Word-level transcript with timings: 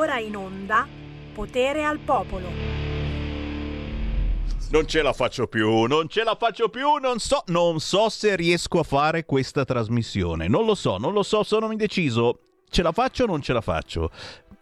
ora 0.00 0.18
in 0.18 0.34
onda 0.34 0.88
Potere 1.34 1.84
al 1.84 1.98
Popolo. 1.98 2.48
Non 4.70 4.86
ce 4.86 5.02
la 5.02 5.12
faccio 5.12 5.46
più, 5.46 5.82
non 5.82 6.08
ce 6.08 6.24
la 6.24 6.36
faccio 6.38 6.70
più, 6.70 6.94
non 6.94 7.18
so, 7.18 7.42
non 7.48 7.80
so 7.80 8.08
se 8.08 8.34
riesco 8.34 8.78
a 8.78 8.82
fare 8.82 9.26
questa 9.26 9.64
trasmissione. 9.64 10.48
Non 10.48 10.64
lo 10.64 10.74
so, 10.74 10.96
non 10.96 11.12
lo 11.12 11.22
so, 11.22 11.42
sono 11.42 11.70
indeciso. 11.70 12.38
Ce 12.70 12.82
la 12.82 12.92
faccio 12.92 13.24
o 13.24 13.26
non 13.26 13.42
ce 13.42 13.52
la 13.52 13.60
faccio? 13.60 14.10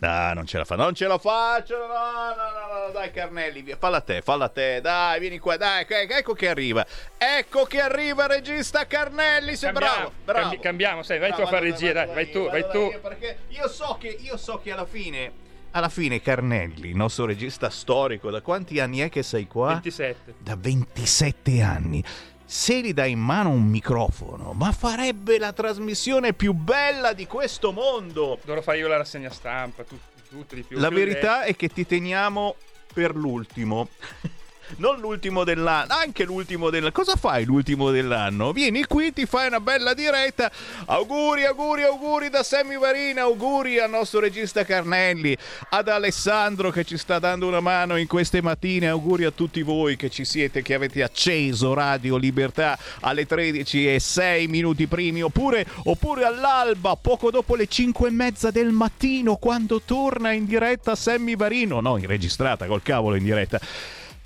Ah, 0.00 0.32
non 0.32 0.46
ce 0.46 0.58
la 0.58 0.64
fa, 0.64 0.76
non 0.76 0.94
ce 0.94 1.06
la 1.08 1.18
faccio. 1.18 1.76
No, 1.76 1.86
no, 1.86 2.34
no, 2.36 2.86
no, 2.86 2.92
dai 2.92 3.10
Carnelli, 3.10 3.62
via. 3.62 3.76
falla 3.76 4.00
te, 4.00 4.22
falla 4.22 4.48
te. 4.48 4.80
Dai, 4.80 5.18
vieni 5.18 5.38
qua, 5.40 5.56
dai, 5.56 5.84
ecco 5.88 6.34
che 6.34 6.48
arriva. 6.48 6.86
Ecco 7.16 7.64
che 7.64 7.80
arriva 7.80 8.24
il 8.24 8.30
regista 8.30 8.86
Carnelli, 8.86 9.56
sei 9.56 9.72
Cambiamo, 9.72 9.94
bravo, 9.96 10.12
bravo. 10.24 10.40
cambi- 10.42 10.60
cambiamo, 10.60 11.02
sai, 11.02 11.18
vai 11.18 11.32
tu 11.32 11.40
a 11.40 11.46
fare 11.46 11.70
regia, 11.70 11.92
dai, 11.92 12.06
vai 12.14 12.30
tu, 12.30 12.48
vai 12.48 12.64
tu. 12.70 12.78
io, 12.92 13.00
Perché 13.00 13.38
io 13.48 13.68
so 13.68 13.96
che 13.98 14.08
io 14.08 14.36
so 14.36 14.60
che 14.62 14.70
alla 14.72 14.86
fine 14.86 15.46
alla 15.72 15.88
fine 15.90 16.22
Carnelli, 16.22 16.88
il 16.90 16.96
nostro 16.96 17.26
regista 17.26 17.68
storico, 17.68 18.30
da 18.30 18.40
quanti 18.40 18.80
anni 18.80 19.00
è 19.00 19.08
che 19.10 19.22
sei 19.22 19.46
qua? 19.46 19.72
27. 19.72 20.34
da 20.38 20.56
27 20.56 21.60
anni. 21.60 22.02
Se 22.50 22.80
gli 22.80 22.94
dai 22.94 23.10
in 23.10 23.18
mano 23.18 23.50
un 23.50 23.64
microfono, 23.64 24.54
ma 24.54 24.72
farebbe 24.72 25.38
la 25.38 25.52
trasmissione 25.52 26.32
più 26.32 26.54
bella 26.54 27.12
di 27.12 27.26
questo 27.26 27.72
mondo. 27.72 28.38
Dovrò 28.42 28.62
fare 28.62 28.78
io 28.78 28.88
la 28.88 28.96
rassegna 28.96 29.28
stampa, 29.28 29.84
tu- 29.84 29.98
tutto 30.30 30.54
di 30.54 30.62
più. 30.62 30.78
La 30.78 30.88
più 30.88 30.96
verità 30.96 31.42
è 31.42 31.54
che 31.54 31.68
ti 31.68 31.84
teniamo 31.84 32.56
per 32.94 33.14
l'ultimo. 33.14 33.88
Non 34.76 35.00
l'ultimo 35.00 35.44
dell'anno, 35.44 35.92
anche 35.94 36.24
l'ultimo 36.24 36.70
dell'anno. 36.70 36.92
Cosa 36.92 37.16
fai 37.16 37.44
l'ultimo 37.44 37.90
dell'anno? 37.90 38.52
Vieni 38.52 38.84
qui, 38.84 39.12
ti 39.12 39.26
fai 39.26 39.48
una 39.48 39.60
bella 39.60 39.94
diretta. 39.94 40.50
Auguri, 40.86 41.44
auguri, 41.44 41.82
auguri 41.82 42.28
da 42.28 42.42
Sammy 42.42 42.78
Varina. 42.78 43.22
Auguri 43.22 43.78
al 43.78 43.90
nostro 43.90 44.20
regista 44.20 44.64
Carnelli, 44.64 45.36
ad 45.70 45.88
Alessandro 45.88 46.70
che 46.70 46.84
ci 46.84 46.96
sta 46.96 47.18
dando 47.18 47.46
una 47.46 47.60
mano 47.60 47.96
in 47.96 48.06
queste 48.06 48.42
mattine. 48.42 48.88
Auguri 48.88 49.24
a 49.24 49.30
tutti 49.30 49.62
voi 49.62 49.96
che 49.96 50.10
ci 50.10 50.24
siete, 50.24 50.62
che 50.62 50.74
avete 50.74 51.02
acceso 51.02 51.74
Radio 51.74 52.16
Libertà 52.16 52.78
alle 53.00 53.26
13 53.26 53.94
e 53.94 54.00
6 54.00 54.46
minuti 54.46 54.86
primi, 54.86 55.22
oppure, 55.22 55.66
oppure 55.84 56.24
all'alba, 56.24 56.96
poco 56.96 57.30
dopo 57.30 57.56
le 57.56 57.66
5 57.66 58.08
e 58.08 58.12
mezza 58.12 58.50
del 58.50 58.70
mattino, 58.70 59.36
quando 59.36 59.80
torna 59.84 60.32
in 60.32 60.44
diretta 60.46 60.94
Sammy 60.94 61.36
Varino. 61.36 61.80
No, 61.80 61.96
in 61.96 62.06
registrata, 62.06 62.66
col 62.66 62.82
cavolo 62.82 63.16
in 63.16 63.24
diretta. 63.24 63.60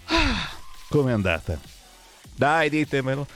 Ah, 0.06 0.48
Com'è 0.88 1.12
andata? 1.12 1.58
Dai, 2.34 2.68
ditemelo. 2.68 3.26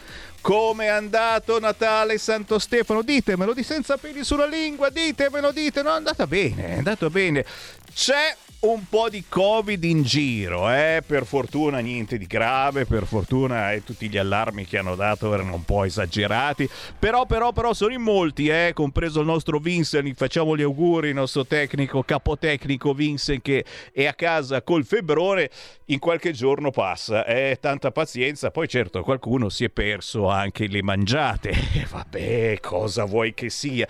Com'è 0.41 0.87
andato 0.87 1.59
Natale 1.59 2.19
Santo 2.19 2.59
Stefano? 2.59 3.03
Ditemelo 3.03 3.53
di 3.53 3.63
senza 3.63 3.97
peli 3.97 4.23
sulla 4.25 4.47
lingua, 4.47 4.91
ditemelo, 4.91 5.51
ditemelo. 5.51 5.95
È 5.95 5.97
andata 5.97 6.27
bene, 6.27 6.69
è 6.69 6.77
andato 6.77 7.11
bene. 7.11 7.45
C'è 7.93 8.37
un 8.61 8.89
po' 8.89 9.09
di 9.09 9.25
Covid 9.29 9.83
in 9.85 10.03
giro, 10.03 10.71
eh? 10.71 11.03
Per 11.07 11.27
fortuna 11.27 11.79
niente 11.79 12.17
di 12.19 12.27
grave, 12.27 12.87
per 12.87 13.05
fortuna 13.05 13.73
eh, 13.73 13.85
tutti 13.85 14.09
gli 14.09 14.17
allarmi 14.17 14.65
che 14.65 14.79
hanno 14.79 14.95
dato 14.95 15.33
erano 15.33 15.55
un 15.55 15.65
po' 15.65 15.85
esagerati. 15.85 16.69
Però, 16.99 17.27
però, 17.27 17.53
però 17.53 17.75
sono 17.75 17.93
in 17.93 18.01
molti, 18.01 18.49
eh? 18.49 18.73
Compreso 18.75 19.21
il 19.21 19.27
nostro 19.27 19.59
Vincent, 19.59 20.13
facciamo 20.15 20.57
gli 20.57 20.63
auguri, 20.63 21.09
il 21.09 21.15
nostro 21.15 21.45
tecnico, 21.45 22.03
capotecnico 22.03 22.95
Vincent 22.95 23.43
che 23.43 23.65
è 23.93 24.07
a 24.07 24.15
casa 24.15 24.63
col 24.63 24.85
febbrone 24.85 25.51
in 25.87 25.99
qualche 25.99 26.33
giorno 26.33 26.71
passa. 26.71 27.25
Eh, 27.25 27.59
tanta 27.61 27.91
pazienza. 27.91 28.51
Poi 28.51 28.69
certo 28.69 29.03
qualcuno 29.03 29.49
si 29.49 29.65
è 29.65 29.69
perso 29.69 30.29
anche 30.29 30.67
le 30.67 30.83
mangiate. 30.83 31.55
Vabbè, 31.91 32.59
cosa 32.61 33.05
vuoi 33.05 33.35
che 33.35 33.51
sia? 33.51 33.87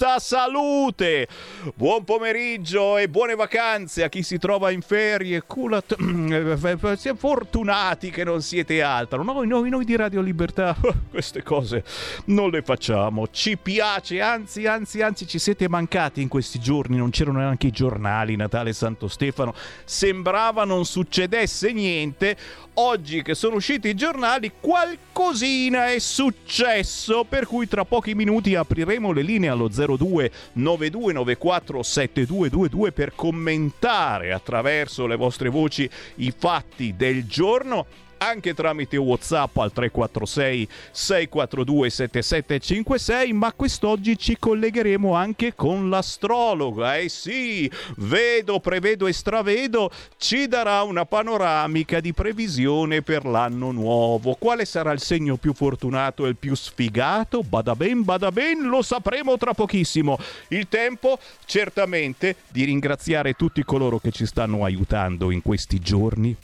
Tutta 0.00 0.18
salute! 0.18 1.28
Buon 1.74 2.04
pomeriggio 2.04 2.96
e 2.96 3.10
buone 3.10 3.34
vacanze 3.34 4.02
a 4.02 4.08
chi 4.08 4.22
si 4.22 4.38
trova 4.38 4.70
in 4.70 4.80
ferie. 4.80 5.42
Culat... 5.42 5.94
Siamo 6.96 7.18
fortunati 7.18 8.08
che 8.08 8.24
non 8.24 8.40
siete 8.40 8.80
altro. 8.80 9.22
Noi, 9.22 9.46
noi, 9.46 9.68
noi 9.68 9.84
di 9.84 9.96
Radio 9.96 10.22
Libertà 10.22 10.74
queste 11.10 11.42
cose 11.42 11.84
non 12.26 12.48
le 12.48 12.62
facciamo. 12.62 13.28
Ci 13.30 13.58
piace, 13.58 14.22
anzi, 14.22 14.64
anzi, 14.64 15.02
anzi, 15.02 15.26
ci 15.26 15.38
siete 15.38 15.68
mancati 15.68 16.22
in 16.22 16.28
questi 16.28 16.58
giorni. 16.58 16.96
Non 16.96 17.10
c'erano 17.10 17.40
neanche 17.40 17.66
i 17.66 17.70
giornali, 17.70 18.36
Natale 18.36 18.72
Santo 18.72 19.06
Stefano. 19.06 19.52
Sembrava 19.84 20.64
non 20.64 20.86
succedesse 20.86 21.72
niente. 21.72 22.38
Oggi 22.74 23.20
che 23.20 23.34
sono 23.34 23.56
usciti 23.56 23.88
i 23.88 23.94
giornali, 23.94 24.52
qualcosina 24.58 25.90
è 25.90 25.98
successo. 25.98 27.24
Per 27.28 27.44
cui 27.44 27.68
tra 27.68 27.84
pochi 27.84 28.14
minuti 28.14 28.54
apriremo 28.54 29.12
le 29.12 29.20
linee 29.20 29.50
allo 29.50 29.70
02 29.96 30.30
9294 30.52 31.82
7222 31.82 32.92
per 32.92 33.14
commentare 33.14 34.32
attraverso 34.32 35.06
le 35.06 35.16
vostre 35.16 35.48
voci 35.48 35.88
i 36.16 36.32
fatti 36.36 36.94
del 36.96 37.26
giorno 37.26 37.86
anche 38.22 38.54
tramite 38.54 38.96
WhatsApp 38.96 39.56
al 39.56 39.72
346 39.72 40.68
642 40.90 41.90
7756, 41.90 43.32
ma 43.32 43.52
quest'oggi 43.52 44.18
ci 44.18 44.36
collegheremo 44.38 45.14
anche 45.14 45.54
con 45.54 45.88
l'astrologa. 45.88 46.98
Eh 46.98 47.08
sì, 47.08 47.70
vedo, 47.96 48.60
prevedo 48.60 49.06
e 49.06 49.12
stravedo 49.12 49.90
ci 50.18 50.46
darà 50.48 50.82
una 50.82 51.06
panoramica 51.06 52.00
di 52.00 52.12
previsione 52.12 53.02
per 53.02 53.24
l'anno 53.24 53.70
nuovo. 53.70 54.36
Quale 54.38 54.64
sarà 54.64 54.92
il 54.92 55.00
segno 55.00 55.36
più 55.36 55.54
fortunato 55.54 56.26
e 56.26 56.28
il 56.30 56.36
più 56.36 56.54
sfigato? 56.54 57.42
Bada 57.42 57.74
ben, 57.74 58.02
bada 58.02 58.30
ben, 58.30 58.62
lo 58.62 58.82
sapremo 58.82 59.38
tra 59.38 59.54
pochissimo. 59.54 60.18
Il 60.48 60.68
tempo 60.68 61.18
certamente 61.46 62.36
di 62.48 62.64
ringraziare 62.64 63.32
tutti 63.32 63.64
coloro 63.64 63.98
che 63.98 64.10
ci 64.10 64.26
stanno 64.26 64.64
aiutando 64.64 65.30
in 65.30 65.40
questi 65.40 65.80
giorni 65.80 66.36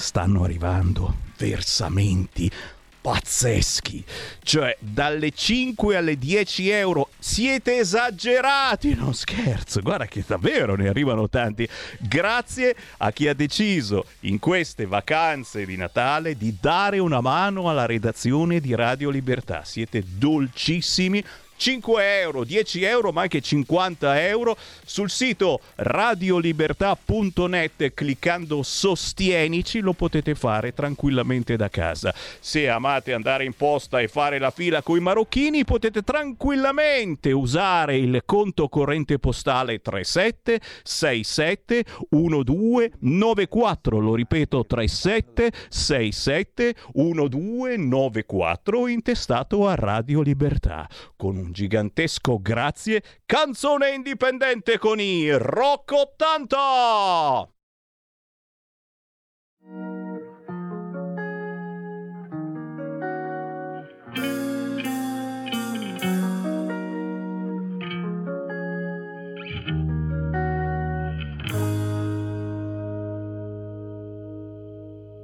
stanno 0.00 0.44
arrivando 0.44 1.14
versamenti 1.36 2.50
pazzeschi. 3.00 4.04
Cioè, 4.42 4.76
dalle 4.78 5.30
5 5.30 5.96
alle 5.96 6.16
10 6.16 6.68
euro 6.70 7.10
siete 7.18 7.78
esagerati, 7.78 8.94
non 8.94 9.14
scherzo. 9.14 9.80
Guarda 9.80 10.06
che 10.06 10.24
davvero 10.26 10.74
ne 10.74 10.88
arrivano 10.88 11.28
tanti. 11.28 11.68
Grazie 11.98 12.74
a 12.98 13.10
chi 13.12 13.28
ha 13.28 13.34
deciso 13.34 14.06
in 14.20 14.38
queste 14.38 14.86
vacanze 14.86 15.64
di 15.64 15.76
Natale 15.76 16.36
di 16.36 16.56
dare 16.60 16.98
una 16.98 17.20
mano 17.20 17.68
alla 17.68 17.86
redazione 17.86 18.60
di 18.60 18.74
Radio 18.74 19.10
Libertà. 19.10 19.64
Siete 19.64 20.02
dolcissimi. 20.06 21.24
5 21.60 22.20
euro, 22.20 22.44
10 22.44 22.82
euro, 22.84 23.12
ma 23.12 23.20
anche 23.20 23.42
50 23.42 24.26
euro 24.26 24.56
sul 24.82 25.10
sito 25.10 25.60
radiolibertà.net 25.74 27.92
cliccando 27.92 28.62
sostienici 28.62 29.80
lo 29.80 29.92
potete 29.92 30.34
fare 30.34 30.72
tranquillamente 30.72 31.56
da 31.56 31.68
casa. 31.68 32.14
Se 32.40 32.66
amate 32.66 33.12
andare 33.12 33.44
in 33.44 33.52
posta 33.52 34.00
e 34.00 34.08
fare 34.08 34.38
la 34.38 34.50
fila 34.50 34.80
con 34.80 34.96
i 34.96 35.00
marocchini 35.00 35.66
potete 35.66 36.00
tranquillamente 36.00 37.30
usare 37.30 37.98
il 37.98 38.22
conto 38.24 38.70
corrente 38.70 39.18
postale 39.18 39.82
37 39.82 40.58
67 40.82 41.84
1294, 42.08 43.98
lo 43.98 44.14
ripeto 44.14 44.64
37 44.64 45.52
67 45.68 46.74
1294 46.94 48.88
intestato 48.88 49.68
a 49.68 49.74
Radio 49.74 50.22
Libertà 50.22 50.88
con 51.16 51.36
un 51.36 51.48
gigantesco 51.52 52.38
grazie, 52.40 53.02
canzone 53.26 53.90
indipendente 53.90 54.78
con 54.78 55.00
i 55.00 55.30
Rock 55.30 55.92
80! 55.92 57.48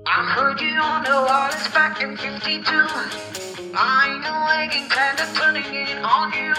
I 0.08 0.24
heard 0.34 0.60
you 0.60 0.78
on 0.80 1.02
the 1.04 1.10
wireless 1.10 1.68
back 1.74 2.00
in 2.00 2.16
52. 2.16 3.45
Lying 3.76 4.24
awake 4.24 4.74
and 4.74 4.90
kinda 4.90 5.26
turning 5.34 5.74
it 5.74 5.98
on 6.02 6.32
you. 6.32 6.54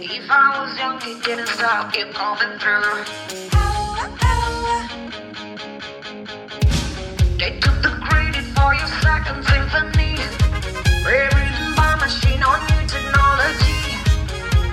If 0.00 0.30
I 0.30 0.60
was 0.60 0.78
young, 0.78 1.02
it 1.02 1.24
didn't 1.24 1.48
stop 1.48 1.92
you 1.96 2.06
coming 2.12 2.56
through. 2.60 3.02
They 7.40 7.58
took 7.58 7.82
the 7.82 7.90
credit 8.06 8.46
for 8.54 8.72
your 8.72 8.86
second 9.02 9.42
symphony. 9.50 10.14
Rewritten 11.04 11.74
by 11.74 11.96
machine 12.06 12.42
on 12.44 12.60
new 12.70 12.86
technology. 12.86 13.82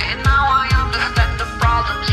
And 0.06 0.24
now 0.24 0.46
I 0.62 0.70
understand 0.84 1.34
the 1.40 1.50
problems 1.58 2.08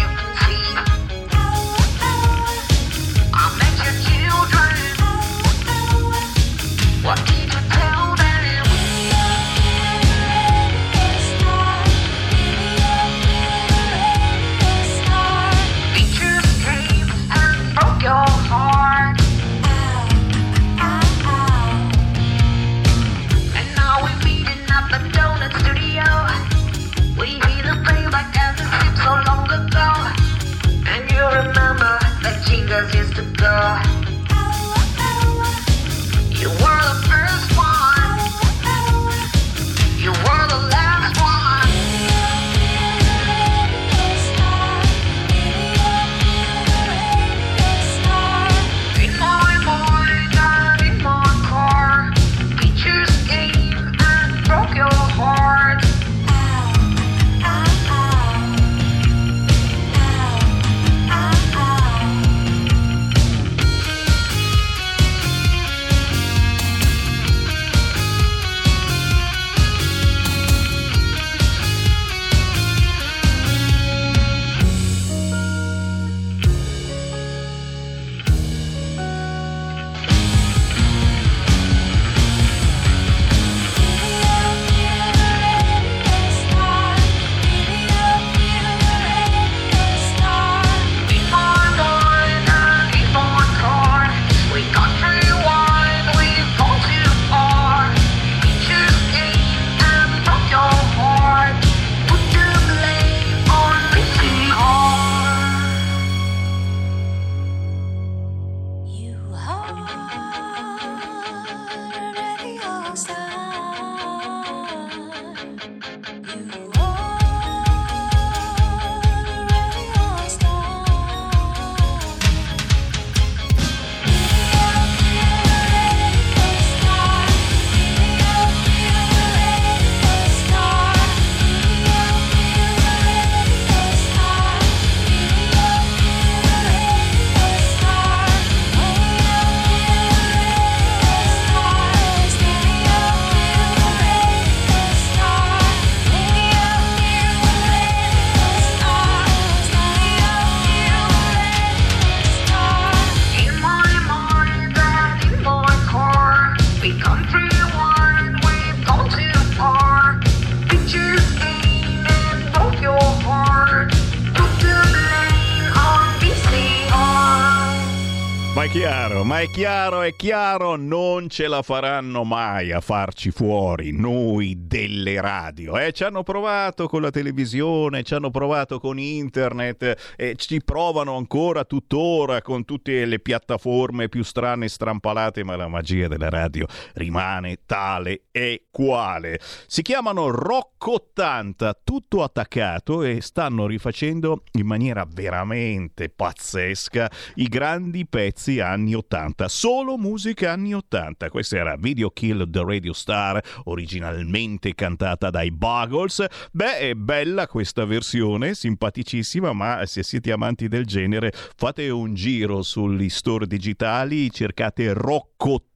chiaro, 170.52 170.75
è 170.75 170.76
chiaro, 170.76 170.76
non 171.22 171.30
ce 171.30 171.46
la 171.46 171.62
faranno 171.62 172.24
mai 172.24 172.72
a 172.72 172.80
farci 172.80 173.30
fuori 173.30 173.92
noi 173.92 174.66
delle 174.66 175.20
radio. 175.20 175.78
Eh? 175.78 175.92
Ci 175.92 176.02
hanno 176.02 176.24
provato 176.24 176.88
con 176.88 177.00
la 177.00 177.10
televisione, 177.10 178.02
ci 178.02 178.14
hanno 178.14 178.30
provato 178.30 178.80
con 178.80 178.98
internet, 178.98 180.14
e 180.16 180.34
ci 180.34 180.60
provano 180.64 181.16
ancora 181.16 181.64
tuttora 181.64 182.42
con 182.42 182.64
tutte 182.64 183.04
le 183.04 183.20
piattaforme 183.20 184.08
più 184.08 184.24
strane 184.24 184.64
e 184.64 184.69
strampalate, 184.69 185.44
ma 185.44 185.54
la 185.54 185.69
magia 185.69 186.08
della 186.08 186.28
radio 186.28 186.66
rimane 186.94 187.58
tale 187.66 188.22
e 188.32 188.66
quale. 188.72 189.38
Si 189.69 189.82
chiamano 189.82 190.28
Rock 190.28 190.84
80, 190.84 191.82
tutto 191.84 192.24
attaccato 192.24 193.02
e 193.02 193.20
stanno 193.20 193.66
rifacendo 193.66 194.42
in 194.58 194.66
maniera 194.66 195.06
veramente 195.08 196.08
pazzesca 196.08 197.08
i 197.36 197.44
grandi 197.44 198.06
pezzi 198.08 198.58
anni 198.58 198.94
80, 198.94 199.46
solo 199.46 199.96
musica 199.96 200.50
anni 200.50 200.74
80. 200.74 201.12
Questa 201.29 201.56
era 201.56 201.76
Video 201.76 202.11
Kill 202.11 202.50
the 202.50 202.62
Radio 202.64 202.93
Star, 202.93 203.43
originalmente 203.64 204.75
cantata 204.75 205.31
dai 205.31 205.50
Buggles. 205.50 206.25
Beh, 206.50 206.79
è 206.79 206.94
bella 206.94 207.47
questa 207.47 207.85
versione, 207.85 208.55
simpaticissima, 208.55 209.53
ma 209.53 209.85
se 209.87 210.03
siete 210.03 210.32
amanti 210.32 210.69
del 210.69 210.87
genere 210.87 211.32
fate 211.56 211.88
un 211.91 212.14
giro 212.14 212.62
sugli 212.62 213.09
store 213.09 213.47
digitali, 213.47 214.31
cercate 214.31 214.93
Rock 214.93 215.31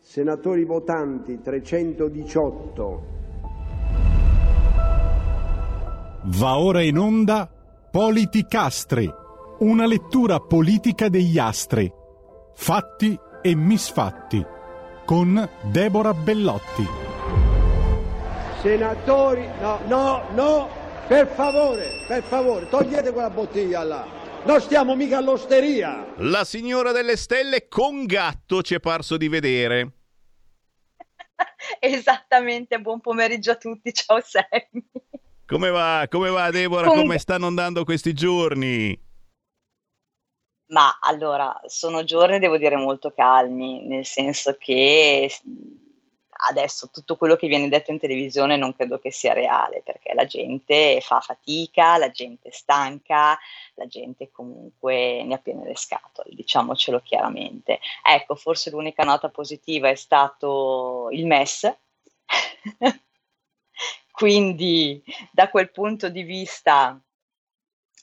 senatori 0.01 0.65
votanti 0.65 1.41
318. 1.41 3.17
Va 6.25 6.59
ora 6.59 6.83
in 6.83 6.99
onda 6.99 7.51
Politicastri, 7.91 9.11
una 9.61 9.87
lettura 9.87 10.41
politica 10.41 11.09
degli 11.09 11.39
astri, 11.39 11.91
fatti 12.55 13.19
e 13.41 13.55
misfatti, 13.55 14.45
con 15.07 15.49
Deborah 15.73 16.13
Bellotti. 16.13 17.08
Senatori, 18.61 19.47
no, 19.61 19.79
no, 19.87 20.29
no, 20.35 20.69
per 21.07 21.29
favore, 21.29 22.05
per 22.09 22.25
favore, 22.25 22.69
togliete 22.69 23.13
quella 23.13 23.31
bottiglia 23.31 23.85
là. 23.85 24.05
Non 24.45 24.61
stiamo 24.61 24.97
mica 24.97 25.19
all'osteria. 25.19 26.15
La 26.17 26.45
signora 26.45 26.91
delle 26.91 27.17
stelle 27.17 27.69
con 27.69 28.05
gatto 28.05 28.63
ci 28.63 28.75
è 28.75 28.81
parso 28.81 29.17
di 29.17 29.29
vedere. 29.29 29.93
Esattamente, 31.79 32.81
buon 32.81 32.99
pomeriggio 33.01 33.53
a 33.53 33.57
tutti, 33.57 33.93
ciao 33.93 34.21
Sammy. 34.21 34.91
Come 35.47 35.71
va? 35.71 36.07
Come 36.11 36.29
va 36.29 36.51
Deborah? 36.51 36.89
Con- 36.89 36.99
Come 36.99 37.19
stanno 37.19 37.47
andando 37.47 37.85
questi 37.85 38.13
giorni? 38.13 39.07
Ma 40.71 40.99
allora, 41.01 41.61
sono 41.67 42.03
giorni, 42.03 42.41
devo 42.41 42.59
dire, 42.59 42.75
molto 42.77 43.13
calmi, 43.13 43.87
nel 43.87 44.05
senso 44.05 44.57
che 44.59 45.31
adesso 46.47 46.89
tutto 46.91 47.17
quello 47.17 47.37
che 47.37 47.49
viene 47.49 47.69
detto 47.69 47.91
in 47.91 47.99
televisione 47.99 48.57
non 48.57 48.75
credo 48.75 48.99
che 48.99 49.11
sia 49.11 49.33
reale, 49.33 49.83
perché 49.85 50.15
la 50.15 50.25
gente 50.25 51.01
fa 51.01 51.21
fatica, 51.21 51.97
la 51.97 52.11
gente 52.11 52.49
è 52.49 52.53
stanca, 52.53 53.39
la 53.75 53.87
gente 53.87 54.31
comunque 54.31 55.23
ne 55.25 55.35
ha 55.35 55.39
piene 55.39 55.65
le 55.65 55.77
scatole, 55.77 56.35
diciamocelo 56.35 57.01
chiaramente. 57.01 57.81
Ecco, 58.03 58.35
forse 58.37 58.71
l'unica 58.71 59.03
nota 59.03 59.29
positiva 59.31 59.89
è 59.89 59.97
stato 59.97 61.09
il 61.11 61.27
MES. 61.27 61.77
Quindi 64.11 65.03
da 65.31 65.49
quel 65.49 65.71
punto 65.71 66.09
di 66.09 66.23
vista 66.23 67.01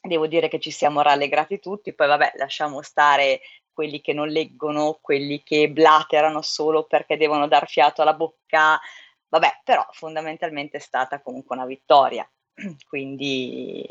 devo 0.01 0.27
dire 0.27 0.48
che 0.48 0.60
ci 0.60 0.72
siamo 0.72 1.01
rallegrati 1.01 1.60
tutti, 1.60 1.94
poi 1.94 2.08
vabbè 2.08 2.34
lasciamo 2.36 2.82
stare 2.82 3.42
quelli 3.75 4.00
che 4.00 4.13
non 4.13 4.29
leggono, 4.29 4.98
quelli 5.01 5.44
che 5.44 5.70
blaterano 5.70 6.41
solo 6.41 6.86
perché 6.86 7.17
devono 7.17 7.48
dar 7.48 7.67
fiato 7.67 8.01
alla 8.01 8.13
bocca, 8.13 8.79
vabbè, 9.27 9.62
però 9.65 9.86
fondamentalmente 9.91 10.77
è 10.77 10.79
stata 10.79 11.20
comunque 11.20 11.58
una 11.58 11.65
vittoria, 11.65 12.27
quindi 12.88 13.86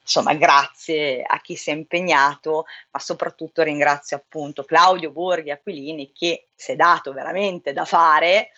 insomma 0.00 0.34
grazie 0.34 1.22
a 1.22 1.40
chi 1.40 1.54
si 1.56 1.70
è 1.70 1.72
impegnato, 1.72 2.66
ma 2.90 2.98
soprattutto 2.98 3.62
ringrazio 3.62 4.16
appunto 4.16 4.64
Claudio 4.64 5.10
Borghi 5.10 5.50
Aquilini 5.50 6.12
che 6.12 6.48
si 6.54 6.72
è 6.72 6.76
dato 6.76 7.12
veramente 7.12 7.72
da 7.72 7.84
fare 7.84 8.50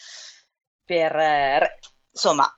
per 0.84 1.14
eh, 1.14 1.78
insomma 2.10 2.54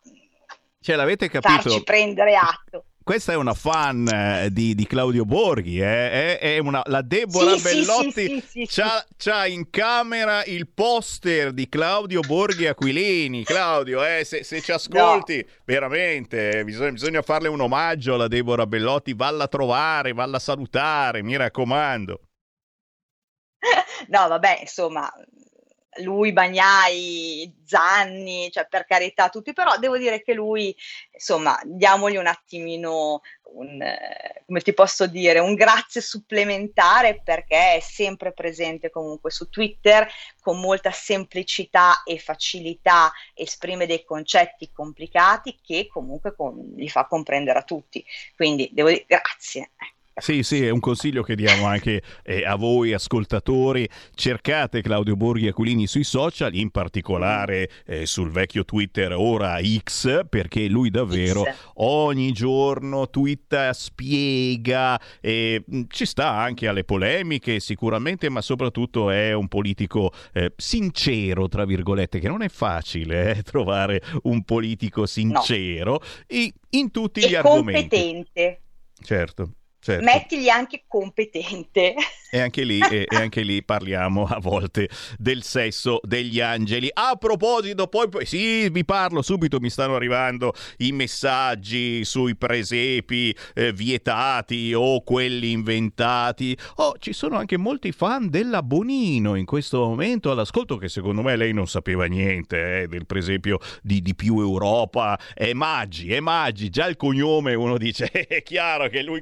Cioè, 0.81 0.97
l'avete 0.97 1.29
capito? 1.29 1.61
farci 1.61 1.83
prendere 1.83 2.37
atto. 2.37 2.85
Questa 3.03 3.33
è 3.33 3.37
una 3.37 3.55
fan 3.55 4.07
eh, 4.07 4.53
di, 4.53 4.75
di 4.75 4.87
Claudio 4.87 5.25
Borghi, 5.25 5.81
eh? 5.81 6.39
è, 6.39 6.39
è 6.39 6.59
una, 6.59 6.83
la 6.85 7.03
Deborah 7.03 7.57
Sì, 7.57 7.63
Bellotti 7.63 8.41
sì, 8.41 8.45
sì, 8.47 8.67
c'ha, 8.69 9.05
c'ha 9.17 9.47
in 9.47 9.71
camera 9.71 10.45
il 10.45 10.69
poster 10.69 11.53
di 11.53 11.69
Claudio 11.69 12.21
Borghi 12.21 12.67
Aquilini. 12.67 13.43
Claudio, 13.43 14.05
eh, 14.05 14.25
se, 14.25 14.45
se 14.45 14.61
ci 14.61 14.71
ascolti, 14.71 15.45
veramente 15.65 16.59
eh, 16.59 16.65
bisogna, 16.65 16.93
bisogna 16.93 17.23
farle 17.23 17.49
un 17.49 17.61
omaggio 17.61 18.15
alla 18.15 18.29
Deborah 18.29 18.67
Bellotti, 18.67 19.15
valla 19.15 19.45
a 19.45 19.49
trovare, 19.49 20.13
valla 20.13 20.37
a 20.37 20.41
salutare, 20.41 21.23
mi 21.23 21.37
raccomando. 21.37 22.21
No, 24.09 24.29
vabbè, 24.29 24.59
insomma, 24.63 25.11
lui, 25.99 26.33
Bagnai, 26.33 27.53
Zanni, 27.65 28.51
cioè 28.51 28.67
per 28.69 28.87
carità 28.87 29.29
tutti, 29.29 29.53
però 29.53 29.77
devo 29.79 29.99
dire 29.99 30.23
che 30.23 30.35
lui, 30.35 30.75
insomma, 31.13 31.59
diamogli 31.65 32.17
un 32.17 32.27
attimino, 32.27 33.21
un, 33.55 33.83
eh, 33.83 34.43
come 34.47 34.61
ti 34.61 34.73
posso 34.73 35.07
dire, 35.07 35.39
un 35.41 35.55
grazie 35.55 36.01
supplementare 36.01 37.21
perché 37.23 37.75
è 37.75 37.81
sempre 37.81 38.33
presente 38.33 38.91
comunque 38.91 39.31
su 39.31 39.49
Twitter 39.49 40.09
con 40.41 40.61
molta 40.61 40.91
semplicità 40.91 42.03
e 42.05 42.19
facilità, 42.19 43.13
esprime 43.35 43.87
dei 43.87 44.05
concetti 44.05 44.71
complicati 44.73 45.59
che 45.63 45.89
comunque 45.89 46.35
com- 46.35 46.75
li 46.77 46.89
fa 46.89 47.07
comprendere 47.07 47.59
a 47.59 47.65
tutti. 47.65 48.05
Quindi 48.37 48.71
devo 48.73 48.89
dire 48.89 49.05
grazie. 49.07 49.71
Sì, 50.21 50.43
sì, 50.43 50.63
è 50.67 50.69
un 50.71 50.81
consiglio 50.81 51.23
che 51.23 51.35
diamo 51.35 51.65
anche 51.67 52.03
eh, 52.23 52.45
a 52.45 52.55
voi 52.57 52.93
ascoltatori. 52.93 53.89
Cercate 54.15 54.83
Claudio 54.83 55.17
Borghi 55.17 55.49
Aquilini 55.49 55.87
sui 55.87 56.05
social, 56.05 56.55
in 56.55 56.71
particolare 56.71 57.71
eh, 57.87 58.05
sul 58.05 58.31
vecchio 58.31 58.67
Twitter 58.67 59.13
ora 59.13 59.59
X, 59.63 60.27
perché 60.29 60.69
lui 60.69 60.91
davvero 60.91 61.45
X. 61.45 61.71
ogni 61.77 62.33
giorno 62.33 63.09
twitta, 63.09 63.73
spiega, 63.73 65.01
e 65.23 65.63
mh, 65.67 65.83
ci 65.89 66.05
sta 66.05 66.29
anche 66.33 66.69
alle 66.69 66.85
polemiche 66.85 67.59
sicuramente, 67.59 68.29
ma 68.29 68.43
soprattutto 68.43 69.09
è 69.11 69.33
un 69.33 69.49
politico 69.49 70.13
eh, 70.35 70.53
sincero, 70.57 71.49
tra 71.49 71.65
virgolette, 71.65 72.19
che 72.19 72.29
non 72.29 72.43
è 72.43 72.49
facile 72.51 73.37
eh, 73.37 73.43
trovare 73.43 74.03
un 74.25 74.43
politico 74.45 75.07
sincero 75.07 76.03
i- 76.29 76.53
in 76.71 76.91
tutti 76.91 77.21
gli 77.21 77.33
E 77.33 77.37
argomenti. 77.39 77.89
competente. 77.89 78.61
Certo. 79.03 79.53
Certo. 79.81 80.05
mettigli 80.05 80.49
anche 80.49 80.85
competente. 80.87 81.95
E 82.33 82.39
anche, 82.39 82.63
lì, 82.63 82.79
e, 82.79 83.07
e 83.09 83.17
anche 83.17 83.43
lì 83.43 83.61
parliamo 83.65 84.25
a 84.25 84.39
volte 84.39 84.89
del 85.19 85.43
sesso 85.43 85.99
degli 86.05 86.41
angeli. 86.41 86.89
A 86.93 87.17
proposito, 87.17 87.89
poi, 87.89 88.09
poi 88.09 88.25
sì, 88.25 88.69
vi 88.69 88.85
parlo 88.85 89.21
subito, 89.21 89.59
mi 89.59 89.69
stanno 89.69 89.97
arrivando 89.97 90.53
i 90.79 90.93
messaggi 90.93 92.05
sui 92.05 92.37
presepi 92.37 93.35
eh, 93.55 93.73
vietati 93.73 94.73
o 94.75 95.03
quelli 95.03 95.51
inventati. 95.51 96.57
Oh, 96.77 96.95
ci 96.99 97.13
sono 97.13 97.37
anche 97.37 97.57
molti 97.57 97.91
fan 97.91 98.31
della 98.31 98.63
Bonino 98.63 99.35
in 99.35 99.45
questo 99.45 99.81
momento 99.81 100.31
all'ascolto 100.31 100.77
che 100.77 100.89
secondo 100.89 101.23
me 101.23 101.35
lei 101.35 101.53
non 101.53 101.67
sapeva 101.67 102.05
niente 102.05 102.83
eh, 102.83 102.87
del 102.87 103.07
presepio 103.07 103.59
di, 103.83 104.01
di 104.03 104.15
più 104.15 104.39
Europa. 104.39 105.19
È 105.35 105.53
Maggi, 105.53 106.13
è 106.13 106.21
Maggi, 106.21 106.71
già 106.71 106.87
il 106.87 106.97
cognome 106.97 107.55
uno 107.55 107.77
dice 107.77 108.09
è 108.29 108.43
chiaro 108.45 108.89
che 108.89 109.03
lui 109.03 109.21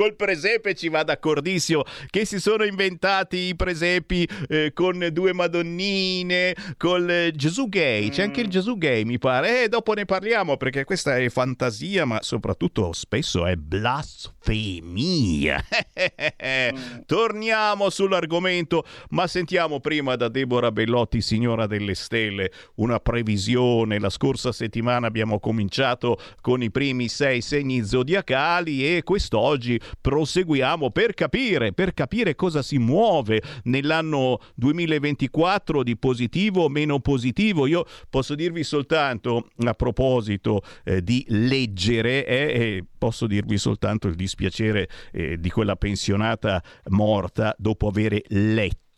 col 0.00 0.16
presepe 0.16 0.74
ci 0.74 0.88
va 0.88 1.02
d'accordissimo, 1.02 1.82
che 2.08 2.24
si 2.24 2.40
sono 2.40 2.64
inventati 2.64 3.36
i 3.36 3.56
presepi 3.56 4.26
eh, 4.48 4.72
con 4.72 5.06
due 5.12 5.34
madonnine, 5.34 6.54
con 6.78 7.10
eh, 7.10 7.32
Gesù 7.34 7.68
gay, 7.68 8.08
c'è 8.08 8.22
anche 8.22 8.40
il 8.40 8.46
mm. 8.46 8.50
Gesù 8.50 8.78
gay 8.78 9.04
mi 9.04 9.18
pare, 9.18 9.64
e 9.64 9.68
dopo 9.68 9.92
ne 9.92 10.06
parliamo 10.06 10.56
perché 10.56 10.84
questa 10.84 11.18
è 11.18 11.28
fantasia 11.28 12.06
ma 12.06 12.22
soprattutto 12.22 12.92
spesso 12.92 13.46
è 13.46 13.56
blasfemia. 13.56 15.60
mm. 16.72 17.00
Torniamo 17.06 17.90
sull'argomento, 17.90 18.84
ma 19.10 19.26
sentiamo 19.26 19.80
prima 19.80 20.16
da 20.16 20.28
Deborah 20.28 20.72
Bellotti, 20.72 21.20
signora 21.20 21.66
delle 21.66 21.94
stelle, 21.94 22.50
una 22.76 23.00
previsione. 23.00 23.98
La 23.98 24.10
scorsa 24.10 24.52
settimana 24.52 25.06
abbiamo 25.06 25.40
cominciato 25.40 26.18
con 26.40 26.62
i 26.62 26.70
primi 26.70 27.08
sei 27.08 27.42
segni 27.42 27.84
zodiacali 27.84 28.96
e 28.96 29.02
quest'oggi 29.02 29.80
proseguiamo 30.00 30.90
per 30.90 31.14
capire, 31.14 31.72
per 31.72 31.94
capire 31.94 32.34
cosa 32.34 32.62
si 32.62 32.78
muove 32.78 33.42
nell'anno 33.64 34.38
2024 34.54 35.82
di 35.82 35.96
positivo 35.96 36.64
o 36.64 36.68
meno 36.68 37.00
positivo. 37.00 37.66
Io 37.66 37.84
posso 38.08 38.34
dirvi 38.34 38.64
soltanto 38.64 39.48
a 39.64 39.74
proposito 39.74 40.62
eh, 40.84 41.02
di 41.02 41.24
leggere, 41.28 42.26
eh, 42.26 42.84
posso 42.98 43.26
dirvi 43.26 43.58
soltanto 43.58 44.08
il 44.08 44.14
dispiacere 44.14 44.88
eh, 45.12 45.38
di 45.38 45.50
quella 45.50 45.76
pensionata 45.76 46.62
morta 46.88 47.54
dopo 47.58 47.88
aver 47.88 48.20
letto 48.28 48.89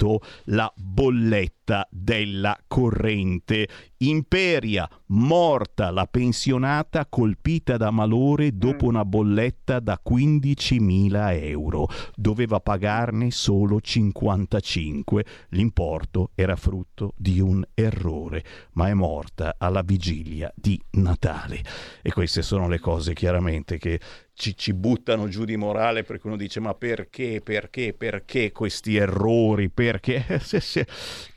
la 0.45 0.73
bolletta 0.75 1.87
della 1.91 2.59
corrente. 2.67 3.69
Imperia, 3.99 4.89
morta 5.07 5.91
la 5.91 6.07
pensionata 6.07 7.07
colpita 7.07 7.77
da 7.77 7.91
malore 7.91 8.57
dopo 8.57 8.87
mm. 8.87 8.89
una 8.89 9.05
bolletta 9.05 9.79
da 9.79 10.01
15.000 10.05 11.43
euro. 11.45 11.89
Doveva 12.15 12.59
pagarne 12.61 13.31
solo 13.31 13.81
55. 13.81 15.25
L'importo 15.51 16.31
era 16.35 16.57
frutto 16.57 17.15
di 17.17 17.39
un 17.41 17.63
errore, 17.75 18.45
ma 18.73 18.89
è 18.89 18.95
morta 18.95 19.55
alla 19.59 19.83
vigilia 19.83 20.53
di 20.55 20.81
Natale. 20.93 21.63
E 22.03 22.13
queste 22.13 22.43
sono 22.43 22.69
le 22.69 22.81
cose 22.81 23.15
chiaramente 23.15 23.79
che 23.79 24.01
ci, 24.35 24.57
ci, 24.57 24.73
buttano 24.73 25.29
giù 25.29 25.45
di 25.45 25.57
morale 25.57 26.03
perché 26.03 26.27
uno 26.27 26.37
dice 26.37 26.61
ma 26.61 26.75
perché, 26.75 27.41
perché, 27.43 27.95
perché 27.97 28.53
questi 28.53 28.97
errori, 28.97 29.69
perché 29.69 30.25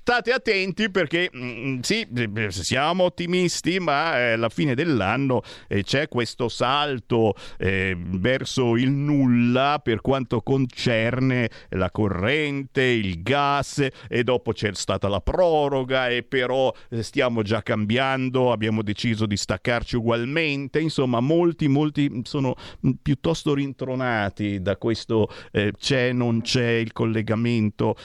state 0.07 0.31
attenti 0.33 0.91
perché 0.91 1.31
mm, 1.35 1.79
sì, 1.79 2.07
siamo 2.50 3.05
ottimisti, 3.05 3.79
ma 3.79 4.19
eh, 4.19 4.31
alla 4.33 4.50
fine 4.50 4.75
dell'anno 4.75 5.41
eh, 5.67 5.81
c'è 5.81 6.07
questo 6.09 6.47
salto 6.47 7.33
eh, 7.57 7.97
verso 7.97 8.75
il 8.75 8.91
nulla 8.91 9.81
per 9.83 10.01
quanto 10.01 10.41
concerne 10.41 11.50
la 11.69 11.89
corrente, 11.89 12.83
il 12.83 13.24
gas 13.24 13.83
e 14.07 14.24
dopo 14.24 14.51
c'è 14.53 14.75
stata 14.75 15.07
la 15.07 15.21
proroga 15.21 16.07
e 16.09 16.21
però 16.21 16.71
stiamo 17.00 17.41
già 17.41 17.63
cambiando, 17.63 18.51
abbiamo 18.51 18.83
deciso 18.83 19.25
di 19.25 19.38
staccarci 19.38 19.95
ugualmente, 19.95 20.79
insomma 20.79 21.19
molti, 21.19 21.67
molti 21.67 22.21
sono 22.25 22.53
piuttosto 23.01 23.55
rintronati 23.55 24.62
da 24.62 24.77
questo 24.77 25.29
c'è, 25.51 26.12
non 26.12 26.41
c'è 26.41 26.74
il 26.74 26.91
collegamento, 26.91 27.95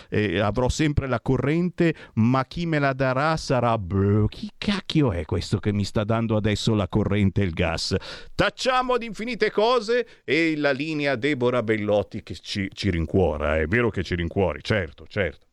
avrò 0.40 0.70
sempre 0.70 1.06
la 1.06 1.20
corrente 1.20 1.89
ma 2.14 2.44
chi 2.44 2.66
me 2.66 2.78
la 2.78 2.92
darà 2.92 3.36
sarà 3.36 3.76
brr, 3.78 4.26
chi 4.28 4.50
cacchio 4.56 5.12
è 5.12 5.24
questo 5.24 5.58
che 5.58 5.72
mi 5.72 5.84
sta 5.84 6.04
dando 6.04 6.36
adesso 6.36 6.74
la 6.74 6.88
corrente 6.88 7.42
e 7.42 7.44
il 7.44 7.52
gas? 7.52 7.94
Tacciamo 8.34 8.98
di 8.98 9.06
infinite 9.06 9.50
cose 9.50 10.06
e 10.24 10.54
la 10.56 10.72
linea 10.72 11.16
Deborah 11.16 11.62
Bellotti 11.62 12.22
che 12.22 12.34
ci, 12.34 12.68
ci 12.72 12.90
rincuora, 12.90 13.58
è 13.58 13.66
vero 13.66 13.90
che 13.90 14.02
ci 14.02 14.14
rincuori, 14.14 14.60
certo, 14.62 15.06
certo 15.06 15.49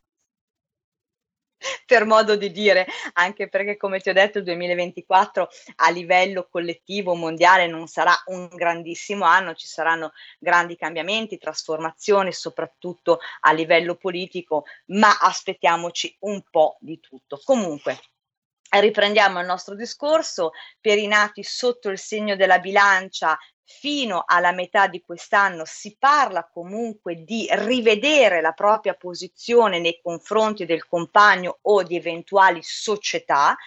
per 1.85 2.05
modo 2.05 2.35
di 2.35 2.51
dire, 2.51 2.85
anche 3.13 3.49
perché 3.49 3.77
come 3.77 3.99
ti 3.99 4.09
ho 4.09 4.13
detto 4.13 4.37
il 4.39 4.43
2024 4.43 5.49
a 5.77 5.89
livello 5.89 6.47
collettivo 6.49 7.15
mondiale 7.15 7.67
non 7.67 7.87
sarà 7.87 8.13
un 8.25 8.47
grandissimo 8.47 9.25
anno, 9.25 9.55
ci 9.55 9.67
saranno 9.67 10.11
grandi 10.39 10.75
cambiamenti, 10.75 11.37
trasformazioni, 11.37 12.31
soprattutto 12.33 13.19
a 13.41 13.51
livello 13.53 13.95
politico, 13.95 14.65
ma 14.87 15.17
aspettiamoci 15.19 16.15
un 16.21 16.43
po' 16.49 16.77
di 16.79 16.99
tutto. 16.99 17.39
Comunque, 17.43 17.99
Riprendiamo 18.69 19.39
il 19.39 19.45
nostro 19.45 19.75
discorso, 19.75 20.51
per 20.81 20.97
i 20.97 21.07
nati 21.07 21.41
sotto 21.41 21.89
il 21.89 21.97
segno 21.97 22.35
della 22.35 22.59
bilancia 22.59 23.37
fino 23.69 24.23
alla 24.25 24.53
metà 24.53 24.87
di 24.87 25.03
quest'anno 25.05 25.63
si 25.65 25.97
parla 25.99 26.47
comunque 26.47 27.23
di 27.23 27.45
rivedere 27.51 28.39
la 28.39 28.53
propria 28.53 28.93
posizione 28.93 29.79
nei 29.79 29.99
confronti 30.01 30.65
del 30.65 30.87
compagno 30.87 31.59
o 31.63 31.83
di 31.83 31.97
eventuali 31.97 32.61
società, 32.63 33.57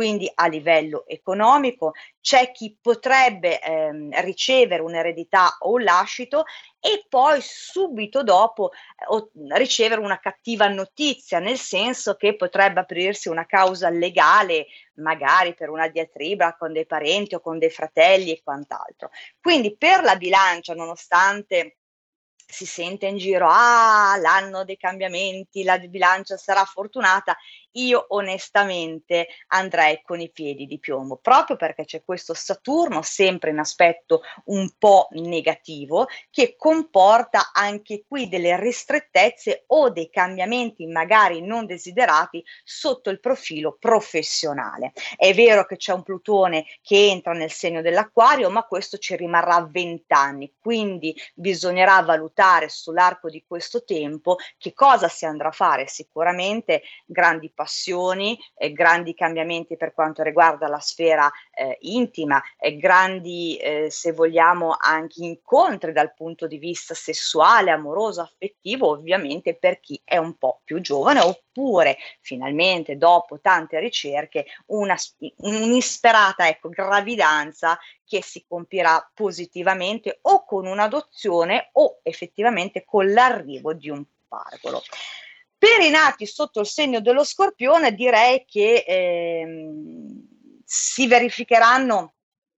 quindi 0.00 0.32
a 0.34 0.46
livello 0.46 1.04
economico, 1.06 1.92
c'è 2.22 2.52
chi 2.52 2.74
potrebbe 2.80 3.60
ehm, 3.60 4.18
ricevere 4.22 4.80
un'eredità 4.80 5.58
o 5.58 5.72
un 5.72 5.82
lascito 5.82 6.44
e 6.80 7.04
poi 7.06 7.40
subito 7.42 8.22
dopo 8.22 8.70
eh, 8.72 9.58
ricevere 9.58 10.00
una 10.00 10.18
cattiva 10.18 10.68
notizia, 10.68 11.38
nel 11.38 11.58
senso 11.58 12.14
che 12.14 12.34
potrebbe 12.34 12.80
aprirsi 12.80 13.28
una 13.28 13.44
causa 13.44 13.90
legale, 13.90 14.68
magari 14.94 15.52
per 15.52 15.68
una 15.68 15.86
diatriba 15.88 16.56
con 16.56 16.72
dei 16.72 16.86
parenti 16.86 17.34
o 17.34 17.40
con 17.40 17.58
dei 17.58 17.68
fratelli 17.68 18.32
e 18.32 18.40
quant'altro. 18.42 19.10
Quindi 19.38 19.76
per 19.76 20.02
la 20.02 20.16
bilancia, 20.16 20.72
nonostante 20.72 21.76
si 22.50 22.66
sente 22.66 23.06
in 23.06 23.16
giro, 23.16 23.48
ah, 23.48 24.16
l'anno 24.16 24.64
dei 24.64 24.76
cambiamenti, 24.76 25.62
la 25.62 25.78
bilancia 25.78 26.36
sarà 26.36 26.64
fortunata, 26.64 27.36
io 27.72 28.06
onestamente 28.08 29.28
andrei 29.48 30.00
con 30.02 30.20
i 30.20 30.30
piedi 30.30 30.66
di 30.66 30.78
piombo, 30.78 31.16
proprio 31.16 31.56
perché 31.56 31.84
c'è 31.84 32.02
questo 32.04 32.34
Saturno 32.34 33.02
sempre 33.02 33.50
in 33.50 33.58
aspetto 33.58 34.22
un 34.46 34.70
po' 34.78 35.08
negativo 35.12 36.06
che 36.30 36.56
comporta 36.56 37.50
anche 37.52 38.04
qui 38.06 38.28
delle 38.28 38.58
ristrettezze 38.58 39.64
o 39.68 39.90
dei 39.90 40.10
cambiamenti 40.10 40.86
magari 40.86 41.40
non 41.42 41.66
desiderati 41.66 42.44
sotto 42.64 43.10
il 43.10 43.20
profilo 43.20 43.76
professionale. 43.78 44.92
È 45.16 45.32
vero 45.34 45.66
che 45.66 45.76
c'è 45.76 45.92
un 45.92 46.02
Plutone 46.02 46.64
che 46.82 47.08
entra 47.10 47.32
nel 47.32 47.50
segno 47.50 47.82
dell'acquario, 47.82 48.50
ma 48.50 48.64
questo 48.64 48.98
ci 48.98 49.16
rimarrà 49.16 49.66
20 49.70 50.04
anni, 50.12 50.54
quindi 50.58 51.14
bisognerà 51.34 52.00
valutare 52.02 52.68
sull'arco 52.68 53.28
di 53.28 53.44
questo 53.46 53.84
tempo 53.84 54.36
che 54.58 54.72
cosa 54.72 55.08
si 55.08 55.24
andrà 55.24 55.48
a 55.48 55.52
fare. 55.52 55.86
Sicuramente 55.86 56.82
grandi 57.06 57.50
passioni, 57.60 58.38
eh, 58.54 58.72
grandi 58.72 59.12
cambiamenti 59.12 59.76
per 59.76 59.92
quanto 59.92 60.22
riguarda 60.22 60.66
la 60.66 60.78
sfera 60.78 61.30
eh, 61.52 61.76
intima, 61.80 62.42
eh, 62.58 62.78
grandi, 62.78 63.58
se 63.88 64.12
vogliamo, 64.12 64.74
anche 64.78 65.22
incontri 65.22 65.92
dal 65.92 66.14
punto 66.14 66.46
di 66.46 66.56
vista 66.56 66.94
sessuale, 66.94 67.70
amoroso, 67.70 68.22
affettivo, 68.22 68.88
ovviamente 68.88 69.54
per 69.54 69.78
chi 69.80 70.00
è 70.02 70.16
un 70.16 70.38
po' 70.38 70.60
più 70.64 70.80
giovane 70.80 71.20
oppure 71.20 71.98
finalmente 72.20 72.96
dopo 72.96 73.40
tante 73.40 73.78
ricerche 73.78 74.46
una, 74.66 74.96
un'isperata 75.38 76.48
ecco, 76.48 76.70
gravidanza 76.70 77.78
che 78.06 78.22
si 78.22 78.44
compirà 78.48 79.10
positivamente 79.12 80.20
o 80.22 80.44
con 80.44 80.66
un'adozione 80.66 81.70
o 81.72 82.00
effettivamente 82.02 82.84
con 82.84 83.12
l'arrivo 83.12 83.74
di 83.74 83.90
un 83.90 84.02
pargolo. 84.26 84.82
Per 85.60 85.82
i 85.82 85.90
nati 85.90 86.24
sotto 86.24 86.60
il 86.60 86.66
segno 86.66 87.02
dello 87.02 87.22
scorpione 87.22 87.92
direi 87.92 88.46
che 88.46 88.82
ehm, 88.86 90.26
si 90.64 91.06
verificheranno 91.06 92.14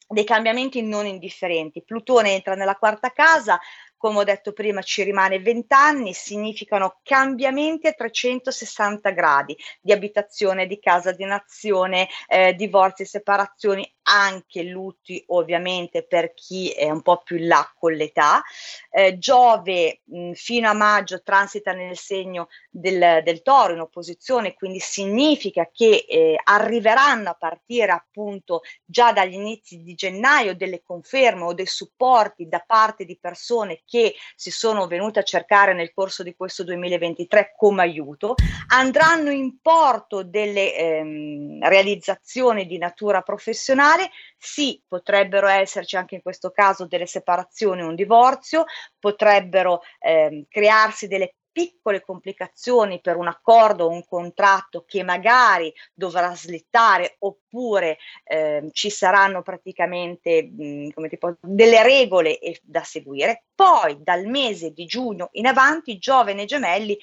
dei 0.06 0.22
cambiamenti 0.22 0.82
non 0.82 1.06
indifferenti. 1.06 1.82
Plutone 1.82 2.34
entra 2.34 2.54
nella 2.54 2.76
quarta 2.76 3.10
casa, 3.10 3.58
come 3.96 4.18
ho 4.18 4.22
detto 4.22 4.52
prima 4.52 4.82
ci 4.82 5.02
rimane 5.02 5.40
20 5.40 5.74
anni, 5.74 6.12
significano 6.12 7.00
cambiamenti 7.02 7.88
a 7.88 7.92
360 7.92 9.10
gradi 9.10 9.56
di 9.80 9.90
abitazione, 9.90 10.68
di 10.68 10.78
casa, 10.78 11.10
di 11.10 11.24
nazione, 11.24 12.08
eh, 12.28 12.54
divorzi, 12.54 13.04
separazioni, 13.04 13.84
anche 14.04 14.62
lutti 14.62 15.22
ovviamente 15.28 16.02
per 16.02 16.34
chi 16.34 16.70
è 16.70 16.90
un 16.90 17.02
po' 17.02 17.22
più 17.22 17.36
in 17.36 17.46
là 17.46 17.70
con 17.78 17.92
l'età. 17.92 18.42
Eh, 18.90 19.18
Giove 19.18 20.00
mh, 20.04 20.32
fino 20.32 20.68
a 20.68 20.72
maggio 20.72 21.22
transita 21.22 21.72
nel 21.72 21.96
segno 21.96 22.48
del, 22.70 23.22
del, 23.22 23.42
toro 23.42 23.72
in 23.72 23.80
opposizione, 23.80 24.54
quindi 24.54 24.80
significa 24.80 25.68
che 25.72 26.04
eh, 26.08 26.40
arriveranno 26.42 27.30
a 27.30 27.34
partire 27.34 27.92
appunto 27.92 28.62
già 28.84 29.12
dagli 29.12 29.34
inizi 29.34 29.82
di 29.82 29.94
gennaio 29.94 30.54
delle 30.54 30.82
conferme 30.82 31.44
o 31.44 31.54
dei 31.54 31.66
supporti 31.66 32.48
da 32.48 32.62
parte 32.66 33.04
di 33.04 33.18
persone 33.18 33.82
che 33.84 34.14
si 34.34 34.50
sono 34.50 34.86
venute 34.86 35.20
a 35.20 35.24
cercare 35.24 35.74
nel 35.74 35.92
corso 35.92 36.22
di 36.22 36.34
questo 36.34 36.64
2023 36.64 37.54
come 37.56 37.82
aiuto. 37.82 38.34
Andranno 38.68 39.30
in 39.30 39.60
porto 39.60 40.22
delle 40.22 40.74
ehm, 40.74 41.68
realizzazioni 41.68 42.66
di 42.66 42.78
natura 42.78 43.22
professionale 43.22 43.91
familiare, 43.92 44.10
sì, 44.36 44.80
potrebbero 44.86 45.46
esserci 45.46 45.96
anche 45.96 46.16
in 46.16 46.22
questo 46.22 46.50
caso 46.50 46.86
delle 46.86 47.06
separazioni 47.06 47.82
un 47.82 47.94
divorzio, 47.94 48.64
potrebbero 48.98 49.80
eh, 50.00 50.46
crearsi 50.48 51.06
delle 51.06 51.34
piccole 51.52 52.00
complicazioni 52.00 53.02
per 53.02 53.16
un 53.16 53.26
accordo 53.28 53.84
o 53.84 53.90
un 53.90 54.06
contratto 54.06 54.84
che 54.86 55.02
magari 55.02 55.70
dovrà 55.92 56.34
slittare 56.34 57.16
oppure 57.18 57.98
eh, 58.24 58.70
ci 58.72 58.88
saranno 58.88 59.42
praticamente 59.42 60.44
mh, 60.44 60.92
come 60.94 61.08
tipo, 61.10 61.36
delle 61.42 61.82
regole 61.82 62.38
da 62.62 62.82
seguire. 62.82 63.44
Poi 63.54 63.98
dal 64.02 64.24
mese 64.24 64.70
di 64.70 64.86
giugno 64.86 65.28
in 65.32 65.46
avanti 65.46 65.98
Giovane 65.98 66.46
Gemelli 66.46 66.98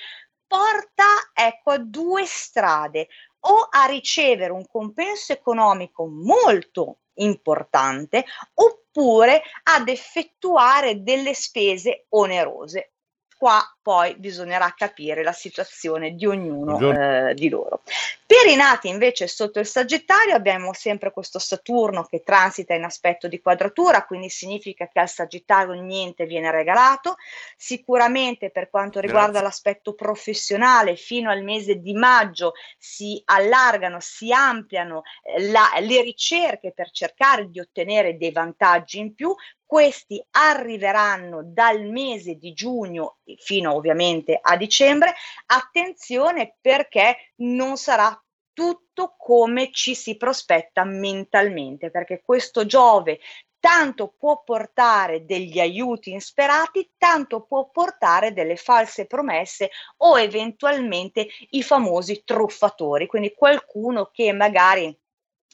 porta 0.48 1.06
ecco 1.32 1.70
a 1.70 1.78
due 1.78 2.26
strade 2.26 3.08
o 3.42 3.68
a 3.70 3.86
ricevere 3.86 4.52
un 4.52 4.66
compenso 4.68 5.34
economico 5.34 6.08
molto 6.08 7.00
importante 7.20 8.26
oppure 8.56 9.42
ad 9.64 9.88
effettuare 9.88 11.04
delle 11.04 11.34
spese 11.34 12.06
onerose. 12.10 12.94
Qua 13.38 13.62
poi 13.90 14.14
bisognerà 14.18 14.72
capire 14.78 15.24
la 15.24 15.32
situazione 15.32 16.14
di 16.14 16.28
ognuno 16.28 16.78
eh, 16.92 17.34
di 17.34 17.50
loro. 17.50 17.82
Per 18.24 18.46
i 18.46 18.56
nati 18.56 18.88
invece 18.88 19.28
sotto 19.28 19.58
il 19.58 19.66
Sagittario 19.66 20.36
abbiamo 20.36 20.74
sempre 20.74 21.12
questo 21.12 21.40
Saturno 21.40 22.04
che 22.04 22.22
transita 22.22 22.76
in 22.76 22.84
aspetto 22.84 23.28
di 23.28 23.42
quadratura, 23.42 24.06
quindi 24.06 24.30
significa 24.30 24.88
che 24.88 25.00
al 25.00 25.10
Sagittario 25.10 25.74
niente 25.74 26.28
viene 26.28 26.52
regalato. 26.52 27.16
Sicuramente 27.58 28.52
per 28.52 28.70
quanto 28.70 29.00
riguarda 29.00 29.40
Grazie. 29.40 29.48
l'aspetto 29.48 29.96
professionale, 29.96 30.96
fino 30.96 31.32
al 31.32 31.42
mese 31.42 31.80
di 31.80 31.94
maggio 31.94 32.54
si 32.78 33.20
allargano, 33.26 33.98
si 34.00 34.32
ampliano 34.32 35.02
eh, 35.24 35.50
la, 35.50 35.68
le 35.80 36.04
ricerche 36.04 36.74
per 36.74 36.92
cercare 36.92 37.50
di 37.50 37.60
ottenere 37.60 38.18
dei 38.18 38.32
vantaggi 38.32 39.00
in 39.00 39.16
più, 39.16 39.34
questi 39.70 40.20
arriveranno 40.32 41.42
dal 41.44 41.84
mese 41.84 42.40
di 42.40 42.54
giugno 42.54 43.18
fino 43.38 43.79
ovviamente 43.80 44.38
a 44.40 44.56
dicembre. 44.56 45.16
Attenzione 45.48 46.56
perché 46.62 47.34
non 47.38 47.76
sarà 47.78 48.22
tutto 48.54 49.16
come 49.18 49.72
ci 49.72 49.96
si 49.96 50.18
prospetta 50.18 50.84
mentalmente, 50.84 51.90
perché 51.90 52.22
questo 52.22 52.66
Giove 52.66 53.20
tanto 53.60 54.14
può 54.18 54.42
portare 54.44 55.26
degli 55.26 55.60
aiuti 55.60 56.12
insperati, 56.12 56.92
tanto 56.98 57.42
può 57.46 57.70
portare 57.70 58.34
delle 58.34 58.56
false 58.56 59.06
promesse 59.06 59.70
o 59.98 60.20
eventualmente 60.20 61.28
i 61.50 61.64
famosi 61.64 62.24
truffatori, 62.24 63.08
quindi 63.08 63.34
qualcuno 63.34 64.10
che 64.12 64.32
magari 64.32 64.98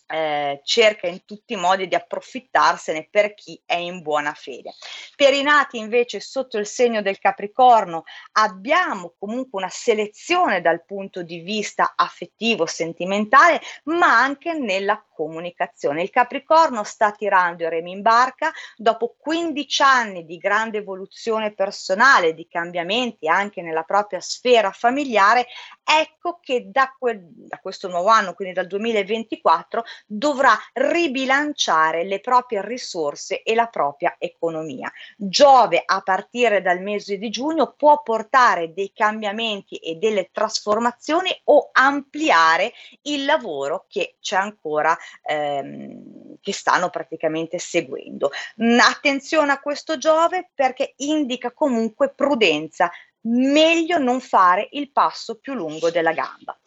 eh, 0.07 0.61
cerca 0.63 1.07
in 1.07 1.25
tutti 1.25 1.53
i 1.53 1.57
modi 1.57 1.87
di 1.87 1.95
approfittarsene 1.95 3.07
per 3.09 3.33
chi 3.33 3.61
è 3.65 3.75
in 3.75 4.01
buona 4.01 4.33
fede. 4.33 4.73
Per 5.15 5.33
i 5.33 5.41
nati 5.41 5.77
invece 5.77 6.19
sotto 6.19 6.57
il 6.57 6.67
segno 6.67 7.01
del 7.01 7.19
Capricorno 7.19 8.03
abbiamo 8.33 9.13
comunque 9.17 9.61
una 9.61 9.69
selezione 9.69 10.61
dal 10.61 10.85
punto 10.85 11.23
di 11.23 11.39
vista 11.39 11.93
affettivo, 11.95 12.65
sentimentale, 12.65 13.61
ma 13.85 14.19
anche 14.19 14.53
nella 14.53 15.03
comunicazione. 15.15 16.03
Il 16.03 16.09
Capricorno 16.09 16.83
sta 16.83 17.11
tirando 17.11 17.63
i 17.63 17.69
remi 17.69 17.91
in 17.91 18.01
barca 18.01 18.51
dopo 18.75 19.15
15 19.17 19.81
anni 19.81 20.25
di 20.25 20.37
grande 20.37 20.79
evoluzione 20.79 21.53
personale, 21.53 22.33
di 22.33 22.47
cambiamenti 22.47 23.27
anche 23.27 23.61
nella 23.61 23.83
propria 23.83 24.19
sfera 24.19 24.71
familiare, 24.71 25.47
ecco 25.83 26.39
che 26.41 26.69
da, 26.69 26.93
quel, 26.97 27.21
da 27.23 27.59
questo 27.59 27.87
nuovo 27.87 28.09
anno, 28.09 28.33
quindi 28.33 28.53
dal 28.53 28.67
2024, 28.67 29.83
dovrà 30.05 30.57
ribilanciare 30.73 32.03
le 32.03 32.19
proprie 32.19 32.65
risorse 32.65 33.43
e 33.43 33.55
la 33.55 33.67
propria 33.67 34.15
economia. 34.17 34.91
Giove 35.15 35.81
a 35.85 36.01
partire 36.01 36.61
dal 36.61 36.81
mese 36.81 37.17
di 37.17 37.29
giugno 37.29 37.73
può 37.77 38.01
portare 38.01 38.73
dei 38.73 38.91
cambiamenti 38.93 39.77
e 39.77 39.95
delle 39.95 40.29
trasformazioni 40.31 41.29
o 41.45 41.69
ampliare 41.71 42.73
il 43.03 43.25
lavoro 43.25 43.85
che 43.87 44.15
c'è 44.19 44.37
ancora 44.37 44.97
ehm, 45.23 46.37
che 46.41 46.53
stanno 46.53 46.89
praticamente 46.89 47.59
seguendo. 47.59 48.31
Mm, 48.61 48.79
attenzione 48.79 49.51
a 49.51 49.59
questo 49.59 49.97
Giove 49.97 50.49
perché 50.53 50.93
indica 50.97 51.51
comunque 51.51 52.13
prudenza, 52.13 52.91
meglio 53.21 53.97
non 53.97 54.19
fare 54.19 54.67
il 54.71 54.91
passo 54.91 55.37
più 55.39 55.53
lungo 55.53 55.89
della 55.89 56.13
gamba. 56.13 56.57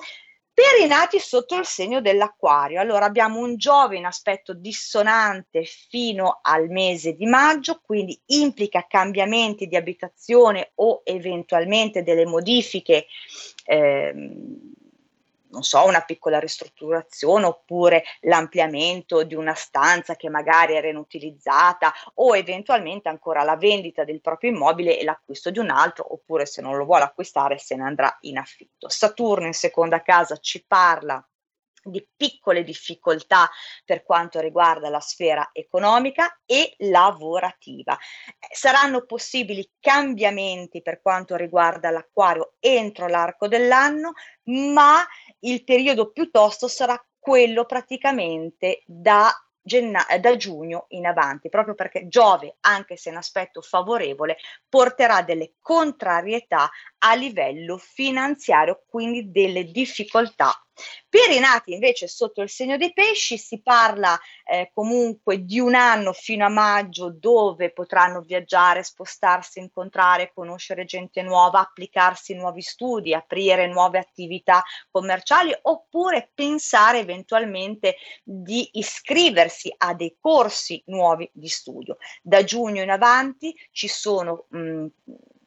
Per 0.59 0.85
i 0.85 0.89
nati 0.89 1.21
sotto 1.21 1.57
il 1.57 1.65
segno 1.65 2.01
dell'acquario, 2.01 2.81
allora 2.81 3.05
abbiamo 3.05 3.39
un 3.39 3.57
Giove 3.57 3.97
in 3.97 4.05
aspetto 4.05 4.55
dissonante 4.55 5.63
fino 5.63 6.41
al 6.43 6.69
mese 6.69 7.13
di 7.13 7.27
maggio, 7.27 7.81
quindi 7.81 8.21
implica 8.27 8.85
cambiamenti 8.89 9.69
di 9.69 9.77
abitazione 9.77 10.73
o 10.75 11.03
eventualmente 11.05 12.03
delle 12.03 12.27
modifiche 12.27 13.07
ehm, 13.67 14.73
non 15.51 15.63
so, 15.63 15.85
una 15.85 16.03
piccola 16.03 16.39
ristrutturazione 16.39 17.47
oppure 17.47 18.05
l'ampliamento 18.21 19.25
di 19.25 19.35
una 19.35 19.55
stanza 19.55 20.17
che 20.17 20.29
magari 20.29 20.75
era 20.75 20.89
inutilizzata 20.89 21.93
o 22.15 22.37
eventualmente 22.37 23.09
ancora 23.09 23.43
la 23.43 23.57
vendita 23.57 24.05
del 24.05 24.21
proprio 24.21 24.51
immobile 24.51 24.99
e 24.99 25.05
l'acquisto 25.05 25.51
di 25.51 25.59
un 25.59 25.71
altro 25.71 26.13
oppure 26.13 26.47
se 26.47 26.63
non 26.63 26.77
lo 26.77 26.85
vuole 26.85 27.05
acquistare 27.05 27.59
se 27.59 27.77
ne 27.77 27.85
andrà 27.85 28.17
in 28.21 28.39
affitto. 28.39 28.89
Saturno 28.89 29.47
in 29.47 29.55
seconda 29.55 30.03
casa 30.03 30.37
ci 30.37 30.65
parla 30.67 31.23
di 31.89 32.07
piccole 32.17 32.65
difficoltà 32.65 33.49
per 33.85 34.03
quanto 34.03 34.41
riguarda 34.41 34.89
la 34.89 35.01
sfera 35.01 35.51
economica 35.53 36.41
e 36.45 36.75
lavorativa. 36.79 37.97
Saranno 38.53 39.05
possibili 39.05 39.69
cambiamenti 39.81 40.83
per 40.83 41.01
quanto 41.01 41.37
riguarda 41.37 41.91
l'acquario 41.91 42.55
entro 42.61 43.07
l'arco 43.07 43.49
dell'anno, 43.49 44.13
ma 44.45 45.07
il 45.41 45.65
periodo 45.65 46.11
piuttosto 46.11 46.69
sarà 46.69 47.03
quello 47.19 47.65
praticamente 47.65 48.83
da 48.87 49.31
genna- 49.69 50.07
da 50.19 50.37
giugno 50.37 50.87
in 50.89 51.07
avanti, 51.07 51.51
proprio 51.51 51.75
perché 51.75 52.09
Giove, 52.09 52.57
anche 52.61 52.97
se 52.97 53.11
in 53.11 53.17
aspetto 53.17 53.61
favorevole, 53.61 54.39
porterà 54.69 55.23
delle 55.23 55.53
contrarietà 55.61 56.71
a 56.99 57.15
livello 57.15 57.79
finanziario, 57.79 58.83
quindi 58.89 59.31
delle 59.31 59.65
difficoltà 59.65 60.53
per 61.09 61.31
i 61.31 61.41
nati 61.41 61.73
invece 61.73 62.07
sotto 62.07 62.41
il 62.43 62.49
segno 62.49 62.77
dei 62.77 62.93
pesci 62.93 63.37
si 63.37 63.61
parla 63.61 64.19
eh, 64.45 64.71
comunque 64.73 65.45
di 65.45 65.59
un 65.59 65.75
anno 65.75 66.13
fino 66.13 66.45
a 66.45 66.51
maggio 66.51 67.11
dove 67.11 67.73
potranno 67.73 68.21
viaggiare, 68.21 68.83
spostarsi, 68.83 69.59
incontrare, 69.59 70.33
conoscere 70.33 70.85
gente 70.85 71.23
nuova, 71.23 71.61
applicarsi 71.61 72.35
nuovi 72.35 72.63
studi, 72.63 73.15
aprire 73.15 73.67
nuove 73.67 73.99
attività 73.99 74.63
commerciali 74.91 75.57
oppure 75.63 76.31
pensare 76.33 77.01
eventualmente 77.01 77.97
di 78.23 78.69
iscriversi 78.73 79.75
a 79.77 79.95
dei 79.95 80.17
corsi 80.21 80.83
nuovi 80.87 81.29
di 81.33 81.49
studio. 81.49 81.97
Da 82.23 82.45
giugno 82.45 82.83
in 82.83 82.91
avanti 82.91 83.55
ci 83.73 83.89
sono 83.89 84.47
mh, 84.51 84.87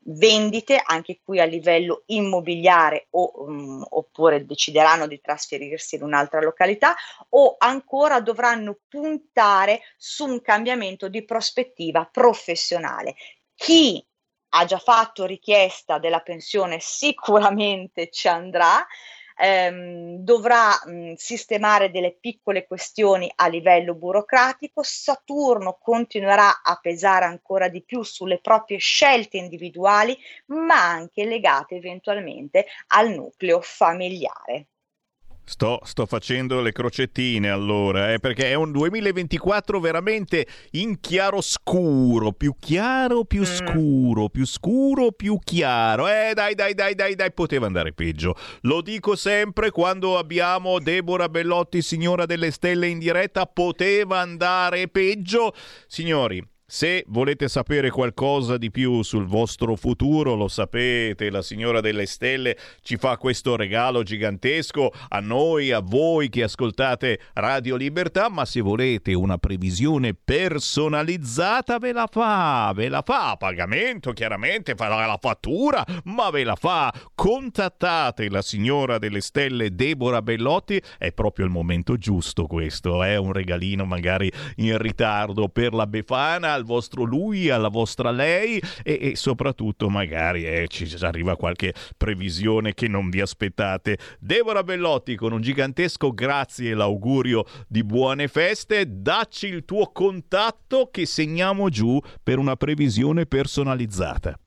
vendite 0.06 0.82
anche 0.84 1.20
qui 1.24 1.40
a 1.40 1.46
livello 1.46 2.04
immobiliare 2.08 3.08
o, 3.12 3.32
um, 3.36 3.86
oppure 3.90 4.46
decideranno 4.46 5.08
di 5.08 5.22
trasferirsi 5.22 5.96
in 5.96 6.04
un'altra 6.04 6.42
località 6.42 6.96
o 7.30 7.56
ancora 7.58 8.20
dovranno 8.20 8.80
puntare 8.88 9.82
su 9.98 10.26
un 10.26 10.42
cambiamento 10.42 11.08
di 11.08 11.24
prospettiva 11.24 12.10
professionale. 12.12 13.16
Chi 13.56 14.04
ha 14.54 14.66
già 14.66 14.80
fatto 14.80 15.26
richiesta 15.26 16.00
della 16.00 16.22
pensione 16.22 16.80
sicuramente 16.80 18.10
ci 18.10 18.28
andrà, 18.28 18.86
ehm, 19.38 20.18
dovrà 20.18 20.70
mh, 20.86 21.14
sistemare 21.16 21.92
delle 21.92 22.14
piccole 22.20 22.66
questioni 22.66 23.32
a 23.36 23.48
livello 23.48 23.94
burocratico, 23.96 24.82
Saturno 24.84 25.78
continuerà 25.82 26.62
a 26.64 26.78
pesare 26.82 27.26
ancora 27.26 27.68
di 27.70 27.82
più 27.84 28.04
sulle 28.04 28.40
proprie 28.40 28.78
scelte 28.78 29.38
individuali, 29.38 30.18
ma 30.48 30.82
anche 30.90 31.26
legate 31.26 31.76
eventualmente 31.76 32.66
al 32.88 33.10
nucleo 33.12 33.60
familiare. 33.62 34.68
Sto, 35.44 35.82
sto, 35.84 36.06
facendo 36.06 36.62
le 36.62 36.72
crocettine 36.72 37.50
allora, 37.50 38.14
eh, 38.14 38.20
perché 38.20 38.50
è 38.50 38.54
un 38.54 38.72
2024 38.72 39.80
veramente 39.80 40.48
in 40.72 41.00
chiaroscuro, 41.00 42.32
più 42.32 42.56
chiaro, 42.58 43.26
più 43.26 43.42
mm. 43.42 43.44
scuro, 43.44 44.30
più 44.30 44.46
scuro, 44.46 45.12
più 45.12 45.38
chiaro. 45.44 46.08
Eh 46.08 46.32
dai, 46.34 46.56
dai, 46.56 46.74
dai, 46.74 46.96
dai, 46.96 47.16
dai, 47.16 47.34
poteva 47.34 47.66
andare 47.66 47.92
peggio. 47.92 48.36
Lo 48.62 48.82
dico 48.82 49.16
sempre 49.16 49.72
quando 49.72 50.18
abbiamo 50.18 50.80
Deborah 50.80 51.28
Bellotti, 51.28 51.82
signora 51.82 52.26
delle 52.26 52.52
stelle 52.52 52.88
in 52.88 53.00
diretta, 53.00 53.46
poteva 53.46 54.20
andare 54.20 54.88
peggio. 54.88 55.54
Signori, 55.88 56.42
se 56.74 57.04
volete 57.10 57.50
sapere 57.50 57.90
qualcosa 57.90 58.56
di 58.56 58.72
più 58.72 59.02
sul 59.02 59.26
vostro 59.26 59.76
futuro, 59.76 60.36
lo 60.36 60.48
sapete, 60.48 61.30
la 61.30 61.42
signora 61.42 61.82
delle 61.82 62.06
stelle 62.06 62.56
ci 62.82 62.96
fa 62.96 63.18
questo 63.18 63.58
regalo 63.58 64.04
gigantesco 64.04 64.90
a 65.10 65.20
noi, 65.20 65.72
a 65.72 65.82
voi 65.82 66.30
che 66.30 66.44
ascoltate 66.44 67.20
Radio 67.34 67.76
Libertà, 67.76 68.30
ma 68.30 68.46
se 68.46 68.62
volete 68.62 69.14
una 69.14 69.38
previsione 69.38 70.14
personalizzata 70.14 71.78
ve 71.78 71.92
la 71.92 72.08
fa, 72.10 72.72
ve 72.74 72.88
la 72.88 73.02
fa 73.02 73.32
a 73.32 73.36
pagamento, 73.36 74.14
chiaramente 74.14 74.74
farà 74.74 75.06
la 75.06 75.18
fattura, 75.20 75.86
ma 76.06 76.30
ve 76.30 76.46
la 76.46 76.56
fa. 76.56 76.94
Contattate 77.14 78.30
la 78.30 78.42
signora 78.42 78.98
delle 78.98 79.20
stelle 79.20 79.76
Deborah 79.76 80.22
Bellotti, 80.22 80.82
è 80.98 81.12
proprio 81.12 81.44
il 81.44 81.52
momento 81.52 81.98
giusto 81.98 82.48
questo, 82.48 83.04
è 83.04 83.18
un 83.18 83.34
regalino 83.34 83.84
magari 83.84 84.32
in 84.56 84.78
ritardo 84.78 85.50
per 85.50 85.74
la 85.74 85.86
Befana 85.86 86.60
al 86.62 86.66
vostro 86.66 87.04
lui, 87.04 87.50
alla 87.50 87.68
vostra 87.68 88.12
lei 88.12 88.62
e, 88.84 89.00
e 89.02 89.16
soprattutto 89.16 89.90
magari 89.90 90.46
eh, 90.46 90.68
ci 90.68 90.88
arriva 91.02 91.36
qualche 91.36 91.74
previsione 91.98 92.74
che 92.74 92.88
non 92.88 93.10
vi 93.10 93.20
aspettate. 93.20 93.98
Deborah 94.20 94.64
Bellotti 94.64 95.16
con 95.16 95.34
un 95.34 95.42
gigantesco 95.42 96.14
grazie 96.14 96.72
e 96.72 96.74
l'augurio 96.74 97.44
di 97.68 97.84
buone 97.84 98.28
feste, 98.28 98.86
dacci 98.88 99.48
il 99.48 99.66
tuo 99.66 99.92
contatto 99.92 100.90
che 100.92 101.06
segniamo 101.06 101.70
giù 101.70 102.00
per 102.24 102.38
una 102.38 102.56
previsione 102.56 103.26
personalizzata. 103.26 104.38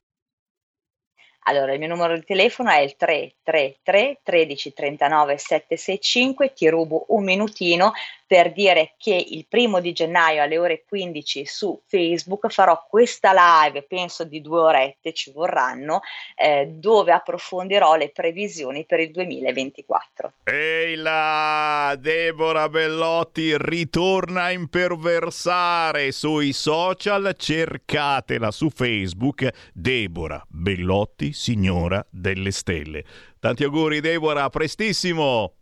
Allora, 1.46 1.74
il 1.74 1.78
mio 1.78 1.88
numero 1.88 2.14
di 2.14 2.24
telefono 2.24 2.70
è 2.70 2.78
il 2.78 2.96
333 2.96 4.20
13 4.22 4.72
39 4.72 5.36
765, 5.36 6.52
ti 6.54 6.68
rubo 6.70 7.04
un 7.08 7.22
minutino 7.22 7.92
per 8.34 8.52
dire 8.52 8.94
che 8.98 9.14
il 9.14 9.46
primo 9.48 9.78
di 9.78 9.92
gennaio 9.92 10.42
alle 10.42 10.58
ore 10.58 10.84
15 10.88 11.46
su 11.46 11.80
Facebook 11.86 12.50
farò 12.50 12.84
questa 12.88 13.30
live, 13.32 13.84
penso 13.84 14.24
di 14.24 14.40
due 14.40 14.58
orette 14.58 15.12
ci 15.12 15.30
vorranno, 15.30 16.00
eh, 16.34 16.66
dove 16.66 17.12
approfondirò 17.12 17.94
le 17.94 18.10
previsioni 18.10 18.86
per 18.86 18.98
il 18.98 19.12
2024. 19.12 20.32
Ehi 20.42 20.96
là, 20.96 21.94
Deborah 21.96 22.68
Bellotti 22.68 23.54
ritorna 23.56 24.44
a 24.44 24.50
imperversare 24.50 26.10
sui 26.10 26.52
social, 26.52 27.36
cercatela 27.38 28.50
su 28.50 28.68
Facebook, 28.68 29.48
Deborah 29.72 30.44
Bellotti, 30.48 31.32
signora 31.32 32.04
delle 32.10 32.50
stelle. 32.50 33.04
Tanti 33.38 33.62
auguri 33.62 34.00
Deborah, 34.00 34.50
prestissimo! 34.50 35.52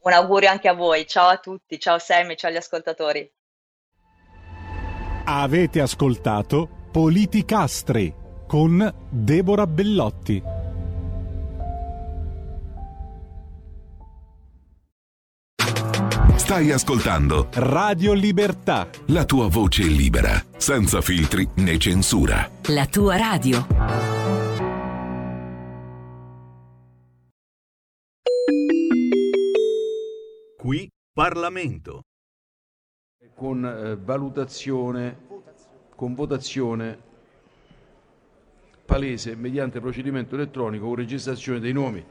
Un 0.00 0.12
augurio 0.12 0.48
anche 0.48 0.68
a 0.68 0.74
voi, 0.74 1.06
ciao 1.06 1.28
a 1.28 1.38
tutti, 1.38 1.78
ciao 1.78 1.98
Sam 1.98 2.30
e 2.30 2.36
ciao 2.36 2.50
agli 2.50 2.56
ascoltatori. 2.56 3.30
Avete 5.24 5.80
ascoltato 5.80 6.68
Politicastri 6.90 8.14
con 8.46 8.94
Deborah 9.10 9.66
Bellotti. 9.66 10.42
Stai 16.36 16.70
ascoltando 16.72 17.48
Radio 17.52 18.14
Libertà. 18.14 18.88
La 19.08 19.26
tua 19.26 19.48
voce 19.48 19.82
libera, 19.82 20.42
senza 20.56 21.02
filtri 21.02 21.46
né 21.56 21.76
censura. 21.76 22.50
La 22.68 22.86
tua 22.86 23.18
radio. 23.18 24.17
Parlamento. 31.18 32.04
Con 33.34 33.66
eh, 33.66 33.96
valutazione, 33.96 35.18
con 35.96 36.14
votazione 36.14 36.96
palese 38.84 39.34
mediante 39.34 39.80
procedimento 39.80 40.36
elettronico 40.36 40.86
con 40.86 40.94
registrazione 40.94 41.58
dei 41.58 41.72
nomi. 41.72 42.04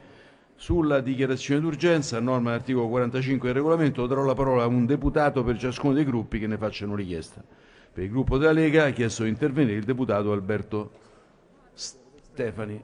Sulla 0.55 0.99
dichiarazione 0.99 1.61
d'urgenza, 1.61 2.17
a 2.17 2.19
norma 2.19 2.49
dell'articolo 2.49 2.89
45 2.89 3.47
del 3.47 3.55
regolamento, 3.55 4.05
darò 4.07 4.25
la 4.25 4.33
parola 4.33 4.63
a 4.63 4.67
un 4.67 4.85
deputato 4.85 5.41
per 5.41 5.57
ciascuno 5.57 5.93
dei 5.93 6.03
gruppi 6.03 6.37
che 6.37 6.47
ne 6.47 6.57
facciano 6.57 6.93
richiesta. 6.93 7.41
Per 7.93 8.03
il 8.03 8.09
gruppo 8.09 8.37
della 8.37 8.51
Lega 8.51 8.87
ha 8.87 8.89
chiesto 8.89 9.23
di 9.23 9.29
intervenire 9.29 9.77
il 9.77 9.85
deputato 9.85 10.33
Alberto 10.33 10.91
Stefani. 11.73 12.83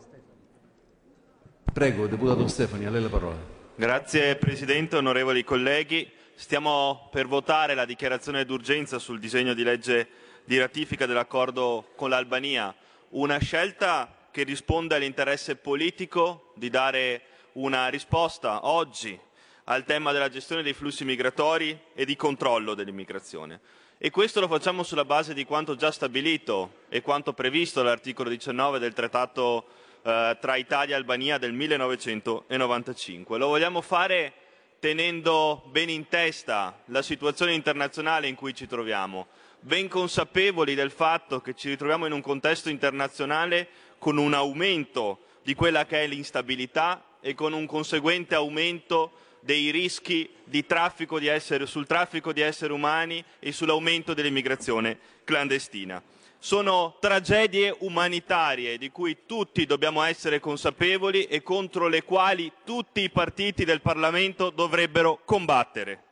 Prego, 1.73 2.07
deputato 2.07 2.47
Stefani, 2.47 2.85
a 2.85 2.91
lei 2.91 3.01
la 3.01 3.09
parola. 3.09 3.52
Grazie 3.75 4.35
Presidente, 4.35 4.97
onorevoli 4.97 5.43
colleghi. 5.43 6.07
Stiamo 6.35 7.09
per 7.11 7.25
votare 7.25 7.73
la 7.73 7.85
dichiarazione 7.85 8.45
d'urgenza 8.45 8.99
sul 8.99 9.19
disegno 9.19 9.55
di 9.55 9.63
legge 9.63 10.07
di 10.43 10.59
ratifica 10.59 11.07
dell'accordo 11.07 11.89
con 11.95 12.11
l'Albania, 12.11 12.73
una 13.09 13.39
scelta 13.39 14.27
che 14.29 14.43
risponde 14.43 14.93
all'interesse 14.93 15.55
politico 15.55 16.51
di 16.53 16.69
dare 16.69 17.23
una 17.53 17.87
risposta 17.87 18.67
oggi 18.67 19.19
al 19.63 19.85
tema 19.85 20.11
della 20.11 20.29
gestione 20.29 20.61
dei 20.61 20.73
flussi 20.73 21.03
migratori 21.03 21.75
e 21.95 22.05
di 22.05 22.15
controllo 22.15 22.75
dell'immigrazione. 22.75 23.59
E 23.97 24.11
questo 24.11 24.39
lo 24.39 24.47
facciamo 24.47 24.83
sulla 24.83 25.05
base 25.05 25.33
di 25.33 25.45
quanto 25.45 25.75
già 25.75 25.91
stabilito 25.91 26.81
e 26.89 27.01
quanto 27.01 27.33
previsto 27.33 27.81
dall'articolo 27.81 28.29
19 28.29 28.77
del 28.77 28.93
Trattato 28.93 29.65
eh, 30.03 30.37
tra 30.39 30.55
Italia 30.57 30.95
e 30.95 30.97
Albania 30.99 31.37
del 31.37 31.53
1995. 31.53 33.37
Lo 33.37 33.47
vogliamo 33.47 33.81
fare 33.81 34.33
tenendo 34.79 35.63
bene 35.71 35.93
in 35.93 36.09
testa 36.09 36.77
la 36.85 37.01
situazione 37.01 37.53
internazionale 37.53 38.27
in 38.27 38.35
cui 38.35 38.53
ci 38.53 38.67
troviamo, 38.67 39.27
ben 39.61 39.87
consapevoli 39.87 40.75
del 40.75 40.91
fatto 40.91 41.39
che 41.39 41.53
ci 41.55 41.69
ritroviamo 41.69 42.05
in 42.05 42.11
un 42.11 42.21
contesto 42.21 42.67
internazionale 42.69 43.67
con 43.97 44.17
un 44.17 44.33
aumento 44.33 45.19
di 45.41 45.53
quella 45.55 45.85
che 45.85 46.03
è 46.03 46.07
l'instabilità 46.07 47.01
e 47.21 47.33
con 47.33 47.53
un 47.53 47.65
conseguente 47.65 48.35
aumento 48.35 49.11
dei 49.39 49.71
rischi 49.71 50.29
di 50.43 50.65
traffico 50.65 51.19
di 51.19 51.27
essere, 51.27 51.65
sul 51.65 51.87
traffico 51.87 52.33
di 52.33 52.41
esseri 52.41 52.73
umani 52.73 53.23
e 53.39 53.51
sull'aumento 53.51 54.13
dell'immigrazione 54.13 54.97
clandestina. 55.23 56.01
Sono 56.45 56.97
tragedie 56.99 57.73
umanitarie 57.79 58.77
di 58.77 58.91
cui 58.91 59.19
tutti 59.25 59.65
dobbiamo 59.65 60.01
essere 60.01 60.41
consapevoli 60.41 61.23
e 61.23 61.41
contro 61.41 61.87
le 61.87 62.03
quali 62.03 62.51
tutti 62.65 62.99
i 62.99 63.09
partiti 63.09 63.63
del 63.63 63.79
Parlamento 63.79 64.49
dovrebbero 64.49 65.21
combattere. 65.23 66.03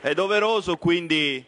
È 0.00 0.14
doveroso 0.14 0.76
quindi, 0.76 1.44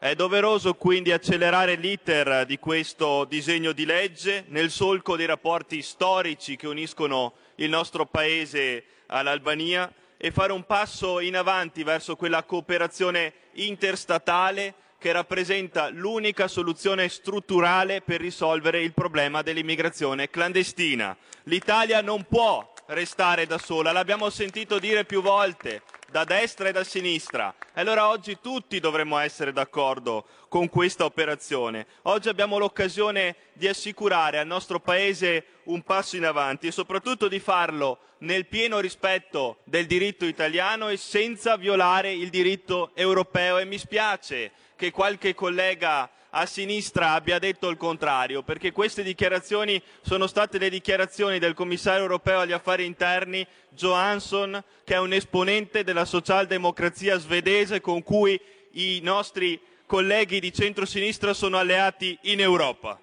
è 0.00 0.16
doveroso 0.16 0.74
quindi 0.74 1.12
accelerare 1.12 1.76
l'iter 1.76 2.44
di 2.44 2.58
questo 2.58 3.24
disegno 3.26 3.70
di 3.70 3.84
legge 3.84 4.46
nel 4.48 4.72
solco 4.72 5.14
dei 5.14 5.26
rapporti 5.26 5.80
storici 5.80 6.56
che 6.56 6.66
uniscono 6.66 7.34
il 7.54 7.68
nostro 7.68 8.04
Paese 8.04 8.84
all'Albania 9.06 9.94
e 10.24 10.30
fare 10.30 10.52
un 10.52 10.64
passo 10.64 11.18
in 11.18 11.34
avanti 11.34 11.82
verso 11.82 12.14
quella 12.14 12.44
cooperazione 12.44 13.32
interstatale 13.54 14.72
che 14.96 15.10
rappresenta 15.10 15.88
l'unica 15.88 16.46
soluzione 16.46 17.08
strutturale 17.08 18.02
per 18.02 18.20
risolvere 18.20 18.82
il 18.82 18.92
problema 18.92 19.42
dell'immigrazione 19.42 20.30
clandestina. 20.30 21.16
L'Italia 21.46 22.00
non 22.02 22.24
può 22.28 22.72
restare 22.86 23.46
da 23.46 23.58
sola, 23.58 23.90
l'abbiamo 23.90 24.30
sentito 24.30 24.78
dire 24.78 25.04
più 25.04 25.22
volte 25.22 25.82
da 26.08 26.22
destra 26.22 26.68
e 26.68 26.72
da 26.72 26.84
sinistra. 26.84 27.52
E 27.74 27.80
allora 27.80 28.08
oggi 28.08 28.38
tutti 28.40 28.78
dovremmo 28.78 29.18
essere 29.18 29.52
d'accordo 29.52 30.26
con 30.48 30.68
questa 30.68 31.04
operazione. 31.04 31.86
Oggi 32.02 32.28
abbiamo 32.28 32.58
l'occasione 32.58 33.34
di 33.54 33.66
assicurare 33.66 34.38
al 34.38 34.46
nostro 34.46 34.78
Paese 34.78 35.44
un 35.64 35.82
passo 35.82 36.16
in 36.16 36.24
avanti 36.24 36.66
e 36.66 36.72
soprattutto 36.72 37.28
di 37.28 37.38
farlo 37.38 37.98
nel 38.18 38.46
pieno 38.46 38.80
rispetto 38.80 39.58
del 39.64 39.86
diritto 39.86 40.24
italiano 40.24 40.88
e 40.88 40.96
senza 40.96 41.56
violare 41.56 42.12
il 42.12 42.30
diritto 42.30 42.90
europeo. 42.94 43.58
E 43.58 43.64
mi 43.64 43.78
spiace 43.78 44.52
che 44.76 44.90
qualche 44.90 45.34
collega 45.34 46.10
a 46.34 46.46
sinistra 46.46 47.12
abbia 47.12 47.38
detto 47.38 47.68
il 47.68 47.76
contrario, 47.76 48.42
perché 48.42 48.72
queste 48.72 49.02
dichiarazioni 49.02 49.80
sono 50.00 50.26
state 50.26 50.58
le 50.58 50.70
dichiarazioni 50.70 51.38
del 51.38 51.52
commissario 51.52 52.02
europeo 52.02 52.40
agli 52.40 52.52
affari 52.52 52.86
interni 52.86 53.46
Johansson, 53.68 54.62
che 54.84 54.94
è 54.94 54.98
un 54.98 55.12
esponente 55.12 55.84
della 55.84 56.06
socialdemocrazia 56.06 57.18
svedese 57.18 57.80
con 57.82 58.02
cui 58.02 58.40
i 58.72 59.00
nostri 59.02 59.60
colleghi 59.84 60.40
di 60.40 60.52
centrosinistra 60.54 61.34
sono 61.34 61.58
alleati 61.58 62.18
in 62.22 62.40
Europa. 62.40 62.98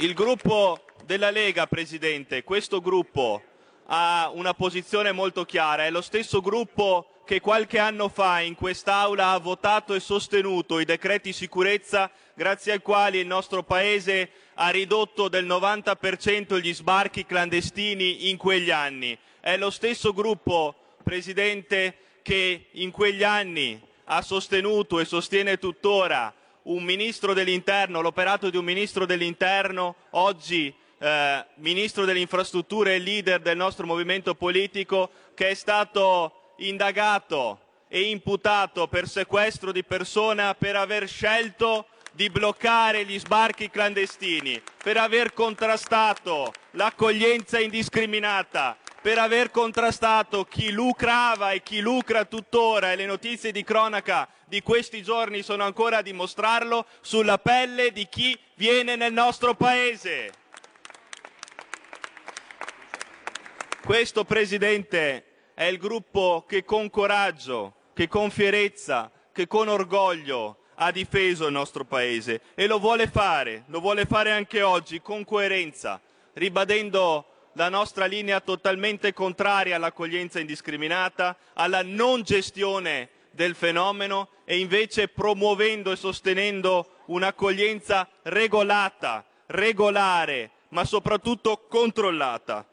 Il 0.00 0.14
gruppo 0.14 0.84
della 1.06 1.30
Lega, 1.30 1.66
Presidente, 1.66 2.44
questo 2.44 2.80
gruppo 2.80 3.42
ha 3.86 4.30
una 4.32 4.54
posizione 4.54 5.10
molto 5.10 5.44
chiara, 5.44 5.86
è 5.86 5.90
lo 5.90 6.02
stesso 6.02 6.40
gruppo 6.40 7.22
che 7.24 7.40
qualche 7.40 7.80
anno 7.80 8.08
fa 8.08 8.38
in 8.38 8.54
quest'Aula 8.54 9.30
ha 9.30 9.38
votato 9.38 9.94
e 9.94 10.00
sostenuto 10.00 10.78
i 10.78 10.84
decreti 10.84 11.32
sicurezza 11.32 12.12
grazie 12.34 12.74
ai 12.74 12.80
quali 12.80 13.18
il 13.18 13.26
nostro 13.26 13.64
Paese 13.64 14.30
ha 14.54 14.68
ridotto 14.68 15.26
del 15.26 15.44
90% 15.46 16.60
gli 16.60 16.72
sbarchi 16.72 17.26
clandestini 17.26 18.30
in 18.30 18.36
quegli 18.36 18.70
anni. 18.70 19.18
È 19.40 19.56
lo 19.56 19.70
stesso 19.70 20.12
gruppo, 20.12 20.76
Presidente, 21.02 21.96
che 22.22 22.68
in 22.70 22.92
quegli 22.92 23.24
anni 23.24 23.82
ha 24.04 24.22
sostenuto 24.22 25.00
e 25.00 25.04
sostiene 25.04 25.58
tuttora 25.58 26.32
un 26.68 26.82
ministro 26.82 27.34
dell'interno, 27.34 28.00
l'operato 28.00 28.50
di 28.50 28.56
un 28.56 28.64
ministro 28.64 29.06
dell'interno, 29.06 29.96
oggi 30.10 30.74
eh, 30.98 31.44
ministro 31.56 32.04
delle 32.04 32.20
infrastrutture 32.20 32.94
e 32.94 32.98
leader 32.98 33.40
del 33.40 33.56
nostro 33.56 33.86
movimento 33.86 34.34
politico, 34.34 35.10
che 35.34 35.50
è 35.50 35.54
stato 35.54 36.54
indagato 36.58 37.60
e 37.88 38.02
imputato 38.10 38.86
per 38.88 39.08
sequestro 39.08 39.72
di 39.72 39.82
persona 39.82 40.54
per 40.54 40.76
aver 40.76 41.08
scelto 41.08 41.86
di 42.12 42.28
bloccare 42.28 43.04
gli 43.04 43.18
sbarchi 43.18 43.70
clandestini, 43.70 44.60
per 44.82 44.96
aver 44.96 45.32
contrastato 45.32 46.52
l'accoglienza 46.72 47.60
indiscriminata, 47.60 48.76
per 49.00 49.18
aver 49.18 49.50
contrastato 49.50 50.44
chi 50.44 50.70
lucrava 50.70 51.52
e 51.52 51.62
chi 51.62 51.80
lucra 51.80 52.24
tuttora 52.24 52.92
e 52.92 52.96
le 52.96 53.06
notizie 53.06 53.52
di 53.52 53.62
cronaca 53.62 54.28
di 54.44 54.62
questi 54.62 55.02
giorni 55.02 55.42
sono 55.42 55.64
ancora 55.64 55.98
a 55.98 56.02
dimostrarlo 56.02 56.86
sulla 57.00 57.38
pelle 57.38 57.92
di 57.92 58.08
chi 58.08 58.38
viene 58.54 58.96
nel 58.96 59.12
nostro 59.12 59.54
paese. 59.54 60.32
Questo 63.84 64.24
Presidente 64.24 65.24
è 65.54 65.64
il 65.64 65.78
gruppo 65.78 66.44
che 66.46 66.64
con 66.64 66.90
coraggio, 66.90 67.74
che 67.94 68.08
con 68.08 68.30
fierezza, 68.30 69.10
che 69.32 69.46
con 69.46 69.68
orgoglio 69.68 70.58
ha 70.80 70.90
difeso 70.90 71.46
il 71.46 71.52
nostro 71.52 71.84
Paese 71.84 72.40
e 72.54 72.66
lo 72.66 72.78
vuole 72.78 73.08
fare, 73.08 73.64
lo 73.66 73.80
vuole 73.80 74.04
fare 74.04 74.30
anche 74.30 74.62
oggi 74.62 75.00
con 75.00 75.24
coerenza, 75.24 76.00
ribadendo 76.34 77.37
la 77.58 77.68
nostra 77.68 78.06
linea 78.06 78.38
totalmente 78.38 79.12
contraria 79.12 79.74
all'accoglienza 79.74 80.38
indiscriminata, 80.38 81.36
alla 81.54 81.82
non 81.82 82.22
gestione 82.22 83.08
del 83.32 83.56
fenomeno 83.56 84.28
e 84.44 84.60
invece 84.60 85.08
promuovendo 85.08 85.90
e 85.90 85.96
sostenendo 85.96 86.90
un'accoglienza 87.06 88.08
regolata, 88.22 89.24
regolare, 89.46 90.52
ma 90.68 90.84
soprattutto 90.84 91.64
controllata. 91.68 92.64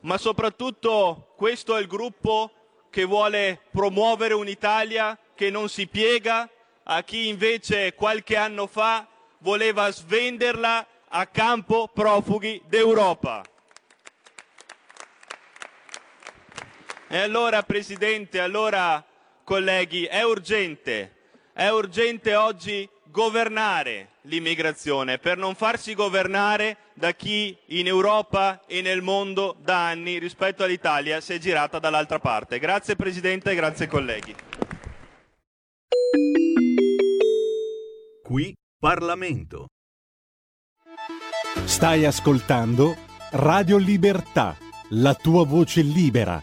Ma 0.00 0.18
soprattutto 0.18 1.32
questo 1.34 1.74
è 1.74 1.80
il 1.80 1.86
gruppo 1.86 2.52
che 2.90 3.04
vuole 3.04 3.58
promuovere 3.70 4.34
un'Italia 4.34 5.18
che 5.34 5.48
non 5.48 5.70
si 5.70 5.86
piega 5.86 6.46
a 6.82 7.02
chi 7.02 7.28
invece 7.28 7.94
qualche 7.94 8.36
anno 8.36 8.66
fa 8.66 9.06
voleva 9.38 9.90
svenderla 9.90 10.86
a 11.08 11.26
campo 11.26 11.88
profughi 11.88 12.60
d'Europa. 12.66 13.42
E 17.10 17.16
allora, 17.16 17.62
Presidente, 17.62 18.38
allora, 18.38 19.02
colleghi, 19.42 20.04
è 20.04 20.22
urgente, 20.22 21.14
è 21.54 21.68
urgente 21.68 22.34
oggi 22.34 22.86
governare 23.06 24.10
l'immigrazione 24.22 25.16
per 25.16 25.38
non 25.38 25.54
farsi 25.54 25.94
governare 25.94 26.76
da 26.92 27.12
chi 27.12 27.56
in 27.68 27.86
Europa 27.86 28.64
e 28.66 28.82
nel 28.82 29.00
mondo 29.00 29.56
da 29.58 29.86
anni 29.86 30.18
rispetto 30.18 30.64
all'Italia 30.64 31.22
si 31.22 31.32
è 31.32 31.38
girata 31.38 31.78
dall'altra 31.78 32.18
parte. 32.18 32.58
Grazie 32.58 32.94
Presidente 32.94 33.52
e 33.52 33.54
grazie 33.54 33.86
colleghi. 33.86 34.34
Qui 38.22 38.54
Parlamento. 38.78 39.68
Stai 41.64 42.04
ascoltando 42.04 42.94
Radio 43.32 43.78
Libertà, 43.78 44.56
la 44.90 45.14
tua 45.14 45.46
voce 45.46 45.80
libera, 45.80 46.42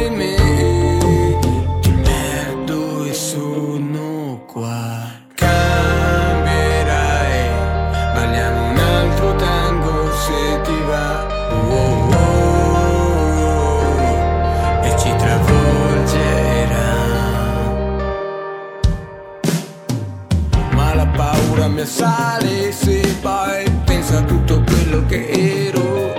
Sentimi, 0.00 0.34
ti 1.82 1.92
perdo 1.92 3.04
e 3.04 3.12
sono 3.12 4.44
qua. 4.46 5.12
Cambierai, 5.34 6.78
balliamo 8.14 8.70
un 8.70 8.78
altro 8.78 9.34
tango 9.34 10.10
se 10.12 10.60
ti 10.62 10.80
va. 10.88 11.26
Oh, 11.52 12.08
oh, 12.14 13.90
e 14.84 14.96
ci 14.96 15.14
travolgerà. 15.18 16.92
Ma 20.70 20.94
la 20.94 21.06
paura 21.08 21.68
mi 21.68 21.82
assale 21.82 22.72
se 22.72 23.16
poi 23.20 23.70
pensa 23.84 24.16
a 24.20 24.22
tutto 24.22 24.62
quello 24.62 25.04
che 25.04 25.28
ero. 25.28 26.14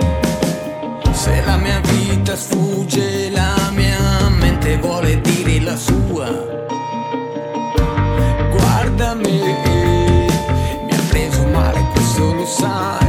Se 1.10 1.42
la 1.44 1.56
mia 1.56 1.80
vita 1.80 2.36
sfugge, 2.36 3.30
la 3.30 3.61
mente 4.72 4.76
vuole 4.76 5.20
dire 5.20 5.60
la 5.60 5.76
sua. 5.76 6.28
Guardami, 8.50 9.40
mi 10.84 10.90
ha 10.90 11.02
preso 11.08 11.44
male, 11.46 11.80
questo 11.92 12.34
lo 12.34 12.46
sai. 12.46 13.01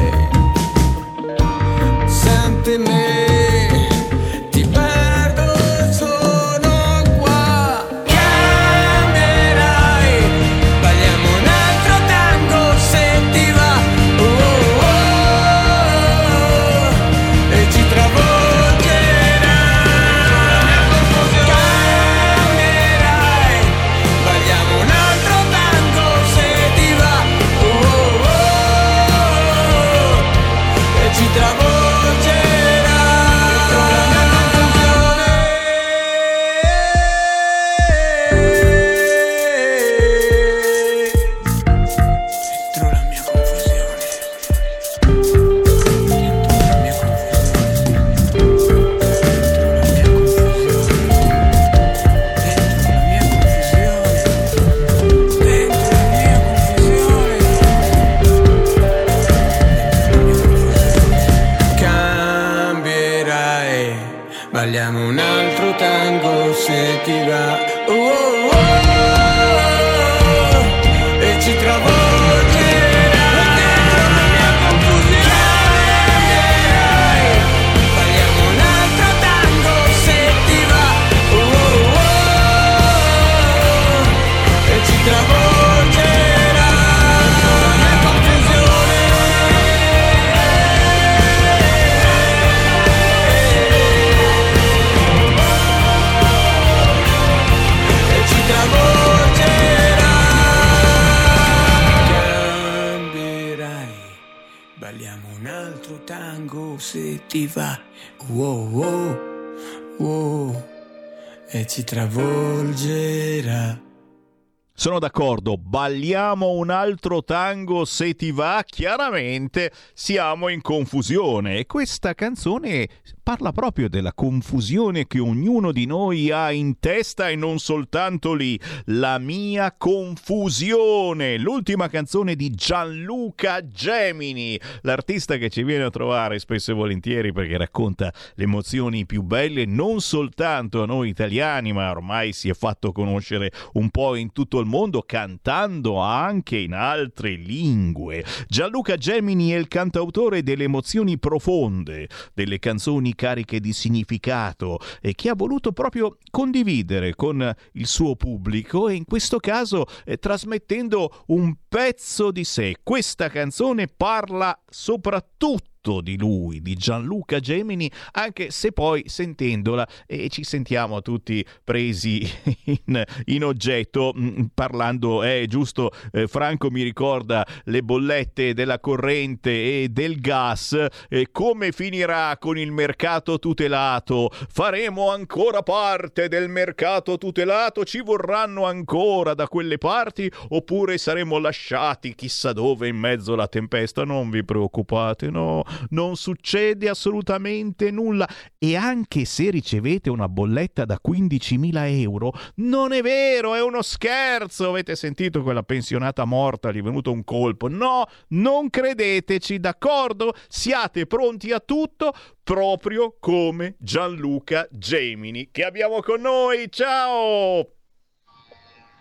Balliamo 115.83 116.51
un 116.51 116.69
altro 116.69 117.25
tango 117.25 117.83
se 117.83 118.15
ti 118.15 118.31
va, 118.31 118.63
chiaramente 118.65 119.69
siamo 119.93 120.47
in 120.47 120.61
confusione. 120.61 121.57
E 121.57 121.65
questa 121.65 122.13
canzone 122.13 122.87
parla 123.23 123.53
proprio 123.53 123.87
della 123.87 124.11
confusione 124.13 125.07
che 125.07 125.19
ognuno 125.19 125.71
di 125.71 125.85
noi 125.85 126.29
ha 126.29 126.51
in 126.51 126.77
testa 126.79 127.29
e 127.29 127.37
non 127.37 127.57
soltanto 127.57 128.33
lì, 128.33 128.59
la 128.87 129.17
mia 129.17 129.73
confusione, 129.77 131.37
l'ultima 131.37 131.87
canzone 131.87 132.35
di 132.35 132.49
Gianluca 132.49 133.65
Gemini, 133.65 134.59
l'artista 134.81 135.37
che 135.37 135.49
ci 135.49 135.63
viene 135.63 135.85
a 135.85 135.89
trovare 135.89 136.37
spesso 136.37 136.71
e 136.71 136.73
volentieri 136.73 137.31
perché 137.31 137.55
racconta 137.55 138.13
le 138.35 138.43
emozioni 138.43 139.05
più 139.05 139.21
belle 139.21 139.65
non 139.65 140.01
soltanto 140.01 140.83
a 140.83 140.85
noi 140.85 141.07
italiani, 141.07 141.71
ma 141.71 141.89
ormai 141.89 142.33
si 142.33 142.49
è 142.49 142.53
fatto 142.53 142.91
conoscere 142.91 143.51
un 143.73 143.89
po' 143.89 144.15
in 144.15 144.33
tutto 144.33 144.59
il 144.59 144.65
mondo 144.65 145.01
cantando 145.01 145.97
anche 145.97 146.57
in 146.57 146.73
altre 146.73 147.35
lingue. 147.35 148.25
Gianluca 148.47 148.97
Gemini 148.97 149.51
è 149.51 149.57
il 149.57 149.69
cantautore 149.69 150.43
delle 150.43 150.65
emozioni 150.65 151.17
profonde, 151.17 152.09
delle 152.33 152.59
canzoni 152.59 153.11
cariche 153.15 153.59
di 153.59 153.73
significato 153.73 154.79
e 155.01 155.13
che 155.13 155.29
ha 155.29 155.35
voluto 155.35 155.71
proprio 155.71 156.17
condividere 156.29 157.15
con 157.15 157.53
il 157.73 157.87
suo 157.87 158.15
pubblico 158.15 158.87
e 158.89 158.95
in 158.95 159.05
questo 159.05 159.39
caso 159.39 159.85
eh, 160.05 160.17
trasmettendo 160.17 161.23
un 161.27 161.53
pezzo 161.67 162.31
di 162.31 162.43
sé. 162.43 162.77
Questa 162.83 163.29
canzone 163.29 163.87
parla 163.87 164.57
soprattutto 164.69 165.72
di 166.01 166.17
lui, 166.17 166.61
di 166.61 166.75
Gianluca 166.75 167.39
Gemini, 167.39 167.91
anche 168.13 168.51
se 168.51 168.71
poi 168.71 169.03
sentendola 169.05 169.87
e 170.05 170.29
ci 170.29 170.43
sentiamo 170.43 171.01
tutti 171.01 171.45
presi 171.63 172.21
in, 172.85 173.03
in 173.25 173.43
oggetto, 173.43 174.13
mm, 174.17 174.45
parlando, 174.53 175.23
è 175.23 175.41
eh, 175.41 175.47
giusto, 175.47 175.91
eh, 176.11 176.27
Franco 176.27 176.71
mi 176.71 176.83
ricorda 176.83 177.45
le 177.65 177.83
bollette 177.83 178.53
della 178.53 178.79
corrente 178.79 179.83
e 179.83 179.89
del 179.89 180.19
gas, 180.19 180.85
come 181.31 181.71
finirà 181.71 182.37
con 182.37 182.57
il 182.57 182.71
mercato 182.71 183.39
tutelato? 183.39 184.29
Faremo 184.31 185.09
ancora 185.09 185.63
parte 185.63 186.27
del 186.27 186.49
mercato 186.49 187.17
tutelato? 187.17 187.83
Ci 187.83 188.01
vorranno 188.01 188.65
ancora 188.65 189.33
da 189.33 189.47
quelle 189.47 189.77
parti 189.77 190.31
oppure 190.49 190.97
saremo 190.97 191.37
lasciati 191.39 192.15
chissà 192.15 192.53
dove 192.53 192.87
in 192.87 192.97
mezzo 192.97 193.33
alla 193.33 193.47
tempesta? 193.47 194.03
Non 194.03 194.29
vi 194.29 194.43
preoccupate, 194.43 195.29
no, 195.29 195.63
non 195.89 196.15
succede 196.15 196.89
assolutamente 196.89 197.91
nulla 197.91 198.27
e 198.57 198.75
anche 198.75 199.25
se 199.25 199.49
ricevete 199.49 200.09
una 200.09 200.29
bolletta 200.29 200.85
da 200.85 200.99
15.000 201.05 202.01
euro, 202.01 202.31
non 202.55 202.93
è 202.93 203.01
vero, 203.01 203.55
è 203.55 203.61
uno 203.61 203.81
scherzo. 203.81 204.69
Avete 204.69 204.95
sentito 204.95 205.43
quella 205.43 205.63
pensionata 205.63 206.25
morta, 206.25 206.71
gli 206.71 206.79
è 206.79 206.81
venuto 206.81 207.11
un 207.11 207.23
colpo. 207.23 207.67
No, 207.67 208.05
non 208.29 208.69
credeteci, 208.69 209.59
d'accordo? 209.59 210.33
Siate 210.47 211.05
pronti 211.05 211.51
a 211.51 211.59
tutto 211.59 212.13
proprio 212.43 213.15
come 213.19 213.75
Gianluca 213.79 214.67
Gemini 214.71 215.49
che 215.51 215.63
abbiamo 215.63 216.01
con 216.01 216.21
noi. 216.21 216.69
Ciao! 216.69 217.82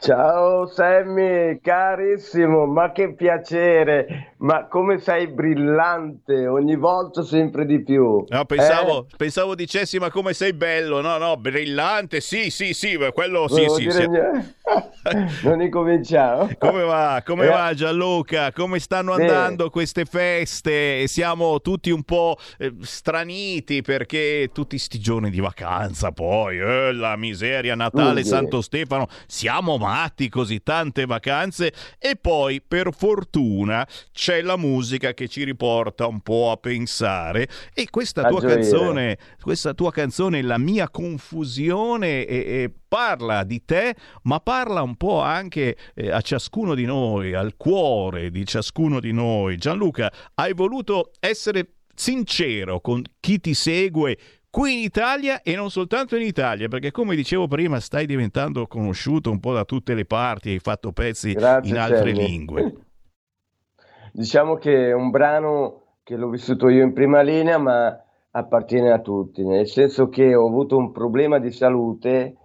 Ciao 0.03 0.67
Sammy, 0.67 1.61
carissimo, 1.61 2.67
ma 2.67 2.91
che 2.91 3.15
piacere, 3.15 4.33
ma 4.39 4.67
come 4.67 4.99
sei 4.99 5.29
brillante, 5.29 6.49
ogni 6.49 6.75
volta 6.75 7.23
sempre 7.23 7.65
di 7.67 7.85
più. 7.85 8.25
No, 8.27 8.45
pensavo, 8.45 9.07
Eh? 9.09 9.15
pensavo 9.17 9.55
dicessi 9.55 10.01
ma 10.01 10.11
come 10.11 10.33
sei 10.33 10.55
bello, 10.55 11.01
no, 11.03 11.19
no, 11.19 11.37
brillante, 11.37 12.21
sì, 12.21 12.51
sì, 12.51 12.73
sì, 12.73 12.99
beh, 12.99 13.13
quello 13.13 13.47
sì, 13.47 13.65
Volevo 13.65 13.75
sì, 13.77 13.91
sì. 13.93 14.09
non 15.47 15.63
incominciamo. 15.63 16.51
Come 16.59 16.83
va? 16.83 17.23
Come 17.25 17.45
Eh, 17.45 17.49
va 17.49 17.73
Gianluca? 17.73 18.51
Come 18.51 18.81
stanno 18.81 19.15
Bene. 19.15 19.31
andando 19.31 19.71
queste 19.71 20.05
feste? 20.05 21.07
Siamo 21.07 21.61
tutti 21.61 21.91
un 21.91 22.03
po' 22.03 22.37
eh, 22.59 22.73
straniti 22.81 23.83
perché 23.83 24.51
tutti 24.53 24.79
sti 24.79 24.99
giorni 24.99 25.31
di 25.31 25.39
vacanza 25.39 26.11
poi, 26.11 26.59
eh, 26.59 26.93
la 26.93 27.15
miseria, 27.15 27.77
Natale. 27.77 28.25
Santo 28.25 28.63
Stefano, 28.63 29.07
siamo 29.29 29.79
matti 29.93 30.29
così 30.31 30.63
tante 30.63 31.05
vacanze 31.05 31.73
e 31.99 32.17
poi 32.17 32.63
per 32.67 32.95
fortuna 32.97 33.87
c'è 34.11 34.41
la 34.41 34.57
musica 34.57 35.13
che 35.13 35.29
ci 35.29 35.45
riporta 35.45 36.07
un 36.07 36.21
po' 36.21 36.51
a 36.51 36.57
pensare 36.57 37.47
e 37.75 37.89
questa 37.91 38.23
A 38.23 38.29
tua 38.31 38.41
gioire. 38.41 38.55
canzone, 38.61 39.19
questa 39.41 39.75
tua 39.75 39.91
canzone, 39.93 40.41
La 40.43 40.57
mia 40.59 40.89
confusione, 40.89 42.25
e- 42.25 42.37
e 42.63 42.73
parla 42.89 43.45
di 43.45 43.65
te, 43.65 43.95
ma 44.25 44.41
parla 44.41 44.83
un 44.83 44.97
po' 44.97 45.21
anche 45.21 45.77
eh, 45.95 46.11
a 46.11 46.21
ciascuno 46.21 46.75
di 46.75 46.85
noi, 46.85 47.35
al 47.35 47.57
cuore 47.57 48.31
di 48.31 48.45
ciascuno 48.47 49.01
di 49.01 49.13
noi. 49.13 49.57
Gianluca, 49.57 50.11
hai 50.35 50.53
voluto 50.55 51.11
essere 51.21 51.75
sincero 51.95 52.81
con 52.81 53.03
chi 53.21 53.39
ti 53.41 53.53
segue 53.55 54.17
qui 54.53 54.75
in 54.75 54.79
Italia 54.81 55.41
e 55.41 55.57
non 55.57 55.71
soltanto 55.71 56.15
in 56.15 56.27
Italia, 56.27 56.69
perché 56.69 56.91
come 56.91 57.17
dicevo 57.17 57.49
prima 57.49 57.81
stai 57.81 58.05
diventando 58.05 58.67
conosciuto 58.67 59.31
un 59.31 59.41
po' 59.41 59.55
da 59.55 59.65
tutte 59.65 59.95
le 59.95 60.05
parti, 60.05 60.51
hai 60.51 60.59
fatto 60.59 60.93
pezzi 60.93 61.33
Grazie, 61.33 61.71
in 61.71 61.79
altre 61.79 62.13
Sammy. 62.13 62.29
lingue. 62.29 62.75
Diciamo 64.13 64.57
che 64.57 64.91
è 64.91 64.93
un 64.93 65.09
brano 65.09 65.81
che 66.03 66.17
l'ho 66.17 66.29
vissuto 66.29 66.69
io 66.69 66.85
in 66.85 66.93
prima 66.93 67.23
linea, 67.23 67.57
ma 67.57 67.99
appartiene 68.31 68.93
a 68.93 69.01
tutti, 69.01 69.43
nel 69.43 69.67
senso 69.67 70.11
che 70.11 70.35
ho 70.35 70.47
avuto 70.47 70.77
un 70.77 70.93
problema 70.93 71.39
di 71.39 71.51
salute 71.51 72.37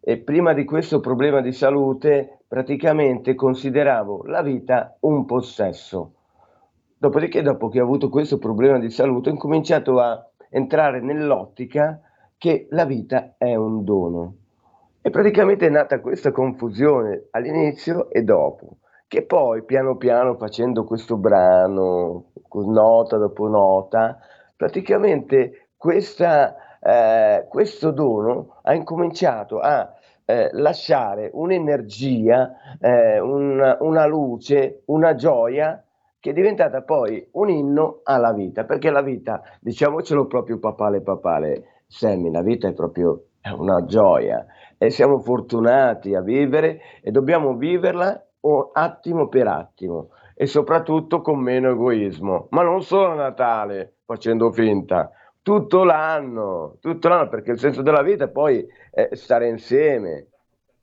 e 0.00 0.18
prima 0.18 0.52
di 0.52 0.66
questo 0.66 1.00
problema 1.00 1.40
di 1.40 1.52
salute 1.52 2.40
praticamente 2.46 3.34
consideravo 3.34 4.24
la 4.26 4.42
vita 4.42 4.98
un 5.00 5.24
possesso. 5.24 6.12
Dopodiché, 6.98 7.40
dopo 7.40 7.70
che 7.70 7.80
ho 7.80 7.84
avuto 7.84 8.10
questo 8.10 8.36
problema 8.36 8.78
di 8.78 8.90
salute, 8.90 9.30
ho 9.30 9.32
incominciato 9.32 9.98
a 9.98 10.28
entrare 10.54 11.00
nell'ottica 11.00 12.00
che 12.38 12.68
la 12.70 12.84
vita 12.84 13.34
è 13.36 13.56
un 13.56 13.82
dono. 13.84 14.34
E 15.02 15.10
praticamente 15.10 15.66
è 15.66 15.70
nata 15.70 16.00
questa 16.00 16.30
confusione 16.30 17.26
all'inizio 17.32 18.08
e 18.08 18.22
dopo, 18.22 18.76
che 19.08 19.22
poi 19.24 19.64
piano 19.64 19.96
piano 19.96 20.36
facendo 20.36 20.84
questo 20.84 21.16
brano, 21.16 22.26
nota 22.52 23.16
dopo 23.16 23.48
nota, 23.48 24.18
praticamente 24.56 25.70
questa, 25.76 26.54
eh, 26.80 27.46
questo 27.48 27.90
dono 27.90 28.60
ha 28.62 28.74
incominciato 28.74 29.58
a 29.58 29.92
eh, 30.24 30.50
lasciare 30.52 31.30
un'energia, 31.34 32.78
eh, 32.80 33.18
un- 33.18 33.76
una 33.80 34.06
luce, 34.06 34.82
una 34.86 35.14
gioia 35.16 35.84
che 36.24 36.30
è 36.30 36.32
diventata 36.32 36.80
poi 36.80 37.28
un 37.32 37.50
inno 37.50 38.00
alla 38.02 38.32
vita, 38.32 38.64
perché 38.64 38.88
la 38.88 39.02
vita, 39.02 39.42
diciamocelo 39.60 40.26
proprio 40.26 40.58
papale 40.58 41.02
papale, 41.02 41.82
Sammy, 41.86 42.30
la 42.30 42.40
vita 42.40 42.66
è 42.66 42.72
proprio 42.72 43.24
una 43.54 43.84
gioia 43.84 44.46
e 44.78 44.88
siamo 44.88 45.18
fortunati 45.18 46.14
a 46.14 46.22
vivere 46.22 46.80
e 47.02 47.10
dobbiamo 47.10 47.56
viverla 47.56 48.26
attimo 48.72 49.28
per 49.28 49.48
attimo 49.48 50.12
e 50.34 50.46
soprattutto 50.46 51.20
con 51.20 51.40
meno 51.40 51.72
egoismo, 51.72 52.46
ma 52.52 52.62
non 52.62 52.80
solo 52.80 53.10
a 53.10 53.16
Natale 53.16 53.96
facendo 54.06 54.50
finta, 54.50 55.10
tutto 55.42 55.84
l'anno, 55.84 56.78
tutto 56.80 57.08
l'anno 57.08 57.28
perché 57.28 57.50
il 57.50 57.58
senso 57.58 57.82
della 57.82 58.02
vita 58.02 58.28
poi 58.28 58.66
è 58.90 59.10
stare 59.12 59.46
insieme, 59.46 60.28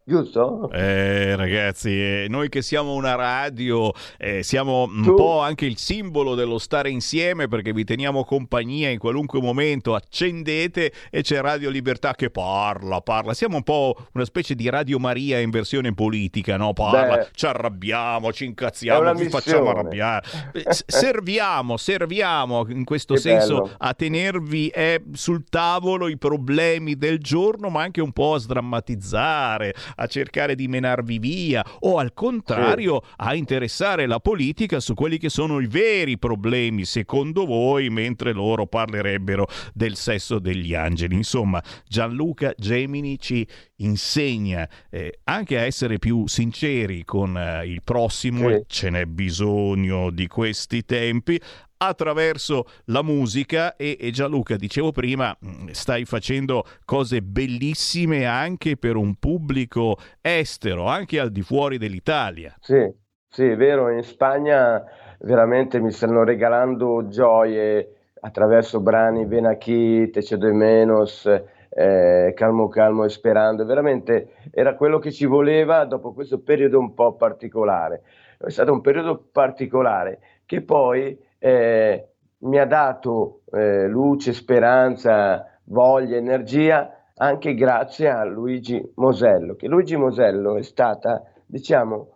giusto? 0.04 0.70
Eh, 0.72 1.36
ragazzi, 1.36 1.90
eh, 1.90 2.26
noi 2.30 2.50
che 2.50 2.62
siamo 2.62 2.94
una 2.94 3.16
radio, 3.16 3.92
eh, 4.18 4.44
siamo 4.44 4.84
un 4.84 5.04
Tu- 5.04 5.16
po' 5.16 5.40
anche 5.40 5.66
il 5.66 5.78
simbolo 5.78 6.36
dello 6.36 6.58
stare 6.58 6.90
insieme 6.90 7.48
perché 7.48 7.72
vi 7.74 7.84
teniamo 7.84 8.24
compagnia 8.26 8.90
in 8.90 8.98
qualunque 9.00 9.40
momento. 9.42 9.96
Accendete 9.96 10.92
e 11.10 11.22
c'è 11.22 11.40
Radio 11.42 11.70
Libertà 11.70 12.14
che 12.16 12.30
parla, 12.30 13.02
parla. 13.02 13.34
Siamo 13.34 13.58
un 13.58 13.64
po' 13.64 13.96
una 14.14 14.26
specie 14.26 14.56
di 14.56 14.70
Radio 14.70 15.00
Maria 15.00 15.40
in 15.40 15.50
versione 15.50 15.94
politica, 15.94 16.58
no? 16.58 16.74
Parla, 16.74 17.18
Beh. 17.18 17.28
ci 17.34 17.46
arrabbiamo, 17.46 18.32
ci 18.34 18.46
incazziamo, 18.46 19.14
vi 19.14 19.30
facciamo 19.30 19.70
arrabbiare. 19.70 20.26
Eh, 20.54 20.64
serviamo, 20.86 21.78
serviamo 21.78 22.66
in 22.70 22.84
questo 22.84 23.14
Che 23.16 23.20
senso 23.22 23.62
bello. 23.62 23.76
a 23.78 23.94
tenervi 23.94 24.68
eh, 24.70 25.04
sul 25.14 25.44
tavolo 25.50 26.08
i 26.08 26.18
problemi 26.18 26.96
del 26.96 27.20
giorno, 27.20 27.70
ma 27.70 27.82
anche 27.84 28.02
un 28.02 28.12
po' 28.12 28.34
a 28.36 28.40
sdrammatizzare, 28.40 29.74
a 30.02 30.08
cercare 30.08 30.56
di 30.56 30.68
menarvi 30.68 31.20
via 31.20 31.64
o 31.80 31.98
al 31.98 32.14
contrario 32.14 33.02
a 33.18 33.36
interessare 33.36 34.06
la 34.08 34.20
politica 34.20 34.80
su 34.80 34.94
quelli 34.94 35.18
che 35.18 35.30
sono 35.30 35.60
i 35.60 35.68
veri 35.68 36.18
problemi 36.18 36.86
secondo 36.86 37.46
voi, 37.46 37.90
mentre 37.90 38.32
loro 38.34 38.66
parlerebbero 38.68 39.48
del 39.74 39.96
sesso 39.96 40.40
degli 40.40 40.74
angeli. 40.74 41.16
Insomma, 41.16 41.62
Gianluca 41.88 42.54
Gemini 42.58 43.20
ci 43.20 43.48
insegna 43.78 44.68
eh, 44.90 45.20
anche 45.26 45.58
a 45.58 45.62
essere 45.62 45.98
più 46.00 46.28
sinceri 46.28 47.04
con 47.04 47.38
eh, 47.38 47.66
il 47.68 47.82
prossimo 47.84 48.48
Sì. 48.50 48.54
e 48.54 48.64
ce 48.68 48.90
n'è 48.90 49.06
bisogno 49.06 50.10
di 50.10 50.28
questi 50.28 50.84
tempi 50.84 51.40
attraverso 51.84 52.66
la 52.86 53.02
musica 53.02 53.76
e, 53.76 53.98
e 54.00 54.12
Gianluca, 54.12 54.56
dicevo 54.56 54.92
prima, 54.92 55.36
mm, 55.44 55.70
stai 55.70 56.06
facendo 56.06 56.64
cose 56.86 57.22
bellissime 57.22 58.26
anche 58.26 58.78
per 58.78 58.96
un 58.96 59.16
pubblico 59.16 59.98
estero, 60.22 60.86
anche 60.86 61.20
al 61.20 61.32
di 61.32 61.42
fuori 61.42 61.80
dell'Italia. 61.80 62.56
Sì, 62.60 62.88
sì, 63.28 63.46
è 63.46 63.56
vero, 63.56 63.90
in 63.90 64.04
Spagna 64.04 64.84
veramente 65.22 65.80
mi 65.80 65.92
stanno 65.92 66.24
regalando 66.24 67.08
gioie 67.08 67.96
attraverso 68.22 68.80
brani 68.80 69.26
Venaki, 69.26 70.12
Te 70.12 70.22
cedo 70.22 70.46
de 70.46 70.54
menos, 70.54 71.26
eh, 71.70 72.34
Calmo 72.36 72.68
Calmo 72.68 73.06
e 73.06 73.10
Sperando, 73.10 73.66
veramente 73.66 74.34
era 74.52 74.76
quello 74.76 75.00
che 75.00 75.12
ci 75.12 75.26
voleva 75.26 75.86
dopo 75.86 76.14
questo 76.14 76.40
periodo 76.42 76.78
un 76.78 76.94
po' 76.94 77.16
particolare. 77.16 78.04
È 78.38 78.50
stato 78.50 78.72
un 78.72 78.82
periodo 78.82 79.30
particolare 79.32 80.20
che 80.46 80.62
poi 80.62 81.18
eh, 81.44 82.08
mi 82.40 82.60
ha 82.60 82.66
dato 82.66 83.42
eh, 83.52 83.88
luce, 83.88 84.32
speranza, 84.32 85.44
voglia, 85.66 86.18
energia 86.18 87.06
anche 87.16 87.56
grazie 87.56 88.10
a 88.10 88.24
Luigi 88.24 88.82
Mosello, 88.96 89.56
che 89.56 89.68
Luigi 89.68 89.96
Mosello 89.96 90.58
è 90.58 90.62
stata, 90.62 91.24
diciamo, 91.46 92.16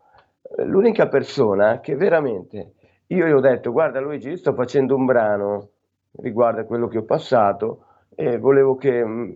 l'unica 0.57 1.07
persona 1.07 1.79
che 1.79 1.95
veramente 1.95 2.73
io 3.07 3.27
gli 3.27 3.31
ho 3.31 3.39
detto 3.39 3.71
guarda 3.71 3.99
Luigi, 3.99 4.29
io 4.29 4.37
sto 4.37 4.53
facendo 4.53 4.95
un 4.95 5.05
brano 5.05 5.69
riguardo 6.17 6.61
a 6.61 6.63
quello 6.63 6.87
che 6.87 6.99
ho 6.99 7.03
passato 7.03 7.85
e 8.15 8.37
volevo 8.37 8.75
che, 8.75 9.05
mm, 9.05 9.31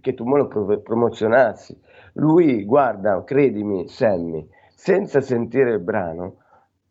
che 0.00 0.14
tu 0.14 0.24
me 0.24 0.38
lo 0.38 0.80
promozionassi. 0.80 1.78
Lui, 2.14 2.64
guarda, 2.64 3.22
credimi, 3.24 3.86
Sammy, 3.88 4.48
senza 4.74 5.20
sentire 5.20 5.72
il 5.72 5.80
brano, 5.80 6.36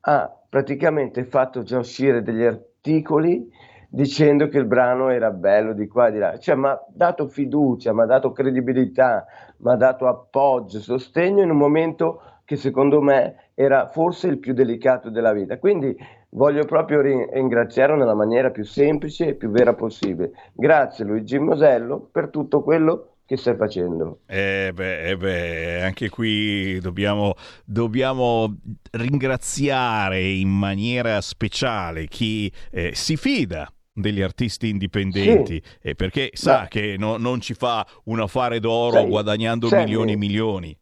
ha 0.01 0.38
praticamente 0.49 1.23
fatto 1.25 1.61
già 1.63 1.77
uscire 1.77 2.23
degli 2.23 2.43
articoli 2.43 3.47
dicendo 3.91 4.47
che 4.47 4.57
il 4.57 4.65
brano 4.65 5.09
era 5.09 5.31
bello 5.31 5.73
di 5.73 5.87
qua 5.87 6.07
e 6.07 6.11
di 6.11 6.17
là, 6.19 6.37
cioè 6.37 6.55
mi 6.55 6.67
ha 6.67 6.79
dato 6.87 7.27
fiducia, 7.27 7.93
mi 7.93 8.01
ha 8.01 8.05
dato 8.05 8.31
credibilità, 8.31 9.25
mi 9.57 9.71
ha 9.71 9.75
dato 9.75 10.07
appoggio, 10.07 10.79
sostegno 10.79 11.41
in 11.41 11.49
un 11.49 11.57
momento 11.57 12.21
che 12.45 12.55
secondo 12.55 13.01
me 13.01 13.49
era 13.53 13.87
forse 13.87 14.27
il 14.27 14.39
più 14.39 14.53
delicato 14.53 15.09
della 15.09 15.33
vita. 15.33 15.57
Quindi 15.59 15.95
voglio 16.29 16.65
proprio 16.65 17.01
ringraziarlo 17.01 17.95
nella 17.95 18.15
maniera 18.15 18.49
più 18.49 18.63
semplice 18.63 19.27
e 19.27 19.33
più 19.35 19.49
vera 19.49 19.73
possibile. 19.73 20.31
Grazie 20.53 21.05
Luigi 21.05 21.37
Mosello 21.37 22.07
per 22.11 22.29
tutto 22.29 22.63
quello 22.63 23.17
che 23.29 23.37
stai 23.37 23.55
facendo. 23.55 24.21
Eh 24.25 24.71
beh, 24.73 25.09
eh 25.09 25.15
beh 25.15 25.83
anche 25.83 26.09
qui 26.09 26.79
dobbiamo, 26.79 27.35
dobbiamo, 27.63 28.57
ringraziare 28.89 30.19
in 30.19 30.49
maniera 30.49 31.21
speciale 31.21 32.07
chi 32.07 32.51
eh, 32.71 32.95
si 32.95 33.17
fida 33.17 33.71
degli 33.93 34.23
artisti 34.23 34.69
indipendenti 34.69 35.61
sì. 35.63 35.89
eh, 35.89 35.93
perché 35.93 36.31
sa 36.33 36.61
Ma... 36.61 36.67
che 36.67 36.95
no, 36.97 37.17
non 37.17 37.39
ci 37.39 37.53
fa 37.53 37.85
un 38.05 38.19
affare 38.19 38.59
d'oro 38.59 38.93
Sei, 38.93 39.07
guadagnando 39.07 39.67
Sammy, 39.67 39.83
milioni 39.83 40.11
e 40.13 40.17
milioni. 40.17 40.79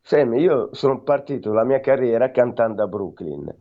Sammy, 0.00 0.40
io 0.40 0.70
sono 0.72 1.02
partito 1.02 1.52
la 1.52 1.64
mia 1.64 1.80
carriera 1.80 2.30
cantando 2.30 2.82
a 2.82 2.86
Brooklyn 2.86 3.54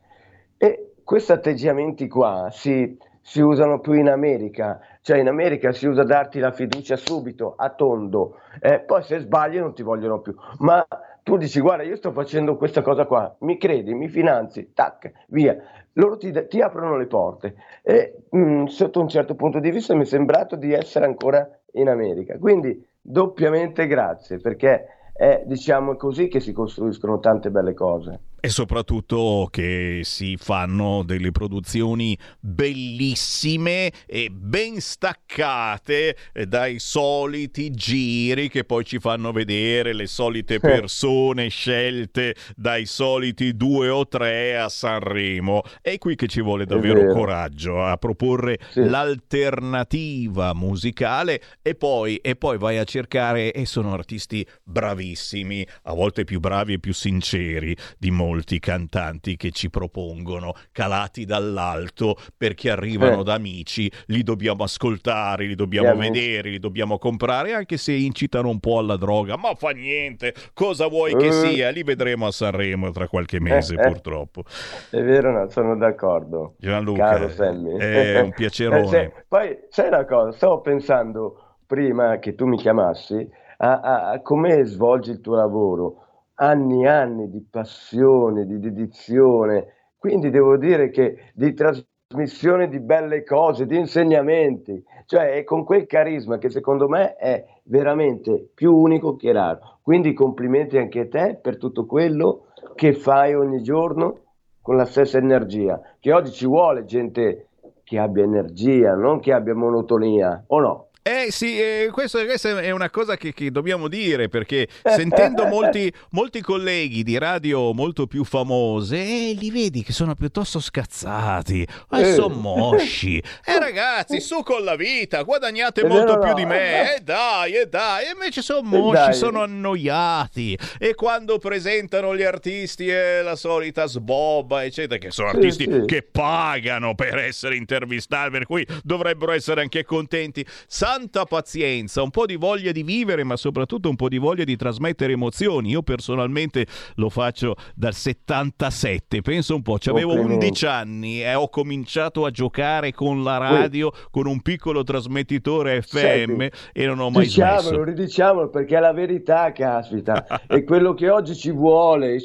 e 0.56 0.94
questi 1.04 1.34
atteggiamenti 1.34 2.08
qua 2.08 2.48
si, 2.54 2.98
si 3.20 3.42
usano 3.42 3.82
più 3.82 3.92
in 3.92 4.08
America, 4.08 4.80
cioè 5.08 5.20
in 5.20 5.30
America 5.30 5.72
si 5.72 5.88
usa 5.88 6.04
darti 6.04 6.38
la 6.38 6.52
fiducia 6.52 6.98
subito, 6.98 7.54
a 7.56 7.70
tondo, 7.70 8.40
eh, 8.60 8.82
poi 8.82 9.02
se 9.04 9.20
sbagli 9.20 9.58
non 9.58 9.74
ti 9.74 9.82
vogliono 9.82 10.20
più, 10.20 10.36
ma 10.58 10.86
tu 11.24 11.38
dici 11.38 11.62
guarda 11.62 11.84
io 11.84 11.96
sto 11.96 12.12
facendo 12.12 12.58
questa 12.58 12.82
cosa 12.82 13.06
qua, 13.06 13.34
mi 13.40 13.58
credi, 13.58 13.94
mi 13.94 14.10
finanzi, 14.10 14.74
tac, 14.74 15.10
via, 15.28 15.56
loro 15.94 16.18
ti, 16.18 16.34
ti 16.50 16.60
aprono 16.60 16.98
le 16.98 17.06
porte. 17.06 17.56
E 17.84 18.24
mh, 18.30 18.38
mm, 18.38 18.66
sotto 18.66 19.00
un 19.00 19.08
certo 19.08 19.36
punto 19.36 19.62
di 19.62 19.72
vista 19.72 19.96
mi 19.96 20.02
è 20.02 20.06
sembrato 20.06 20.58
di 20.58 20.74
essere 20.74 21.06
ancora 21.06 21.58
in 21.76 21.88
America, 21.88 22.38
quindi 22.38 22.86
doppiamente 23.00 23.88
grazie 23.88 24.40
perché 24.40 24.88
è 25.14 25.42
diciamo 25.46 25.96
così 25.96 26.28
che 26.28 26.42
si 26.42 26.52
costruiscono 26.52 27.20
tante 27.20 27.50
belle 27.50 27.74
cose 27.74 28.20
e 28.40 28.50
soprattutto 28.50 29.48
che 29.50 30.02
si 30.04 30.38
fanno 30.38 31.02
delle 31.04 31.32
produzioni 31.32 32.18
bellissime 32.40 33.92
e 34.06 34.30
ben 34.30 34.80
staccate 34.80 36.16
dai 36.46 36.78
soliti 36.78 37.72
giri 37.72 38.48
che 38.50 38.64
poi 38.64 38.86
ci 38.86 39.00
fanno 39.00 39.32
vedere 39.32 39.94
le 39.94 40.06
solite 40.06 40.60
persone 40.60 41.50
scelte 41.50 42.36
dai 42.56 42.86
soliti 42.86 43.56
due 43.56 43.90
o 43.90 44.08
tre 44.08 44.58
a 44.58 44.70
Sanremo. 44.70 45.64
È 45.82 45.98
qui 45.98 46.16
che 46.16 46.28
ci 46.28 46.42
vuole 46.42 46.66
davvero 46.66 47.12
coraggio 47.12 47.84
a 47.84 47.98
proporre 47.98 48.60
sì. 48.70 48.84
l'alternativa 48.84 50.54
musicale 50.54 51.42
e 51.64 51.74
poi, 51.74 52.18
e 52.18 52.36
poi 52.36 52.58
vai 52.60 52.78
a 52.78 52.84
cercare 52.84 53.52
e 53.52 53.66
sono 53.66 53.94
artisti 53.94 54.46
bravissimi, 54.64 55.68
a 55.84 55.94
volte 55.94 56.24
più 56.24 56.40
bravi 56.40 56.74
e 56.74 56.80
più 56.80 56.94
sinceri 56.94 57.76
di 57.98 58.12
molti 58.12 58.27
molti 58.28 58.60
cantanti 58.60 59.38
che 59.38 59.52
ci 59.52 59.70
propongono, 59.70 60.54
calati 60.74 61.24
dall'alto 61.24 62.18
perché 62.36 62.70
arrivano 62.70 63.22
eh. 63.22 63.24
da 63.24 63.36
amici, 63.36 63.90
li 64.08 64.22
dobbiamo 64.22 64.64
ascoltare, 64.64 65.46
li 65.46 65.56
dobbiamo 65.56 65.88
yeah, 65.88 65.96
vedere, 65.96 66.50
li 66.50 66.60
dobbiamo 66.60 66.98
comprare, 66.98 67.54
anche 67.54 67.78
se 67.78 67.94
incitano 67.94 68.50
un 68.50 68.60
po' 68.60 68.80
alla 68.80 68.98
droga. 68.98 69.38
Ma 69.38 69.56
fa 69.56 69.70
niente, 69.70 70.34
cosa 70.54 70.88
vuoi 70.88 71.14
uh. 71.14 71.18
che 71.18 71.32
sia? 71.32 71.70
Li 71.70 71.84
vedremo 71.84 72.28
a 72.28 72.32
Sanremo 72.32 72.92
tra 72.92 73.08
qualche 73.08 73.40
mese, 73.40 73.76
eh, 73.76 73.88
purtroppo. 73.88 74.44
È 74.90 75.02
vero, 75.02 75.32
no, 75.32 75.50
sono 75.50 75.78
d'accordo. 75.78 76.56
Gianluca, 76.58 77.18
è 77.18 78.20
un 78.20 78.34
piacerone. 78.34 78.84
Eh, 78.84 78.88
se, 78.88 79.14
poi 79.28 79.58
sai 79.70 79.88
una 79.88 80.06
cosa, 80.06 80.32
stavo 80.34 80.60
pensando 80.60 81.56
prima 81.66 82.20
che 82.20 82.36
tu 82.36 82.46
mi 82.46 82.58
chiamassi 82.58 83.28
a, 83.58 83.80
a, 83.80 84.10
a 84.12 84.22
come 84.22 84.64
svolgi 84.66 85.12
il 85.12 85.22
tuo 85.22 85.36
lavoro 85.36 86.07
anni 86.40 86.84
e 86.84 86.88
anni 86.88 87.30
di 87.30 87.46
passione, 87.50 88.46
di 88.46 88.60
dedizione, 88.60 89.74
quindi 89.98 90.30
devo 90.30 90.58
dire 90.58 90.90
che 90.90 91.32
di 91.34 91.54
trasmissione 91.54 92.70
di 92.70 92.80
belle 92.80 93.24
cose, 93.24 93.66
di 93.66 93.78
insegnamenti, 93.78 94.84
cioè 95.06 95.34
è 95.34 95.44
con 95.44 95.64
quel 95.64 95.86
carisma 95.86 96.38
che 96.38 96.50
secondo 96.50 96.88
me 96.88 97.16
è 97.16 97.44
veramente 97.64 98.50
più 98.54 98.76
unico 98.76 99.16
che 99.16 99.32
raro. 99.32 99.80
Quindi 99.82 100.14
complimenti 100.14 100.78
anche 100.78 101.02
a 101.02 101.08
te 101.08 101.40
per 101.42 101.58
tutto 101.58 101.86
quello 101.86 102.48
che 102.76 102.94
fai 102.94 103.34
ogni 103.34 103.62
giorno 103.64 104.20
con 104.62 104.76
la 104.76 104.86
stessa 104.86 105.18
energia, 105.18 105.82
che 106.00 106.12
oggi 106.14 106.32
ci 106.32 106.46
vuole 106.46 106.86
gente 106.86 107.48
che 107.84 107.98
abbia 107.98 108.24
energia, 108.24 108.94
non 108.96 109.20
che 109.20 109.32
abbia 109.32 109.56
monotonia, 109.56 110.44
o 110.48 110.60
no? 110.60 110.87
Eh 111.08 111.32
sì, 111.32 111.58
eh, 111.58 111.88
questo, 111.90 112.22
questa 112.26 112.60
è 112.60 112.72
una 112.72 112.90
cosa 112.90 113.16
che, 113.16 113.32
che, 113.32 113.50
dobbiamo 113.50 113.88
dire 113.88 114.28
perché 114.28 114.68
sentendo 114.84 115.46
molti, 115.46 115.90
molti, 116.10 116.42
colleghi 116.42 117.02
di 117.02 117.18
radio 117.18 117.72
molto 117.72 118.08
più 118.08 118.26
famose, 118.26 118.98
eh, 118.98 119.34
li 119.40 119.50
vedi 119.50 119.84
che 119.84 119.94
sono 119.94 120.16
piuttosto 120.16 120.60
scazzati, 120.60 121.66
eh, 121.92 122.02
eh. 122.02 122.14
sono 122.14 122.36
mosci. 122.36 123.24
Eh 123.48 123.60
ragazzi, 123.60 124.20
su 124.20 124.44
con 124.44 124.64
la 124.64 124.76
vita, 124.76 125.22
guadagnate 125.22 125.82
è 125.82 125.88
molto 125.88 126.20
più 126.20 126.30
no. 126.30 126.34
di 126.34 126.46
me, 126.46 126.96
e 126.96 127.00
dai, 127.00 127.54
e 127.54 127.68
dai, 127.68 128.08
e 128.08 128.12
invece 128.12 128.42
sono 128.42 128.62
mosci, 128.64 129.14
sono 129.14 129.42
annoiati. 129.42 130.58
E 130.78 130.94
quando 130.96 131.38
presentano 131.38 132.16
gli 132.16 132.24
artisti 132.24 132.90
è 132.90 133.22
la 133.22 133.38
solita 133.38 133.86
sbobba, 133.86 134.66
eccetera, 134.66 135.00
che 135.00 135.12
sono 135.12 135.30
sì, 135.30 135.36
artisti 135.36 135.64
sì. 135.64 135.84
che 135.86 136.04
pagano 136.04 136.96
per 136.96 137.18
essere 137.18 137.56
intervistati, 137.56 138.32
per 138.32 138.46
cui 138.46 138.68
dovrebbero 138.84 139.32
essere 139.32 139.62
anche 139.62 139.86
contenti. 139.86 140.46
Sa 140.68 140.97
tanta 140.98 141.26
pazienza, 141.26 142.02
un 142.02 142.10
po' 142.10 142.26
di 142.26 142.38
voglia 142.38 142.72
di 142.72 142.82
vivere, 142.82 143.24
ma 143.24 143.36
soprattutto 143.36 143.88
un 143.88 143.96
po' 143.96 144.10
di 144.10 144.18
voglia 144.18 144.44
di 144.44 144.56
trasmettere 144.56 145.14
emozioni. 145.14 145.70
Io 145.70 145.84
personalmente 145.84 146.66
lo 146.96 147.10
faccio 147.10 147.56
dal 147.76 147.94
77, 147.94 149.22
penso 149.22 149.54
un 149.54 149.62
po', 149.62 149.78
avevo 149.86 150.20
11 150.20 150.66
anni 150.66 151.22
e 151.22 151.36
ho 151.36 151.50
cominciato 151.50 152.26
a 152.26 152.32
giocare 152.32 152.94
con 152.94 153.24
la 153.24 153.38
radio, 153.38 153.92
con 154.10 154.26
un 154.26 154.42
piccolo 154.42 154.82
trasmettitore 154.82 155.84
FM 155.84 155.98
Senti, 155.98 156.50
e 156.74 156.86
non 156.88 157.00
ho 157.00 157.12
mai 157.12 157.26
diciamolo, 157.26 157.62
smesso. 157.62 157.84
Ridiciamolo 157.84 158.50
perché 158.50 158.78
è 158.78 158.80
la 158.80 158.94
verità, 158.94 159.52
caspita, 159.52 160.26
è 160.48 160.64
quello 160.64 160.96
che 160.96 161.10
oggi 161.10 161.36
ci 161.36 161.52
vuole. 161.52 162.18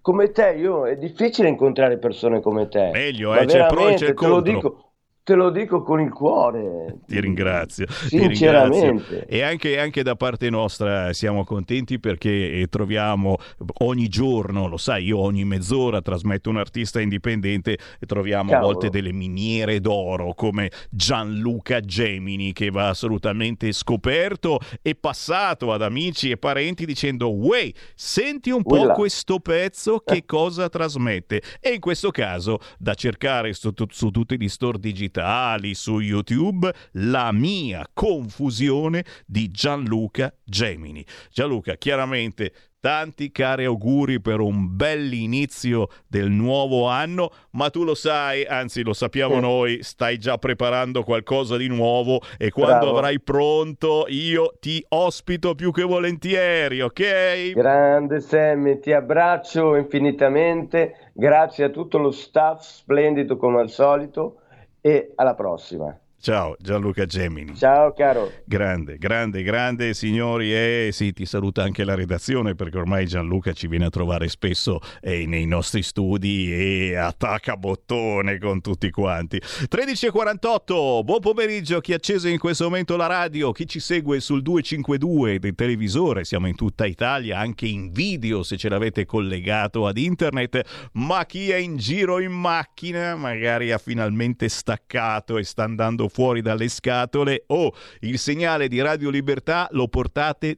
come 0.00 0.30
te, 0.30 0.54
io, 0.58 0.86
è 0.86 0.96
difficile 0.96 1.48
incontrare 1.48 1.98
persone 1.98 2.40
come 2.40 2.68
te. 2.68 2.88
Meglio, 2.90 3.34
eh, 3.34 3.44
c'è 3.44 3.66
pro 3.66 3.88
e 3.88 3.94
c'è 3.96 4.14
contro. 4.14 4.40
Te 4.42 4.50
lo 4.50 4.56
dico, 4.56 4.93
te 5.24 5.34
lo 5.34 5.48
dico 5.48 5.82
con 5.82 6.00
il 6.02 6.10
cuore. 6.10 6.98
Ti 7.06 7.18
ringrazio. 7.18 7.86
Sinceramente. 7.88 8.78
Ti 8.78 8.86
ringrazio. 8.86 9.26
E 9.26 9.42
anche, 9.42 9.78
anche, 9.80 10.02
da 10.02 10.16
parte 10.16 10.50
nostra 10.50 11.14
siamo 11.14 11.44
contenti 11.44 11.98
perché 11.98 12.60
eh, 12.60 12.66
troviamo 12.68 13.38
ogni 13.78 14.08
giorno, 14.08 14.68
lo 14.68 14.76
sai, 14.76 15.06
io 15.06 15.18
ogni 15.18 15.44
mezz'ora 15.44 16.02
trasmetto 16.02 16.50
un 16.50 16.58
artista 16.58 17.00
indipendente 17.00 17.78
e 17.98 18.06
troviamo 18.06 18.50
Cavolo. 18.50 18.68
a 18.68 18.72
volte 18.72 18.90
delle 18.90 19.12
miniere 19.12 19.80
d'oro 19.80 20.34
come 20.34 20.70
Gianluca 20.90 21.80
Gemini 21.80 22.52
che 22.52 22.70
va 22.70 22.88
assolutamente 22.88 23.72
scoperto 23.72 24.58
e 24.82 24.94
passato 24.94 25.72
ad 25.72 25.80
amici 25.80 26.30
e 26.30 26.36
parenti 26.36 26.84
dicendo 26.84 27.30
Wey, 27.30 27.72
senti 27.94 28.50
un 28.50 28.62
po' 28.62 28.82
Ulla. 28.82 28.92
questo 28.92 29.40
pezzo 29.40 30.00
che 30.00 30.24
cosa 30.26 30.68
trasmette? 30.68 31.40
E 31.60 31.70
in 31.70 31.80
questo 31.80 32.10
caso 32.10 32.58
da 32.76 32.92
cercare 32.92 33.54
su, 33.54 33.72
su 33.88 34.10
tutti 34.10 34.38
gli 34.38 34.50
store 34.50 34.78
digitali 34.78 35.12
digitali 35.14 35.74
su 35.74 36.00
YouTube 36.00 36.72
la 36.92 37.30
mia 37.30 37.86
confusione 37.92 39.04
di 39.26 39.50
Gianluca 39.50 40.32
Gemini. 40.42 41.04
Gianluca, 41.30 41.76
chiaramente 41.76 42.52
tanti 42.80 43.30
cari 43.30 43.64
auguri 43.64 44.20
per 44.20 44.40
un 44.40 44.76
bell'inizio 44.76 45.88
del 46.06 46.28
nuovo 46.28 46.86
anno, 46.86 47.30
ma 47.52 47.70
tu 47.70 47.82
lo 47.82 47.94
sai, 47.94 48.44
anzi 48.44 48.82
lo 48.82 48.92
sappiamo 48.92 49.36
sì. 49.36 49.40
noi, 49.40 49.82
stai 49.82 50.18
già 50.18 50.36
preparando 50.36 51.02
qualcosa 51.02 51.56
di 51.56 51.68
nuovo 51.68 52.20
e 52.36 52.50
quando 52.50 52.80
Bravo. 52.80 52.96
avrai 52.98 53.20
pronto 53.20 54.04
io 54.08 54.52
ti 54.60 54.84
ospito 54.90 55.54
più 55.54 55.72
che 55.72 55.82
volentieri, 55.82 56.82
ok? 56.82 57.52
Grande 57.52 58.20
Sammy, 58.20 58.78
ti 58.80 58.92
abbraccio 58.92 59.76
infinitamente, 59.76 61.10
grazie 61.14 61.64
a 61.64 61.70
tutto 61.70 61.96
lo 61.96 62.10
staff 62.10 62.60
splendido 62.60 63.38
come 63.38 63.60
al 63.60 63.70
solito 63.70 64.40
e 64.86 65.12
alla 65.14 65.34
prossima. 65.34 65.98
Ciao 66.24 66.56
Gianluca 66.58 67.04
Gemini. 67.04 67.54
Ciao 67.54 67.92
caro. 67.92 68.32
Grande, 68.46 68.96
grande, 68.96 69.42
grande 69.42 69.92
signori 69.92 70.54
e 70.54 70.88
sì, 70.90 71.12
ti 71.12 71.26
saluta 71.26 71.62
anche 71.62 71.84
la 71.84 71.94
redazione 71.94 72.54
perché 72.54 72.78
ormai 72.78 73.04
Gianluca 73.04 73.52
ci 73.52 73.66
viene 73.66 73.84
a 73.84 73.90
trovare 73.90 74.28
spesso 74.28 74.80
eh, 75.02 75.26
nei 75.26 75.44
nostri 75.44 75.82
studi 75.82 76.50
e 76.50 76.96
attacca 76.96 77.58
bottone 77.58 78.38
con 78.38 78.62
tutti 78.62 78.90
quanti. 78.90 79.36
13.48, 79.36 81.04
buon 81.04 81.20
pomeriggio 81.20 81.80
chi 81.80 81.92
ha 81.92 81.96
acceso 81.96 82.26
in 82.28 82.38
questo 82.38 82.64
momento 82.64 82.96
la 82.96 83.06
radio, 83.06 83.52
chi 83.52 83.66
ci 83.66 83.78
segue 83.78 84.18
sul 84.20 84.40
252 84.40 85.38
del 85.38 85.54
televisore, 85.54 86.24
siamo 86.24 86.46
in 86.46 86.54
tutta 86.54 86.86
Italia, 86.86 87.38
anche 87.38 87.66
in 87.66 87.92
video 87.92 88.42
se 88.42 88.56
ce 88.56 88.70
l'avete 88.70 89.04
collegato 89.04 89.86
ad 89.86 89.98
internet, 89.98 90.88
ma 90.92 91.26
chi 91.26 91.50
è 91.50 91.56
in 91.56 91.76
giro 91.76 92.18
in 92.18 92.32
macchina 92.32 93.14
magari 93.14 93.72
ha 93.72 93.78
finalmente 93.78 94.48
staccato 94.48 95.36
e 95.36 95.44
sta 95.44 95.64
andando 95.64 96.12
fuori 96.14 96.40
dalle 96.40 96.68
scatole. 96.68 97.42
O 97.48 97.66
oh, 97.66 97.74
il 98.00 98.18
segnale 98.18 98.68
di 98.68 98.80
Radio 98.80 99.10
Libertà 99.10 99.68
lo 99.72 99.88
portate 99.88 100.54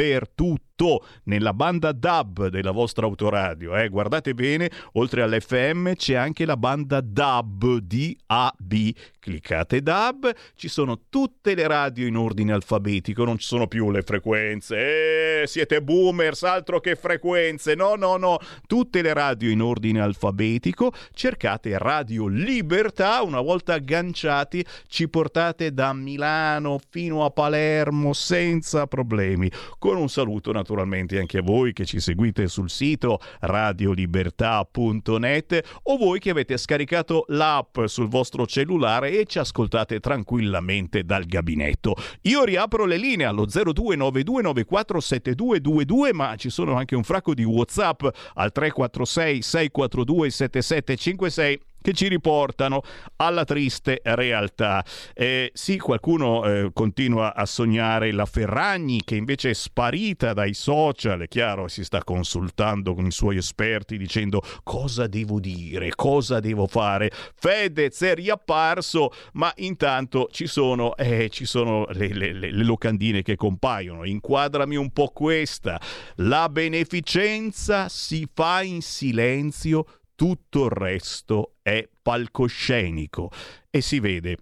dappertutto 0.00 1.04
nella 1.24 1.52
banda 1.52 1.92
DAB 1.92 2.48
della 2.48 2.70
vostra 2.70 3.04
autoradio. 3.04 3.76
Eh? 3.76 3.88
Guardate 3.90 4.32
bene, 4.32 4.70
oltre 4.92 5.20
all'FM 5.20 5.94
c'è 5.94 6.14
anche 6.14 6.46
la 6.46 6.56
banda 6.56 7.02
DAB, 7.02 7.76
D-A-B. 7.76 8.90
Cliccate 9.20 9.82
DAB, 9.82 10.32
ci 10.54 10.68
sono 10.68 11.02
tutte 11.10 11.54
le 11.54 11.66
radio 11.66 12.06
in 12.06 12.16
ordine 12.16 12.54
alfabetico, 12.54 13.24
non 13.24 13.36
ci 13.36 13.46
sono 13.46 13.66
più 13.66 13.90
le 13.90 14.00
frequenze. 14.00 15.42
Eh, 15.42 15.46
siete 15.46 15.82
boomers, 15.82 16.42
altro 16.44 16.80
che 16.80 16.96
frequenze. 16.96 17.74
No, 17.74 17.96
no, 17.96 18.16
no, 18.16 18.38
tutte 18.66 19.02
le 19.02 19.12
radio 19.12 19.50
in 19.50 19.60
ordine 19.60 20.00
alfabetico. 20.00 20.92
Cercate 21.12 21.76
Radio 21.76 22.26
Libertà, 22.26 23.22
una 23.22 23.42
volta 23.42 23.74
agganciati 23.74 24.64
ci 24.86 25.08
portate 25.10 25.74
da 25.74 25.92
Milano 25.92 26.80
fino 26.88 27.22
a 27.22 27.30
Palermo 27.30 28.14
senza 28.14 28.86
problemi. 28.86 29.50
Con 29.78 29.89
un 29.98 30.08
saluto 30.08 30.52
naturalmente 30.52 31.18
anche 31.18 31.38
a 31.38 31.42
voi 31.42 31.72
che 31.72 31.84
ci 31.84 31.98
seguite 32.00 32.46
sul 32.48 32.70
sito 32.70 33.18
radiolibertà.net 33.40 35.80
o 35.84 35.96
voi 35.96 36.18
che 36.18 36.30
avete 36.30 36.56
scaricato 36.56 37.24
l'app 37.28 37.84
sul 37.86 38.08
vostro 38.08 38.46
cellulare 38.46 39.16
e 39.18 39.26
ci 39.26 39.38
ascoltate 39.38 40.00
tranquillamente 40.00 41.04
dal 41.04 41.24
gabinetto. 41.24 41.94
Io 42.22 42.42
riapro 42.44 42.84
le 42.84 42.96
linee 42.96 43.26
allo 43.26 43.46
0292947222, 43.46 46.12
ma 46.12 46.34
ci 46.36 46.50
sono 46.50 46.74
anche 46.74 46.96
un 46.96 47.04
fracco 47.04 47.34
di 47.34 47.44
WhatsApp 47.44 48.02
al 48.34 48.50
346 48.52 49.42
642 49.42 50.30
7756 50.30 51.60
che 51.80 51.92
ci 51.92 52.08
riportano 52.08 52.82
alla 53.16 53.44
triste 53.44 54.00
realtà. 54.04 54.84
Eh, 55.14 55.50
sì, 55.54 55.78
qualcuno 55.78 56.44
eh, 56.44 56.70
continua 56.72 57.34
a 57.34 57.46
sognare 57.46 58.12
la 58.12 58.26
Ferragni 58.26 59.02
che 59.04 59.16
invece 59.16 59.50
è 59.50 59.54
sparita 59.54 60.32
dai 60.32 60.54
social, 60.54 61.20
è 61.20 61.28
chiaro, 61.28 61.68
si 61.68 61.84
sta 61.84 62.02
consultando 62.04 62.94
con 62.94 63.06
i 63.06 63.10
suoi 63.10 63.36
esperti 63.36 63.96
dicendo 63.96 64.42
cosa 64.62 65.06
devo 65.06 65.40
dire, 65.40 65.90
cosa 65.94 66.40
devo 66.40 66.66
fare. 66.66 67.10
Fedez 67.34 68.02
è 68.02 68.14
riapparso, 68.14 69.12
ma 69.34 69.52
intanto 69.56 70.28
ci 70.30 70.46
sono, 70.46 70.96
eh, 70.96 71.28
ci 71.30 71.44
sono 71.44 71.86
le, 71.90 72.12
le, 72.12 72.32
le, 72.32 72.50
locandine 72.52 73.22
che 73.22 73.36
compaiono. 73.36 74.04
Inquadrami 74.04 74.76
un 74.76 74.90
po' 74.90 75.08
questa. 75.08 75.80
La 76.16 76.48
beneficenza 76.48 77.88
si 77.88 78.28
fa 78.32 78.62
in 78.62 78.82
silenzio 78.82 79.86
tutto 80.14 80.66
il 80.66 80.70
resto 80.70 81.54
è 81.70 81.88
palcoscenico 82.02 83.30
e 83.70 83.80
si 83.80 84.00
vede. 84.00 84.36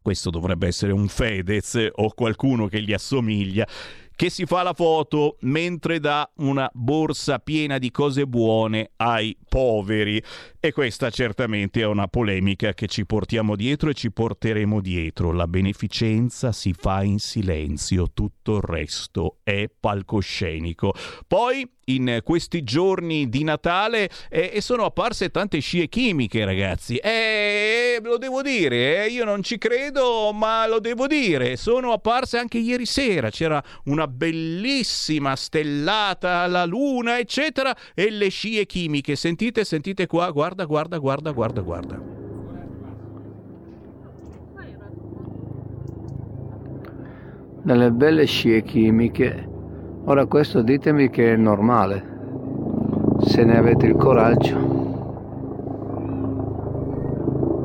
Questo 0.00 0.30
dovrebbe 0.30 0.66
essere 0.66 0.92
un 0.92 1.08
Fedez 1.08 1.88
o 1.92 2.12
qualcuno 2.12 2.66
che 2.66 2.82
gli 2.82 2.92
assomiglia 2.92 3.66
che 4.14 4.30
si 4.30 4.46
fa 4.46 4.62
la 4.62 4.72
foto 4.72 5.36
mentre 5.40 5.98
dà 5.98 6.30
una 6.36 6.70
borsa 6.72 7.38
piena 7.38 7.78
di 7.78 7.90
cose 7.90 8.26
buone 8.26 8.90
ai 8.96 9.36
poveri. 9.48 10.22
E 10.64 10.70
questa 10.70 11.10
certamente 11.10 11.80
è 11.80 11.86
una 11.86 12.06
polemica 12.06 12.72
che 12.72 12.86
ci 12.86 13.04
portiamo 13.04 13.56
dietro 13.56 13.90
e 13.90 13.94
ci 13.94 14.12
porteremo 14.12 14.80
dietro. 14.80 15.32
La 15.32 15.48
beneficenza 15.48 16.52
si 16.52 16.72
fa 16.72 17.02
in 17.02 17.18
silenzio, 17.18 18.12
tutto 18.14 18.58
il 18.58 18.62
resto 18.62 19.38
è 19.42 19.68
palcoscenico. 19.68 20.94
Poi 21.26 21.68
in 21.86 22.20
questi 22.22 22.62
giorni 22.62 23.28
di 23.28 23.42
Natale 23.42 24.08
eh, 24.30 24.60
sono 24.60 24.84
apparse 24.84 25.30
tante 25.30 25.58
scie 25.58 25.88
chimiche, 25.88 26.44
ragazzi. 26.44 26.96
E 26.98 27.98
lo 28.00 28.18
devo 28.18 28.40
dire, 28.40 29.04
eh, 29.04 29.08
io 29.08 29.24
non 29.24 29.42
ci 29.42 29.58
credo, 29.58 30.32
ma 30.32 30.64
lo 30.68 30.78
devo 30.78 31.08
dire. 31.08 31.56
Sono 31.56 31.92
apparse 31.92 32.38
anche 32.38 32.58
ieri 32.58 32.86
sera. 32.86 33.30
C'era 33.30 33.60
una 33.86 34.06
bellissima 34.06 35.34
stellata 35.34 36.38
alla 36.38 36.64
luna, 36.66 37.18
eccetera, 37.18 37.76
e 37.94 38.10
le 38.10 38.28
scie 38.28 38.64
chimiche. 38.64 39.16
Sentite, 39.16 39.64
sentite 39.64 40.06
qua, 40.06 40.30
guarda 40.30 40.51
guarda, 40.52 40.66
guarda, 40.66 40.98
guarda, 40.98 41.32
guarda, 41.32 41.60
guarda. 41.62 42.00
Delle 47.62 47.90
belle 47.92 48.24
scie 48.26 48.62
chimiche. 48.62 49.48
Ora 50.04 50.26
questo 50.26 50.62
ditemi 50.62 51.08
che 51.10 51.32
è 51.32 51.36
normale, 51.36 52.04
se 53.20 53.44
ne 53.44 53.56
avete 53.56 53.86
il 53.86 53.96
coraggio. 53.96 54.80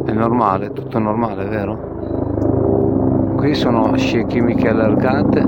È 0.06 0.12
normale, 0.14 0.72
tutto 0.72 1.00
normale, 1.00 1.46
vero? 1.46 3.36
Qui 3.36 3.54
sono 3.54 3.98
scie 3.98 4.26
chimiche 4.28 4.70
allargate. 4.70 5.44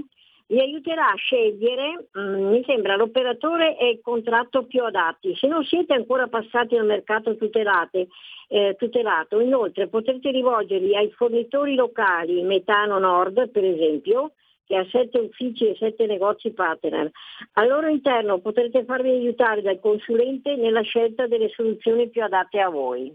vi 0.51 0.59
aiuterà 0.59 1.11
a 1.11 1.16
scegliere, 1.16 2.09
mm, 2.18 2.51
mi 2.51 2.64
sembra, 2.64 2.97
l'operatore 2.97 3.78
e 3.78 3.91
il 3.91 4.01
contratto 4.03 4.64
più 4.64 4.82
adatti. 4.82 5.34
Se 5.36 5.47
non 5.47 5.64
siete 5.64 5.95
ancora 5.95 6.26
passati 6.26 6.76
al 6.76 6.86
mercato 6.86 7.36
tutelate, 7.36 8.09
eh, 8.49 8.74
tutelato, 8.76 9.38
inoltre 9.38 9.86
potrete 9.86 10.32
rivolgervi 10.32 10.97
ai 10.97 11.11
fornitori 11.12 11.76
locali, 11.76 12.43
Metano 12.43 12.99
Nord 12.99 13.49
per 13.51 13.64
esempio, 13.64 14.32
che 14.66 14.76
ha 14.76 14.86
sette 14.91 15.18
uffici 15.18 15.68
e 15.68 15.76
sette 15.76 16.07
negozi 16.07 16.53
partner. 16.53 17.11
Al 17.55 17.68
loro 17.68 17.88
interno 17.88 18.38
potrete 18.38 18.84
farvi 18.84 19.11
aiutare 19.11 19.62
dal 19.62 19.78
consulente 19.78 20.57
nella 20.57 20.82
scelta 20.82 21.28
delle 21.28 21.49
soluzioni 21.51 22.09
più 22.09 22.22
adatte 22.22 22.61
a 22.61 22.68
voi. 22.68 23.12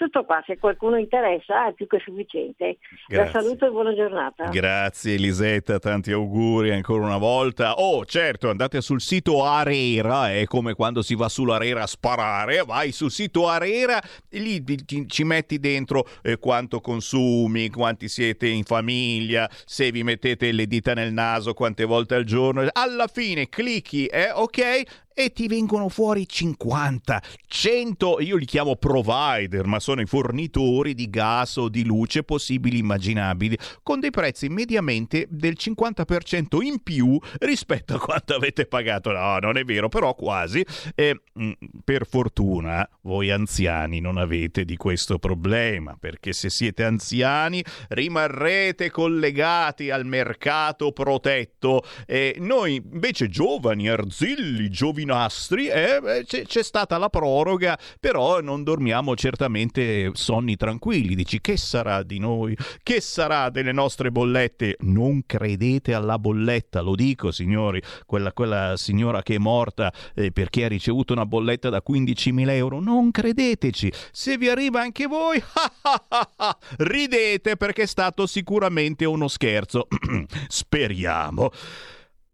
Tutto 0.00 0.24
qua, 0.24 0.42
se 0.46 0.56
qualcuno 0.56 0.96
interessa 0.96 1.68
è 1.68 1.74
più 1.74 1.86
che 1.86 1.98
sufficiente. 2.02 2.78
La 3.08 3.28
saluto 3.28 3.66
e 3.66 3.70
buona 3.70 3.94
giornata. 3.94 4.48
Grazie 4.48 5.12
Elisetta, 5.12 5.78
tanti 5.78 6.10
auguri 6.10 6.72
ancora 6.72 7.04
una 7.04 7.18
volta. 7.18 7.74
Oh, 7.74 8.06
certo, 8.06 8.48
andate 8.48 8.80
sul 8.80 9.02
sito 9.02 9.44
Arera, 9.44 10.32
è 10.32 10.46
come 10.46 10.72
quando 10.72 11.02
si 11.02 11.14
va 11.14 11.28
sull'Arera 11.28 11.82
a 11.82 11.86
sparare, 11.86 12.62
vai 12.64 12.92
sul 12.92 13.10
sito 13.10 13.46
Arera 13.46 14.00
e 14.30 14.38
lì 14.38 14.64
ci 15.06 15.24
metti 15.24 15.58
dentro 15.58 16.06
eh, 16.22 16.38
quanto 16.38 16.80
consumi, 16.80 17.68
quanti 17.68 18.08
siete 18.08 18.48
in 18.48 18.64
famiglia, 18.64 19.50
se 19.66 19.90
vi 19.90 20.02
mettete 20.02 20.50
le 20.50 20.66
dita 20.66 20.94
nel 20.94 21.12
naso 21.12 21.52
quante 21.52 21.84
volte 21.84 22.14
al 22.14 22.24
giorno. 22.24 22.66
Alla 22.72 23.06
fine 23.06 23.50
clicchi, 23.50 24.06
eh, 24.06 24.30
ok, 24.30 25.08
e 25.22 25.32
ti 25.34 25.48
vengono 25.48 25.90
fuori 25.90 26.26
50, 26.26 27.22
100, 27.46 28.20
io 28.20 28.36
li 28.36 28.46
chiamo 28.46 28.76
provider, 28.76 29.66
ma 29.66 29.78
sono 29.78 30.00
i 30.00 30.06
fornitori 30.06 30.94
di 30.94 31.10
gas 31.10 31.56
o 31.56 31.68
di 31.68 31.84
luce 31.84 32.22
possibili 32.22 32.78
immaginabili, 32.78 33.58
con 33.82 34.00
dei 34.00 34.08
prezzi 34.08 34.48
mediamente 34.48 35.26
del 35.28 35.56
50% 35.58 36.62
in 36.62 36.82
più 36.82 37.18
rispetto 37.40 37.96
a 37.96 37.98
quanto 37.98 38.34
avete 38.34 38.64
pagato. 38.64 39.12
No, 39.12 39.38
non 39.40 39.58
è 39.58 39.64
vero, 39.64 39.90
però 39.90 40.14
quasi. 40.14 40.64
E, 40.94 41.20
mm, 41.38 41.50
per 41.84 42.06
fortuna 42.06 42.88
voi 43.02 43.30
anziani 43.30 44.00
non 44.00 44.16
avete 44.16 44.64
di 44.64 44.76
questo 44.78 45.18
problema, 45.18 45.98
perché 46.00 46.32
se 46.32 46.48
siete 46.48 46.82
anziani 46.82 47.62
rimarrete 47.88 48.90
collegati 48.90 49.90
al 49.90 50.06
mercato 50.06 50.92
protetto. 50.92 51.82
E 52.06 52.36
noi 52.38 52.76
invece 52.76 53.28
giovani, 53.28 53.86
arzilli, 53.86 54.70
giovinastri, 55.10 55.66
eh, 55.66 56.00
beh, 56.00 56.24
c'è, 56.24 56.44
c'è 56.44 56.62
stata 56.62 56.96
la 56.96 57.08
proroga, 57.08 57.78
però 57.98 58.40
non 58.40 58.62
dormiamo 58.62 59.16
certamente 59.16 60.10
sonni 60.14 60.56
tranquilli. 60.56 61.14
Dici 61.14 61.40
che 61.40 61.56
sarà 61.56 62.02
di 62.02 62.18
noi? 62.18 62.56
Che 62.82 63.00
sarà 63.00 63.50
delle 63.50 63.72
nostre 63.72 64.10
bollette? 64.10 64.76
Non 64.80 65.22
credete 65.26 65.92
alla 65.92 66.18
bolletta, 66.18 66.80
lo 66.80 66.94
dico 66.94 67.32
signori, 67.32 67.82
quella, 68.06 68.32
quella 68.32 68.76
signora 68.76 69.22
che 69.22 69.34
è 69.34 69.38
morta 69.38 69.92
eh, 70.14 70.30
perché 70.30 70.64
ha 70.64 70.68
ricevuto 70.68 71.12
una 71.12 71.26
bolletta 71.26 71.68
da 71.68 71.82
15.000 71.86 72.50
euro, 72.50 72.80
non 72.80 73.10
credeteci. 73.10 73.92
Se 74.12 74.38
vi 74.38 74.48
arriva 74.48 74.80
anche 74.80 75.06
voi, 75.06 75.42
ridete 76.78 77.56
perché 77.56 77.82
è 77.82 77.86
stato 77.86 78.26
sicuramente 78.26 79.04
uno 79.04 79.28
scherzo. 79.28 79.88
Speriamo. 80.48 81.50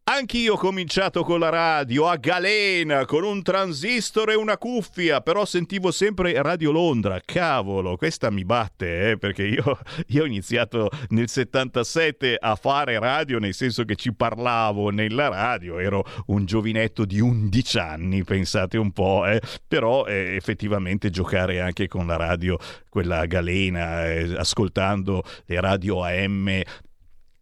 Anch'io 0.09 0.55
ho 0.55 0.57
cominciato 0.57 1.25
con 1.25 1.41
la 1.41 1.49
radio 1.49 2.07
a 2.07 2.15
galena, 2.15 3.05
con 3.07 3.25
un 3.25 3.43
transistor 3.43 4.31
e 4.31 4.35
una 4.37 4.57
cuffia, 4.57 5.21
però 5.21 5.45
sentivo 5.45 5.91
sempre 5.91 6.41
Radio 6.43 6.71
Londra. 6.71 7.21
Cavolo, 7.25 7.97
questa 7.97 8.31
mi 8.31 8.45
batte, 8.45 9.11
eh, 9.11 9.19
perché 9.19 9.43
io, 9.43 9.81
io 10.07 10.23
ho 10.23 10.27
iniziato 10.27 10.91
nel 11.09 11.29
77 11.29 12.37
a 12.41 12.55
fare 12.55 13.01
radio, 13.01 13.41
nel 13.41 13.53
senso 13.53 13.85
che 13.85 13.97
ci 13.97 14.15
parlavo 14.15 14.91
nella 14.91 15.27
radio, 15.27 15.81
ero 15.81 16.05
un 16.27 16.45
giovinetto 16.45 17.05
di 17.05 17.19
11 17.19 17.79
anni, 17.79 18.23
pensate 18.23 18.79
un 18.79 18.93
po', 18.93 19.27
eh, 19.27 19.41
però 19.67 20.07
eh, 20.07 20.37
effettivamente 20.37 21.11
giocare 21.11 21.61
anche 21.61 21.89
con 21.89 22.07
la 22.07 22.17
radio, 22.17 22.57
quella 22.89 23.27
galena, 23.27 24.07
eh, 24.07 24.37
ascoltando 24.37 25.25
le 25.47 25.61
radio 25.61 26.05
AM 26.05 26.63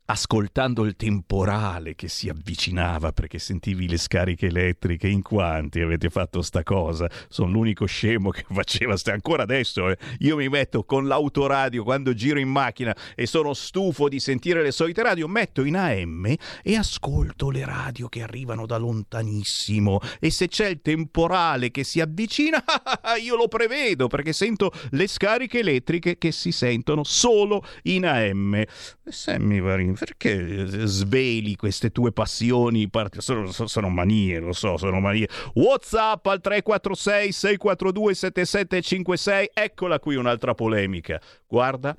ascoltando 0.06 0.84
il 0.84 0.96
temporale 0.96 1.94
che 1.94 2.08
si 2.08 2.28
avvicinava 2.28 3.12
perché 3.12 3.38
sentivi 3.38 3.88
le 3.88 3.96
scariche 3.96 4.46
elettriche 4.46 5.08
in 5.08 5.22
quanti 5.22 5.80
avete 5.80 6.10
fatto 6.10 6.42
sta 6.42 6.62
cosa. 6.62 7.08
Sono 7.28 7.52
l'unico 7.52 7.86
scemo 7.86 8.30
che 8.30 8.44
faceva 8.52 8.96
sta 8.96 9.12
ancora 9.12 9.44
adesso 9.44 9.88
eh. 9.88 9.96
io 10.18 10.36
mi 10.36 10.48
metto 10.48 10.84
con 10.84 11.06
l'autoradio 11.06 11.82
quando 11.84 12.12
giro 12.12 12.38
in 12.38 12.48
macchina 12.48 12.94
e 13.14 13.26
sono 13.26 13.54
stufo 13.54 14.08
di 14.08 14.20
sentire 14.20 14.62
le 14.62 14.72
solite 14.72 15.02
radio 15.02 15.26
metto 15.28 15.64
in 15.64 15.76
AM 15.76 16.34
e 16.62 16.76
ascolto 16.76 17.50
le 17.50 17.64
radio 17.64 18.08
che 18.08 18.22
arrivano 18.22 18.66
da 18.66 18.76
lontanissimo. 18.76 20.00
E 20.20 20.30
se 20.30 20.48
c'è 20.48 20.68
il 20.68 20.80
temporale 20.82 21.70
che 21.70 21.84
si 21.84 22.00
avvicina 22.00 22.62
io 23.22 23.36
lo 23.36 23.48
prevedo 23.48 24.08
perché 24.08 24.32
sento 24.32 24.70
le 24.90 25.06
scariche 25.06 25.60
elettriche 25.60 26.18
che 26.18 26.30
si 26.30 26.52
sentono 26.52 27.04
solo 27.04 27.64
in 27.84 28.06
AM 28.06 28.64
Sammy 29.06 29.60
Varin, 29.60 29.93
perché 29.94 30.66
sveli 30.86 31.56
queste 31.56 31.90
tue 31.90 32.12
passioni? 32.12 32.88
Part- 32.88 33.18
Sono, 33.18 33.50
sono- 33.50 33.68
sono 33.68 33.88
manie, 33.88 34.38
lo 34.40 34.52
so, 34.52 34.76
sono 34.76 35.00
manie. 35.00 35.28
WhatsApp 35.54 36.26
al 36.26 36.40
346 36.40 37.32
642 37.32 38.14
7756. 38.14 39.50
Eccola 39.54 39.98
qui 39.98 40.16
un'altra 40.16 40.54
polemica. 40.54 41.20
Guarda, 41.46 41.96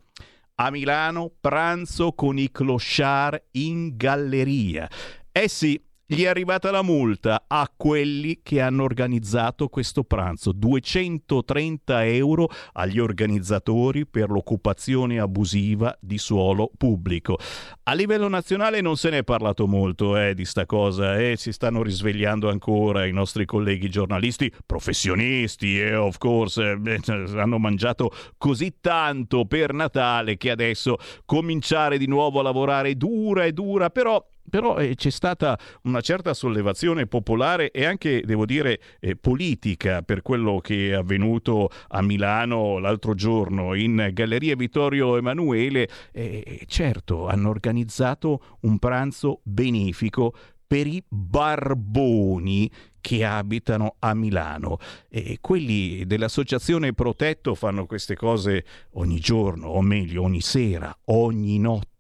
a 0.56 0.70
Milano 0.72 1.32
pranzo 1.40 2.14
con 2.14 2.38
i 2.38 2.50
clochard 2.52 3.42
in 3.52 3.96
galleria. 3.96 4.90
Eh 5.32 5.48
sì, 5.50 5.82
gli 6.08 6.22
è 6.22 6.28
arrivata 6.28 6.70
la 6.70 6.84
multa 6.84 7.46
a 7.48 7.68
quelli 7.76 8.42
che 8.44 8.62
hanno 8.62 8.84
organizzato 8.84 9.70
questo 9.70 10.04
pranzo. 10.04 10.52
230 10.52 12.06
euro 12.06 12.48
agli 12.74 13.00
organizzatori 13.00 14.06
per 14.06 14.30
l'occupazione 14.30 15.20
abusiva 15.20 15.98
di 16.00 16.20
suolo 16.20 16.70
pubblico. 16.78 17.40
A 17.84 17.94
livello 17.94 18.28
nazionale 18.28 18.82
non 18.82 18.98
se 18.98 19.10
ne 19.10 19.20
è 19.20 19.24
parlato 19.24 19.66
molto 19.66 20.16
eh, 20.16 20.36
di 20.36 20.46
sta 20.46 20.68
cosa 20.68 21.18
e 21.18 21.38
si 21.38 21.52
stanno 21.52 21.82
risvegliando 21.82 22.50
ancora 22.50 23.06
i 23.06 23.12
nostri 23.12 23.46
colleghi 23.46 23.90
giornalisti, 23.90 24.52
professionisti 24.64 25.80
e 25.80 25.96
of 25.96 26.20
course 26.20 26.72
eh, 26.72 26.78
beh, 26.78 27.00
hanno 27.36 27.58
mangiato 27.58 28.12
così 28.38 28.76
tanto 28.80 29.46
per 29.46 29.74
Natale 29.74 30.38
che 30.38 30.52
adesso 30.52 30.98
cominciare 31.26 31.98
di 31.98 32.06
nuovo 32.06 32.42
a 32.42 32.44
lavorare 32.44 32.96
dura 32.96 33.46
e 33.46 33.54
dura, 33.54 33.90
però 33.90 34.24
però 34.50 34.78
eh, 34.78 34.96
c'è 34.96 35.10
stata 35.10 35.58
una 35.84 36.02
certa 36.02 36.34
sollevazione 36.34 37.08
popolare 37.08 37.72
e 37.72 37.86
anche, 37.86 38.22
devo 38.26 38.46
dire, 38.46 38.80
eh, 39.00 39.16
politica 39.16 40.02
per 40.02 40.22
quello 40.22 40.60
che 40.60 40.90
è 40.90 40.94
avvenuto 40.94 41.70
a 41.90 42.02
Milano 42.02 42.78
l'altro 42.80 43.14
giorno 43.14 43.74
in 43.74 44.10
Galleria 44.14 44.56
Vittorio 44.56 45.18
Emanuele. 45.18 45.88
Eh, 46.12 46.66
certo, 46.68 47.28
hanno 47.28 47.50
organizzato 47.50 48.58
un 48.62 48.78
pranzo 48.80 49.42
benefico 49.44 50.34
per 50.68 50.88
i 50.88 51.04
barboni 51.08 52.70
che 53.00 53.24
abitano 53.24 53.96
a 54.00 54.14
Milano. 54.16 54.78
E 55.10 55.38
quelli 55.40 56.06
dell'associazione 56.06 56.94
Protetto 56.94 57.54
fanno 57.54 57.86
queste 57.86 58.16
cose 58.16 58.66
ogni 58.94 59.20
giorno, 59.20 59.68
o 59.68 59.82
meglio 59.82 60.24
ogni 60.24 60.42
sera, 60.42 60.96
ogni 61.06 61.60
notte 61.60 61.95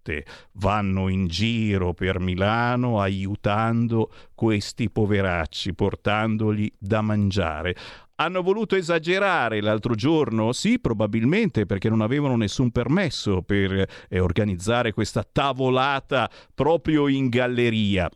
vanno 0.53 1.09
in 1.09 1.27
giro 1.27 1.93
per 1.93 2.19
Milano 2.19 2.99
aiutando 2.99 4.11
questi 4.33 4.89
poveracci, 4.89 5.73
portandogli 5.73 6.71
da 6.77 7.01
mangiare. 7.01 7.75
Hanno 8.17 8.41
voluto 8.41 8.75
esagerare 8.75 9.59
l'altro 9.59 9.93
giorno? 9.93 10.53
Sì, 10.53 10.79
probabilmente 10.79 11.65
perché 11.65 11.89
non 11.89 12.01
avevano 12.01 12.37
nessun 12.37 12.71
permesso 12.71 13.41
per 13.41 13.85
eh, 14.07 14.19
organizzare 14.19 14.93
questa 14.93 15.27
tavolata 15.29 16.29
proprio 16.53 17.09
in 17.09 17.27
galleria. 17.27 18.09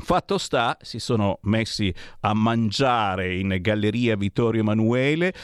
Fatto 0.00 0.38
sta, 0.38 0.76
si 0.80 1.00
sono 1.00 1.38
messi 1.42 1.92
a 2.20 2.32
mangiare 2.32 3.36
in 3.36 3.56
Galleria 3.60 4.16
Vittorio 4.16 4.60
Emanuele 4.60 5.34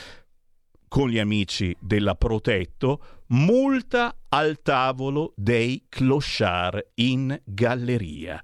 con 0.89 1.09
gli 1.09 1.19
amici 1.19 1.77
della 1.81 2.15
Protetto 2.15 3.24
multa 3.35 4.17
al 4.29 4.63
tavolo 4.63 5.33
dei 5.37 5.87
clochard 5.89 6.91
in 6.95 7.37
galleria. 7.45 8.41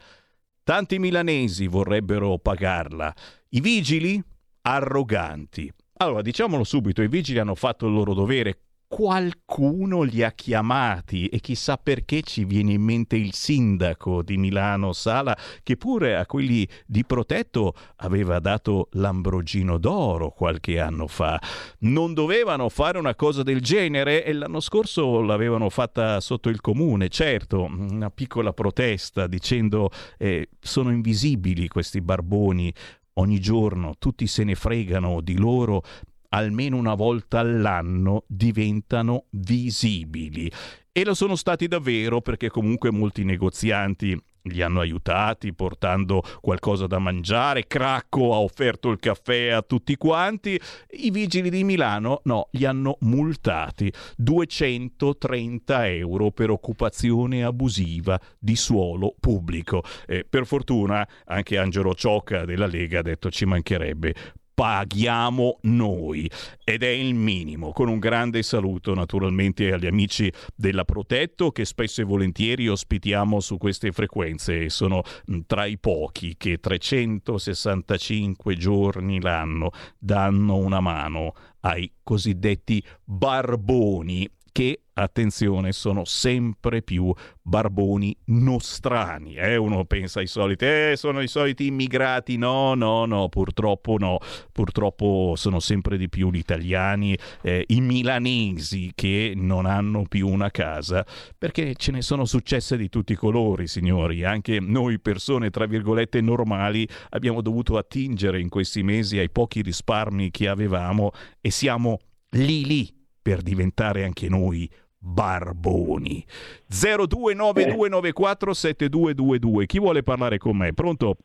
Tanti 0.64 0.99
milanesi 0.99 1.68
vorrebbero 1.68 2.38
pagarla. 2.38 3.14
I 3.51 3.61
vigili? 3.61 4.22
Arroganti. 4.62 5.72
Allora, 5.99 6.22
diciamolo 6.22 6.64
subito, 6.64 7.03
i 7.03 7.09
vigili 7.09 7.38
hanno 7.38 7.55
fatto 7.55 7.86
il 7.86 7.93
loro 7.93 8.14
dovere 8.14 8.70
qualcuno 8.91 10.03
li 10.03 10.24
ha 10.24 10.32
chiamati 10.32 11.28
e 11.28 11.38
chissà 11.38 11.76
perché 11.76 12.22
ci 12.22 12.45
viene 12.45 12.72
in 12.72 12.82
mente 12.82 13.14
il 13.14 13.32
sindaco 13.32 14.20
di 14.20 14.36
Milano 14.36 14.93
Sala 14.93 15.38
che 15.62 15.76
pure 15.76 16.16
a 16.16 16.26
quelli 16.26 16.68
di 16.86 17.05
Protetto 17.05 17.74
aveva 17.99 18.41
dato 18.41 18.88
l'Ambrogino 18.95 19.78
d'oro 19.78 20.30
qualche 20.30 20.80
anno 20.80 21.07
fa. 21.07 21.41
Non 21.80 22.14
dovevano 22.14 22.68
fare 22.68 22.99
una 22.99 23.14
cosa 23.14 23.45
del 23.45 23.61
genere 23.61 24.24
e 24.24 24.32
l'anno 24.32 24.59
scorso 24.59 25.20
l'avevano 25.20 25.70
fatta 25.70 26.18
sotto 26.18 26.49
il 26.49 26.61
comune, 26.61 27.09
certo, 27.11 27.62
una 27.62 28.11
piccola 28.11 28.53
protesta 28.53 29.28
dicendo 29.28 29.91
eh, 30.18 30.49
sono 30.59 30.91
invisibili 30.91 31.68
questi 31.68 32.01
barboni, 32.01 32.74
ogni 33.14 33.38
giorno 33.38 33.95
tutti 33.99 34.26
se 34.26 34.43
ne 34.43 34.57
fregano 34.57 35.20
di 35.20 35.36
loro 35.36 35.84
almeno 36.31 36.76
una 36.76 36.95
volta 36.95 37.39
all'anno 37.39 38.24
diventano 38.26 39.26
visibili. 39.31 40.51
E 40.93 41.05
lo 41.05 41.14
sono 41.14 41.37
stati 41.37 41.68
davvero 41.68 42.20
perché 42.20 42.49
comunque 42.49 42.91
molti 42.91 43.24
negozianti 43.24 44.20
li 44.45 44.62
hanno 44.62 44.81
aiutati 44.81 45.53
portando 45.53 46.22
qualcosa 46.41 46.87
da 46.87 46.99
mangiare, 46.99 47.66
Cracco 47.66 48.33
ha 48.33 48.39
offerto 48.39 48.91
il 48.91 48.99
caffè 48.99 49.49
a 49.49 49.62
tutti 49.62 49.97
quanti, 49.97 50.59
i 50.91 51.11
vigili 51.11 51.51
di 51.51 51.64
Milano 51.64 52.20
no, 52.24 52.49
li 52.53 52.64
hanno 52.64 52.97
multati 53.01 53.93
230 54.16 55.89
euro 55.89 56.31
per 56.31 56.51
occupazione 56.51 57.45
abusiva 57.45 58.18
di 58.39 58.57
suolo 58.57 59.14
pubblico. 59.18 59.83
Eh, 60.07 60.24
per 60.28 60.47
fortuna 60.47 61.07
anche 61.26 61.59
Angelo 61.59 61.95
Ciocca 61.95 62.45
della 62.45 62.66
Lega 62.66 63.01
ha 63.01 63.03
detto 63.03 63.31
ci 63.31 63.45
mancherebbe, 63.45 64.14
paghiamo 64.61 65.61
noi 65.63 66.31
ed 66.63 66.83
è 66.83 66.89
il 66.89 67.15
minimo. 67.15 67.73
Con 67.73 67.89
un 67.89 67.99
grande 67.99 68.43
saluto 68.43 68.93
naturalmente 68.93 69.73
agli 69.73 69.87
amici 69.87 70.31
della 70.55 70.85
Protetto 70.85 71.51
che 71.51 71.65
spesso 71.65 72.03
e 72.03 72.05
volentieri 72.05 72.69
ospitiamo 72.69 73.41
su 73.41 73.57
queste 73.57 73.91
frequenze 73.91 74.65
e 74.65 74.69
sono 74.69 75.01
tra 75.47 75.65
i 75.65 75.79
pochi 75.79 76.35
che 76.37 76.59
365 76.59 78.55
giorni 78.57 79.19
l'anno 79.19 79.71
danno 79.99 80.57
una 80.57 80.81
mano 80.81 81.33
ai 81.61 81.91
cosiddetti 82.03 82.85
barboni 83.03 84.31
che 84.53 84.83
attenzione, 85.03 85.72
sono 85.72 86.05
sempre 86.05 86.82
più 86.82 87.12
barboni 87.42 88.16
nostrani. 88.26 89.34
Eh? 89.34 89.57
Uno 89.57 89.84
pensa 89.84 90.20
ai 90.20 90.26
soliti, 90.26 90.64
eh, 90.64 90.92
sono 90.96 91.20
i 91.20 91.28
soliti 91.28 91.66
immigrati. 91.66 92.36
No, 92.36 92.74
no, 92.74 93.05
no, 93.07 93.28
purtroppo 93.28 93.96
no. 93.98 94.18
Purtroppo 94.53 95.34
sono 95.36 95.59
sempre 95.61 95.98
di 95.98 96.09
più 96.09 96.30
gli 96.30 96.38
italiani, 96.38 97.16
eh, 97.42 97.64
i 97.68 97.80
milanesi 97.80 98.92
che 98.94 99.32
non 99.34 99.66
hanno 99.66 100.05
più 100.09 100.28
una 100.28 100.51
casa, 100.51 101.05
perché 101.36 101.74
ce 101.74 101.92
ne 101.92 102.03
sono 102.03 102.24
successe 102.24 102.76
di 102.76 102.88
tutti 102.88 103.12
i 103.12 103.16
colori, 103.16 103.66
signori. 103.66 104.24
Anche 104.24 104.61
noi 104.61 105.01
persone, 105.01 105.51
tra 105.51 105.66
virgolette, 105.66 106.20
normali, 106.20 106.88
abbiamo 107.11 107.40
dovuto 107.40 107.76
attingere 107.76 108.40
in 108.40 108.48
questi 108.48 108.82
mesi 108.82 109.18
ai 109.18 109.30
pochi 109.30 109.62
risparmi 109.62 110.30
che 110.30 110.48
avevamo 110.48 111.11
e 111.40 111.51
siamo 111.51 111.98
lì 112.30 112.64
lì 112.64 112.94
per 113.20 113.42
diventare 113.42 114.05
anche 114.05 114.28
noi 114.28 114.70
barboni. 115.03 116.22
0292947222. 116.70 119.66
Chi 119.66 119.78
vuole 119.78 120.03
parlare 120.03 120.38
con 120.38 120.57
me? 120.57 120.72
Pronto? 120.72 121.16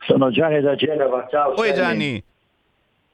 Sono 0.00 0.30
Gianni 0.30 0.60
da 0.60 0.74
Genova. 0.74 1.26
Ciao. 1.30 1.58
Oi 1.60 1.74
Gianni. 1.74 2.22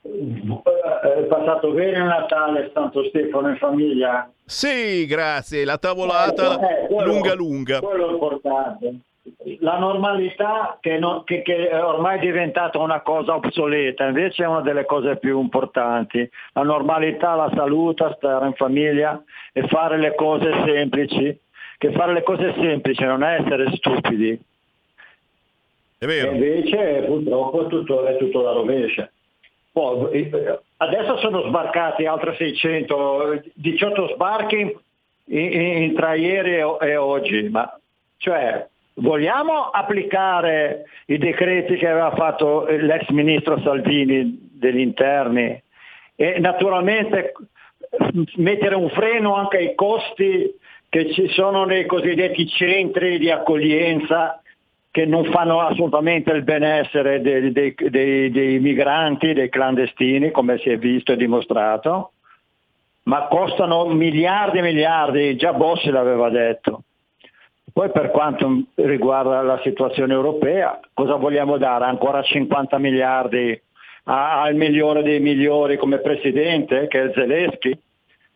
È 0.02 1.22
passato 1.28 1.72
bene 1.72 1.96
il 1.98 2.04
Natale, 2.04 2.70
Santo 2.74 3.04
Stefano 3.08 3.48
in 3.48 3.56
famiglia? 3.56 4.30
Sì, 4.44 5.06
grazie. 5.06 5.64
La 5.64 5.78
tavolata 5.78 6.58
Eh, 6.58 6.86
quello- 6.86 7.12
lunga 7.12 7.34
lunga. 7.34 7.80
Quello 7.80 8.08
è 8.08 8.12
importante. 8.12 8.94
La 9.60 9.78
normalità 9.78 10.78
che, 10.80 10.98
non- 10.98 11.22
che- 11.24 11.42
che 11.42 11.68
è 11.68 11.82
ormai 11.84 12.18
diventata 12.18 12.78
una 12.78 13.00
cosa 13.00 13.34
obsoleta, 13.34 14.06
invece 14.06 14.44
è 14.44 14.46
una 14.46 14.60
delle 14.62 14.84
cose 14.86 15.16
più 15.16 15.38
importanti. 15.40 16.28
La 16.54 16.62
normalità, 16.62 17.34
la 17.34 17.50
salute, 17.54 18.14
stare 18.16 18.46
in 18.46 18.54
famiglia 18.54 19.22
e 19.52 19.66
fare 19.68 19.98
le 19.98 20.14
cose 20.14 20.50
semplici. 20.64 21.38
Che 21.76 21.92
fare 21.92 22.12
le 22.14 22.22
cose 22.22 22.54
semplici 22.54 23.04
non 23.04 23.22
è 23.22 23.40
essere 23.40 23.70
stupidi. 23.76 24.38
È 25.98 26.06
vero. 26.06 26.30
E 26.30 26.34
invece 26.34 27.02
purtroppo 27.06 27.64
è 27.64 27.68
tutto, 27.68 28.04
è 28.06 28.16
tutto 28.16 28.42
la 28.42 28.52
rovescia. 28.52 29.10
Poi, 29.72 30.30
eh, 30.30 30.58
adesso 30.78 31.16
sono 31.18 31.42
sbarcati 31.42 32.06
altre 32.06 32.34
600, 32.36 33.42
18 33.54 34.08
sbarchi 34.14 34.76
in- 35.26 35.52
in- 35.52 35.94
tra 35.94 36.14
ieri 36.14 36.54
e, 36.56 36.76
e 36.80 36.96
oggi, 36.96 37.48
ma 37.48 37.76
cioè 38.18 38.66
vogliamo 38.94 39.70
applicare 39.70 40.84
i 41.06 41.18
decreti 41.18 41.76
che 41.76 41.88
aveva 41.88 42.12
fatto 42.14 42.66
l'ex 42.66 43.08
ministro 43.08 43.60
Salvini 43.60 44.50
degli 44.52 44.80
interni 44.80 45.60
e 46.14 46.38
naturalmente 46.38 47.32
mettere 48.36 48.74
un 48.74 48.88
freno 48.90 49.34
anche 49.34 49.56
ai 49.56 49.74
costi 49.74 50.54
che 50.88 51.12
ci 51.12 51.28
sono 51.28 51.64
nei 51.64 51.86
cosiddetti 51.86 52.46
centri 52.46 53.18
di 53.18 53.30
accoglienza 53.30 54.40
che 54.92 55.06
non 55.06 55.24
fanno 55.24 55.60
assolutamente 55.60 56.30
il 56.30 56.44
benessere 56.44 57.20
dei, 57.20 57.50
dei- 57.50 57.74
dei- 57.76 58.30
dei 58.30 58.60
migranti, 58.60 59.32
dei 59.32 59.48
clandestini, 59.48 60.30
come 60.30 60.58
si 60.58 60.70
è 60.70 60.78
visto 60.78 61.10
e 61.10 61.16
dimostrato, 61.16 62.12
ma 63.04 63.26
costano 63.26 63.86
miliardi 63.86 64.58
e 64.58 64.62
miliardi, 64.62 65.34
già 65.34 65.52
Bossi 65.52 65.90
l'aveva 65.90 66.30
detto. 66.30 66.84
Poi 67.74 67.90
per 67.90 68.12
quanto 68.12 68.66
riguarda 68.76 69.42
la 69.42 69.58
situazione 69.64 70.12
europea, 70.12 70.78
cosa 70.92 71.16
vogliamo 71.16 71.56
dare? 71.56 71.86
Ancora 71.86 72.22
50 72.22 72.78
miliardi 72.78 73.60
al 74.04 74.54
migliore 74.54 75.02
dei 75.02 75.18
migliori 75.18 75.76
come 75.76 75.98
presidente, 75.98 76.86
che 76.86 77.02
è 77.02 77.12
Zelensky, 77.12 77.76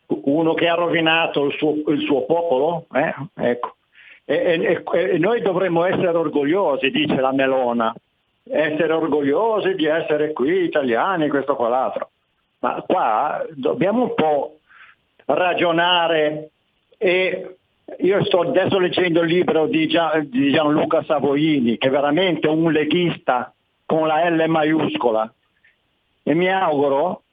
uno 0.07 0.53
che 0.55 0.67
ha 0.67 0.73
rovinato 0.73 1.45
il 1.45 1.53
suo, 1.53 1.73
il 1.87 2.01
suo 2.01 2.25
popolo? 2.25 2.87
eh? 2.93 3.13
Ecco. 3.35 3.75
E- 4.25 4.83
e- 4.83 5.13
e 5.13 5.17
noi 5.17 5.41
dovremmo 5.41 5.85
essere 5.85 6.09
orgogliosi, 6.09 6.91
dice 6.91 7.21
la 7.21 7.31
Melona, 7.31 7.95
essere 8.43 8.91
orgogliosi 8.91 9.73
di 9.75 9.85
essere 9.85 10.33
qui 10.33 10.63
italiani, 10.65 11.29
questo 11.29 11.55
qua 11.55 11.69
l'altro. 11.69 12.09
Ma 12.59 12.83
qua 12.85 13.45
dobbiamo 13.51 14.03
un 14.03 14.13
po' 14.15 14.57
ragionare 15.27 16.49
e 16.97 17.53
io 17.97 18.23
sto 18.25 18.41
adesso 18.41 18.79
leggendo 18.79 19.21
il 19.21 19.29
libro 19.29 19.67
di, 19.67 19.87
Gia- 19.87 20.21
di 20.23 20.51
Gianluca 20.51 21.03
Savoini, 21.03 21.77
che 21.77 21.87
è 21.87 21.91
veramente 21.91 22.47
un 22.47 22.71
leghista 22.71 23.53
con 23.85 24.07
la 24.07 24.29
L 24.29 24.43
maiuscola. 24.47 25.31
E 26.23 26.33
mi 26.33 26.49
auguro 26.49 27.23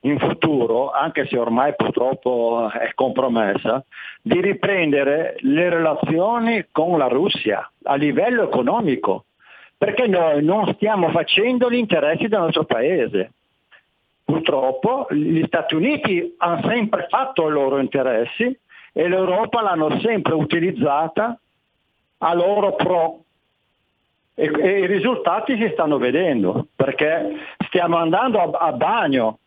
in 0.00 0.18
futuro, 0.18 0.90
anche 0.90 1.26
se 1.26 1.38
ormai 1.38 1.74
purtroppo 1.76 2.70
è 2.70 2.92
compromessa, 2.94 3.84
di 4.22 4.40
riprendere 4.40 5.36
le 5.40 5.68
relazioni 5.68 6.66
con 6.70 6.98
la 6.98 7.06
Russia 7.06 7.70
a 7.84 7.94
livello 7.96 8.44
economico, 8.44 9.24
perché 9.76 10.06
noi 10.06 10.42
non 10.42 10.72
stiamo 10.74 11.10
facendo 11.10 11.70
gli 11.70 11.76
interessi 11.76 12.28
del 12.28 12.40
nostro 12.40 12.64
paese. 12.64 13.32
Purtroppo 14.24 15.06
gli 15.10 15.42
Stati 15.46 15.74
Uniti 15.74 16.34
hanno 16.38 16.68
sempre 16.68 17.06
fatto 17.08 17.48
i 17.48 17.50
loro 17.50 17.78
interessi 17.78 18.58
e 18.92 19.08
l'Europa 19.08 19.62
l'hanno 19.62 20.00
sempre 20.00 20.34
utilizzata 20.34 21.38
a 22.18 22.34
loro 22.34 22.74
pro. 22.74 23.18
E, 24.34 24.50
e 24.58 24.78
i 24.80 24.86
risultati 24.86 25.56
si 25.56 25.70
stanno 25.72 25.98
vedendo, 25.98 26.66
perché 26.74 27.36
stiamo 27.66 27.96
andando 27.96 28.40
a, 28.40 28.66
a 28.66 28.72
bagno. 28.72 29.38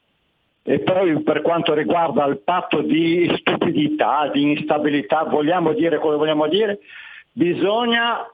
E 0.65 0.79
poi 0.79 1.21
per 1.23 1.41
quanto 1.41 1.73
riguarda 1.73 2.23
il 2.25 2.39
patto 2.39 2.81
di 2.81 3.29
stupidità, 3.39 4.29
di 4.31 4.51
instabilità, 4.51 5.23
vogliamo 5.23 5.73
dire 5.73 5.97
quello 5.97 6.15
che 6.15 6.21
vogliamo 6.21 6.47
dire, 6.47 6.79
bisogna 7.33 8.25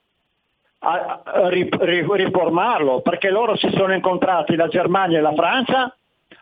riformarlo, 1.80 3.02
perché 3.02 3.32
loro 3.32 3.58
si 3.58 3.70
sono 3.72 3.94
incontrati 3.94 4.56
la 4.56 4.68
Germania 4.68 5.18
e 5.18 5.22
la 5.22 5.34
Francia 5.34 5.94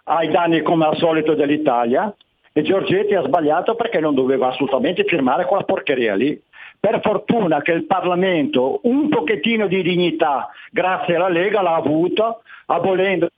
ai 0.04 0.30
danni 0.30 0.62
come 0.62 0.86
al 0.86 0.98
solito 0.98 1.34
dell'Italia 1.34 2.14
e 2.58 2.64
Giorgetti 2.64 3.14
ha 3.14 3.22
sbagliato 3.22 3.76
perché 3.76 4.00
non 4.00 4.16
doveva 4.16 4.48
assolutamente 4.48 5.04
firmare 5.04 5.46
quella 5.46 5.62
porcheria 5.62 6.16
lì. 6.16 6.42
Per 6.80 7.02
fortuna 7.04 7.62
che 7.62 7.72
il 7.72 7.86
Parlamento 7.86 8.80
un 8.84 9.10
pochettino 9.10 9.68
di 9.68 9.84
dignità, 9.84 10.50
grazie 10.72 11.18
alla 11.18 11.30
Lega, 11.30 11.62
l'ha 11.62 11.76
avuto, 11.76 12.42
abolendo 12.66 13.30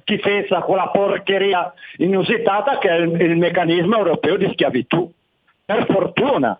schifezza, 0.00 0.62
quella 0.62 0.88
porcheria 0.88 1.72
inusitata 1.98 2.78
che 2.78 2.88
è 2.88 2.96
il, 2.96 3.20
il 3.20 3.36
meccanismo 3.36 3.96
europeo 3.96 4.36
di 4.36 4.50
schiavitù. 4.50 5.08
Per 5.64 5.86
fortuna, 5.88 6.58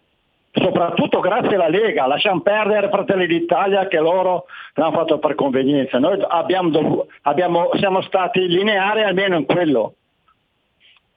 soprattutto 0.52 1.18
grazie 1.18 1.56
alla 1.56 1.68
Lega, 1.68 2.06
lasciamo 2.06 2.42
perdere 2.42 2.90
Fratelli 2.90 3.26
d'Italia 3.26 3.88
che 3.88 3.98
loro 3.98 4.44
l'hanno 4.74 4.92
fatto 4.92 5.18
per 5.18 5.34
convenienza. 5.34 5.98
Noi 5.98 6.24
abbiamo 6.28 7.06
abbiamo- 7.22 7.70
siamo 7.74 8.02
stati 8.02 8.46
lineari 8.46 9.02
almeno 9.02 9.36
in 9.36 9.46
quello, 9.46 9.94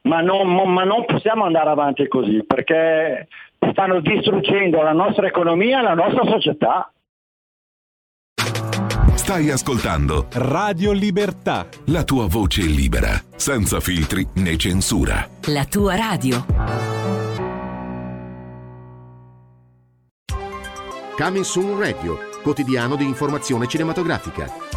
ma 0.08 0.22
non, 0.22 0.74
ma 0.74 0.84
non 0.84 1.06
possiamo 1.06 1.44
andare 1.44 1.70
avanti 1.70 2.08
così 2.08 2.44
perché 2.46 3.28
stanno 3.72 4.00
distruggendo 4.00 4.82
la 4.82 4.94
nostra 4.94 5.28
economia 5.28 5.80
e 5.80 5.84
la 5.84 5.94
nostra 5.94 6.24
società. 6.26 6.92
Stai 9.14 9.50
ascoltando 9.52 10.28
Radio 10.34 10.94
Libertà. 10.94 11.68
la 11.88 12.04
tua 12.04 12.28
voce 12.28 12.62
libera, 12.62 13.10
senza 13.36 13.82
filtri 13.82 14.26
né 14.36 14.56
censura. 14.56 15.28
La 15.48 15.66
tua 15.66 15.96
radio. 15.96 16.46
Coming 21.18 21.44
Soon 21.44 21.78
Radio, 21.80 22.20
quotidiano 22.42 22.96
di 22.96 23.04
informazione 23.04 23.68
cinematografica. 23.68 24.77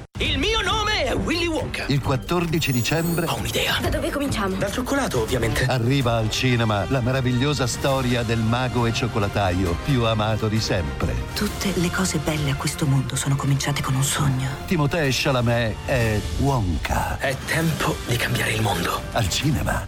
Il 0.21 0.37
mio 0.37 0.61
nome 0.61 1.05
è 1.05 1.15
Willy 1.15 1.47
Wonka. 1.47 1.85
Il 1.87 1.99
14 1.99 2.71
dicembre 2.71 3.25
ho 3.25 3.37
un'idea. 3.37 3.79
Da 3.81 3.89
dove 3.89 4.11
cominciamo? 4.11 4.55
Dal 4.55 4.71
cioccolato, 4.71 5.21
ovviamente. 5.21 5.65
Arriva 5.65 6.17
al 6.17 6.29
cinema 6.29 6.85
la 6.89 7.01
meravigliosa 7.01 7.65
storia 7.65 8.21
del 8.21 8.37
mago 8.37 8.85
e 8.85 8.93
cioccolataio 8.93 9.75
più 9.83 10.05
amato 10.05 10.47
di 10.47 10.59
sempre. 10.59 11.15
Tutte 11.33 11.73
le 11.73 11.89
cose 11.89 12.19
belle 12.19 12.51
a 12.51 12.55
questo 12.55 12.85
mondo 12.85 13.15
sono 13.15 13.35
cominciate 13.35 13.81
con 13.81 13.95
un 13.95 14.03
sogno. 14.03 14.47
Timothée 14.67 15.09
Chalamet 15.11 15.75
è 15.85 16.21
Wonka. 16.37 17.17
È 17.17 17.35
tempo 17.47 17.95
di 18.05 18.15
cambiare 18.15 18.51
il 18.51 18.61
mondo. 18.61 19.01
Al 19.13 19.27
cinema. 19.27 19.87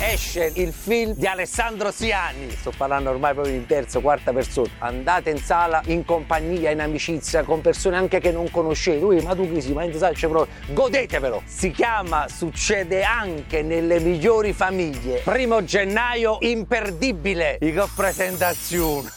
Esce 0.00 0.52
il 0.56 0.72
film 0.72 1.14
di 1.14 1.26
Alessandro 1.26 1.90
Siani. 1.90 2.50
Sto 2.50 2.72
parlando 2.76 3.10
ormai 3.10 3.32
proprio 3.32 3.54
in 3.54 3.64
terza, 3.66 4.00
quarta 4.00 4.32
persona. 4.32 4.68
Andate 4.78 5.30
in 5.30 5.38
sala 5.38 5.82
in 5.86 6.04
compagnia, 6.04 6.70
in 6.70 6.80
amicizia, 6.80 7.44
con 7.44 7.60
persone 7.60 7.96
anche 7.96 8.18
che 8.18 8.32
non 8.32 8.50
conoscete. 8.50 9.04
Ui, 9.04 9.22
ma 9.22 9.34
tu 9.34 9.50
chi 9.50 9.60
sei? 9.60 9.72
Ma 9.72 9.84
in 9.84 9.94
sala 9.94 10.12
c'è 10.12 10.28
proprio. 10.28 10.54
Godetevelo! 10.74 11.42
Si 11.46 11.70
chiama 11.70 12.28
Succede 12.28 13.04
anche 13.04 13.62
nelle 13.62 14.00
migliori 14.00 14.52
famiglie. 14.52 15.20
Primo 15.20 15.62
gennaio, 15.64 16.38
imperdibile. 16.40 17.58
I 17.60 17.72
che 17.72 17.88
presentazione. 17.94 19.10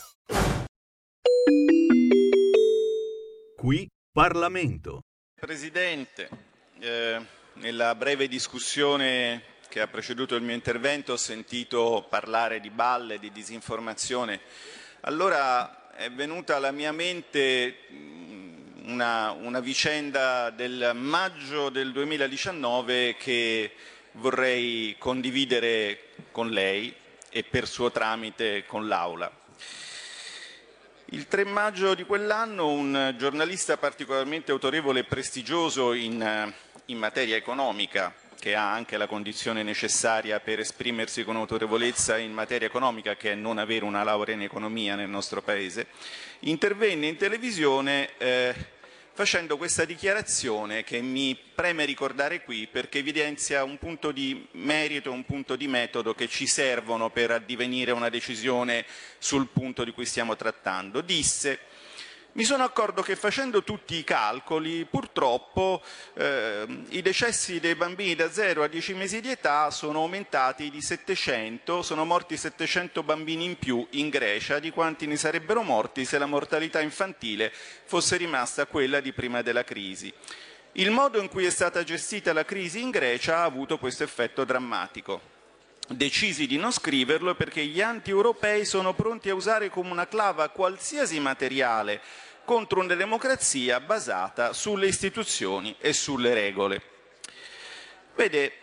Qui 3.56 3.88
Parlamento. 4.12 5.02
Presidente, 5.40 6.30
eh, 6.80 7.20
nella 7.54 7.96
breve 7.96 8.28
discussione 8.28 9.56
che 9.70 9.82
ha 9.82 9.88
preceduto 9.88 10.36
il 10.36 10.42
mio 10.42 10.54
intervento 10.54 11.14
ho 11.14 11.18
sentito 11.18 12.06
parlare 12.10 12.60
di 12.60 12.70
balle, 12.70 13.20
di 13.20 13.32
disinformazione. 13.32 14.40
Allora 15.02 15.92
è 15.92 16.12
venuta 16.12 16.56
alla 16.56 16.72
mia 16.72 16.92
mente 16.92 17.78
una, 18.86 19.32
una 19.32 19.60
vicenda 19.60 20.50
del 20.50 20.92
maggio 20.94 21.70
del 21.70 21.92
2019 21.92 23.16
che 23.18 23.72
vorrei 24.14 24.96
condividere 24.98 26.14
con 26.32 26.50
lei 26.50 26.94
e 27.30 27.44
per 27.44 27.68
suo 27.68 27.92
tramite 27.92 28.66
con 28.66 28.88
l'Aula. 28.88 29.32
Il 31.12 31.28
3 31.28 31.46
maggio 31.46 31.96
di 31.96 32.04
quell'anno 32.04 32.68
un 32.68 33.16
giornalista 33.18 33.78
particolarmente 33.78 34.52
autorevole 34.52 35.00
e 35.00 35.04
prestigioso 35.06 35.94
in, 35.94 36.22
eh, 36.22 36.54
in 36.86 36.98
materia 36.98 37.38
economica, 37.38 38.14
che 38.40 38.56
ha 38.56 38.72
anche 38.72 38.98
la 38.98 39.08
condizione 39.08 39.64
necessaria 39.64 40.40
per 40.40 40.60
esprimersi 40.60 41.24
con 41.24 41.36
autorevolezza 41.36 42.18
in 42.18 42.32
materia 42.32 42.68
economica, 42.68 43.16
che 43.16 43.32
è 43.32 43.36
non 43.36 43.58
avere 43.58 43.86
una 43.86 44.04
laurea 44.04 44.36
in 44.36 44.44
economia 44.44 44.96
nel 44.96 45.10
nostro 45.10 45.42
Paese, 45.42 45.88
intervenne 46.40 47.08
in 47.08 47.18
televisione 47.18 48.10
eh, 48.18 48.56
facendo 49.18 49.58
questa 49.58 49.84
dichiarazione 49.84 50.84
che 50.84 51.02
mi 51.02 51.36
preme 51.56 51.86
ricordare 51.86 52.44
qui 52.44 52.68
perché 52.68 53.00
evidenzia 53.00 53.64
un 53.64 53.80
punto 53.80 54.12
di 54.12 54.48
merito, 54.52 55.12
un 55.12 55.26
punto 55.26 55.56
di 55.56 55.68
metodo 55.68 56.14
che 56.14 56.28
ci 56.28 56.46
servono 56.46 57.10
per 57.10 57.32
addivenire 57.32 57.92
una 57.92 58.10
decisione 58.10 58.86
sul 59.18 59.48
punto 59.48 59.84
di 59.84 59.92
cui 59.92 60.06
stiamo 60.06 60.36
trattando. 60.36 61.02
Disse 61.02 61.60
mi 62.38 62.44
sono 62.44 62.64
accorto 62.64 63.02
che 63.02 63.16
facendo 63.16 63.64
tutti 63.64 63.96
i 63.96 64.04
calcoli, 64.04 64.86
purtroppo 64.86 65.82
eh, 66.14 66.68
i 66.90 67.02
decessi 67.02 67.60
dei 67.60 67.74
bambini 67.74 68.14
da 68.14 68.32
0 68.32 68.62
a 68.62 68.68
10 68.68 68.94
mesi 68.94 69.22
di 69.22 69.32
età 69.32 69.72
sono 69.72 70.02
aumentati 70.02 70.70
di 70.70 70.80
700, 70.80 71.82
sono 71.82 72.06
morti 72.06 72.38
700 72.38 73.02
bambini 73.02 73.44
in 73.44 73.58
più 73.58 73.88
in 73.92 74.10
Grecia 74.10 74.60
di 74.60 74.70
quanti 74.70 75.08
ne 75.08 75.18
sarebbero 75.18 75.64
morti 75.64 76.06
se 76.06 76.20
la 76.20 76.28
mortalità 76.28 76.80
infantile 76.80 77.52
fosse 77.86 78.18
rimasta 78.18 78.68
quella 78.68 79.00
di 79.00 79.14
prima 79.14 79.42
della 79.42 79.64
crisi. 79.64 80.14
Il 80.74 80.92
modo 80.92 81.20
in 81.20 81.30
cui 81.30 81.46
è 81.46 81.50
stata 81.50 81.84
gestita 81.84 82.34
la 82.34 82.46
crisi 82.46 82.80
in 82.80 82.92
Grecia 82.92 83.38
ha 83.38 83.46
avuto 83.46 83.80
questo 83.80 84.04
effetto 84.04 84.44
drammatico 84.44 85.36
decisi 85.88 86.48
di 86.48 86.58
non 86.58 86.72
scriverlo 86.72 87.36
perché 87.36 87.66
gli 87.66 87.82
anti-europei 87.82 88.66
sono 88.66 88.94
pronti 88.94 89.30
a 89.30 89.36
usare 89.36 89.70
come 89.70 89.92
una 89.92 90.08
clava 90.08 90.50
qualsiasi 90.50 91.20
materiale 91.20 92.02
contro 92.48 92.80
una 92.80 92.96
democrazia 92.96 93.82
basata 93.82 94.54
sulle 94.54 94.88
istituzioni 94.88 95.76
e 95.80 95.92
sulle 95.92 96.34
regole. 96.34 96.82
Vede, 98.16 98.54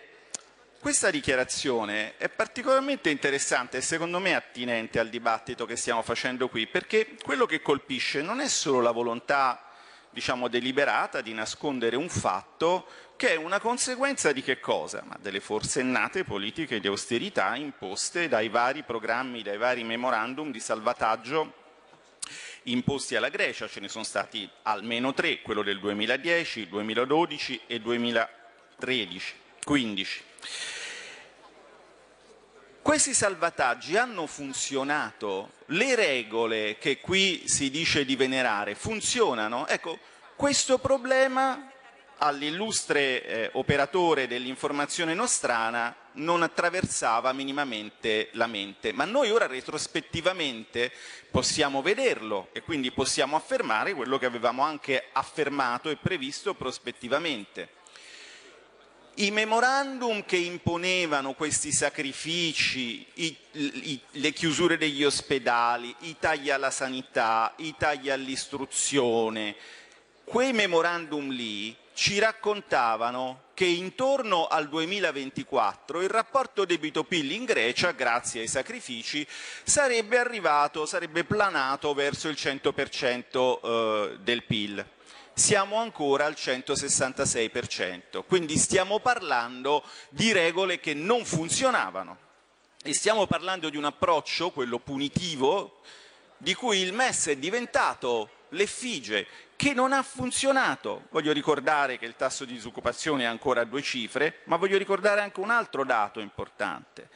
questa 0.80 1.11
dichiarazione 1.11 2.16
è 2.16 2.30
particolarmente 2.30 3.11
interessante 3.11 3.76
e 3.76 3.80
secondo 3.82 4.20
me 4.20 4.35
attinente 4.35 4.99
al 4.99 5.11
dibattito 5.11 5.66
che 5.66 5.76
stiamo 5.76 6.01
facendo 6.01 6.49
qui, 6.49 6.66
perché 6.66 7.14
quello 7.22 7.45
che 7.45 7.61
colpisce 7.61 8.22
non 8.22 8.41
è 8.41 8.49
solo 8.49 8.80
la 8.80 8.91
volontà 8.91 9.62
diciamo 10.09 10.49
deliberata 10.49 11.20
di 11.20 11.35
nascondere 11.35 11.97
un 11.97 12.09
fatto 12.09 12.87
che 13.16 13.32
è 13.32 13.37
una 13.37 13.61
conseguenza 13.61 14.32
di 14.32 14.43
che 14.43 14.61
cosa? 14.61 15.03
Ma 15.07 15.18
delle 15.20 15.41
forsennate 15.41 16.24
politiche 16.24 16.80
di 16.80 16.87
austerità 16.87 17.55
imposte 17.55 18.28
dai 18.28 18.49
vari 18.49 18.82
programmi, 18.82 19.43
dai 19.43 19.59
vari 19.59 19.85
memorandum 19.85 20.51
di 20.51 20.61
salvataggio 20.61 21.64
imposti 22.65 23.17
alla 23.17 23.29
Grecia, 23.29 23.69
ce 23.69 23.81
ne 23.81 23.89
sono 23.89 24.05
stati 24.05 24.49
almeno 24.62 25.12
tre, 25.12 25.43
quello 25.43 25.62
del 25.62 25.79
2010, 25.81 26.69
2012 26.69 27.61
e 27.67 27.81
2013, 27.81 29.35
15. 29.65 30.23
Questi 32.81 33.15
salvataggi 33.15 33.97
hanno 33.97 34.27
funzionato? 34.27 35.53
Le 35.67 35.95
regole 35.95 36.77
che 36.79 37.01
qui 37.01 37.45
si 37.47 37.71
dice 37.71 38.05
di 38.05 38.15
venerare 38.15 38.75
funzionano? 38.75 39.67
Ecco, 39.67 39.99
questo 40.37 40.79
problema 40.79 41.71
all'illustre 42.19 43.25
eh, 43.25 43.51
operatore 43.55 44.27
dell'informazione 44.27 45.15
nostrana 45.15 45.95
non 46.15 46.43
attraversava 46.43 47.33
minimamente 47.33 48.29
la 48.33 48.47
mente, 48.47 48.93
ma 48.93 49.05
noi 49.05 49.31
ora 49.31 49.47
retrospettivamente 49.47 50.93
possiamo 51.31 51.83
vederlo 51.83 52.49
e 52.53 52.62
quindi 52.62 52.93
possiamo 52.93 53.37
affermare 53.37 53.95
quello 53.95 54.19
che 54.19 54.27
avevamo 54.27 54.62
anche 54.62 55.09
affermato 55.12 55.91
e 55.91 55.97
previsto 55.97 56.55
prospettivamente. 56.55 57.83
I 59.17 59.31
memorandum 59.31 60.25
che 60.25 60.37
imponevano 60.37 61.35
questi 61.35 61.71
sacrifici, 61.71 63.07
i, 63.15 63.37
i, 63.53 64.01
le 64.11 64.33
chiusure 64.33 64.77
degli 64.77 65.05
ospedali, 65.05 65.95
i 66.01 66.17
tagli 66.19 66.51
alla 66.51 66.73
sanità, 66.73 67.55
i 67.59 67.77
tagli 67.79 68.11
all'istruzione, 68.11 69.55
quei 70.25 70.53
memorandum 70.53 71.31
lì 71.31 71.77
ci 71.93 72.18
raccontavano 72.18 73.43
che 73.55 73.64
intorno 73.64 74.49
al 74.49 74.68
2024 74.68 76.03
il 76.03 76.09
rapporto 76.09 76.64
debito-PIL 76.64 77.31
in 77.31 77.45
Grecia, 77.45 77.93
grazie 77.93 78.41
ai 78.41 78.49
sacrifici, 78.49 79.25
sarebbe 79.62 80.18
arrivato, 80.18 80.87
sarebbe 80.87 81.22
planato 81.22 81.95
verso 81.95 82.29
il 82.29 82.37
100% 82.37 83.61
eh, 83.62 84.18
del 84.20 84.43
PIL. 84.43 84.85
Siamo 85.33 85.77
ancora 85.77 86.27
al 86.27 86.35
166%, 86.37 88.25
quindi 88.27 88.57
stiamo 88.57 88.99
parlando 88.99 89.85
di 90.09 90.33
regole 90.33 90.81
che 90.81 90.95
non 90.95 91.25
funzionavano 91.25 92.18
e 92.83 92.93
stiamo 92.93 93.27
parlando 93.27 93.68
di 93.68 93.77
un 93.77 93.85
approccio, 93.85 94.51
quello 94.51 94.79
punitivo, 94.79 95.81
di 96.37 96.55
cui 96.55 96.79
il 96.79 96.93
MES 96.93 97.29
è 97.29 97.37
diventato 97.37 98.31
l'effigie 98.51 99.27
che 99.57 99.73
non 99.73 99.93
ha 99.93 100.03
funzionato. 100.03 101.07
Voglio 101.11 101.33
ricordare 101.33 101.99
che 101.99 102.07
il 102.07 102.17
tasso 102.17 102.45
di 102.45 102.55
disoccupazione 102.55 103.25
è 103.25 103.27
ancora 103.27 103.63
a 103.63 103.65
due 103.65 103.83
cifre, 103.83 104.41
ma 104.45 104.57
voglio 104.57 104.79
ricordare 104.79 105.21
anche 105.21 105.41
un 105.41 105.51
altro 105.51 105.85
dato 105.85 106.21
importante. 106.21 107.09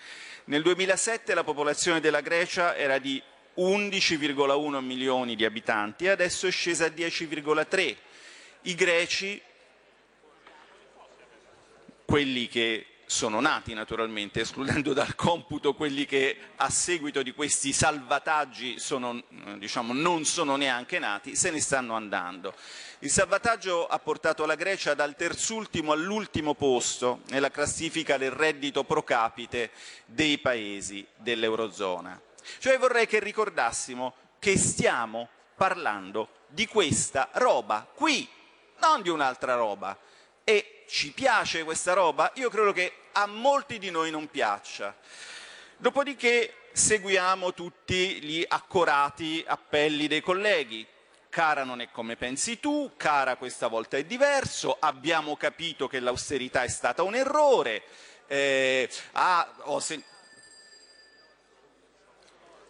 Nel 0.45 0.63
2007 0.63 1.35
la 1.35 1.45
popolazione 1.45 2.01
della 2.01 2.21
Grecia 2.21 2.75
era 2.75 2.99
di 2.99 3.23
11,1 3.57 4.81
milioni 4.81 5.37
di 5.37 5.45
abitanti 5.45 6.05
e 6.05 6.11
adesso 6.11 6.47
è 6.47 6.51
scesa 6.51 6.87
a 6.87 6.89
10,3. 6.89 7.97
I 8.63 8.75
greci, 8.75 9.43
quelli 12.05 12.49
che 12.49 12.87
sono 13.09 13.41
nati 13.41 13.73
naturalmente, 13.73 14.43
escludendo 14.43 14.93
dal 14.93 15.15
computo 15.15 15.73
quelli 15.73 16.05
che 16.05 16.37
a 16.57 16.69
seguito 16.69 17.23
di 17.23 17.33
questi 17.33 17.73
salvataggi 17.73 18.79
sono, 18.79 19.23
diciamo, 19.57 19.95
non 19.95 20.27
sono 20.27 20.57
neanche 20.57 20.99
nati, 20.99 21.35
se 21.35 21.51
ne 21.51 21.59
stanno 21.59 21.95
andando. 21.95 22.55
Il 22.99 23.11
salvataggio 23.11 23.87
ha 23.87 23.99
portato 23.99 24.45
la 24.45 24.57
Grecia 24.57 24.93
dal 24.93 25.17
terzultimo 25.17 25.93
all'ultimo 25.93 26.55
posto 26.55 27.23
nella 27.29 27.51
classifica 27.51 28.19
del 28.19 28.31
reddito 28.31 28.85
pro 28.85 29.03
capite 29.03 29.71
dei 30.05 30.37
paesi 30.37 31.07
dell'Eurozona. 31.17 32.21
Cioè 32.59 32.77
vorrei 32.77 33.07
che 33.07 33.21
ricordassimo 33.21 34.15
che 34.39 34.59
stiamo 34.59 35.29
parlando 35.57 36.29
di 36.47 36.67
questa 36.67 37.31
roba 37.33 37.89
qui, 37.95 38.29
non 38.81 39.01
di 39.01 39.09
un'altra 39.09 39.55
roba. 39.55 39.97
E 40.49 40.85
ci 40.89 41.13
piace 41.13 41.63
questa 41.63 41.93
roba? 41.93 42.33
Io 42.37 42.49
credo 42.49 42.73
che 42.73 42.91
a 43.13 43.27
molti 43.27 43.79
di 43.79 43.91
noi 43.91 44.11
non 44.11 44.31
piaccia. 44.31 44.97
Dopodiché 45.77 46.71
seguiamo 46.73 47.53
tutti 47.53 48.23
gli 48.23 48.43
accorati 48.49 49.45
appelli 49.47 50.07
dei 50.07 50.23
colleghi. 50.23 50.87
Cara 51.29 51.65
non 51.65 51.83
è 51.83 51.91
come 51.91 52.17
pensi 52.17 52.59
tu, 52.61 52.93
cara 52.97 53.37
questa 53.37 53.67
volta 53.67 53.99
è 53.99 54.05
diverso, 54.05 54.79
abbiamo 54.81 55.37
capito 55.37 55.87
che 55.87 56.01
l'austerità 56.01 56.63
è 56.63 56.69
stata 56.69 57.03
un 57.03 57.15
errore. 57.15 57.83
Eh, 58.27 58.89
ah, 59.13 59.53
ho 59.65 59.81
sentito 59.81 60.17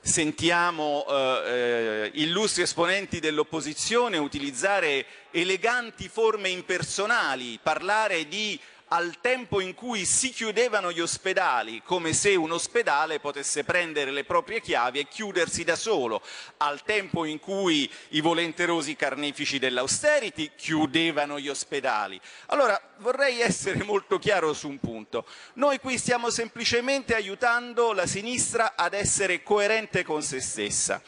sentiamo 0.08 1.04
eh, 1.06 1.42
eh, 1.44 2.10
illustri 2.14 2.62
esponenti 2.62 3.20
dell'opposizione 3.20 4.16
utilizzare 4.16 5.04
eleganti 5.30 6.08
forme 6.08 6.48
impersonali, 6.48 7.60
parlare 7.62 8.26
di 8.26 8.58
al 8.88 9.20
tempo 9.20 9.60
in 9.60 9.74
cui 9.74 10.04
si 10.04 10.30
chiudevano 10.30 10.90
gli 10.92 11.00
ospedali, 11.00 11.82
come 11.84 12.12
se 12.12 12.34
un 12.34 12.52
ospedale 12.52 13.20
potesse 13.20 13.64
prendere 13.64 14.10
le 14.10 14.24
proprie 14.24 14.60
chiavi 14.60 14.98
e 14.98 15.08
chiudersi 15.08 15.64
da 15.64 15.76
solo, 15.76 16.22
al 16.58 16.82
tempo 16.84 17.24
in 17.24 17.38
cui 17.38 17.90
i 18.10 18.20
volenterosi 18.20 18.96
carnefici 18.96 19.58
dell'austerity 19.58 20.52
chiudevano 20.56 21.38
gli 21.38 21.48
ospedali. 21.48 22.18
Allora 22.46 22.80
vorrei 22.98 23.40
essere 23.40 23.84
molto 23.84 24.18
chiaro 24.18 24.54
su 24.54 24.68
un 24.68 24.78
punto. 24.78 25.26
Noi 25.54 25.78
qui 25.78 25.98
stiamo 25.98 26.30
semplicemente 26.30 27.14
aiutando 27.14 27.92
la 27.92 28.06
sinistra 28.06 28.74
ad 28.74 28.94
essere 28.94 29.42
coerente 29.42 30.02
con 30.02 30.22
se 30.22 30.40
stessa. 30.40 31.02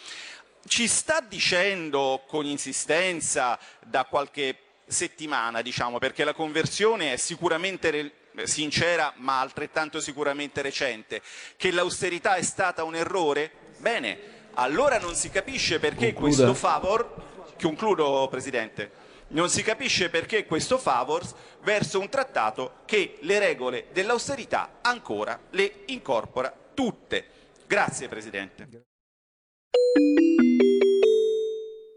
Ci 0.67 0.87
sta 0.87 1.21
dicendo 1.21 2.25
con 2.27 2.45
insistenza 2.45 3.59
da 3.81 4.05
qualche 4.05 4.70
settimana, 4.91 5.63
diciamo, 5.63 5.99
perché 5.99 6.25
la 6.25 6.35
conversione 6.35 7.13
è 7.13 7.17
sicuramente 7.17 8.13
sincera 8.45 9.13
ma 9.17 9.41
altrettanto 9.41 10.01
sicuramente 10.01 10.63
recente, 10.63 11.23
che 11.57 11.71
l'austerità 11.71 12.35
è 12.35 12.43
stata 12.43 12.85
un 12.85 12.95
errore? 12.95 13.51
Bene, 13.79 14.19
allora 14.55 14.99
non 14.99 15.15
si 15.15 15.31
capisce 15.31 15.79
perché 15.79 16.13
Concluda. 16.13 16.45
questo 16.45 16.55
favor, 16.55 17.55
concludo 17.61 18.29
Presidente, 18.31 18.91
non 19.29 19.49
si 19.49 19.63
capisce 19.63 20.11
perché 20.11 20.45
questo 20.45 20.77
favor 20.77 21.23
verso 21.63 22.01
un 22.01 22.09
trattato 22.09 22.81
che 22.85 23.19
le 23.21 23.39
regole 23.39 23.87
dell'austerità 23.93 24.79
ancora 24.81 25.39
le 25.51 25.85
incorpora 25.87 26.53
tutte. 26.75 27.27
Grazie 27.67 28.09
Presidente. 28.09 28.69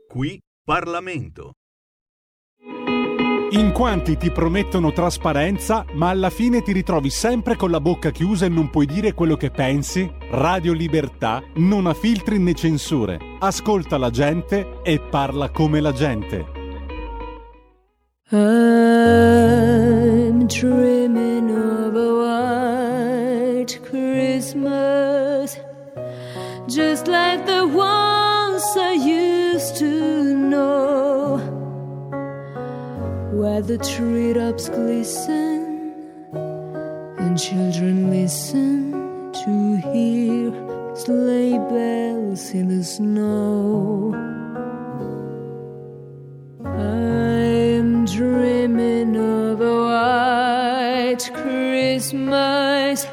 Qui 0.08 0.40
Parlamento. 0.64 1.54
In 3.56 3.72
quanti 3.72 4.18
ti 4.18 4.32
promettono 4.32 4.92
trasparenza, 4.92 5.86
ma 5.94 6.10
alla 6.10 6.32
fine 6.32 6.64
ti 6.64 6.72
ritrovi 6.72 7.12
sempre 7.12 7.56
con 7.56 7.70
la 7.70 7.80
bocca 7.80 8.10
chiusa 8.10 8.48
e 8.48 8.50
non 8.50 8.72
puoi 8.72 8.88
dire 8.88 9.14
quello 9.14 9.36
che 9.36 9.52
pensi? 9.52 10.12
Radio 10.32 10.74
Libertà 10.74 11.40
non 11.58 11.86
ha 11.86 11.94
filtri 11.94 12.40
né 12.40 12.56
censure. 12.56 13.20
Ascolta 13.38 14.00
la 14.00 14.10
gente 14.10 14.80
e 14.82 15.00
parla 15.00 15.52
come 15.52 15.82
la 15.82 15.92
gente. 15.92 16.62
I'm 18.32 20.48
dreaming 20.48 21.52
of 21.52 21.96
a 21.96 23.62
white 23.62 23.80
Christmas, 23.84 25.60
just 26.66 27.08
like 27.08 27.46
the 27.46 27.68
ones 27.68 28.64
I 28.76 28.94
used 28.96 29.78
to 29.78 30.34
know, 30.34 31.13
where 33.34 33.62
the 33.62 33.78
treetops 33.80 34.70
glisten 34.70 35.92
and 37.18 37.40
children 37.40 38.12
listen 38.12 38.92
to 39.32 39.78
hear 39.92 40.52
sleigh 40.96 41.58
bells 41.58 42.52
in 42.52 42.68
the 42.68 42.84
snow. 42.84 44.14
I'm 46.64 48.06
dreaming 48.06 49.16
of 49.16 49.62
a 49.62 49.78
white 49.90 51.30
Christmas 51.34 53.08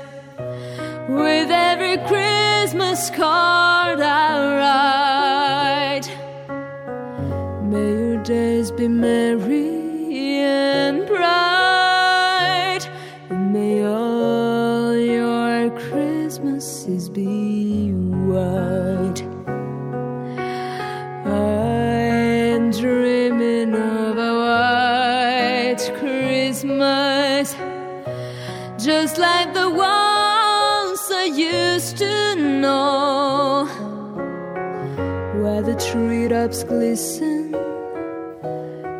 with 1.08 1.50
every 1.50 1.96
Christmas 2.06 3.08
card 3.10 4.00
I 4.00 4.39
the 36.30 36.36
treetops 36.36 36.62
glisten 36.64 37.54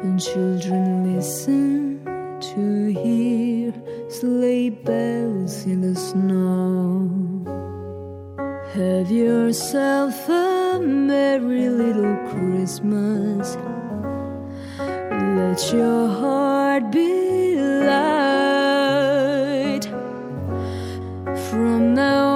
and 0.03 0.21
children 0.21 1.15
listen 1.15 2.05
to 2.41 2.89
hear 2.89 3.73
sleigh 4.09 4.71
bells 4.71 5.65
in 5.65 5.81
the 5.81 5.95
snow. 5.95 7.09
Have 8.75 9.11
yourself 9.13 10.29
a 10.29 10.81
merry 10.83 11.69
little 11.69 12.17
Christmas. 12.31 13.57
Let 14.79 15.73
your 15.73 16.09
heart 16.09 16.91
be 16.91 17.55
light. 17.87 19.01
From 21.49 21.95
now 21.95 22.30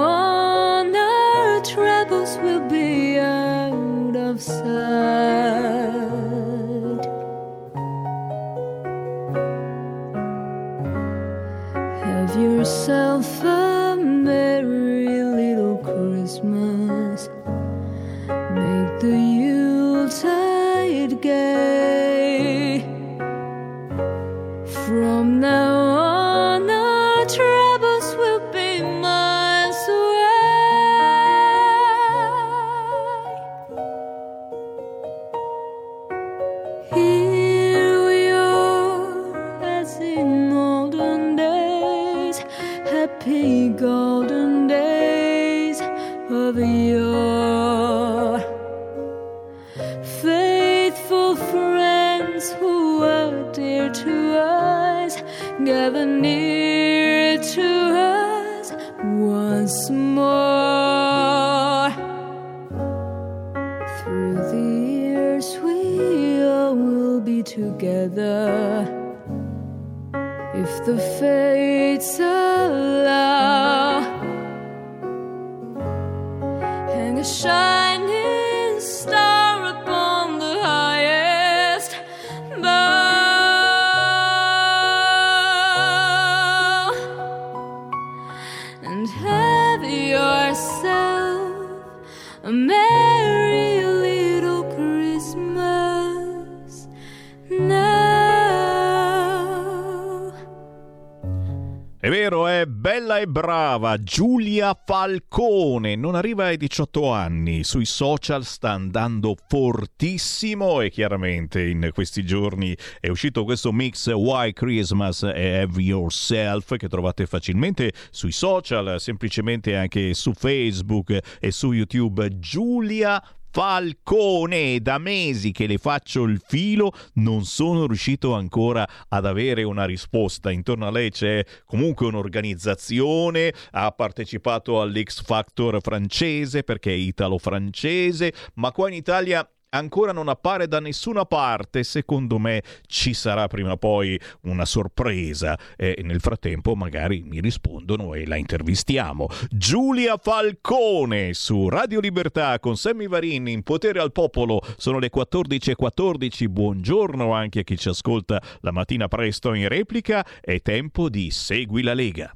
brava 103.27 104.01
Giulia 104.01 104.77
Falcone, 104.85 105.95
non 105.95 106.15
arriva 106.15 106.45
ai 106.45 106.57
18 106.57 107.11
anni, 107.11 107.63
sui 107.63 107.85
social 107.85 108.43
sta 108.43 108.71
andando 108.71 109.35
fortissimo 109.47 110.81
e 110.81 110.89
chiaramente 110.89 111.61
in 111.61 111.89
questi 111.93 112.25
giorni 112.25 112.75
è 112.99 113.09
uscito 113.09 113.43
questo 113.43 113.71
mix 113.71 114.11
Why 114.11 114.53
Christmas 114.53 115.23
Have 115.23 115.81
Yourself 115.81 116.75
che 116.77 116.87
trovate 116.87 117.25
facilmente 117.25 117.91
sui 118.11 118.31
social, 118.31 118.99
semplicemente 118.99 119.75
anche 119.75 120.13
su 120.13 120.33
Facebook 120.33 121.17
e 121.39 121.51
su 121.51 121.71
YouTube. 121.71 122.39
Giulia 122.39 123.21
Falcone, 123.55 124.81
da 124.81 124.97
mesi 124.97 125.53
che 125.53 125.65
le 125.65 125.77
faccio 125.77 126.23
il 126.23 126.41
filo, 126.45 126.91
non 127.13 127.45
sono 127.45 127.87
riuscito 127.87 128.33
ancora 128.33 128.85
ad 129.07 129.25
avere 129.25 129.63
una 129.63 129.85
risposta. 129.85 130.51
Intorno 130.51 130.85
a 130.85 130.91
lei 130.91 131.09
c'è 131.09 131.41
comunque 131.63 132.05
un'organizzazione, 132.07 133.53
ha 133.71 133.91
partecipato 133.91 134.81
all'X 134.81 135.23
Factor 135.23 135.77
francese 135.81 136.63
perché 136.63 136.91
è 136.91 136.95
italo-francese, 136.95 138.33
ma 138.55 138.73
qua 138.73 138.89
in 138.89 138.95
Italia 138.95 139.49
ancora 139.75 140.11
non 140.11 140.29
appare 140.29 140.67
da 140.67 140.79
nessuna 140.79 141.25
parte. 141.25 141.83
Secondo 141.83 142.39
me 142.39 142.63
ci 142.87 143.13
sarà 143.13 143.47
prima 143.47 143.73
o 143.73 143.77
poi 143.77 144.19
una 144.41 144.65
sorpresa 144.65 145.57
e 145.75 146.01
nel 146.03 146.19
frattempo 146.19 146.75
magari 146.75 147.23
mi 147.23 147.39
rispondono 147.39 148.13
e 148.13 148.25
la 148.25 148.35
intervistiamo. 148.35 149.27
Giulia 149.49 150.17
Falcone 150.17 151.33
su 151.33 151.69
Radio 151.69 151.99
Libertà 151.99 152.59
con 152.59 152.77
Sammy 152.77 153.07
Varin 153.07 153.47
in 153.47 153.63
Potere 153.63 153.99
al 153.99 154.11
Popolo. 154.11 154.61
Sono 154.77 154.99
le 154.99 155.09
14.14. 155.13 156.49
Buongiorno 156.49 157.33
anche 157.33 157.59
a 157.59 157.63
chi 157.63 157.77
ci 157.77 157.89
ascolta 157.89 158.41
la 158.61 158.71
mattina 158.71 159.07
presto 159.07 159.53
in 159.53 159.67
replica. 159.67 160.25
È 160.41 160.61
tempo 160.61 161.09
di 161.09 161.31
Segui 161.31 161.81
la 161.81 161.93
Lega. 161.93 162.35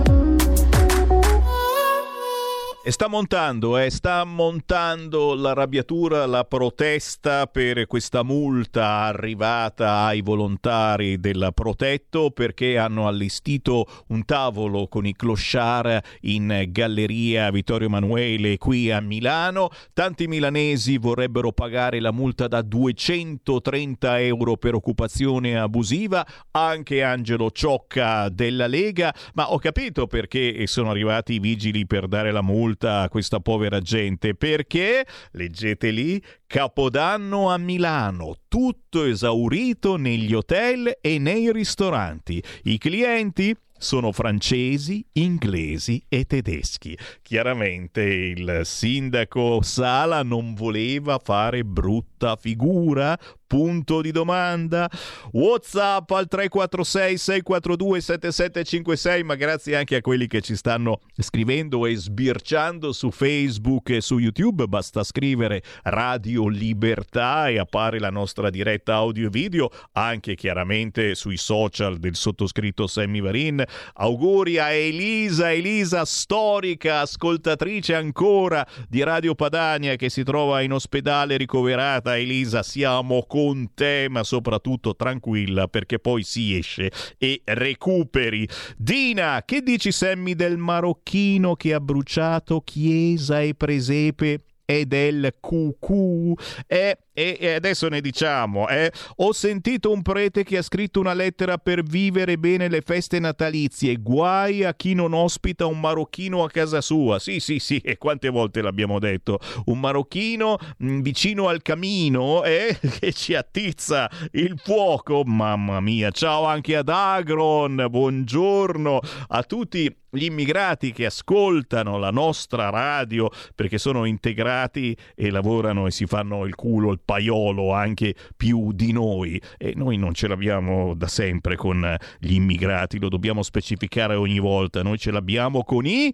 E 2.83 2.89
sta 2.89 3.07
montando, 3.07 3.77
eh, 3.77 3.91
sta 3.91 4.23
montando 4.23 5.35
l'arrabbiatura, 5.35 6.25
la 6.25 6.45
protesta 6.45 7.45
per 7.45 7.85
questa 7.85 8.23
multa 8.23 9.01
arrivata 9.01 10.05
ai 10.05 10.21
volontari 10.21 11.19
del 11.19 11.51
protetto 11.53 12.31
perché 12.31 12.79
hanno 12.79 13.07
allestito 13.07 13.85
un 14.07 14.25
tavolo 14.25 14.87
con 14.87 15.05
i 15.05 15.15
clochard 15.15 16.01
in 16.21 16.69
galleria 16.69 17.51
Vittorio 17.51 17.85
Emanuele 17.85 18.57
qui 18.57 18.89
a 18.89 18.99
Milano. 18.99 19.69
Tanti 19.93 20.25
milanesi 20.25 20.97
vorrebbero 20.97 21.51
pagare 21.51 21.99
la 21.99 22.11
multa 22.11 22.47
da 22.47 22.63
230 22.63 24.21
euro 24.21 24.57
per 24.57 24.73
occupazione 24.73 25.55
abusiva, 25.55 26.25
anche 26.49 27.03
Angelo 27.03 27.51
Ciocca 27.51 28.27
della 28.29 28.65
Lega, 28.65 29.13
ma 29.35 29.51
ho 29.51 29.59
capito 29.59 30.07
perché 30.07 30.65
sono 30.65 30.89
arrivati 30.89 31.33
i 31.33 31.39
vigili 31.39 31.85
per 31.85 32.07
dare 32.07 32.31
la 32.31 32.41
multa 32.41 32.69
a 32.79 33.07
questa 33.09 33.39
povera 33.39 33.79
gente 33.79 34.35
perché, 34.35 35.05
leggete 35.31 35.91
lì, 35.91 36.21
Capodanno 36.45 37.49
a 37.49 37.57
Milano, 37.57 38.35
tutto 38.47 39.05
esaurito 39.05 39.95
negli 39.95 40.33
hotel 40.33 40.97
e 40.99 41.17
nei 41.17 41.51
ristoranti. 41.51 42.43
I 42.63 42.77
clienti 42.77 43.55
sono 43.81 44.11
francesi, 44.11 45.03
inglesi 45.13 46.03
e 46.07 46.25
tedeschi. 46.25 46.95
Chiaramente 47.23 48.03
il 48.03 48.61
sindaco 48.63 49.61
Sala 49.63 50.21
non 50.21 50.53
voleva 50.53 51.19
fare 51.21 51.65
brutta 51.65 52.35
figura? 52.35 53.17
Punto 53.51 53.99
di 53.99 54.11
domanda. 54.11 54.89
WhatsApp 55.33 56.09
al 56.11 56.29
346 56.29 57.17
642 57.17 57.99
7756, 57.99 59.23
ma 59.25 59.35
grazie 59.35 59.75
anche 59.75 59.97
a 59.97 60.01
quelli 60.01 60.25
che 60.27 60.39
ci 60.39 60.55
stanno 60.55 61.01
scrivendo 61.17 61.85
e 61.85 61.93
sbirciando 61.93 62.93
su 62.93 63.11
Facebook 63.11 63.89
e 63.89 63.99
su 63.99 64.19
YouTube. 64.19 64.67
Basta 64.67 65.03
scrivere 65.03 65.63
Radio 65.83 66.47
Libertà 66.47 67.49
e 67.49 67.59
appare 67.59 67.99
la 67.99 68.09
nostra 68.09 68.49
diretta 68.49 68.93
audio 68.93 69.27
e 69.27 69.29
video, 69.29 69.69
anche 69.91 70.35
chiaramente 70.35 71.13
sui 71.13 71.35
social 71.35 71.97
del 71.97 72.15
sottoscritto 72.15 72.87
Sammy 72.87 73.19
Varin. 73.19 73.61
Auguri 73.95 74.59
a 74.59 74.71
Elisa, 74.71 75.51
Elisa 75.51 76.05
storica, 76.05 77.01
ascoltatrice 77.01 77.95
ancora 77.95 78.65
di 78.87 79.03
Radio 79.03 79.35
Padania 79.35 79.97
che 79.97 80.09
si 80.09 80.23
trova 80.23 80.61
in 80.61 80.71
ospedale 80.71 81.35
ricoverata. 81.35 82.17
Elisa, 82.17 82.63
siamo 82.63 83.25
con 83.27 83.39
te, 83.73 84.07
ma 84.09 84.23
soprattutto 84.23 84.95
tranquilla 84.95 85.67
perché 85.67 85.99
poi 85.99 86.23
si 86.23 86.57
esce 86.57 86.91
e 87.17 87.41
recuperi. 87.43 88.47
Dina, 88.77 89.43
che 89.45 89.61
dici 89.61 89.91
Sammy 89.91 90.35
del 90.35 90.57
marocchino 90.57 91.55
che 91.55 91.73
ha 91.73 91.79
bruciato 91.79 92.61
chiesa 92.61 93.41
e 93.41 93.53
presepe? 93.55 94.43
e 94.71 94.85
del 94.85 95.35
QQ. 95.39 96.39
E 96.67 96.97
E, 97.13 97.53
adesso 97.55 97.89
ne 97.89 97.99
diciamo, 97.99 98.69
eh? 98.69 98.89
Ho 99.17 99.33
sentito 99.33 99.91
un 99.91 100.01
prete 100.01 100.43
che 100.43 100.57
ha 100.57 100.61
scritto 100.61 101.01
una 101.01 101.13
lettera 101.13 101.57
per 101.57 101.83
vivere 101.83 102.37
bene 102.37 102.69
le 102.69 102.81
feste 102.81 103.19
natalizie. 103.19 103.97
Guai 103.97 104.63
a 104.63 104.73
chi 104.73 104.93
non 104.93 105.13
ospita 105.13 105.65
un 105.65 105.79
marocchino 105.81 106.43
a 106.43 106.49
casa 106.49 106.79
sua. 106.79 107.19
Sì, 107.19 107.41
sì, 107.41 107.59
sì, 107.59 107.79
e 107.79 107.97
quante 107.97 108.29
volte 108.29 108.61
l'abbiamo 108.61 108.97
detto. 108.99 109.39
Un 109.65 109.79
marocchino 109.81 110.57
mh, 110.77 111.01
vicino 111.01 111.49
al 111.49 111.61
camino 111.61 112.43
eh? 112.43 112.77
che 112.99 113.11
ci 113.11 113.35
attizza 113.35 114.09
il 114.31 114.57
fuoco. 114.63 115.23
Mamma 115.25 115.81
mia, 115.81 116.11
ciao 116.11 116.45
anche 116.45 116.77
ad 116.77 116.87
Agron. 116.87 117.87
Buongiorno 117.89 118.99
a 119.27 119.43
tutti 119.43 119.93
gli 120.13 120.25
immigrati 120.25 120.91
che 120.91 121.05
ascoltano 121.05 121.97
la 121.97 122.11
nostra 122.11 122.69
radio 122.69 123.29
perché 123.55 123.77
sono 123.77 124.03
integrati 124.03 124.95
e 125.15 125.29
lavorano 125.29 125.87
e 125.87 125.91
si 125.91 126.05
fanno 126.05 126.45
il 126.45 126.53
culo, 126.55 126.91
il 126.91 126.99
paiolo 127.11 127.73
anche 127.73 128.15
più 128.37 128.71
di 128.71 128.93
noi. 128.93 129.41
E 129.57 129.73
noi 129.75 129.97
non 129.97 130.13
ce 130.13 130.27
l'abbiamo 130.29 130.93
da 130.93 131.07
sempre 131.07 131.57
con 131.57 131.97
gli 132.19 132.33
immigrati, 132.33 132.99
lo 132.99 133.09
dobbiamo 133.09 133.43
specificare 133.43 134.15
ogni 134.15 134.39
volta, 134.39 134.81
noi 134.81 134.97
ce 134.97 135.11
l'abbiamo 135.11 135.63
con 135.63 135.85
i 135.85 136.13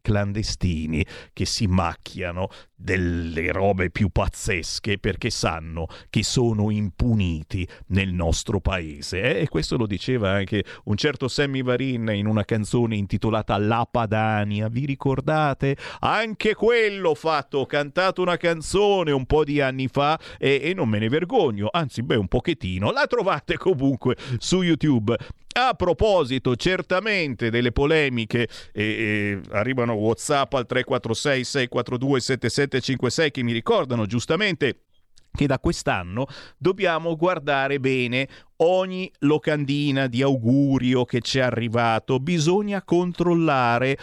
clandestini 0.00 1.04
che 1.32 1.44
si 1.44 1.66
macchiano 1.66 2.48
delle 2.74 3.50
robe 3.50 3.90
più 3.90 4.08
pazzesche 4.08 4.98
perché 4.98 5.30
sanno 5.30 5.88
che 6.10 6.22
sono 6.22 6.70
impuniti 6.70 7.66
nel 7.88 8.12
nostro 8.12 8.60
paese. 8.60 9.20
Eh? 9.20 9.40
E 9.42 9.48
questo 9.48 9.76
lo 9.76 9.86
diceva 9.86 10.30
anche 10.30 10.64
un 10.84 10.96
certo 10.96 11.28
Sammy 11.28 11.62
Varin 11.62 12.08
in 12.14 12.26
una 12.26 12.44
canzone 12.44 12.96
intitolata 12.96 13.58
La 13.58 13.86
Padania. 13.90 14.68
Vi 14.68 14.86
ricordate? 14.86 15.76
Anche 16.00 16.54
quello 16.54 17.14
fatto, 17.14 17.58
ho 17.58 17.66
cantato 17.66 18.22
una 18.22 18.36
canzone 18.36 19.10
un 19.10 19.26
po' 19.26 19.44
di 19.44 19.60
anni 19.60 19.88
fa 19.88 20.18
e, 20.38 20.60
e 20.62 20.74
non 20.74 20.88
me 20.88 20.98
ne 20.98 21.08
vergogno, 21.08 21.68
anzi 21.70 22.02
beh 22.02 22.16
un 22.16 22.28
pochettino. 22.28 22.92
La 22.92 23.06
trovate 23.06 23.56
comunque 23.56 24.16
su 24.38 24.62
YouTube. 24.62 25.16
A 25.60 25.74
proposito, 25.74 26.54
certamente 26.54 27.50
delle 27.50 27.72
polemiche, 27.72 28.48
eh, 28.72 28.82
eh, 28.84 29.40
arrivano 29.50 29.94
WhatsApp 29.94 30.54
al 30.54 30.66
346 30.66 31.42
642 31.42 32.20
7756 32.20 33.30
che 33.32 33.42
mi 33.42 33.52
ricordano 33.52 34.06
giustamente 34.06 34.84
che 35.32 35.46
da 35.48 35.58
quest'anno 35.58 36.26
dobbiamo 36.56 37.16
guardare 37.16 37.80
bene 37.80 38.28
ogni 38.58 39.10
locandina 39.18 40.06
di 40.06 40.22
augurio 40.22 41.04
che 41.04 41.20
ci 41.20 41.38
è 41.38 41.42
arrivato. 41.42 42.20
Bisogna 42.20 42.84
controllare. 42.84 43.98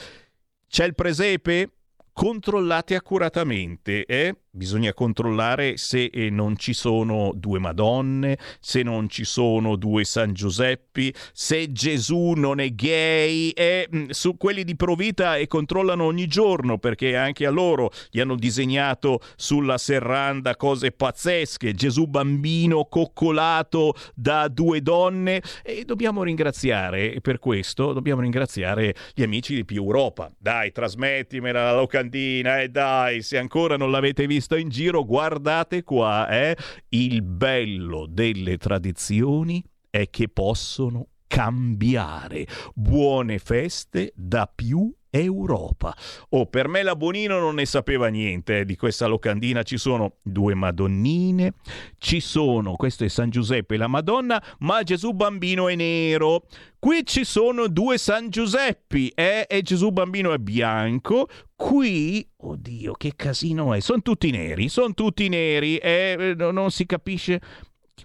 C'è 0.68 0.84
il 0.84 0.94
presepe? 0.94 1.70
Controllate 2.12 2.96
accuratamente, 2.96 4.04
eh? 4.06 4.36
Bisogna 4.56 4.94
controllare 4.94 5.76
se 5.76 6.06
eh, 6.06 6.30
non 6.30 6.56
ci 6.56 6.72
sono 6.72 7.34
due 7.36 7.60
Madonne, 7.60 8.38
se 8.62 8.84
non 8.84 9.10
ci 9.10 9.26
sono 9.26 9.76
due 9.76 10.06
San 10.06 10.32
Giuseppi, 10.32 11.14
se 11.34 11.74
Gesù 11.74 12.32
non 12.38 12.62
è 12.62 12.70
gay, 12.70 13.50
e 13.50 13.90
mm, 13.94 14.12
su 14.12 14.38
quelli 14.38 14.64
di 14.64 14.78
Provita 14.78 15.36
e 15.36 15.48
controllano 15.48 16.06
ogni 16.06 16.28
giorno 16.28 16.78
perché 16.78 17.18
anche 17.18 17.46
a 17.46 17.50
loro 17.50 17.92
gli 18.10 18.22
hanno 18.22 18.38
disegnato 18.38 19.20
sulla 19.36 19.78
serranda 19.78 20.56
cose 20.56 20.94
pazzesche, 20.94 21.74
Gesù 21.74 22.06
bambino 22.06 22.86
coccolato 22.86 23.94
da 24.14 24.48
due 24.48 24.82
donne. 24.82 25.42
E 25.64 25.84
dobbiamo 25.84 26.24
ringraziare 26.24 27.20
per 27.20 27.40
questo, 27.40 27.92
dobbiamo 27.92 28.22
ringraziare 28.22 28.96
gli 29.14 29.22
amici 29.24 29.54
di 29.54 29.66
Più 29.66 29.82
Europa. 29.82 30.32
Dai, 30.38 30.72
trasmettimela 30.72 31.66
la 31.66 31.76
locandina 31.76 32.62
e 32.62 32.64
eh, 32.64 32.70
dai, 32.70 33.22
se 33.22 33.38
ancora 33.38 33.76
non 33.76 33.92
l'avete 33.92 34.26
vista 34.26 34.44
visto 34.46 34.56
in 34.58 34.70
giro, 34.70 35.04
guardate 35.04 35.84
qua, 35.84 36.30
eh? 36.30 36.56
il 36.90 37.24
bello 37.24 38.06
delle 38.08 38.58
tradizioni 38.58 39.64
è 39.90 40.10
che 40.12 40.30
possono 40.30 41.08
cambiare. 41.26 42.46
Buone 42.76 43.40
feste 43.40 44.14
da 44.16 44.48
più 44.54 44.94
Europa. 45.20 45.96
Oh, 46.30 46.46
per 46.48 46.68
me 46.68 46.84
la 46.84 46.96
Bonino 46.96 47.40
non 47.40 47.56
ne 47.56 47.66
sapeva 47.66 48.08
niente 48.08 48.60
eh, 48.60 48.66
di 48.66 48.76
questa 48.76 49.08
locandina. 49.08 49.64
Ci 49.64 49.78
sono 49.78 50.18
due 50.22 50.54
Madonnine, 50.54 51.54
ci 51.98 52.20
sono, 52.20 52.76
questo 52.76 53.04
è 53.04 53.08
San 53.08 53.30
Giuseppe 53.30 53.76
e 53.76 53.78
la 53.78 53.88
Madonna, 53.88 54.42
ma 54.60 54.84
Gesù 54.84 55.12
bambino 55.12 55.68
è 55.68 55.76
nero. 55.76 56.46
Qui 56.80 57.06
ci 57.06 57.24
sono 57.24 57.68
due 57.68 57.98
San 57.98 58.30
Giuseppi 58.30 59.10
eh, 59.10 59.46
e 59.50 59.62
Gesù 59.62 59.90
bambino 59.90 60.34
è 60.34 60.38
bianco. 60.38 61.28
Qui, 61.56 62.28
oddio, 62.38 62.94
che 62.94 63.14
casino 63.16 63.74
è! 63.74 63.80
Sono 63.80 64.02
tutti 64.02 64.30
neri, 64.30 64.70
sono 64.70 64.94
tutti 64.94 65.28
neri 65.30 65.78
e 65.78 66.16
eh, 66.20 66.36
non 66.36 66.70
si 66.70 66.86
capisce 66.86 67.42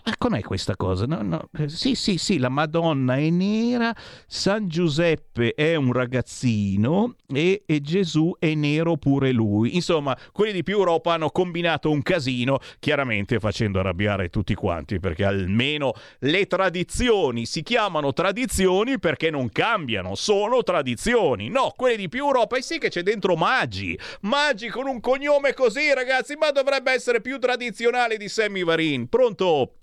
ma 0.04 0.14
com'è 0.16 0.40
questa 0.40 0.76
cosa? 0.76 1.04
No, 1.04 1.20
no. 1.22 1.48
Eh, 1.58 1.68
sì, 1.68 1.94
sì, 1.94 2.16
sì, 2.16 2.38
la 2.38 2.48
Madonna 2.48 3.16
è 3.16 3.28
nera, 3.28 3.94
San 4.26 4.66
Giuseppe 4.66 5.52
è 5.54 5.74
un 5.74 5.92
ragazzino 5.92 7.16
e, 7.26 7.62
e, 7.66 7.80
Gesù 7.80 8.34
è 8.38 8.54
nero 8.54 8.96
pure 8.96 9.30
lui. 9.30 9.74
Insomma, 9.74 10.16
quelli 10.32 10.52
di 10.52 10.62
più 10.62 10.78
Europa 10.78 11.12
hanno 11.12 11.30
combinato 11.30 11.90
un 11.90 12.02
casino, 12.02 12.58
chiaramente 12.78 13.38
facendo 13.38 13.80
arrabbiare 13.80 14.30
tutti 14.30 14.54
quanti, 14.54 15.00
perché 15.00 15.24
almeno 15.24 15.92
le 16.20 16.46
tradizioni 16.46 17.44
si 17.44 17.62
chiamano 17.62 18.12
tradizioni 18.12 18.98
perché 18.98 19.30
non 19.30 19.50
cambiano, 19.50 20.14
sono 20.14 20.62
tradizioni. 20.62 21.48
No, 21.48 21.72
quelli 21.76 21.96
di 21.96 22.08
più 22.08 22.24
Europa, 22.24 22.56
e 22.56 22.62
sì 22.62 22.78
che 22.78 22.88
c'è 22.88 23.02
dentro 23.02 23.36
Maggi. 23.36 23.98
Maggi 24.22 24.68
con 24.68 24.86
un 24.86 25.00
cognome 25.00 25.52
così, 25.52 25.92
ragazzi, 25.92 26.36
ma 26.36 26.50
dovrebbe 26.50 26.92
essere 26.92 27.20
più 27.20 27.38
tradizionale 27.38 28.16
di 28.16 28.28
Sammy 28.28 28.64
Varin. 28.64 29.08
Pronto? 29.08 29.74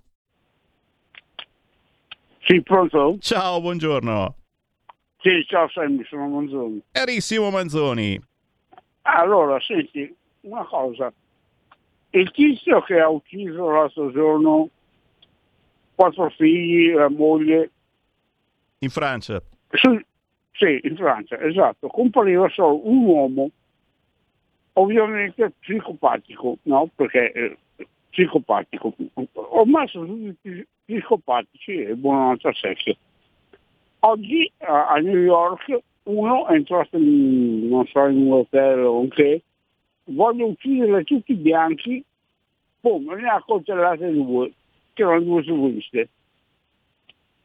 Sì, 2.48 2.62
pronto? 2.62 3.18
Ciao, 3.20 3.60
buongiorno. 3.60 4.36
Sì, 5.20 5.44
ciao 5.48 5.68
Sammy, 5.68 6.06
sono 6.06 6.30
Manzoni. 6.30 6.82
Carissimo 6.92 7.50
Manzoni. 7.50 8.18
Allora, 9.02 9.60
senti, 9.60 10.16
una 10.42 10.64
cosa. 10.64 11.12
Il 12.12 12.32
tizio 12.32 12.82
che 12.84 13.02
ha 13.02 13.10
ucciso 13.10 13.70
l'altro 13.70 14.14
giorno 14.14 14.70
quattro 15.94 16.30
figli, 16.30 16.94
la 16.94 17.10
moglie... 17.10 17.70
In 18.80 18.90
Francia? 18.92 19.42
Su, 19.72 20.00
sì, 20.54 20.80
in 20.84 20.96
Francia, 20.96 21.38
esatto. 21.42 21.90
Compariva 21.90 22.48
solo 22.48 22.88
un 22.88 23.04
uomo, 23.04 23.50
ovviamente 24.74 25.52
psicopatico, 25.60 26.60
no? 26.62 26.90
Perché 26.96 27.32
eh, 27.34 27.58
psicopatico. 28.18 28.96
Ormai 29.34 29.88
sono 29.90 30.08
tutti 30.08 30.68
psicopatici 30.86 31.84
e 31.84 31.96
buono 31.96 32.30
96. 32.30 32.98
Oggi 34.00 34.52
a, 34.58 34.96
New 34.96 35.18
York 35.18 35.78
uno 36.04 36.48
è 36.48 36.54
entrato 36.54 36.98
in, 36.98 37.68
non 37.68 37.86
so, 37.86 38.08
in 38.08 38.18
un 38.18 38.32
hotel 38.32 38.80
o 38.86 39.00
un 39.00 39.10
che, 39.10 39.44
voglio 40.06 40.48
uccidere 40.48 41.04
tutti 41.04 41.34
i 41.34 41.36
bianchi, 41.36 42.04
boom, 42.80 43.12
ne 43.14 43.28
ha 43.28 43.44
coltellate 43.46 44.12
due, 44.12 44.52
che 44.94 45.04
erano 45.04 45.20
due 45.20 45.44
soviste. 45.44 46.10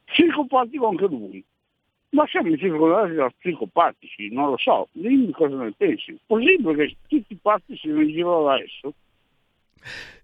Psicopatico 0.04 0.88
anche 0.88 1.06
lui. 1.06 1.44
Ma 2.10 2.26
siamo 2.26 2.54
circondati 2.56 3.14
da 3.14 3.30
psicopatici, 3.38 4.28
non 4.30 4.50
lo 4.50 4.56
so, 4.58 4.88
dimmi 4.92 5.30
cosa 5.32 5.56
ne 5.56 5.72
pensi. 5.76 6.18
Possibile 6.26 6.74
che 6.74 6.96
tutti 7.08 7.32
i 7.32 7.38
pazzi 7.40 7.76
siano 7.76 8.02
in 8.02 8.08
giro 8.08 8.48
adesso? 8.48 8.92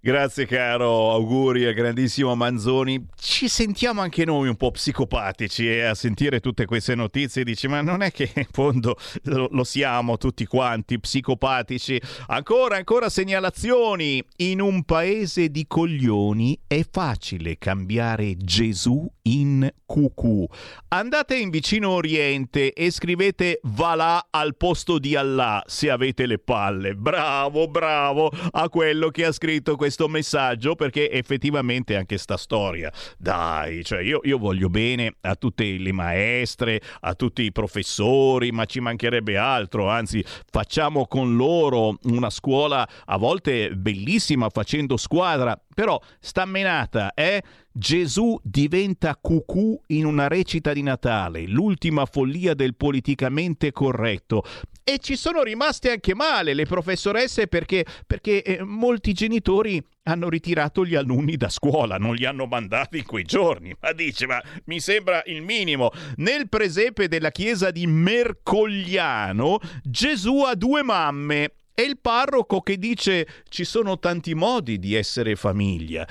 Grazie 0.01 0.47
caro, 0.47 1.10
auguri 1.10 1.64
al 1.66 1.74
grandissimo 1.74 2.36
Manzoni. 2.36 3.05
Ci 3.20 3.48
sentiamo 3.48 4.01
anche 4.01 4.24
noi 4.24 4.47
un 4.47 4.55
po' 4.55 4.70
psicopatici 4.70 5.68
eh, 5.68 5.82
a 5.82 5.94
sentire 5.97 6.39
tutte 6.39 6.66
queste 6.66 6.94
notizie. 6.94 7.43
Dici, 7.43 7.66
ma 7.66 7.80
non 7.80 8.02
è 8.02 8.12
che 8.12 8.30
in 8.32 8.47
fondo 8.52 8.97
lo, 9.24 9.48
lo 9.51 9.64
siamo 9.64 10.16
tutti 10.16 10.47
quanti 10.47 11.01
psicopatici? 11.01 12.01
Ancora, 12.28 12.76
ancora 12.76 13.09
segnalazioni. 13.09 14.22
In 14.36 14.60
un 14.60 14.85
paese 14.85 15.48
di 15.48 15.66
coglioni 15.66 16.56
è 16.68 16.86
facile 16.89 17.59
cambiare 17.59 18.36
Gesù 18.36 19.05
in 19.22 19.68
cucù. 19.85 20.47
Andate 20.89 21.36
in 21.36 21.51
vicino 21.51 21.90
Oriente 21.90 22.72
e 22.72 22.93
scrivete 22.93 23.59
Valà 23.64 24.28
al 24.30 24.56
posto 24.56 25.01
di 25.01 25.16
Allah 25.16 25.60
se 25.66 25.90
avete 25.90 26.26
le 26.26 26.39
palle. 26.39 26.94
Bravo, 26.94 27.66
bravo 27.66 28.30
a 28.52 28.68
quello 28.68 29.09
che 29.09 29.24
ha 29.24 29.32
scritto 29.32 29.47
questo 29.48 29.76
questo 29.76 30.08
messaggio 30.08 30.74
perché 30.76 31.10
effettivamente 31.10 31.96
anche 31.96 32.18
sta 32.18 32.36
storia, 32.36 32.92
dai, 33.16 33.82
cioè 33.82 34.02
io, 34.02 34.20
io 34.22 34.36
voglio 34.36 34.68
bene 34.68 35.14
a 35.22 35.34
tutte 35.34 35.64
le 35.64 35.92
maestre, 35.92 36.80
a 37.00 37.14
tutti 37.14 37.42
i 37.42 37.52
professori, 37.52 38.52
ma 38.52 38.66
ci 38.66 38.80
mancherebbe 38.80 39.38
altro, 39.38 39.88
anzi 39.88 40.22
facciamo 40.50 41.06
con 41.06 41.36
loro 41.36 41.98
una 42.04 42.28
scuola 42.30 42.86
a 43.06 43.16
volte 43.16 43.70
bellissima 43.70 44.50
facendo 44.50 44.96
squadra, 44.98 45.58
però 45.74 45.98
sta 46.20 46.44
menata, 46.44 47.14
eh? 47.14 47.42
Gesù 47.78 48.36
diventa 48.42 49.16
cucù 49.16 49.80
in 49.88 50.04
una 50.04 50.26
recita 50.26 50.72
di 50.72 50.82
Natale, 50.82 51.46
l'ultima 51.46 52.04
follia 52.06 52.52
del 52.54 52.74
politicamente 52.74 53.70
corretto. 53.70 54.42
E 54.82 54.98
ci 54.98 55.16
sono 55.16 55.42
rimaste 55.42 55.90
anche 55.92 56.14
male 56.14 56.54
le 56.54 56.64
professoresse 56.64 57.46
perché, 57.46 57.84
perché 58.06 58.42
eh, 58.42 58.64
molti 58.64 59.12
genitori 59.12 59.38
genitori 59.39 59.82
hanno 60.05 60.28
ritirato 60.28 60.85
gli 60.85 60.94
alunni 60.94 61.36
da 61.36 61.48
scuola, 61.48 61.97
non 61.97 62.15
li 62.15 62.24
hanno 62.24 62.47
mandati 62.47 62.98
in 62.98 63.05
quei 63.05 63.24
giorni. 63.24 63.74
Ma 63.81 63.93
dice, 63.93 64.27
ma 64.27 64.43
mi 64.65 64.81
sembra 64.81 65.23
il 65.27 65.43
minimo. 65.43 65.90
Nel 66.16 66.48
presepe 66.48 67.09
della 67.09 67.31
chiesa 67.31 67.70
di 67.70 67.86
Mercogliano, 67.86 69.59
Gesù 69.82 70.43
ha 70.43 70.55
due 70.55 70.82
mamme. 70.82 71.52
E 71.74 71.82
il 71.82 71.98
parroco 72.01 72.60
che 72.60 72.77
dice 72.77 73.28
ci 73.48 73.62
sono 73.62 74.01
tanti 74.01 74.35
modi 74.35 74.81
di 74.81 74.94
essere 74.94 75.36
famiglia 75.36 76.05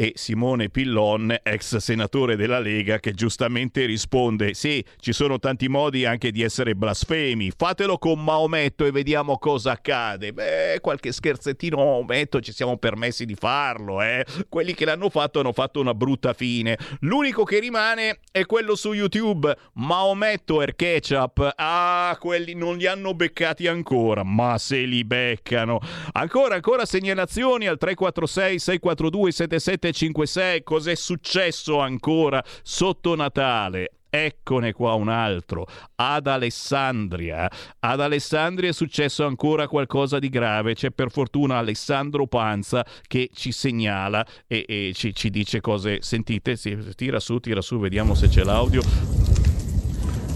e 0.00 0.12
Simone 0.14 0.70
Pillon, 0.70 1.40
ex 1.42 1.76
senatore 1.76 2.34
della 2.34 2.58
Lega, 2.58 2.98
che 2.98 3.12
giustamente 3.12 3.84
risponde: 3.84 4.54
Sì, 4.54 4.82
ci 4.98 5.12
sono 5.12 5.38
tanti 5.38 5.68
modi 5.68 6.06
anche 6.06 6.30
di 6.30 6.40
essere 6.40 6.74
blasfemi. 6.74 7.52
Fatelo 7.54 7.98
con 7.98 8.24
Maometto 8.24 8.86
e 8.86 8.92
vediamo 8.92 9.36
cosa 9.36 9.72
accade. 9.72 10.32
Beh, 10.32 10.78
qualche 10.80 11.12
scherzettino 11.12 11.76
Maometto 11.76 12.40
ci 12.40 12.50
siamo 12.50 12.78
permessi 12.78 13.26
di 13.26 13.34
farlo, 13.34 14.00
eh. 14.00 14.24
Quelli 14.48 14.72
che 14.72 14.86
l'hanno 14.86 15.10
fatto 15.10 15.40
hanno 15.40 15.52
fatto 15.52 15.80
una 15.80 15.92
brutta 15.92 16.32
fine. 16.32 16.78
L'unico 17.00 17.44
che 17.44 17.58
rimane 17.58 18.20
è 18.32 18.46
quello 18.46 18.76
su 18.76 18.94
YouTube. 18.94 19.54
Maometto 19.74 20.62
e 20.62 20.74
Ketchup. 20.76 21.52
Ah, 21.56 22.16
quelli 22.18 22.54
non 22.54 22.78
li 22.78 22.86
hanno 22.86 23.12
beccati 23.12 23.66
ancora, 23.66 24.22
ma 24.22 24.56
se 24.56 24.78
li 24.78 25.04
beccano. 25.04 25.78
Ancora, 26.12 26.54
ancora 26.54 26.86
segnalazioni 26.86 27.66
al 27.66 27.76
346 27.76 28.58
642 28.58 29.30
77 29.30 29.88
756, 29.92 30.62
cos'è 30.62 30.94
successo 30.94 31.80
ancora 31.80 32.42
sotto 32.62 33.14
Natale? 33.14 33.92
Eccone 34.12 34.72
qua 34.72 34.94
un 34.94 35.08
altro, 35.08 35.66
ad 35.94 36.26
Alessandria. 36.26 37.48
Ad 37.78 38.00
Alessandria 38.00 38.70
è 38.70 38.72
successo 38.72 39.24
ancora 39.24 39.68
qualcosa 39.68 40.18
di 40.18 40.28
grave. 40.28 40.74
C'è 40.74 40.90
per 40.90 41.12
fortuna 41.12 41.58
Alessandro 41.58 42.26
Panza 42.26 42.84
che 43.06 43.30
ci 43.32 43.52
segnala 43.52 44.26
e, 44.48 44.64
e 44.66 44.90
ci, 44.94 45.14
ci, 45.14 45.30
dice 45.30 45.60
cose. 45.60 45.98
Sentite, 46.02 46.56
tira 46.96 47.20
su, 47.20 47.38
tira 47.38 47.60
su, 47.60 47.78
vediamo 47.78 48.16
se 48.16 48.26
c'è 48.28 48.42
l'audio. 48.42 49.19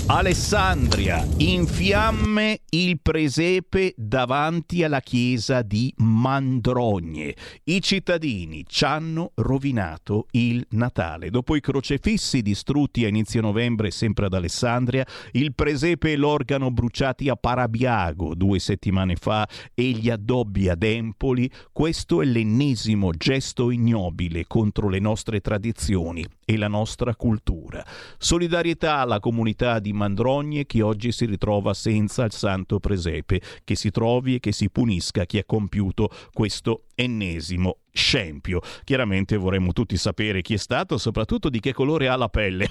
Alessandria, 0.06 1.26
in 1.38 1.66
fiamme 1.66 2.60
il 2.68 3.00
presepe 3.00 3.94
davanti 3.96 4.84
alla 4.84 5.00
chiesa 5.00 5.62
di 5.62 5.94
Mandrogne. 5.96 7.34
I 7.64 7.80
cittadini 7.80 8.66
ci 8.68 8.84
hanno 8.84 9.32
rovinato 9.36 10.26
il 10.32 10.62
Natale. 10.72 11.30
Dopo 11.30 11.56
i 11.56 11.62
crocefissi 11.62 12.42
distrutti 12.42 13.06
a 13.06 13.08
inizio 13.08 13.40
novembre 13.40 13.90
sempre 13.90 14.26
ad 14.26 14.34
Alessandria, 14.34 15.06
il 15.32 15.54
presepe 15.54 16.12
e 16.12 16.16
l'organo 16.16 16.70
bruciati 16.70 17.30
a 17.30 17.36
Parabiago 17.36 18.34
due 18.34 18.58
settimane 18.58 19.16
fa 19.16 19.48
e 19.72 19.84
gli 19.84 20.10
addobbi 20.10 20.68
ad 20.68 20.82
Empoli, 20.82 21.50
questo 21.72 22.20
è 22.20 22.26
l'ennesimo 22.26 23.10
gesto 23.12 23.70
ignobile 23.70 24.44
contro 24.46 24.90
le 24.90 24.98
nostre 24.98 25.40
tradizioni 25.40 26.22
e 26.44 26.58
la 26.58 26.68
nostra 26.68 27.16
cultura. 27.16 27.82
Solidarietà 28.18 28.98
alla 28.98 29.18
comunità 29.18 29.78
di 29.78 29.92
Mandrogne 29.94 30.66
che 30.66 30.82
oggi 30.82 31.12
si 31.12 31.24
ritrova 31.24 31.72
senza 31.72 32.24
il 32.24 32.32
santo 32.32 32.78
presepe, 32.78 33.40
che 33.64 33.76
si 33.76 33.90
trovi 33.90 34.34
e 34.34 34.40
che 34.40 34.52
si 34.52 34.68
punisca 34.70 35.24
chi 35.24 35.38
ha 35.38 35.44
compiuto 35.44 36.10
questo 36.32 36.84
ennesimo 36.94 37.78
scempio. 37.94 38.60
Chiaramente 38.82 39.36
vorremmo 39.36 39.72
tutti 39.72 39.96
sapere 39.96 40.42
chi 40.42 40.54
è 40.54 40.58
stato, 40.58 40.98
soprattutto 40.98 41.48
di 41.48 41.60
che 41.60 41.72
colore 41.72 42.08
ha 42.08 42.16
la 42.16 42.28
pelle. 42.28 42.68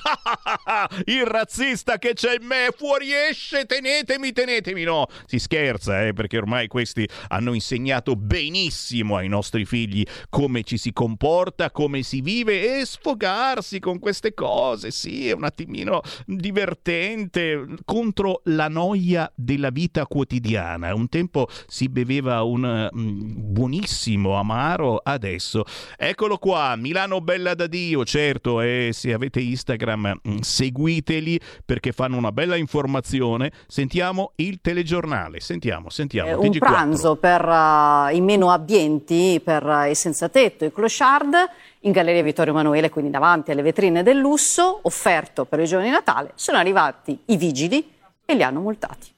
Il 1.05 1.25
razzista 1.25 1.97
che 1.97 2.13
c'è 2.13 2.35
in 2.39 2.45
me 2.45 2.73
fuoriesce, 2.75 3.65
tenetemi, 3.65 4.33
tenetemi. 4.33 4.83
No, 4.83 5.07
si 5.25 5.39
scherza, 5.39 6.05
eh, 6.05 6.13
perché 6.13 6.37
ormai 6.37 6.67
questi 6.67 7.07
hanno 7.29 7.53
insegnato 7.53 8.15
benissimo 8.15 9.15
ai 9.15 9.29
nostri 9.29 9.65
figli 9.65 10.03
come 10.29 10.63
ci 10.63 10.77
si 10.77 10.91
comporta, 10.91 11.71
come 11.71 12.03
si 12.03 12.21
vive 12.21 12.79
e 12.79 12.85
sfogarsi 12.85 13.79
con 13.79 13.99
queste 13.99 14.33
cose. 14.33 14.91
Sì, 14.91 15.29
è 15.29 15.33
un 15.33 15.45
attimino 15.45 16.01
divertente 16.25 17.65
contro 17.85 18.41
la 18.45 18.67
noia 18.67 19.31
della 19.35 19.69
vita 19.69 20.05
quotidiana. 20.05 20.93
Un 20.93 21.07
tempo 21.07 21.47
si 21.67 21.87
beveva 21.87 22.43
un 22.43 22.89
mm, 22.93 23.53
buonissimo 23.53 24.12
amaro 24.15 24.99
adesso. 25.03 25.63
Eccolo 25.97 26.37
qua, 26.37 26.75
Milano 26.75 27.21
Bella 27.21 27.53
da 27.53 27.67
Dio, 27.67 28.03
certo, 28.05 28.61
e 28.61 28.89
se 28.93 29.13
avete 29.13 29.39
Instagram 29.39 30.19
mm, 30.27 30.37
seguiteli 30.39 31.39
perché 31.65 31.91
fanno 31.91 32.17
una 32.17 32.31
bella 32.31 32.55
informazione. 32.55 33.51
Sentiamo 33.67 34.31
il 34.35 34.59
telegiornale, 34.61 35.39
sentiamo, 35.39 35.89
sentiamo. 35.89 36.29
Eh, 36.29 36.33
un 36.33 36.49
TG4. 36.49 36.57
pranzo 36.57 37.15
per 37.15 37.45
uh, 37.45 38.13
i 38.13 38.21
meno 38.21 38.51
abbienti, 38.51 39.41
per 39.43 39.65
uh, 39.65 39.89
i 39.89 39.95
senza 39.95 40.29
tetto, 40.29 40.65
i 40.65 40.71
clochard 40.71 41.35
in 41.81 41.91
Galleria 41.91 42.23
Vittorio 42.23 42.53
Emanuele, 42.53 42.89
quindi 42.89 43.11
davanti 43.11 43.51
alle 43.51 43.61
vetrine 43.61 44.03
del 44.03 44.17
lusso, 44.17 44.79
offerto 44.83 45.45
per 45.45 45.59
i 45.59 45.65
giorni 45.65 45.85
di 45.85 45.91
Natale, 45.91 46.31
sono 46.35 46.57
arrivati 46.57 47.17
i 47.25 47.37
vigili 47.37 47.91
e 48.25 48.35
li 48.35 48.43
hanno 48.43 48.59
multati. 48.59 49.12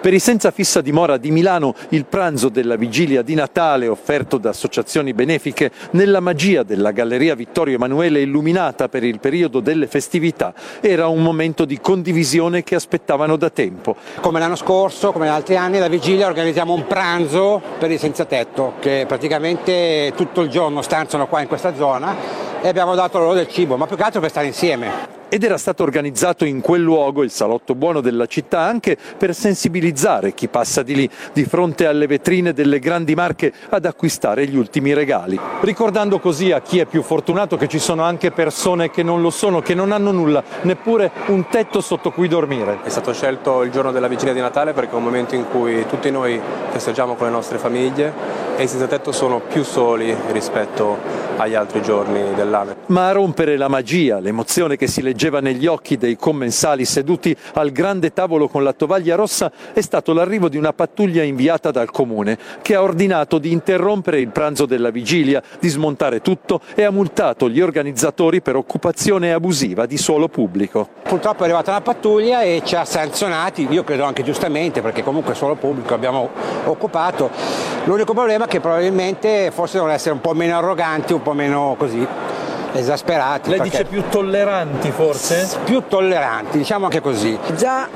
Per 0.00 0.12
i 0.12 0.18
senza 0.18 0.50
fissa 0.50 0.80
dimora 0.80 1.16
di 1.16 1.30
Milano 1.30 1.74
il 1.90 2.04
pranzo 2.04 2.48
della 2.48 2.76
vigilia 2.76 3.22
di 3.22 3.34
Natale 3.34 3.88
offerto 3.88 4.36
da 4.36 4.50
associazioni 4.50 5.14
benefiche 5.14 5.70
nella 5.92 6.20
magia 6.20 6.62
della 6.62 6.90
Galleria 6.90 7.34
Vittorio 7.34 7.76
Emanuele 7.76 8.20
illuminata 8.20 8.88
per 8.88 9.02
il 9.02 9.18
periodo 9.18 9.60
delle 9.60 9.86
festività 9.86 10.52
era 10.80 11.08
un 11.08 11.22
momento 11.22 11.64
di 11.64 11.80
condivisione 11.80 12.62
che 12.62 12.74
aspettavano 12.74 13.36
da 13.36 13.48
tempo. 13.48 13.96
Come 14.20 14.38
l'anno 14.38 14.56
scorso, 14.56 15.10
come 15.12 15.28
altri 15.28 15.56
anni, 15.56 15.78
alla 15.78 15.88
vigilia 15.88 16.26
organizziamo 16.26 16.74
un 16.74 16.86
pranzo 16.86 17.62
per 17.78 17.90
i 17.90 17.96
senza 17.96 18.26
tetto 18.26 18.74
che 18.80 19.04
praticamente 19.08 20.12
tutto 20.14 20.42
il 20.42 20.50
giorno 20.50 20.82
stanziano 20.82 21.26
qua 21.26 21.40
in 21.40 21.48
questa 21.48 21.74
zona 21.74 22.14
e 22.60 22.68
abbiamo 22.68 22.94
dato 22.94 23.18
loro 23.18 23.34
del 23.34 23.48
cibo, 23.48 23.76
ma 23.76 23.86
più 23.86 23.96
che 23.96 24.02
altro 24.02 24.20
per 24.20 24.30
stare 24.30 24.46
insieme 24.46 25.22
ed 25.34 25.42
era 25.42 25.58
stato 25.58 25.82
organizzato 25.82 26.44
in 26.44 26.60
quel 26.60 26.80
luogo, 26.80 27.24
il 27.24 27.30
salotto 27.32 27.74
buono 27.74 28.00
della 28.00 28.26
città, 28.26 28.60
anche 28.60 28.96
per 29.18 29.34
sensibilizzare 29.34 30.32
chi 30.32 30.46
passa 30.46 30.84
di 30.84 30.94
lì, 30.94 31.10
di 31.32 31.44
fronte 31.44 31.86
alle 31.86 32.06
vetrine 32.06 32.52
delle 32.52 32.78
grandi 32.78 33.16
marche, 33.16 33.52
ad 33.70 33.84
acquistare 33.84 34.46
gli 34.46 34.56
ultimi 34.56 34.94
regali. 34.94 35.36
Ricordando 35.62 36.20
così 36.20 36.52
a 36.52 36.60
chi 36.60 36.78
è 36.78 36.84
più 36.84 37.02
fortunato 37.02 37.56
che 37.56 37.66
ci 37.66 37.80
sono 37.80 38.04
anche 38.04 38.30
persone 38.30 38.92
che 38.92 39.02
non 39.02 39.22
lo 39.22 39.30
sono, 39.30 39.60
che 39.60 39.74
non 39.74 39.90
hanno 39.90 40.12
nulla, 40.12 40.40
neppure 40.62 41.10
un 41.26 41.48
tetto 41.48 41.80
sotto 41.80 42.12
cui 42.12 42.28
dormire. 42.28 42.78
È 42.84 42.88
stato 42.88 43.12
scelto 43.12 43.64
il 43.64 43.72
giorno 43.72 43.90
della 43.90 44.06
vigilia 44.06 44.34
di 44.34 44.40
Natale 44.40 44.72
perché 44.72 44.92
è 44.92 44.94
un 44.94 45.02
momento 45.02 45.34
in 45.34 45.46
cui 45.50 45.84
tutti 45.88 46.12
noi 46.12 46.40
festeggiamo 46.68 47.16
con 47.16 47.26
le 47.26 47.32
nostre 47.32 47.58
famiglie 47.58 48.12
e 48.56 48.62
i 48.62 48.68
senza 48.68 48.86
tetto 48.86 49.10
sono 49.10 49.40
più 49.40 49.64
soli 49.64 50.14
rispetto 50.30 50.96
agli 51.38 51.54
altri 51.54 51.82
giorni 51.82 52.34
dell'anno. 52.34 52.76
Ma 52.86 53.08
a 53.08 53.12
rompere 53.12 53.56
la 53.56 53.66
magia, 53.66 54.20
l'emozione 54.20 54.76
che 54.76 54.86
si 54.86 55.02
leggeva 55.02 55.22
negli 55.30 55.66
occhi 55.66 55.96
dei 55.96 56.16
commensali 56.16 56.84
seduti 56.84 57.34
al 57.54 57.70
grande 57.70 58.12
tavolo 58.12 58.48
con 58.48 58.62
la 58.62 58.72
tovaglia 58.72 59.14
rossa 59.14 59.50
è 59.72 59.80
stato 59.80 60.12
l'arrivo 60.12 60.48
di 60.48 60.56
una 60.56 60.72
pattuglia 60.72 61.22
inviata 61.22 61.70
dal 61.70 61.90
comune 61.90 62.38
che 62.62 62.74
ha 62.74 62.82
ordinato 62.82 63.38
di 63.38 63.50
interrompere 63.50 64.20
il 64.20 64.28
pranzo 64.28 64.66
della 64.66 64.90
vigilia, 64.90 65.42
di 65.58 65.68
smontare 65.68 66.20
tutto 66.20 66.60
e 66.74 66.84
ha 66.84 66.90
multato 66.90 67.48
gli 67.48 67.60
organizzatori 67.60 68.42
per 68.42 68.56
occupazione 68.56 69.32
abusiva 69.32 69.86
di 69.86 69.96
suolo 69.96 70.28
pubblico. 70.28 70.88
Purtroppo 71.02 71.42
è 71.42 71.44
arrivata 71.44 71.70
una 71.70 71.80
pattuglia 71.80 72.42
e 72.42 72.62
ci 72.64 72.76
ha 72.76 72.84
sanzionati, 72.84 73.66
io 73.70 73.84
credo 73.84 74.04
anche 74.04 74.22
giustamente 74.22 74.82
perché 74.82 75.02
comunque 75.02 75.34
suolo 75.34 75.54
pubblico 75.54 75.94
abbiamo 75.94 76.28
occupato. 76.64 77.30
L'unico 77.84 78.12
problema 78.12 78.44
è 78.44 78.48
che 78.48 78.60
probabilmente 78.60 79.50
forse 79.50 79.74
devono 79.74 79.92
essere 79.92 80.14
un 80.14 80.20
po' 80.20 80.34
meno 80.34 80.56
arroganti, 80.56 81.12
un 81.12 81.22
po' 81.22 81.32
meno 81.32 81.74
così 81.78 82.06
esasperati. 82.72 83.50
Lei 83.50 83.60
dice 83.60 83.84
più 83.84 84.02
tolleranti 84.08 84.90
forse? 85.04 85.46
Più 85.64 85.82
tolleranti, 85.86 86.56
diciamo 86.56 86.86
anche 86.86 87.00
così. 87.00 87.38
Già 87.56 87.88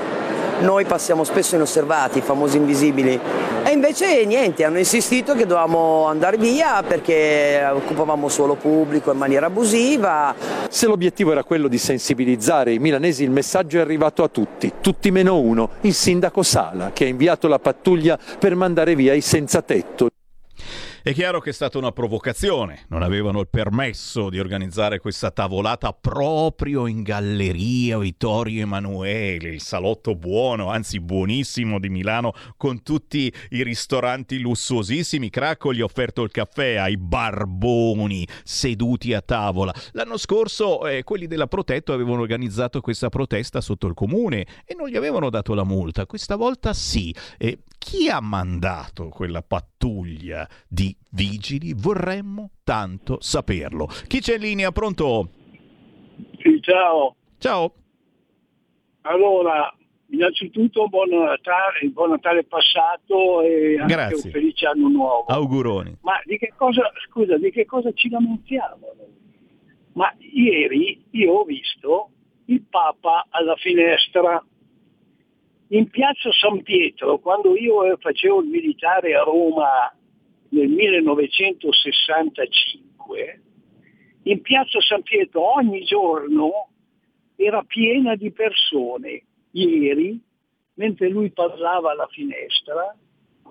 noi 0.59 0.85
passiamo 0.85 1.23
spesso 1.23 1.55
inosservati, 1.55 2.19
i 2.19 2.21
famosi 2.21 2.57
invisibili, 2.57 3.19
e 3.63 3.71
invece 3.71 4.25
niente, 4.25 4.63
hanno 4.63 4.77
insistito 4.77 5.33
che 5.33 5.45
dovevamo 5.45 6.05
andare 6.05 6.37
via 6.37 6.83
perché 6.83 7.67
occupavamo 7.73 8.27
suolo 8.29 8.55
pubblico 8.55 9.11
in 9.11 9.17
maniera 9.17 9.47
abusiva. 9.47 10.35
Se 10.69 10.85
l'obiettivo 10.85 11.31
era 11.31 11.43
quello 11.43 11.67
di 11.67 11.77
sensibilizzare 11.77 12.73
i 12.73 12.79
milanesi, 12.79 13.23
il 13.23 13.31
messaggio 13.31 13.77
è 13.77 13.81
arrivato 13.81 14.21
a 14.21 14.27
tutti, 14.27 14.73
tutti 14.79 15.09
meno 15.09 15.39
uno, 15.39 15.69
il 15.81 15.93
sindaco 15.93 16.43
Sala, 16.43 16.91
che 16.93 17.05
ha 17.05 17.07
inviato 17.07 17.47
la 17.47 17.59
pattuglia 17.59 18.19
per 18.37 18.55
mandare 18.55 18.95
via 18.95 19.13
i 19.13 19.21
senza 19.21 19.61
tetto. 19.61 20.09
È 21.01 21.13
chiaro 21.13 21.39
che 21.39 21.51
è 21.51 21.53
stata 21.53 21.77
una 21.77 21.93
provocazione, 21.93 22.83
non 22.89 23.03
avevano 23.03 23.39
il 23.39 23.47
permesso 23.47 24.29
di 24.29 24.37
organizzare 24.37 24.99
questa 24.99 25.31
tavolata 25.31 25.93
proprio 25.93 26.87
in 26.87 27.03
Galleria 27.03 27.97
Vittorio 27.97 28.63
Emanuele, 28.63 29.47
il 29.47 29.61
salotto 29.61 30.15
buono, 30.15 30.69
anzi 30.69 30.99
buonissimo 30.99 31.79
di 31.79 31.87
Milano, 31.87 32.33
con 32.57 32.83
tutti 32.83 33.33
i 33.51 33.63
ristoranti 33.63 34.39
lussuosissimi. 34.39 35.29
Cracco 35.29 35.73
gli 35.73 35.79
ha 35.79 35.85
offerto 35.85 36.21
il 36.21 36.31
caffè 36.31 36.75
ai 36.75 36.97
barboni 36.97 38.27
seduti 38.43 39.13
a 39.13 39.21
tavola. 39.21 39.73
L'anno 39.93 40.17
scorso 40.17 40.85
eh, 40.85 41.03
quelli 41.03 41.27
della 41.27 41.47
Protetto 41.47 41.93
avevano 41.93 42.19
organizzato 42.19 42.81
questa 42.81 43.07
protesta 43.07 43.61
sotto 43.61 43.87
il 43.87 43.93
comune 43.93 44.45
e 44.65 44.75
non 44.77 44.89
gli 44.89 44.97
avevano 44.97 45.29
dato 45.29 45.53
la 45.53 45.63
multa. 45.63 46.05
Questa 46.05 46.35
volta 46.35 46.73
sì. 46.73 47.15
Eh, 47.37 47.59
chi 47.79 48.09
ha 48.09 48.19
mandato 48.19 49.09
quella 49.09 49.41
pattuglia 49.41 50.47
di 50.67 50.95
vigili? 51.11 51.73
Vorremmo 51.73 52.51
tanto 52.63 53.17
saperlo. 53.21 53.87
Chi 54.07 54.19
c'è 54.19 54.35
in 54.35 54.41
linea? 54.41 54.71
Pronto? 54.71 55.29
Sì, 56.37 56.61
ciao. 56.61 57.15
Ciao. 57.39 57.73
Allora, 59.01 59.73
innanzitutto 60.11 60.87
buon 60.87 61.09
Natale, 61.09 61.89
buon 61.91 62.11
Natale 62.11 62.43
passato 62.43 63.41
e 63.41 63.79
anche 63.79 63.93
Grazie. 63.93 64.25
un 64.25 64.31
felice 64.31 64.65
anno 64.67 64.87
nuovo. 64.89 65.25
Auguroni. 65.25 65.97
Ma 66.01 66.21
di 66.25 66.37
che 66.37 66.53
cosa, 66.55 66.91
scusa, 67.07 67.37
di 67.37 67.49
che 67.49 67.65
cosa 67.65 67.91
ci 67.93 68.09
lamentiamo? 68.09 68.87
Ma 69.93 70.13
ieri 70.19 71.05
io 71.11 71.33
ho 71.33 71.43
visto 71.43 72.11
il 72.45 72.61
Papa 72.69 73.25
alla 73.29 73.55
finestra 73.55 74.43
in 75.71 75.87
piazza 75.89 76.31
San 76.31 76.63
Pietro, 76.63 77.19
quando 77.19 77.55
io 77.55 77.95
facevo 77.97 78.41
il 78.41 78.47
militare 78.47 79.15
a 79.15 79.21
Roma 79.23 79.93
nel 80.49 80.67
1965, 80.67 83.41
in 84.23 84.41
piazza 84.41 84.81
San 84.81 85.03
Pietro 85.03 85.53
ogni 85.53 85.83
giorno 85.83 86.69
era 87.35 87.61
piena 87.63 88.15
di 88.15 88.31
persone. 88.31 89.21
Ieri, 89.51 90.19
mentre 90.75 91.09
lui 91.09 91.31
parlava 91.31 91.91
alla 91.91 92.07
finestra, 92.07 92.95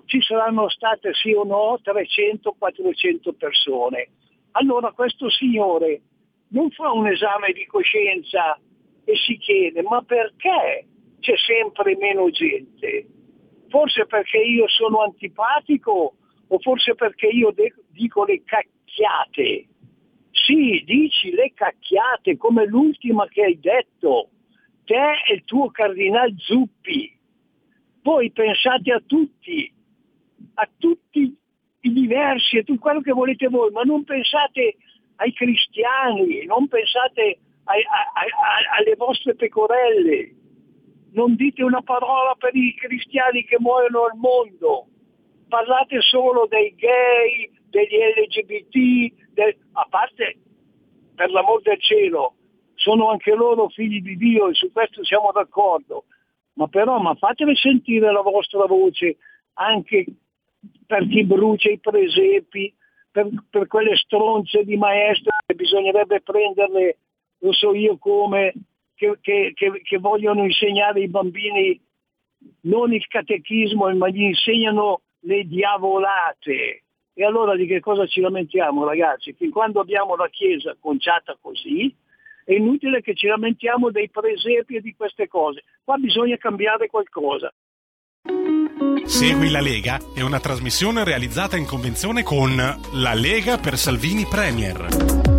ci 0.05 0.21
saranno 0.21 0.69
state 0.69 1.13
sì 1.13 1.31
o 1.31 1.43
no 1.45 1.79
300-400 1.81 3.33
persone. 3.37 4.09
Allora 4.51 4.91
questo 4.91 5.29
signore 5.29 6.01
non 6.49 6.69
fa 6.71 6.91
un 6.91 7.07
esame 7.07 7.53
di 7.53 7.65
coscienza 7.65 8.59
e 9.05 9.15
si 9.15 9.37
chiede 9.37 9.81
ma 9.83 10.01
perché 10.01 10.88
c'è 11.19 11.35
sempre 11.37 11.95
meno 11.97 12.29
gente? 12.29 13.07
Forse 13.69 14.05
perché 14.05 14.37
io 14.37 14.67
sono 14.67 15.01
antipatico 15.03 16.15
o 16.47 16.59
forse 16.59 16.95
perché 16.95 17.27
io 17.27 17.51
de- 17.51 17.73
dico 17.91 18.25
le 18.25 18.41
cacchiate? 18.43 19.67
Sì, 20.31 20.83
dici 20.85 21.31
le 21.31 21.51
cacchiate 21.53 22.37
come 22.37 22.65
l'ultima 22.65 23.27
che 23.27 23.43
hai 23.43 23.59
detto, 23.59 24.29
te 24.85 24.95
e 25.27 25.33
il 25.35 25.43
tuo 25.43 25.69
cardinal 25.69 26.33
Zuppi. 26.37 27.17
Voi 28.01 28.31
pensate 28.31 28.91
a 28.91 29.01
tutti, 29.05 29.71
a 30.55 30.69
tutti 30.77 31.37
i 31.81 31.93
diversi, 31.93 32.57
a 32.57 32.63
tutto 32.63 32.79
quello 32.79 33.01
che 33.01 33.11
volete 33.11 33.47
voi, 33.49 33.71
ma 33.71 33.81
non 33.83 34.03
pensate 34.03 34.77
ai 35.17 35.33
cristiani, 35.33 36.45
non 36.45 36.67
pensate 36.67 37.39
ai- 37.65 37.83
ai- 37.83 38.31
ai- 38.31 38.79
alle 38.79 38.95
vostre 38.95 39.35
pecorelle, 39.35 40.33
non 41.11 41.35
dite 41.35 41.63
una 41.63 41.81
parola 41.81 42.35
per 42.37 42.55
i 42.55 42.73
cristiani 42.75 43.43
che 43.45 43.57
muoiono 43.59 44.05
al 44.05 44.17
mondo, 44.17 44.87
parlate 45.47 46.01
solo 46.01 46.45
dei 46.47 46.73
gay, 46.75 47.49
degli 47.69 47.97
LGBT, 47.97 49.31
del- 49.33 49.57
a 49.73 49.87
parte, 49.89 50.37
per 51.15 51.29
l'amor 51.31 51.61
del 51.61 51.81
cielo, 51.81 52.35
sono 52.75 53.09
anche 53.09 53.33
loro 53.33 53.67
figli 53.69 54.01
di 54.01 54.15
Dio 54.15 54.49
e 54.49 54.53
su 54.53 54.71
questo 54.71 55.03
siamo 55.03 55.31
d'accordo, 55.31 56.05
ma 56.53 56.67
però 56.67 56.99
ma 56.99 57.13
fatemi 57.15 57.55
sentire 57.55 58.11
la 58.11 58.21
vostra 58.21 58.65
voce 58.65 59.17
anche 59.53 60.05
per 60.85 61.07
chi 61.07 61.25
brucia 61.25 61.69
i 61.69 61.79
presepi, 61.79 62.73
per, 63.11 63.27
per 63.49 63.67
quelle 63.67 63.95
stronze 63.95 64.63
di 64.63 64.77
maestre 64.77 65.31
che 65.45 65.55
bisognerebbe 65.55 66.21
prenderle, 66.21 66.97
lo 67.39 67.51
so 67.51 67.73
io 67.73 67.97
come, 67.97 68.53
che, 68.99 69.17
che- 69.21 69.53
che- 69.55 69.81
che 69.81 69.97
vogliono 69.97 70.43
insegnare 70.43 70.99
ai 70.99 71.07
bambini 71.07 71.79
non 72.61 72.93
il 72.93 73.07
catechismo, 73.07 73.89
ma 73.95 74.09
gli 74.09 74.21
insegnano 74.23 75.01
le 75.21 75.45
diavolate. 75.45 76.83
E 77.13 77.23
allora 77.25 77.55
di 77.55 77.65
che 77.65 77.79
cosa 77.79 78.05
ci 78.05 78.19
lamentiamo 78.19 78.85
ragazzi? 78.85 79.33
Fin 79.33 79.51
quando 79.51 79.79
abbiamo 79.79 80.15
la 80.15 80.27
Chiesa 80.29 80.75
conciata 80.79 81.37
così, 81.39 81.93
è 82.45 82.53
inutile 82.53 83.01
che 83.01 83.13
ci 83.15 83.27
lamentiamo 83.27 83.89
dei 83.91 84.09
presepi 84.09 84.75
e 84.75 84.81
di 84.81 84.93
queste 84.95 85.27
cose. 85.27 85.63
Qua 85.83 85.97
bisogna 85.97 86.37
cambiare 86.37 86.87
qualcosa. 86.87 87.53
Segui 89.05 89.49
la 89.49 89.61
Lega 89.61 89.97
è 90.15 90.21
una 90.21 90.39
trasmissione 90.39 91.03
realizzata 91.03 91.57
in 91.57 91.65
convenzione 91.65 92.23
con 92.23 92.55
La 92.55 93.13
Lega 93.13 93.57
per 93.57 93.75
Salvini 93.75 94.25
Premier. 94.29 95.38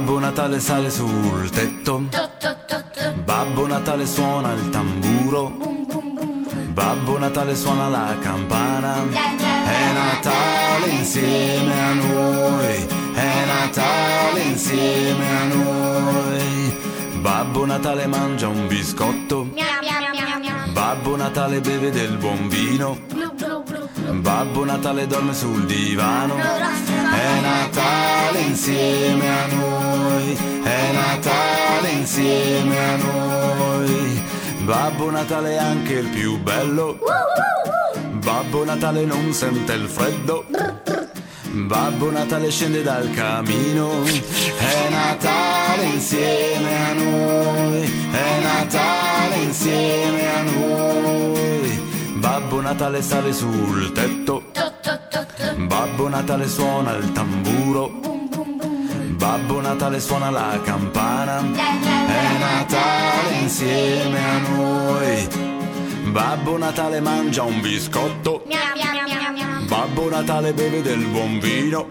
Babbo 0.00 0.18
Natale 0.18 0.60
sale 0.60 0.88
sul 0.88 1.50
tetto, 1.50 2.04
Babbo 3.22 3.66
Natale 3.66 4.06
suona 4.06 4.52
il 4.54 4.70
tamburo, 4.70 5.52
Babbo 6.72 7.18
Natale 7.18 7.54
suona 7.54 7.86
la 7.88 8.16
campana, 8.18 8.94
è 9.10 9.92
Natale 9.92 10.88
insieme 10.88 11.80
a 11.82 11.92
noi, 11.92 12.86
è 13.12 13.44
Natale 13.44 14.40
insieme 14.40 15.38
a 15.38 15.44
noi. 15.44 16.78
Babbo 17.20 17.66
Natale 17.66 18.06
mangia 18.06 18.48
un 18.48 18.68
biscotto, 18.68 19.50
Babbo 20.72 21.16
Natale 21.16 21.60
beve 21.60 21.90
del 21.90 22.16
buon 22.16 22.48
vino, 22.48 22.98
Babbo 24.12 24.64
Natale 24.64 25.06
dorme 25.06 25.34
sul 25.34 25.66
divano, 25.66 26.36
è 27.20 27.40
Natale 27.40 28.40
insieme 28.40 29.28
a 29.28 29.46
noi, 29.46 30.38
è 30.62 30.92
Natale 30.92 31.90
insieme 31.90 32.78
a 32.78 32.96
noi. 32.96 34.22
Babbo 34.64 35.10
Natale 35.10 35.52
è 35.52 35.58
anche 35.58 35.94
il 35.94 36.08
più 36.08 36.38
bello, 36.40 36.98
Babbo 38.12 38.64
Natale 38.64 39.04
non 39.04 39.32
sente 39.32 39.72
il 39.72 39.88
freddo. 39.88 40.46
Babbo 41.52 42.10
Natale 42.10 42.50
scende 42.50 42.82
dal 42.82 43.10
camino, 43.10 44.04
è 44.04 44.88
Natale 44.88 45.84
insieme 45.84 46.90
a 46.90 46.92
noi, 46.92 48.08
è 48.12 48.40
Natale 48.40 49.34
insieme 49.36 50.32
a 50.32 50.42
noi. 50.42 51.88
Babbo 52.14 52.60
Natale 52.60 53.02
sale 53.02 53.32
sul 53.32 53.90
tetto, 53.92 54.44
Babbo 55.70 56.08
Natale 56.08 56.48
suona 56.48 56.96
il 56.96 57.12
tamburo, 57.12 58.00
Babbo 59.12 59.60
Natale 59.60 60.00
suona 60.00 60.28
la 60.28 60.60
campana, 60.64 61.38
è 61.38 62.38
Natale 62.40 63.34
insieme 63.40 64.18
a 64.18 64.38
noi. 64.48 65.28
Babbo 66.10 66.58
Natale 66.58 66.98
mangia 67.00 67.44
un 67.44 67.60
biscotto, 67.60 68.42
Babbo 69.68 70.10
Natale 70.10 70.52
beve 70.54 70.82
del 70.82 71.06
buon 71.06 71.38
vino, 71.38 71.90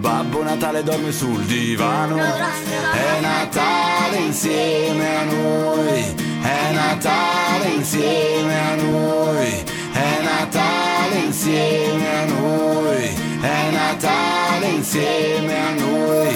Babbo 0.00 0.42
Natale 0.42 0.82
dorme 0.82 1.12
sul 1.12 1.44
divano, 1.44 2.16
è 2.16 3.20
Natale 3.20 4.16
insieme 4.16 5.16
a 5.18 5.24
noi, 5.24 6.14
è 6.40 6.72
Natale 6.72 7.68
insieme 7.74 8.58
a 8.58 8.74
noi, 8.76 9.64
Natale 11.06 11.24
insieme 11.24 12.16
a 12.16 12.24
noi, 12.24 13.04
è 13.40 13.70
Natale 13.70 14.66
insieme 14.66 15.54
a 15.54 15.74
noi. 15.74 16.34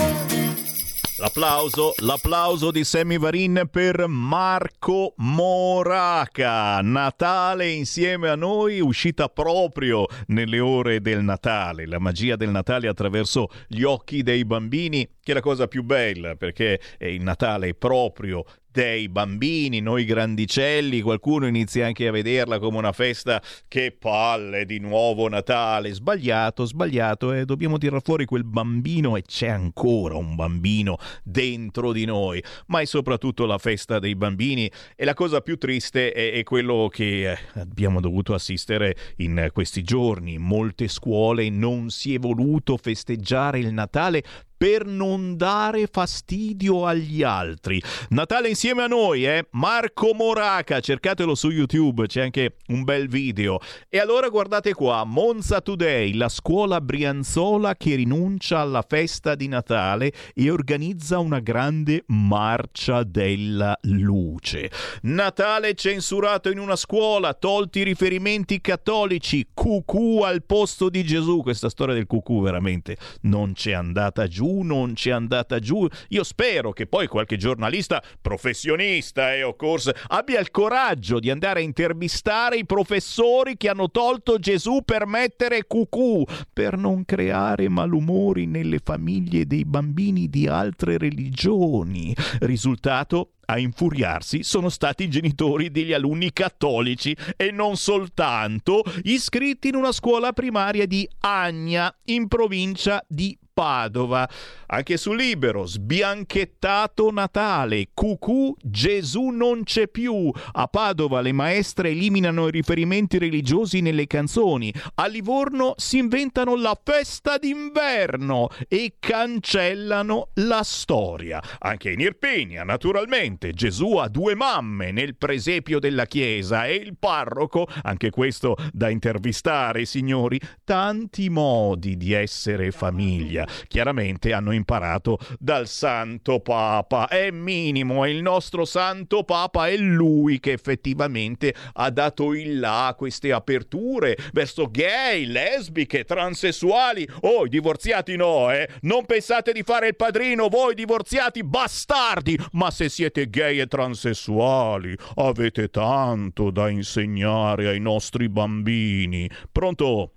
L'applauso, 1.17 1.93
l'applauso 1.99 2.71
di 2.71 2.85
Sammy 2.85 3.19
Varin 3.19 3.69
per 3.69 4.07
Marco 4.07 5.15
Moraca. 5.17 6.81
Natale 6.83 7.71
insieme 7.71 8.29
a 8.29 8.37
noi, 8.37 8.81
uscita 8.81 9.29
proprio 9.29 10.07
nelle 10.29 10.61
ore 10.61 11.01
del 11.01 11.25
Natale. 11.25 11.87
La 11.87 11.99
magia 11.99 12.37
del 12.37 12.51
Natale 12.51 12.87
attraverso 12.87 13.49
gli 13.67 13.83
occhi 13.83 14.23
dei 14.23 14.45
bambini, 14.45 15.05
che 15.21 15.33
è 15.33 15.35
la 15.35 15.41
cosa 15.41 15.67
più 15.67 15.83
bella, 15.83 16.37
perché 16.37 16.81
il 17.01 17.23
Natale 17.23 17.71
è 17.71 17.75
proprio 17.75 18.45
dei 18.73 19.09
bambini, 19.09 19.81
noi 19.81 20.05
grandicelli, 20.05 21.01
qualcuno 21.01 21.47
inizia 21.47 21.87
anche 21.87 22.07
a 22.07 22.13
vederla 22.13 22.59
come 22.59 22.79
una 22.79 22.93
festa 22.93 23.43
che 23.67 23.95
palle 23.99 24.65
di 24.65 24.79
nuovo 24.79 25.29
Natale, 25.29 25.93
sbagliato, 25.93 26.65
sbagliato 26.65 27.33
e 27.33 27.45
dobbiamo 27.45 27.79
tirare 27.79 28.01
fuori 28.03 28.25
quel 28.25 28.45
bambino 28.45 29.17
e 29.17 29.23
c'è 29.23 29.49
ancora 29.49 30.17
un 30.17 30.37
bambino 30.37 30.99
dentro 31.25 31.93
di 31.93 32.05
noi, 32.05 32.43
ma 32.67 32.81
è 32.81 32.85
soprattutto 32.85 33.47
la 33.47 33.59
festa 33.59 33.99
dei 33.99 34.15
bambini 34.15 34.71
e 34.95 35.05
la 35.05 35.15
cosa 35.15 35.41
più 35.41 35.57
triste 35.57 36.13
è, 36.13 36.33
è 36.33 36.43
quello 36.45 36.89
che 36.91 37.33
eh, 37.33 37.39
abbiamo 37.55 38.01
dovuto 38.01 38.35
assistere 38.35 38.97
in 39.17 39.49
questi 39.53 39.83
giorni, 39.83 40.35
in 40.35 40.43
molte 40.43 40.89
scuole 40.89 41.49
non 41.51 41.91
si 41.91 42.15
è 42.15 42.19
voluto 42.19 42.77
festeggiare 42.77 43.59
il 43.59 43.73
Natale 43.73 44.23
per 44.61 44.85
non 44.85 45.39
dare 45.39 45.89
fastidio 45.91 46.85
agli 46.85 47.23
altri. 47.23 47.83
Natale 48.11 48.51
insieme 48.51 48.83
a 48.83 48.89
noi, 48.89 49.25
eh? 49.25 49.47
Marco 49.53 50.13
Moraca, 50.13 50.81
cercatelo 50.81 51.35
su 51.35 51.49
YouTube, 51.49 52.07
c'è 52.07 52.21
anche 52.21 52.57
un 52.67 52.85
bel 52.85 53.09
video. 53.09 53.59
E 53.89 53.99
allora 53.99 54.29
guardate 54.29 54.75
qua, 54.75 55.05
Monza 55.05 55.63
Today, 55.63 56.13
la 56.13 56.29
scuola 56.29 56.83
brianzola 56.83 57.75
che 57.75 57.95
rinuncia 57.95 58.59
alla 58.59 58.85
festa 58.87 59.35
di 59.35 59.49
Natale 59.49 60.13
e 60.35 60.51
organizza 60.51 61.21
una 61.21 61.41
grande 61.41 62.05
marcia 62.09 63.03
della 63.03 63.75
luce. 63.85 64.71
Natale 65.05 65.73
censurato 65.73 66.51
in 66.51 66.59
una 66.59 66.77
scuola, 66.77 67.33
tolti 67.33 67.79
i 67.79 67.85
riferimenti 67.85 68.61
cattolici, 68.61 69.49
cucù 69.55 70.21
al 70.23 70.45
posto 70.45 70.91
di 70.91 71.03
Gesù. 71.03 71.41
Questa 71.41 71.71
storia 71.71 71.95
del 71.95 72.07
cucù 72.07 72.43
veramente 72.43 72.99
non 73.23 73.55
c'è 73.55 73.73
andata 73.73 74.27
giù 74.27 74.49
non 74.63 74.95
c'è 74.95 75.11
andata 75.11 75.59
giù. 75.59 75.87
Io 76.09 76.25
spero 76.25 76.73
che 76.73 76.87
poi 76.87 77.07
qualche 77.07 77.37
giornalista 77.37 78.03
professionista 78.21 79.33
e 79.35 79.43
of 79.43 79.57
course 79.57 79.95
abbia 80.09 80.41
il 80.41 80.51
coraggio 80.51 81.19
di 81.19 81.31
andare 81.31 81.61
a 81.61 81.63
intervistare 81.63 82.57
i 82.57 82.67
professori 82.67 83.57
che 83.57 83.69
hanno 83.69 83.91
tolto 83.91 84.39
Gesù 84.39 84.83
per 84.85 85.07
mettere 85.07 85.65
cucù, 85.67 86.25
per 86.53 86.77
non 86.77 87.05
creare 87.05 87.69
malumori 87.69 88.47
nelle 88.47 88.81
famiglie 88.83 89.47
dei 89.47 89.65
bambini 89.65 90.29
di 90.29 90.47
altre 90.47 90.99
religioni. 90.99 92.15
Risultato 92.41 93.33
a 93.51 93.59
infuriarsi 93.59 94.45
sono 94.45 94.69
stati 94.69 95.05
i 95.05 95.11
genitori 95.11 95.71
degli 95.71 95.93
alunni 95.93 96.33
cattolici 96.33 97.17
e 97.37 97.51
non 97.51 97.77
soltanto 97.77 98.83
iscritti 99.03 99.69
in 99.69 99.75
una 99.75 99.91
scuola 99.91 100.33
primaria 100.33 100.87
di 100.87 101.09
Agna 101.21 101.93
in 102.05 102.29
provincia 102.29 103.05
di 103.09 103.37
Padova. 103.53 104.29
Anche 104.73 104.97
su 104.97 105.13
Libero, 105.13 105.67
sbianchettato 105.67 107.11
Natale, 107.11 107.89
cucù 107.93 108.55
Gesù 108.63 109.29
non 109.31 109.65
c'è 109.65 109.89
più. 109.89 110.31
A 110.53 110.67
Padova 110.69 111.21
le 111.21 111.33
maestre 111.33 111.91
eliminano 111.91 112.47
i 112.47 112.53
riferimenti 112.53 113.19
religiosi 113.19 113.81
nelle 113.81 114.07
canzoni. 114.07 114.73
A 114.95 115.07
Livorno 115.07 115.75
si 115.77 115.99
inventano 115.99 116.55
la 116.55 116.79
festa 116.83 117.37
d'inverno 117.37 118.49
e 118.69 118.95
cancellano 119.01 120.29
la 120.35 120.63
storia. 120.63 121.43
Anche 121.59 121.91
in 121.91 122.01
Irpinia, 122.01 122.63
naturalmente, 122.63 123.53
Gesù 123.53 123.97
ha 123.97 124.09
due 124.09 124.37
mamme 124.37 124.93
nel 124.93 125.17
presepio 125.17 125.81
della 125.81 126.07
chiesa 126.07 126.67
e 126.67 126.75
il 126.77 126.97
parroco, 126.97 127.67
anche 127.83 128.11
questo 128.11 128.57
da 128.73 128.89
intervistare, 128.89 129.85
signori, 129.85 130.41
tanti 130.63 131.29
modi 131.29 131.97
di 131.97 132.13
essere 132.13 132.71
famiglia 132.71 133.49
chiaramente 133.67 134.33
hanno 134.33 134.53
imparato 134.53 135.19
dal 135.39 135.67
Santo 135.67 136.41
Papa. 136.41 137.09
È 137.09 137.31
minimo, 137.31 138.05
è 138.05 138.09
il 138.09 138.23
nostro 138.23 138.65
Santo 138.65 139.25
Papa, 139.25 139.69
è 139.69 139.77
lui 139.77 140.41
che 140.41 140.53
effettivamente 140.53 141.55
ha 141.75 141.91
dato 141.91 142.35
il 142.35 142.59
là 142.59 142.89
a 142.89 142.95
queste 142.95 143.33
aperture 143.33 144.17
verso 144.33 144.71
gay, 144.71 145.25
lesbiche, 145.27 146.05
transessuali. 146.05 147.09
Oh, 147.23 147.47
i 147.47 147.49
divorziati 147.49 148.17
no, 148.17 148.51
eh? 148.51 148.69
Non 148.83 149.07
pensate 149.07 149.53
di 149.53 149.63
fare 149.63 149.89
il 149.89 149.97
padrino, 149.97 150.49
voi 150.49 150.75
divorziati 150.75 151.43
bastardi! 151.43 152.39
Ma 152.53 152.71
se 152.71 152.89
siete 152.89 153.29
gay 153.29 153.59
e 153.59 153.67
transessuali, 153.67 154.97
avete 155.17 155.69
tanto 155.69 156.51
da 156.51 156.69
insegnare 156.69 157.69
ai 157.69 157.81
nostri 157.81 158.29
bambini. 158.29 159.31
Pronto? 159.51 160.13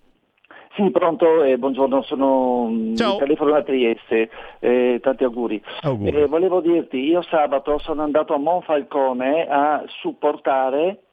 Sì, 0.76 0.90
pronto, 0.90 1.44
eh, 1.44 1.58
buongiorno, 1.60 2.02
sono 2.02 2.66
mm, 2.68 2.96
Ciao. 2.96 3.14
il 3.14 3.20
telefono 3.20 3.52
da 3.52 3.62
Trieste, 3.62 4.30
eh, 4.60 5.00
tanti 5.04 5.24
auguri. 5.24 5.62
Auguri. 5.82 6.10
Eh, 6.18 6.26
volevo 6.26 6.62
dirti, 6.62 6.98
io 6.98 7.22
sabato 7.22 7.78
sono 7.78 8.02
andato 8.02 8.34
a 8.34 8.38
Monfalcone 8.40 9.46
a 9.48 9.84
supportare 10.02 11.04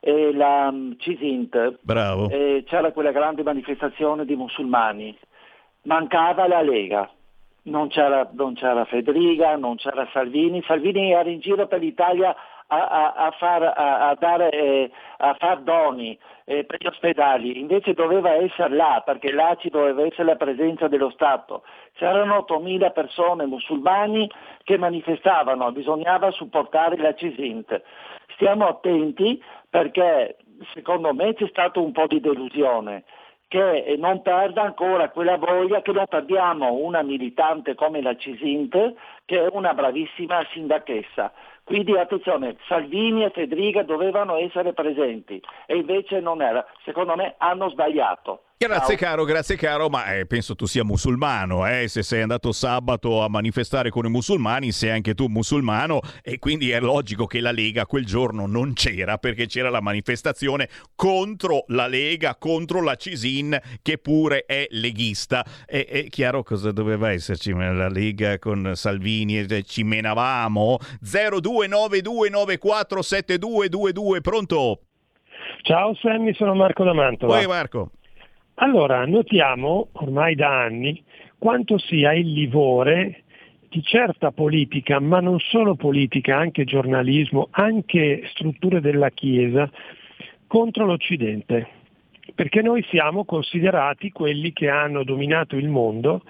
eh, 0.00 0.32
la 0.32 0.70
mm, 0.72 0.92
CISINT, 0.96 1.78
Bravo. 1.82 2.30
Eh, 2.30 2.64
c'era 2.66 2.90
quella 2.92 3.10
grande 3.12 3.42
manifestazione 3.42 4.24
di 4.24 4.34
musulmani, 4.34 5.14
mancava 5.82 6.48
la 6.48 6.62
Lega. 6.62 7.10
Non 7.64 7.88
c'era, 7.88 8.28
non 8.32 8.54
c'era 8.54 8.84
Federica, 8.86 9.56
non 9.56 9.76
c'era 9.76 10.08
Salvini, 10.12 10.62
Salvini 10.66 11.12
era 11.12 11.28
in 11.28 11.38
giro 11.38 11.66
per 11.68 11.78
l'Italia 11.80 12.34
a, 12.66 12.76
a- 12.86 13.12
a 13.26 13.30
far, 13.38 13.62
a- 13.62 14.08
a 14.08 14.16
dare, 14.18 14.50
eh, 14.50 14.90
a 15.18 15.34
far 15.38 15.60
doni 15.60 16.18
eh, 16.52 16.64
per 16.64 16.78
gli 16.80 16.86
ospedali, 16.86 17.58
invece 17.58 17.94
doveva 17.94 18.34
essere 18.34 18.74
là, 18.74 19.02
perché 19.04 19.32
là 19.32 19.56
ci 19.58 19.70
doveva 19.70 20.04
essere 20.04 20.24
la 20.24 20.36
presenza 20.36 20.86
dello 20.88 21.10
Stato. 21.10 21.62
C'erano 21.94 22.46
8.000 22.48 22.92
persone 22.92 23.46
musulmani 23.46 24.30
che 24.62 24.76
manifestavano, 24.76 25.72
bisognava 25.72 26.30
supportare 26.30 26.96
la 26.98 27.14
CISINT. 27.14 27.82
Stiamo 28.34 28.66
attenti 28.66 29.42
perché 29.68 30.36
secondo 30.74 31.14
me 31.14 31.34
c'è 31.34 31.46
stato 31.48 31.82
un 31.82 31.92
po' 31.92 32.06
di 32.06 32.20
delusione 32.20 33.04
che 33.48 33.96
non 33.98 34.22
perda 34.22 34.62
ancora 34.62 35.10
quella 35.10 35.36
voglia 35.36 35.82
che 35.82 35.92
non 35.92 36.06
perdiamo 36.08 36.72
una 36.72 37.02
militante 37.02 37.74
come 37.74 38.00
la 38.00 38.16
Cisint 38.16 38.94
che 39.26 39.44
è 39.44 39.48
una 39.52 39.74
bravissima 39.74 40.42
sindachessa. 40.52 41.32
Quindi 41.64 41.96
attenzione, 41.96 42.56
Salvini 42.66 43.24
e 43.24 43.30
Federica 43.30 43.82
dovevano 43.82 44.36
essere 44.36 44.72
presenti 44.72 45.40
e 45.66 45.76
invece 45.76 46.20
non 46.20 46.42
era. 46.42 46.64
Secondo 46.84 47.14
me 47.14 47.34
hanno 47.38 47.70
sbagliato. 47.70 48.42
Grazie 48.62 48.94
caro, 48.94 49.24
grazie 49.24 49.56
caro, 49.56 49.88
ma 49.88 50.14
eh, 50.14 50.24
penso 50.24 50.54
tu 50.54 50.66
sia 50.66 50.84
musulmano, 50.84 51.66
eh? 51.66 51.88
se 51.88 52.04
sei 52.04 52.22
andato 52.22 52.52
sabato 52.52 53.20
a 53.20 53.28
manifestare 53.28 53.90
con 53.90 54.06
i 54.06 54.08
musulmani 54.08 54.70
sei 54.70 54.90
anche 54.90 55.14
tu 55.14 55.26
musulmano 55.26 55.98
e 56.22 56.38
quindi 56.38 56.70
è 56.70 56.78
logico 56.78 57.26
che 57.26 57.40
la 57.40 57.50
Lega 57.50 57.86
quel 57.86 58.06
giorno 58.06 58.46
non 58.46 58.72
c'era 58.74 59.18
perché 59.18 59.46
c'era 59.46 59.68
la 59.68 59.80
manifestazione 59.80 60.68
contro 60.94 61.64
la 61.68 61.88
Lega, 61.88 62.36
contro 62.36 62.80
la 62.82 62.94
Cisin 62.94 63.58
che 63.82 63.98
pure 63.98 64.44
è 64.46 64.68
leghista. 64.70 65.44
E 65.66 65.84
è 65.84 66.04
chiaro 66.04 66.44
cosa 66.44 66.70
doveva 66.70 67.10
esserci 67.10 67.52
la 67.52 67.88
Lega 67.88 68.38
con 68.38 68.76
Salvini, 68.76 69.40
eh, 69.40 69.64
ci 69.64 69.82
menavamo. 69.82 70.78
0292947222, 71.52 74.20
pronto? 74.20 74.80
Ciao 75.62 75.94
Sammy, 75.94 76.34
sono 76.34 76.54
Marco 76.54 76.84
da 76.84 76.92
Mantova. 76.92 77.36
Poi 77.36 77.46
Marco. 77.46 77.90
Allora, 78.56 79.04
notiamo 79.06 79.88
ormai 79.92 80.34
da 80.34 80.62
anni 80.62 81.02
quanto 81.38 81.78
sia 81.78 82.12
il 82.12 82.32
livore 82.32 83.22
di 83.68 83.82
certa 83.82 84.30
politica, 84.30 85.00
ma 85.00 85.20
non 85.20 85.38
solo 85.38 85.74
politica, 85.74 86.36
anche 86.36 86.64
giornalismo, 86.64 87.48
anche 87.52 88.22
strutture 88.32 88.80
della 88.80 89.10
Chiesa, 89.10 89.70
contro 90.46 90.84
l'Occidente. 90.84 91.68
Perché 92.34 92.62
noi 92.62 92.84
siamo 92.90 93.24
considerati 93.24 94.10
quelli 94.10 94.52
che 94.52 94.68
hanno 94.68 95.04
dominato 95.04 95.56
il 95.56 95.68
mondo, 95.68 96.22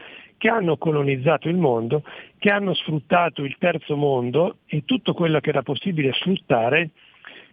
che 0.43 0.48
hanno 0.48 0.77
colonizzato 0.77 1.48
il 1.48 1.55
mondo, 1.55 2.02
che 2.40 2.51
hanno 2.51 2.74
sfruttato 2.74 3.44
il 3.44 3.55
terzo 3.60 3.94
mondo 3.94 4.56
e 4.66 4.82
tutto 4.85 5.14
quello 5.14 5.39
che 5.39 5.51
era 5.51 5.62
possibile 5.62 6.12
sfruttare 6.14 6.90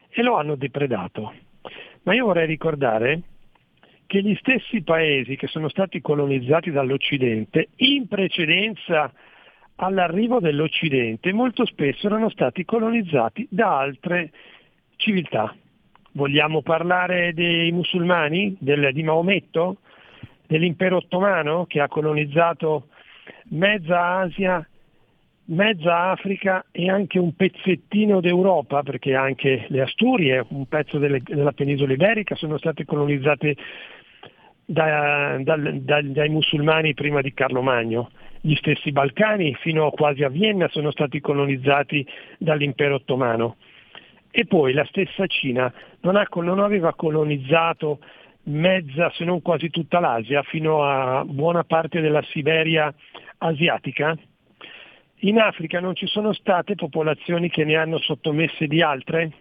e 0.09 0.23
lo 0.23 0.37
hanno 0.37 0.55
depredato. 0.55 1.31
Ma 2.01 2.15
io 2.15 2.25
vorrei 2.25 2.47
ricordare 2.47 3.21
che 4.07 4.23
gli 4.23 4.33
stessi 4.39 4.81
paesi 4.81 5.35
che 5.35 5.45
sono 5.45 5.69
stati 5.69 6.01
colonizzati 6.01 6.71
dall'Occidente 6.71 7.67
in 7.75 8.07
precedenza 8.07 9.13
all'arrivo 9.75 10.39
dell'Occidente 10.39 11.31
molto 11.31 11.67
spesso 11.67 12.07
erano 12.07 12.29
stati 12.29 12.65
colonizzati 12.65 13.45
da 13.51 13.77
altre 13.77 14.31
civiltà. 14.95 15.55
Vogliamo 16.13 16.63
parlare 16.63 17.35
dei 17.35 17.71
musulmani, 17.71 18.57
del- 18.59 18.91
di 18.93 19.03
Maometto, 19.03 19.77
dell'impero 20.49 20.97
ottomano 20.97 21.65
che 21.67 21.79
ha 21.79 21.87
colonizzato 21.87 22.87
mezza 23.49 24.03
Asia, 24.17 24.67
mezza 25.45 26.09
Africa 26.09 26.65
e 26.71 26.89
anche 26.89 27.19
un 27.19 27.35
pezzettino 27.35 28.19
d'Europa, 28.19 28.81
perché 28.81 29.13
anche 29.13 29.67
le 29.69 29.81
Asturie, 29.81 30.43
un 30.49 30.65
pezzo 30.65 30.97
delle- 30.97 31.21
della 31.21 31.51
penisola 31.51 31.93
iberica 31.93 32.33
sono 32.33 32.57
state 32.57 32.83
colonizzate 32.83 33.55
da- 34.65 35.37
dal- 35.39 35.81
dal- 35.81 36.09
dai 36.09 36.29
musulmani 36.29 36.95
prima 36.95 37.21
di 37.21 37.31
Carlo 37.31 37.61
Magno. 37.61 38.09
Gli 38.41 38.55
stessi 38.55 38.91
Balcani 38.91 39.53
fino 39.53 39.91
quasi 39.91 40.23
a 40.23 40.29
Vienna 40.29 40.67
sono 40.69 40.89
stati 40.89 41.19
colonizzati 41.19 42.03
dall'impero 42.39 42.95
ottomano. 42.95 43.57
E 44.31 44.45
poi 44.45 44.73
la 44.73 44.85
stessa 44.85 45.27
Cina 45.27 45.71
non, 46.01 46.15
ha- 46.15 46.27
non 46.41 46.59
aveva 46.59 46.95
colonizzato 46.95 47.99
mezza 48.49 49.11
se 49.11 49.23
non 49.23 49.41
quasi 49.41 49.69
tutta 49.69 49.99
l'Asia 49.99 50.43
fino 50.43 50.83
a 50.83 51.23
buona 51.25 51.63
parte 51.63 52.01
della 52.01 52.21
Siberia 52.23 52.93
asiatica. 53.37 54.17
In 55.23 55.39
Africa 55.39 55.79
non 55.79 55.95
ci 55.95 56.07
sono 56.07 56.33
state 56.33 56.75
popolazioni 56.75 57.49
che 57.49 57.65
ne 57.65 57.75
hanno 57.75 57.99
sottomesse 57.99 58.67
di 58.67 58.81
altre 58.81 59.31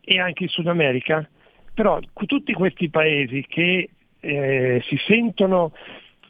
e 0.00 0.20
anche 0.20 0.44
in 0.44 0.48
Sud 0.48 0.68
America, 0.68 1.28
però 1.72 1.98
tutti 2.26 2.52
questi 2.52 2.90
paesi 2.90 3.44
che 3.48 3.88
eh, 4.20 4.82
si 4.84 4.96
sentono 5.06 5.72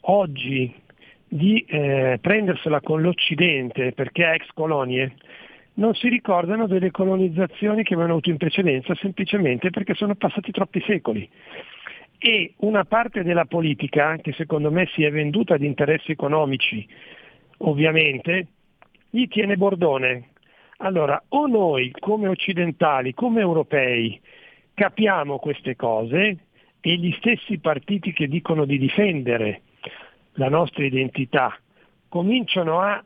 oggi 0.02 0.82
di 1.28 1.64
eh, 1.68 2.18
prendersela 2.20 2.80
con 2.80 3.02
l'Occidente 3.02 3.92
perché 3.92 4.30
ex 4.32 4.46
colonie, 4.54 5.14
non 5.74 5.94
si 5.94 6.08
ricordano 6.08 6.66
delle 6.66 6.90
colonizzazioni 6.90 7.82
che 7.82 7.94
avevano 7.94 8.14
avuto 8.14 8.30
in 8.30 8.36
precedenza 8.36 8.94
semplicemente 8.94 9.70
perché 9.70 9.94
sono 9.94 10.14
passati 10.14 10.52
troppi 10.52 10.80
secoli. 10.86 11.28
E 12.26 12.54
una 12.60 12.86
parte 12.86 13.22
della 13.22 13.44
politica, 13.44 14.16
che 14.16 14.32
secondo 14.32 14.70
me 14.70 14.88
si 14.94 15.04
è 15.04 15.10
venduta 15.10 15.56
ad 15.56 15.62
interessi 15.62 16.12
economici, 16.12 16.88
ovviamente, 17.58 18.46
gli 19.10 19.28
tiene 19.28 19.58
bordone. 19.58 20.30
Allora, 20.78 21.22
o 21.28 21.46
noi 21.46 21.90
come 21.90 22.28
occidentali, 22.28 23.12
come 23.12 23.42
europei, 23.42 24.18
capiamo 24.72 25.38
queste 25.38 25.76
cose 25.76 26.38
e 26.80 26.96
gli 26.96 27.12
stessi 27.18 27.58
partiti 27.58 28.14
che 28.14 28.26
dicono 28.26 28.64
di 28.64 28.78
difendere 28.78 29.60
la 30.36 30.48
nostra 30.48 30.82
identità 30.82 31.54
cominciano 32.08 32.80
a 32.80 33.04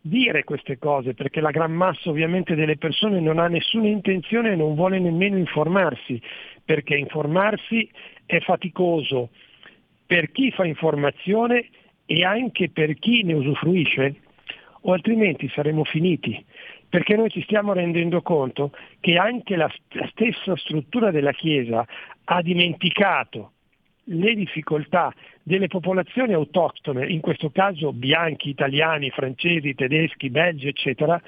dire 0.00 0.42
queste 0.42 0.76
cose 0.76 1.14
perché 1.14 1.40
la 1.40 1.52
gran 1.52 1.72
massa 1.72 2.10
ovviamente 2.10 2.56
delle 2.56 2.76
persone 2.76 3.20
non 3.20 3.38
ha 3.38 3.46
nessuna 3.46 3.86
intenzione 3.86 4.52
e 4.52 4.56
non 4.56 4.74
vuole 4.74 4.98
nemmeno 4.98 5.36
informarsi 5.36 6.20
perché 6.66 6.96
informarsi 6.96 7.88
è 8.26 8.40
faticoso 8.40 9.30
per 10.04 10.30
chi 10.32 10.50
fa 10.50 10.66
informazione 10.66 11.68
e 12.04 12.24
anche 12.24 12.68
per 12.68 12.98
chi 12.98 13.22
ne 13.22 13.32
usufruisce 13.32 14.16
o 14.82 14.92
altrimenti 14.92 15.48
saremo 15.48 15.84
finiti 15.84 16.44
perché 16.88 17.16
noi 17.16 17.30
ci 17.30 17.42
stiamo 17.42 17.72
rendendo 17.72 18.22
conto 18.22 18.72
che 19.00 19.16
anche 19.16 19.56
la 19.56 19.72
la 19.90 20.08
stessa 20.10 20.56
struttura 20.56 21.10
della 21.10 21.32
Chiesa 21.32 21.86
ha 22.24 22.42
dimenticato 22.42 23.52
le 24.08 24.34
difficoltà 24.34 25.12
delle 25.42 25.66
popolazioni 25.66 26.32
autoctone, 26.32 27.06
in 27.06 27.20
questo 27.20 27.50
caso 27.50 27.92
bianchi, 27.92 28.50
italiani, 28.50 29.10
francesi, 29.10 29.74
tedeschi, 29.74 30.30
belgi, 30.30 30.68
eccetera, 30.68 31.20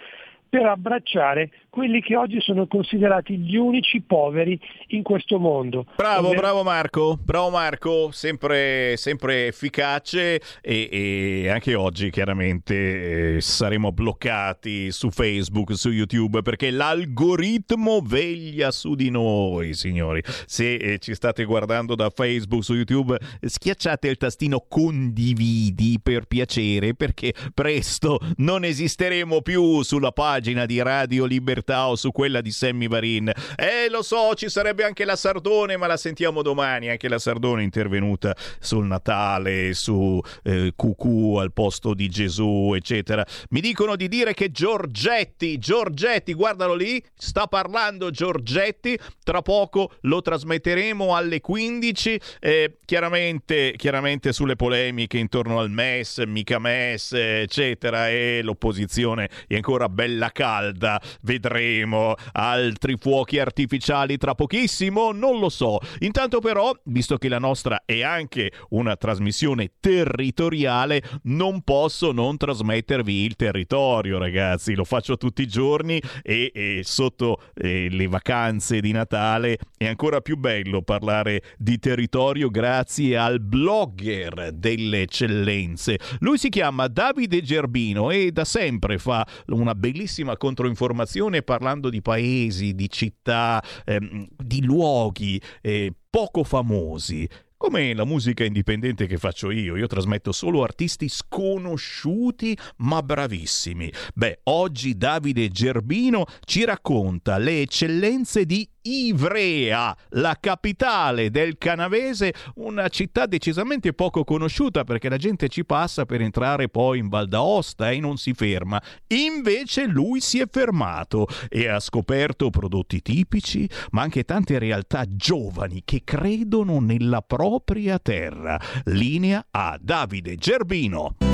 per 0.48 0.64
abbracciare 0.64 1.50
quelli 1.68 2.00
che 2.00 2.16
oggi 2.16 2.40
sono 2.40 2.66
considerati 2.66 3.36
gli 3.36 3.56
unici 3.56 4.00
poveri 4.00 4.58
in 4.88 5.02
questo 5.02 5.38
mondo. 5.38 5.86
Bravo, 5.96 6.28
Ovvero- 6.28 6.40
bravo 6.40 6.62
Marco, 6.62 7.18
bravo 7.22 7.50
Marco, 7.50 8.10
sempre, 8.10 8.96
sempre 8.96 9.48
efficace 9.48 10.40
e, 10.60 10.88
e 10.90 11.48
anche 11.48 11.74
oggi 11.74 12.10
chiaramente 12.10 13.36
eh, 13.36 13.40
saremo 13.40 13.92
bloccati 13.92 14.90
su 14.90 15.10
Facebook, 15.10 15.76
su 15.76 15.90
YouTube 15.90 16.42
perché 16.42 16.70
l'algoritmo 16.70 18.00
veglia 18.00 18.70
su 18.70 18.94
di 18.94 19.10
noi, 19.10 19.74
signori. 19.74 20.22
Se 20.24 20.74
eh, 20.74 20.98
ci 20.98 21.14
state 21.14 21.44
guardando 21.44 21.94
da 21.94 22.10
Facebook, 22.10 22.64
su 22.64 22.74
YouTube, 22.74 23.16
schiacciate 23.40 24.08
il 24.08 24.16
tastino 24.16 24.64
condividi 24.66 26.00
per 26.02 26.24
piacere 26.26 26.94
perché 26.94 27.34
presto 27.52 28.18
non 28.38 28.64
esisteremo 28.64 29.42
più 29.42 29.82
sulla 29.82 30.10
pagina 30.12 30.38
di 30.40 30.81
Radio 30.82 31.24
Libertà 31.24 31.89
o 31.89 31.97
su 31.97 32.12
quella 32.12 32.40
di 32.40 32.51
Sammy 32.51 32.89
Varin. 32.89 33.31
Eh, 33.56 33.89
lo 33.90 34.02
so, 34.02 34.35
ci 34.35 34.48
sarebbe 34.48 34.85
anche 34.85 35.05
la 35.05 35.16
Sardone, 35.16 35.77
ma 35.77 35.86
la 35.86 35.97
sentiamo 35.97 36.43
domani. 36.43 36.89
Anche 36.89 37.09
la 37.09 37.19
Sardone 37.19 37.60
è 37.60 37.65
intervenuta 37.65 38.35
sul 38.60 38.86
Natale, 38.86 39.74
su 39.74 40.20
eh, 40.44 40.73
Cucù 40.74 41.36
al 41.36 41.52
posto 41.52 41.94
di 41.94 42.09
Gesù, 42.09 42.73
eccetera. 42.74 43.24
Mi 43.51 43.60
dicono 43.60 43.97
di 43.97 44.09
dire 44.09 44.35
che 44.35 44.51
Giorgetti, 44.51 45.59
Giorgetti, 45.59 46.35
guardalo 46.35 46.74
lì, 46.74 47.02
sta 47.15 47.47
parlando 47.47 48.10
Giorgetti. 48.10 48.98
Tra 49.23 49.43
poco 49.43 49.93
lo 50.02 50.23
trasmetteremo 50.23 51.15
alle 51.15 51.40
15. 51.40 52.20
eh, 52.40 52.78
chiaramente, 52.85 53.74
chiaramente 53.77 54.32
sulle 54.32 54.56
polemiche 54.56 55.19
intorno 55.19 55.59
al 55.59 55.70
MES, 55.70 56.19
mica 56.27 56.59
MES, 56.59 57.12
eccetera. 57.12 58.09
E 58.09 58.40
l'opposizione 58.43 59.28
è 59.47 59.55
ancora 59.55 59.89
bella 59.89 60.27
calda. 60.30 61.00
Vedremo 61.22 62.14
altri 62.32 62.96
fuochi 62.98 63.38
artificiali 63.38 64.16
tra 64.16 64.34
pochissimo, 64.34 65.12
non 65.12 65.38
lo 65.38 65.48
so. 65.48 65.78
Intanto 66.00 66.40
però, 66.40 66.72
visto 66.84 67.16
che 67.16 67.28
la 67.28 67.38
nostra 67.38 67.82
è 67.84 68.02
anche 68.02 68.52
una 68.70 68.96
trasmissione 68.96 69.72
territoriale, 69.80 71.02
non 71.24 71.62
posso 71.62 72.12
non 72.12 72.36
trasmettervi 72.36 73.24
il 73.24 73.36
territorio, 73.36 74.18
ragazzi. 74.18 74.74
Lo 74.74 74.84
faccio 74.84 75.16
tutti 75.16 75.42
i 75.42 75.46
giorni 75.46 76.00
e, 76.22 76.50
e 76.55 76.80
sotto 76.84 77.40
eh, 77.55 77.88
le 77.90 78.06
vacanze 78.09 78.80
di 78.80 78.92
Natale 78.92 79.59
è 79.76 79.86
ancora 79.86 80.20
più 80.20 80.36
bello 80.36 80.82
parlare 80.82 81.42
di 81.56 81.78
territorio 81.78 82.50
grazie 82.50 83.16
al 83.16 83.40
blogger 83.40 84.52
delle 84.52 85.02
eccellenze. 85.02 85.98
Lui 86.20 86.38
si 86.38 86.48
chiama 86.48 86.88
Davide 86.88 87.42
Gerbino 87.42 88.10
e 88.10 88.32
da 88.32 88.44
sempre 88.44 88.98
fa 88.98 89.26
una 89.46 89.74
bellissima 89.74 90.17
controinformazione 90.36 91.42
parlando 91.42 91.90
di 91.90 92.02
paesi, 92.02 92.74
di 92.74 92.88
città, 92.88 93.62
ehm, 93.84 94.26
di 94.36 94.62
luoghi 94.62 95.40
eh, 95.60 95.92
poco 96.08 96.44
famosi. 96.44 97.28
Come 97.58 97.92
la 97.92 98.04
musica 98.04 98.44
indipendente 98.44 99.08
che 99.08 99.16
faccio 99.16 99.50
io, 99.50 99.74
io 99.74 99.88
trasmetto 99.88 100.30
solo 100.30 100.62
artisti 100.62 101.08
sconosciuti 101.08 102.56
ma 102.76 103.02
bravissimi. 103.02 103.92
Beh, 104.14 104.42
oggi 104.44 104.96
Davide 104.96 105.48
Gerbino 105.48 106.26
ci 106.44 106.64
racconta 106.64 107.36
le 107.36 107.62
eccellenze 107.62 108.46
di 108.46 108.68
Ivrea, 108.89 109.94
la 110.10 110.39
capitale 110.40 111.31
del 111.31 111.59
canavese, 111.59 112.32
una 112.55 112.89
città 112.89 113.27
decisamente 113.27 113.93
poco 113.93 114.24
conosciuta 114.24 114.85
perché 114.85 115.10
la 115.10 115.19
gente 115.19 115.48
ci 115.48 115.66
passa 115.66 116.06
per 116.06 116.23
entrare 116.23 116.70
poi 116.70 116.98
in 116.98 117.09
Val 117.09 117.28
d'Aosta 117.28 117.90
e 117.90 118.01
non 118.01 118.16
si 118.16 118.32
ferma. 118.32 118.81
Invece 119.09 119.85
lui 119.85 120.20
si 120.20 120.40
è 120.40 120.47
fermato 120.51 121.27
e 121.51 121.69
ha 121.69 121.81
scoperto 121.81 122.48
prodotti 122.48 123.02
tipici, 123.02 123.69
ma 123.90 124.01
anche 124.02 124.24
tante 124.24 124.59
realtà 124.59 125.05
giovani 125.06 125.82
che 125.85 126.01
credono 126.02 126.81
nella 126.81 127.20
propria 127.20 127.98
terra. 127.98 128.59
Linea 128.85 129.48
a 129.51 129.78
Davide 129.78 130.36
Gerbino. 130.36 131.27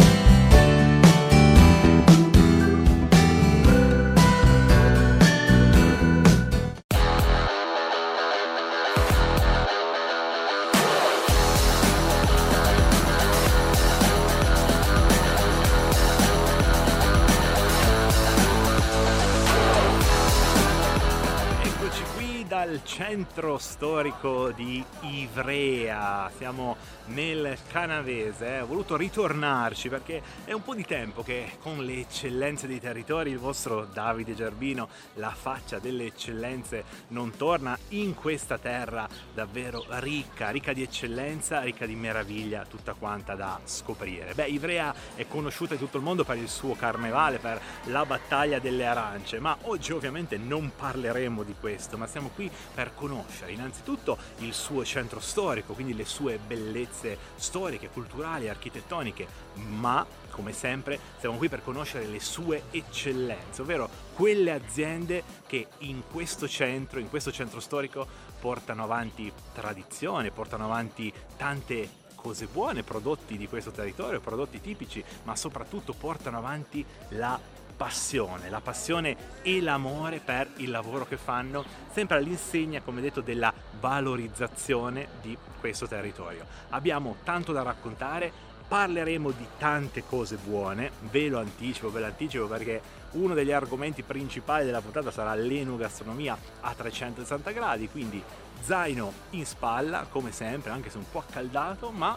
Dal 22.64 22.80
centro 22.82 23.58
storico 23.58 24.50
di 24.50 24.82
Ivrea, 25.02 26.30
siamo 26.34 26.76
nel 27.06 27.58
Canavese, 27.68 28.46
eh. 28.46 28.60
ho 28.62 28.66
voluto 28.66 28.96
ritornarci 28.96 29.90
perché 29.90 30.22
è 30.44 30.52
un 30.52 30.62
po' 30.62 30.74
di 30.74 30.84
tempo 30.86 31.22
che 31.22 31.58
con 31.60 31.84
le 31.84 32.00
eccellenze 32.00 32.66
dei 32.66 32.80
territori 32.80 33.30
il 33.30 33.38
vostro 33.38 33.84
Davide 33.84 34.34
Gerbino, 34.34 34.88
la 35.14 35.30
faccia 35.30 35.78
delle 35.78 36.06
eccellenze, 36.06 36.84
non 37.08 37.36
torna 37.36 37.76
in 37.88 38.14
questa 38.14 38.56
terra 38.56 39.06
davvero 39.34 39.84
ricca, 39.88 40.48
ricca 40.48 40.72
di 40.72 40.82
eccellenza, 40.82 41.60
ricca 41.60 41.84
di 41.84 41.94
meraviglia, 41.94 42.64
tutta 42.64 42.94
quanta 42.94 43.34
da 43.34 43.60
scoprire. 43.64 44.32
Beh, 44.32 44.46
Ivrea 44.46 44.94
è 45.14 45.26
conosciuta 45.28 45.74
in 45.74 45.80
tutto 45.80 45.98
il 45.98 46.02
mondo 46.02 46.24
per 46.24 46.38
il 46.38 46.48
suo 46.48 46.74
carnevale, 46.74 47.38
per 47.38 47.60
la 47.84 48.06
battaglia 48.06 48.58
delle 48.58 48.86
arance, 48.86 49.38
ma 49.38 49.54
oggi 49.62 49.92
ovviamente 49.92 50.38
non 50.38 50.72
parleremo 50.74 51.42
di 51.42 51.54
questo, 51.60 51.98
ma 51.98 52.06
siamo 52.06 52.30
qui 52.34 52.50
per 52.74 52.94
conoscere 52.94 53.52
innanzitutto 53.52 54.16
il 54.38 54.52
suo 54.52 54.84
centro 54.84 55.20
storico, 55.20 55.74
quindi 55.74 55.94
le 55.94 56.04
sue 56.04 56.38
bellezze 56.38 57.16
storiche, 57.36 57.88
culturali, 57.88 58.48
architettoniche, 58.48 59.26
ma 59.54 60.06
come 60.30 60.52
sempre 60.52 60.98
siamo 61.20 61.36
qui 61.36 61.48
per 61.48 61.62
conoscere 61.62 62.06
le 62.06 62.20
sue 62.20 62.64
eccellenze, 62.70 63.62
ovvero 63.62 63.88
quelle 64.14 64.50
aziende 64.50 65.22
che 65.46 65.68
in 65.78 66.02
questo 66.10 66.48
centro, 66.48 66.98
in 66.98 67.08
questo 67.08 67.30
centro 67.30 67.60
storico 67.60 68.06
portano 68.40 68.82
avanti 68.82 69.32
tradizione, 69.52 70.32
portano 70.32 70.64
avanti 70.64 71.12
tante 71.36 72.02
cose 72.24 72.46
buone, 72.46 72.82
prodotti 72.82 73.36
di 73.36 73.46
questo 73.46 73.70
territorio, 73.70 74.18
prodotti 74.18 74.58
tipici, 74.58 75.04
ma 75.24 75.36
soprattutto 75.36 75.92
portano 75.92 76.38
avanti 76.38 76.84
la 77.10 77.38
passione, 77.76 78.50
la 78.50 78.60
passione 78.60 79.16
e 79.42 79.60
l'amore 79.60 80.20
per 80.20 80.48
il 80.56 80.70
lavoro 80.70 81.06
che 81.06 81.16
fanno, 81.16 81.64
sempre 81.92 82.16
all'insegna, 82.16 82.80
come 82.80 83.00
detto, 83.00 83.20
della 83.20 83.52
valorizzazione 83.80 85.08
di 85.20 85.36
questo 85.60 85.86
territorio. 85.86 86.46
Abbiamo 86.70 87.16
tanto 87.24 87.52
da 87.52 87.62
raccontare, 87.62 88.32
parleremo 88.66 89.30
di 89.30 89.46
tante 89.58 90.04
cose 90.04 90.36
buone, 90.36 90.90
ve 91.10 91.28
lo 91.28 91.38
anticipo, 91.38 91.90
ve 91.90 92.00
lo 92.00 92.06
anticipo 92.06 92.46
perché 92.46 92.80
uno 93.12 93.34
degli 93.34 93.52
argomenti 93.52 94.02
principali 94.02 94.64
della 94.64 94.80
puntata 94.80 95.10
sarà 95.10 95.34
l'enogastronomia 95.34 96.36
a 96.60 96.72
360 96.74 97.50
gradi, 97.50 97.88
quindi 97.88 98.22
zaino 98.60 99.12
in 99.30 99.44
spalla, 99.44 100.06
come 100.08 100.32
sempre, 100.32 100.70
anche 100.70 100.90
se 100.90 100.96
un 100.96 101.08
po' 101.10 101.20
accaldato, 101.20 101.90
ma 101.90 102.16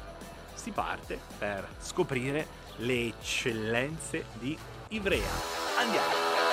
si 0.54 0.72
parte 0.72 1.20
per 1.38 1.68
scoprire 1.80 2.66
le 2.78 3.08
eccellenze 3.08 4.26
di 4.40 4.58
Ivrea. 4.90 5.28
Andiamo! 5.80 6.47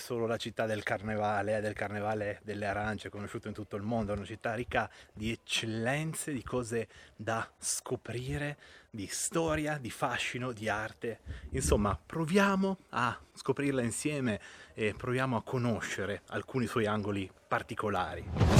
Solo 0.00 0.26
la 0.26 0.36
città 0.36 0.66
del 0.66 0.82
carnevale, 0.82 1.58
è 1.58 1.60
del 1.60 1.74
carnevale 1.74 2.40
delle 2.42 2.66
arance, 2.66 3.10
conosciuto 3.10 3.46
in 3.46 3.54
tutto 3.54 3.76
il 3.76 3.82
mondo, 3.82 4.12
è 4.12 4.16
una 4.16 4.24
città 4.24 4.54
ricca 4.54 4.90
di 5.12 5.30
eccellenze, 5.30 6.32
di 6.32 6.42
cose 6.42 6.88
da 7.14 7.48
scoprire, 7.58 8.56
di 8.90 9.06
storia, 9.06 9.78
di 9.78 9.90
fascino, 9.90 10.52
di 10.52 10.68
arte. 10.68 11.20
Insomma, 11.50 11.96
proviamo 12.04 12.78
a 12.90 13.16
scoprirla 13.34 13.82
insieme 13.82 14.40
e 14.74 14.94
proviamo 14.96 15.36
a 15.36 15.42
conoscere 15.42 16.22
alcuni 16.28 16.66
suoi 16.66 16.86
angoli 16.86 17.30
particolari. 17.46 18.59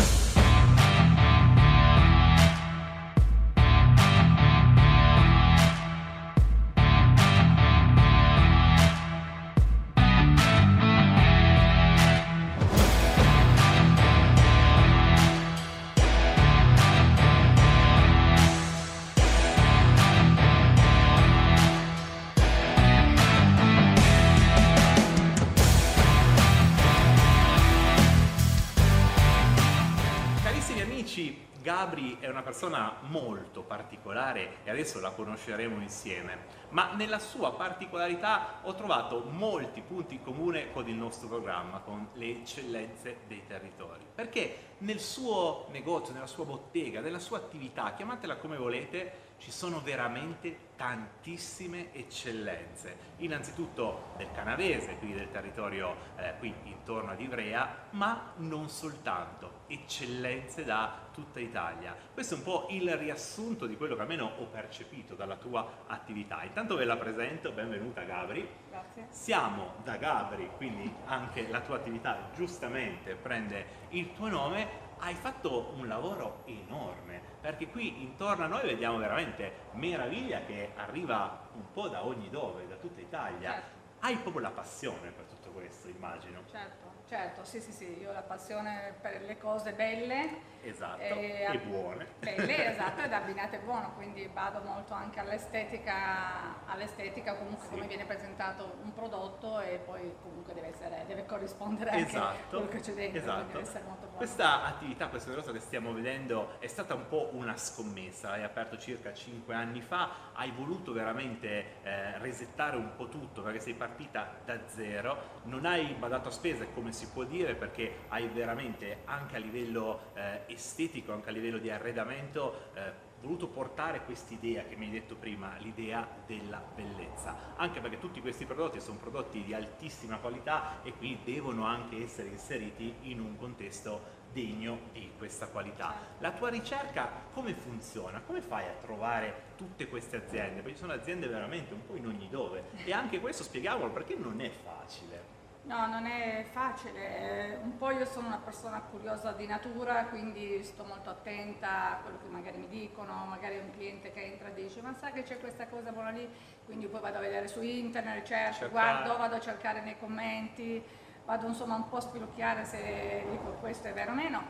Persona 32.61 32.97
molto 33.09 33.63
particolare 33.63 34.59
e 34.65 34.71
adesso 34.71 35.01
la 35.01 35.13
conosceremo 35.13 35.81
insieme, 35.81 36.45
ma 36.71 36.93
nella 36.93 37.19
sua 37.19 37.55
particolarità 37.55 38.59
ho 38.65 38.75
trovato 38.75 39.25
molti 39.31 39.81
punti 39.81 40.17
in 40.17 40.23
comune 40.23 40.71
con 40.71 40.87
il 40.87 40.95
nostro 40.95 41.29
programma, 41.29 41.79
con 41.79 42.09
le 42.13 42.27
eccellenze 42.29 43.21
dei 43.27 43.45
territori, 43.47 44.05
perché 44.15 44.75
nel 44.79 45.01
suo 45.01 45.69
negozio, 45.71 46.13
nella 46.13 46.27
sua 46.27 46.45
bottega, 46.45 47.01
nella 47.01 47.19
sua 47.19 47.39
attività, 47.39 47.95
chiamatela 47.95 48.37
come 48.37 48.59
volete, 48.59 49.29
ci 49.41 49.51
sono 49.51 49.81
veramente 49.81 50.69
tantissime 50.77 51.93
eccellenze. 51.95 53.09
Innanzitutto 53.17 54.13
del 54.17 54.31
canavese, 54.33 54.97
quindi 54.97 55.17
del 55.17 55.31
territorio 55.31 55.97
eh, 56.17 56.35
qui 56.39 56.55
intorno 56.65 57.13
ad 57.13 57.21
Ivrea, 57.21 57.87
ma 57.91 58.33
non 58.37 58.69
soltanto, 58.69 59.63
eccellenze 59.67 60.65
da 60.65 61.09
tutta 61.13 61.41
Italia. 61.41 61.97
Questo 62.13 62.35
è 62.35 62.37
un 62.39 62.45
po' 62.45 62.67
il 62.71 62.97
riassunto 62.97 63.67
di 63.67 63.77
quello 63.77 63.95
che 63.95 64.03
almeno 64.03 64.31
ho 64.39 64.45
percepito 64.45 65.15
dalla 65.15 65.37
tua 65.37 65.85
attività. 65.87 66.43
Intanto 66.45 66.77
ve 66.77 66.85
la 66.85 66.97
presento, 66.97 67.51
benvenuta 67.51 68.03
Gabri. 68.03 68.47
Grazie. 68.69 69.07
Siamo 69.09 69.75
da 69.85 69.97
Gabri, 69.97 70.51
quindi 70.57 70.93
anche 71.07 71.49
la 71.49 71.61
tua 71.61 71.77
attività 71.77 72.31
giustamente 72.35 73.15
prende 73.15 73.89
il 73.91 74.13
tuo 74.13 74.29
nome. 74.29 74.89
Hai 74.99 75.15
fatto 75.15 75.73
un 75.77 75.89
lavoro 75.89 76.43
enorme, 76.45 77.10
perché 77.41 77.69
qui 77.69 78.03
intorno 78.03 78.45
a 78.45 78.47
noi 78.47 78.63
vediamo 78.63 78.99
veramente 78.99 79.69
meraviglia 79.73 80.45
che 80.45 80.73
arriva 80.77 81.49
un 81.55 81.73
po' 81.73 81.89
da 81.89 82.05
ogni 82.05 82.29
dove, 82.29 82.69
da 82.69 82.77
tutta 82.77 83.01
Italia. 83.01 83.53
Certo. 83.53 83.79
Hai 84.01 84.17
proprio 84.17 84.43
la 84.43 84.51
passione 84.51 85.11
per 85.11 85.25
tutto 85.25 85.51
questo, 85.51 85.89
immagino. 85.89 86.43
Certo, 86.51 86.93
certo, 87.07 87.45
sì, 87.45 87.61
sì, 87.61 87.71
sì, 87.71 87.99
io 88.01 88.11
ho 88.11 88.13
la 88.13 88.23
passione 88.23 88.95
per 89.01 89.23
le 89.23 89.37
cose 89.37 89.73
belle. 89.73 90.49
Esatto, 90.63 91.01
E- 91.01 91.47
e 91.53 91.59
buone. 91.59 92.07
Belle, 92.19 92.71
esatto, 92.73 93.03
ed 93.03 93.13
abbinate 93.13 93.59
buono, 93.61 93.93
quindi 93.95 94.29
vado 94.33 94.61
molto 94.65 94.93
anche 94.95 95.21
all'estetica, 95.21 96.67
all'estetica 96.67 97.35
comunque 97.37 97.67
come 97.69 97.87
viene 97.87 98.05
presentato 98.05 98.77
un 98.83 98.93
prodotto 98.93 99.61
e 99.61 99.81
poi 99.85 100.15
comunque 100.23 100.53
deve, 100.55 100.69
essere, 100.69 101.05
deve 101.07 101.25
corrispondere 101.27 101.91
anche 101.91 102.03
a 102.03 102.07
Esatto, 102.35 102.49
quello 102.57 102.69
che 102.69 102.81
c'è 102.81 102.93
dentro, 102.93 103.21
esatto. 103.21 103.47
deve 103.47 103.61
essere 103.61 103.85
molto 103.85 104.01
buono. 104.03 104.17
Questa 104.19 104.65
attività, 104.65 105.09
questo 105.09 105.31
negozio 105.31 105.53
che 105.53 105.61
stiamo 105.61 105.93
vedendo 105.93 106.59
è 106.61 106.67
stata 106.67 106.95
un 106.95 107.09
po' 107.09 107.31
una 107.33 107.57
scommessa, 107.57 108.31
l'hai 108.31 108.45
aperto 108.45 108.77
circa 108.77 109.13
5 109.15 109.55
anni 109.55 109.81
fa, 109.81 110.31
hai 110.35 110.51
voluto 110.51 110.93
veramente 110.93 111.83
eh, 111.83 112.19
resettare 112.19 112.77
un 112.77 112.95
po' 112.97 113.09
tutto 113.09 113.43
perché 113.43 113.61
sei 113.61 113.75
partita 113.75 114.31
da 114.45 114.59
zero, 114.67 115.39
non 115.45 115.65
hai 115.65 115.95
badato 115.95 116.29
a 116.29 116.33
spese 116.33 116.73
come 116.75 116.93
si 116.93 117.09
può 117.09 117.25
dire 117.25 117.55
perché 117.55 118.01
hai 118.09 118.29
veramente 118.29 118.99
anche 119.07 119.37
a 119.37 119.39
livello 119.39 120.11
eh, 120.15 120.43
estetico, 120.53 121.13
anche 121.13 121.29
a 121.29 121.33
livello 121.33 121.59
di 121.59 121.71
arredamento 121.71 122.71
eh, 122.75 123.09
voluto 123.21 123.49
portare 123.49 124.05
quest'idea 124.05 124.65
che 124.65 124.77
mi 124.77 124.87
hai 124.87 124.93
detto 124.93 125.15
prima, 125.15 125.57
l'idea 125.59 126.07
della 126.27 126.63
bellezza, 126.75 127.55
anche 127.57 127.81
perché 127.81 127.99
tutti 127.99 128.21
questi 128.21 128.47
prodotti 128.47 128.81
sono 128.81 128.99
prodotti 128.99 129.43
di 129.43 129.53
altissima 129.53 130.17
qualità 130.17 130.83
e 130.83 130.93
quindi 130.93 131.33
devono 131.33 131.65
anche 131.65 132.03
essere 132.03 132.29
inseriti 132.29 132.95
in 133.03 133.21
un 133.21 133.37
contesto 133.37 134.19
degno 134.33 134.79
di 134.93 135.11
questa 135.19 135.49
qualità. 135.49 135.95
La 136.19 136.33
tua 136.33 136.49
ricerca 136.49 137.11
come 137.33 137.53
funziona? 137.55 138.21
Come 138.21 138.41
fai 138.41 138.67
a 138.67 138.75
trovare 138.81 139.49
tutte 139.57 139.89
queste 139.89 140.17
aziende? 140.17 140.63
Perché 140.63 140.77
ci 140.77 140.81
sono 140.83 140.93
aziende 140.93 141.27
veramente 141.27 141.75
un 141.75 141.85
po' 141.85 141.97
in 141.97 142.07
ogni 142.07 142.29
dove 142.31 142.65
e 142.85 142.93
anche 142.93 143.21
questo 143.21 143.43
spieghiamolo 143.43 143.91
perché 143.91 144.15
non 144.17 144.41
è 144.41 144.51
facile. 144.51 145.40
No, 145.63 145.87
non 145.87 146.07
è 146.07 146.45
facile. 146.51 147.19
Eh, 147.19 147.57
Un 147.63 147.77
po' 147.77 147.91
io 147.91 148.05
sono 148.07 148.27
una 148.29 148.39
persona 148.43 148.81
curiosa 148.81 149.33
di 149.33 149.47
natura, 149.47 150.07
quindi 150.07 150.63
sto 150.65 150.85
molto 150.85 151.11
attenta 151.11 151.91
a 151.93 151.97
quello 152.03 152.19
che 152.19 152.29
magari 152.29 152.57
mi 152.59 152.67
dicono, 152.69 153.13
magari 153.29 153.59
un 153.59 153.71
cliente 153.71 154.11
che 154.11 154.23
entra 154.25 154.49
e 154.49 154.55
dice 154.55 154.81
ma 154.81 154.95
sai 154.99 155.13
che 155.13 155.23
c'è 155.23 155.39
questa 155.39 155.67
cosa 155.69 155.93
buona 155.93 156.11
lì, 156.11 156.29
quindi 156.65 156.87
poi 156.87 157.01
vado 157.01 157.19
a 157.19 157.21
vedere 157.21 157.47
su 157.47 157.61
internet, 157.63 158.25
cerco, 158.25 158.55
Cercare. 158.59 158.71
guardo, 158.71 159.17
vado 159.19 159.35
a 159.37 159.41
cercare 159.41 159.81
nei 159.83 159.99
commenti, 159.99 160.83
vado 161.27 161.47
insomma 161.47 161.75
un 161.77 161.89
po' 161.89 161.97
a 161.99 162.01
spilocchiare 162.01 162.65
se 162.65 163.25
dico 163.31 163.51
questo 163.61 163.89
è 163.89 163.93
vero 163.93 164.13
o 164.13 164.15
meno 164.15 164.43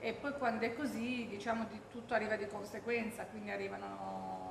e 0.00 0.12
poi 0.12 0.32
quando 0.38 0.64
è 0.64 0.74
così 0.76 1.26
diciamo 1.28 1.64
di 1.64 1.80
tutto 1.90 2.14
arriva 2.14 2.36
di 2.36 2.46
conseguenza, 2.46 3.24
quindi 3.24 3.50
arrivano 3.50 4.47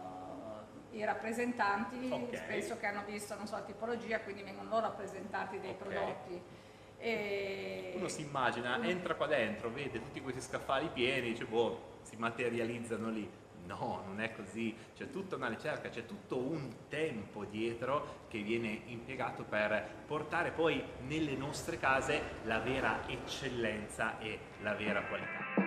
i 0.92 1.04
rappresentanti 1.04 2.10
Ok. 2.12 2.36
spesso 2.36 2.78
che 2.78 2.86
hanno 2.86 3.04
visto 3.06 3.36
non 3.36 3.48
so 3.48 3.56
la 3.56 3.62
tipologia, 3.62 4.20
quindi 4.22 4.44
vengono 4.44 4.70
loro 4.70 4.88
a 4.88 4.92
presentarti 4.92 5.60
dei 5.60 5.72
Ok. 5.72 5.78
prodotti. 5.78 6.42
E... 7.00 7.94
Uno 7.96 8.08
si 8.08 8.22
immagina, 8.22 8.84
entra 8.84 9.16
qua 9.16 9.28
dentro, 9.28 9.70
vede 9.70 10.02
tutti 10.02 10.20
questi 10.22 10.42
scaffali 10.42 10.90
pieni, 10.92 11.30
dice 11.30 11.46
boh, 11.46 12.00
si 12.02 12.16
materializzano 12.16 13.10
lì. 13.10 13.30
No, 13.66 14.02
non 14.06 14.22
è 14.22 14.34
così, 14.34 14.74
c'è 14.96 15.10
tutta 15.12 15.36
una 15.36 15.50
ricerca, 15.50 15.90
c'è 15.90 16.06
tutto 16.06 16.38
un 16.38 16.88
tempo 16.88 17.44
dietro 17.44 18.24
che 18.30 18.40
viene 18.40 18.84
impiegato 18.86 19.44
per 19.44 19.86
portare 20.06 20.52
poi 20.52 20.82
nelle 21.02 21.36
nostre 21.36 21.78
case 21.78 22.22
la 22.46 22.60
vera 22.60 23.02
eccellenza 23.08 24.20
e 24.20 24.40
la 24.62 24.74
vera 24.74 25.04
qualità. 25.04 25.67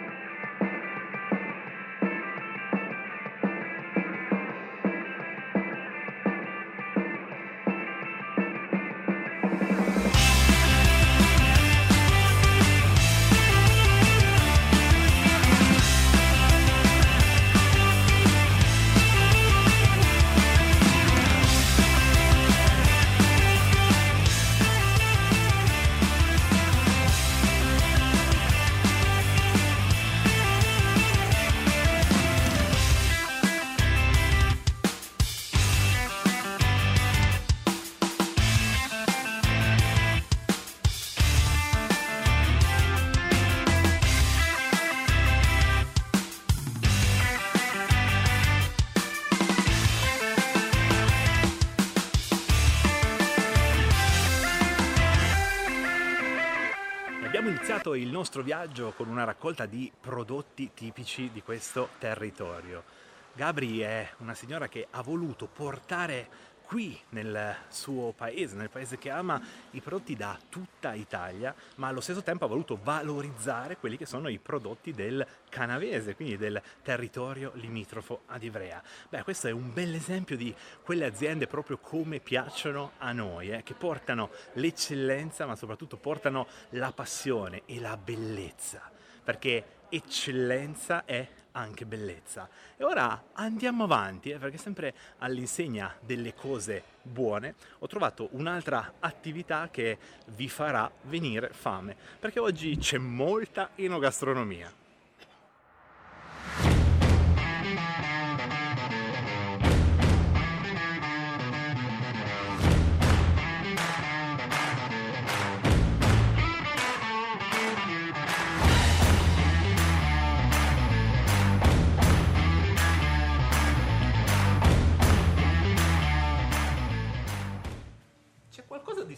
Nostro 58.30 58.46
viaggio 58.46 58.92
con 58.92 59.08
una 59.08 59.24
raccolta 59.24 59.66
di 59.66 59.90
prodotti 59.98 60.70
tipici 60.72 61.32
di 61.32 61.42
questo 61.42 61.88
territorio. 61.98 62.84
Gabri 63.32 63.80
è 63.80 64.08
una 64.18 64.34
signora 64.34 64.68
che 64.68 64.86
ha 64.88 65.02
voluto 65.02 65.48
portare 65.48 66.28
qui 66.70 66.96
nel 67.08 67.56
suo 67.66 68.12
paese, 68.12 68.54
nel 68.54 68.70
paese 68.70 68.96
che 68.96 69.10
ama, 69.10 69.42
i 69.72 69.80
prodotti 69.80 70.14
da 70.14 70.38
tutta 70.48 70.94
Italia, 70.94 71.52
ma 71.78 71.88
allo 71.88 72.00
stesso 72.00 72.22
tempo 72.22 72.44
ha 72.44 72.48
voluto 72.48 72.78
valorizzare 72.80 73.76
quelli 73.76 73.96
che 73.96 74.06
sono 74.06 74.28
i 74.28 74.38
prodotti 74.38 74.92
del 74.92 75.26
canavese, 75.48 76.14
quindi 76.14 76.36
del 76.36 76.62
territorio 76.84 77.50
limitrofo 77.54 78.20
ad 78.26 78.44
Ivrea. 78.44 78.80
Beh, 79.08 79.24
questo 79.24 79.48
è 79.48 79.50
un 79.50 79.72
bel 79.72 79.92
esempio 79.94 80.36
di 80.36 80.54
quelle 80.84 81.06
aziende 81.06 81.48
proprio 81.48 81.78
come 81.78 82.20
piacciono 82.20 82.92
a 82.98 83.10
noi, 83.10 83.50
eh, 83.50 83.64
che 83.64 83.74
portano 83.74 84.30
l'eccellenza, 84.52 85.46
ma 85.46 85.56
soprattutto 85.56 85.96
portano 85.96 86.46
la 86.70 86.92
passione 86.92 87.62
e 87.66 87.80
la 87.80 87.96
bellezza, 87.96 88.88
perché 89.24 89.64
eccellenza 89.88 91.04
è 91.04 91.26
anche 91.52 91.84
bellezza. 91.84 92.48
E 92.76 92.84
ora 92.84 93.24
andiamo 93.32 93.84
avanti, 93.84 94.30
eh, 94.30 94.38
perché 94.38 94.56
sempre 94.56 94.94
all'insegna 95.18 95.94
delle 96.00 96.34
cose 96.34 96.82
buone 97.02 97.54
ho 97.78 97.86
trovato 97.86 98.28
un'altra 98.32 98.94
attività 99.00 99.68
che 99.70 99.98
vi 100.26 100.48
farà 100.48 100.90
venire 101.02 101.50
fame, 101.52 101.96
perché 102.18 102.40
oggi 102.40 102.76
c'è 102.76 102.98
molta 102.98 103.70
enogastronomia. 103.74 104.79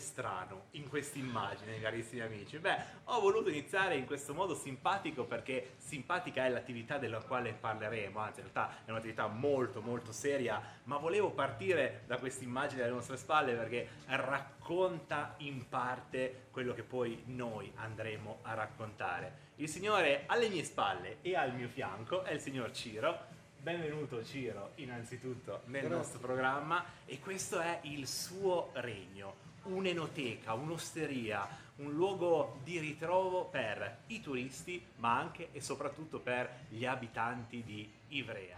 Strano 0.02 0.66
in 0.72 0.86
questa 0.88 1.16
immagine, 1.16 1.80
carissimi 1.80 2.20
amici. 2.20 2.58
Beh, 2.58 2.76
ho 3.04 3.20
voluto 3.20 3.48
iniziare 3.48 3.96
in 3.96 4.04
questo 4.04 4.34
modo 4.34 4.54
simpatico 4.54 5.24
perché 5.24 5.76
simpatica 5.78 6.44
è 6.44 6.50
l'attività 6.50 6.98
della 6.98 7.22
quale 7.22 7.54
parleremo, 7.54 8.18
anzi 8.18 8.40
in 8.40 8.50
realtà 8.52 8.76
è 8.84 8.90
un'attività 8.90 9.26
molto 9.28 9.80
molto 9.80 10.12
seria, 10.12 10.60
ma 10.84 10.98
volevo 10.98 11.30
partire 11.30 12.02
da 12.06 12.18
questa 12.18 12.44
immagine 12.44 12.82
alle 12.82 12.92
nostre 12.92 13.16
spalle 13.16 13.54
perché 13.54 13.88
racconta 14.06 15.34
in 15.38 15.68
parte 15.68 16.48
quello 16.50 16.74
che 16.74 16.82
poi 16.82 17.22
noi 17.26 17.72
andremo 17.76 18.40
a 18.42 18.54
raccontare. 18.54 19.50
Il 19.56 19.68
signore 19.68 20.24
alle 20.26 20.48
mie 20.48 20.64
spalle 20.64 21.18
e 21.22 21.36
al 21.36 21.54
mio 21.54 21.68
fianco 21.68 22.24
è 22.24 22.32
il 22.32 22.40
signor 22.40 22.72
Ciro. 22.72 23.30
Benvenuto 23.62 24.24
Ciro, 24.24 24.72
innanzitutto 24.76 25.60
nel 25.66 25.82
Grazie. 25.82 25.96
nostro 25.96 26.18
programma 26.18 26.84
e 27.04 27.20
questo 27.20 27.60
è 27.60 27.78
il 27.82 28.08
suo 28.08 28.70
regno, 28.72 29.36
un'enoteca, 29.64 30.52
un'osteria, 30.54 31.46
un 31.76 31.92
luogo 31.92 32.58
di 32.62 32.78
ritrovo 32.78 33.44
per 33.46 33.98
i 34.08 34.20
turisti, 34.20 34.84
ma 34.96 35.18
anche 35.18 35.48
e 35.52 35.60
soprattutto 35.60 36.20
per 36.20 36.66
gli 36.68 36.84
abitanti 36.84 37.62
di 37.62 37.90
Ivrea. 38.08 38.56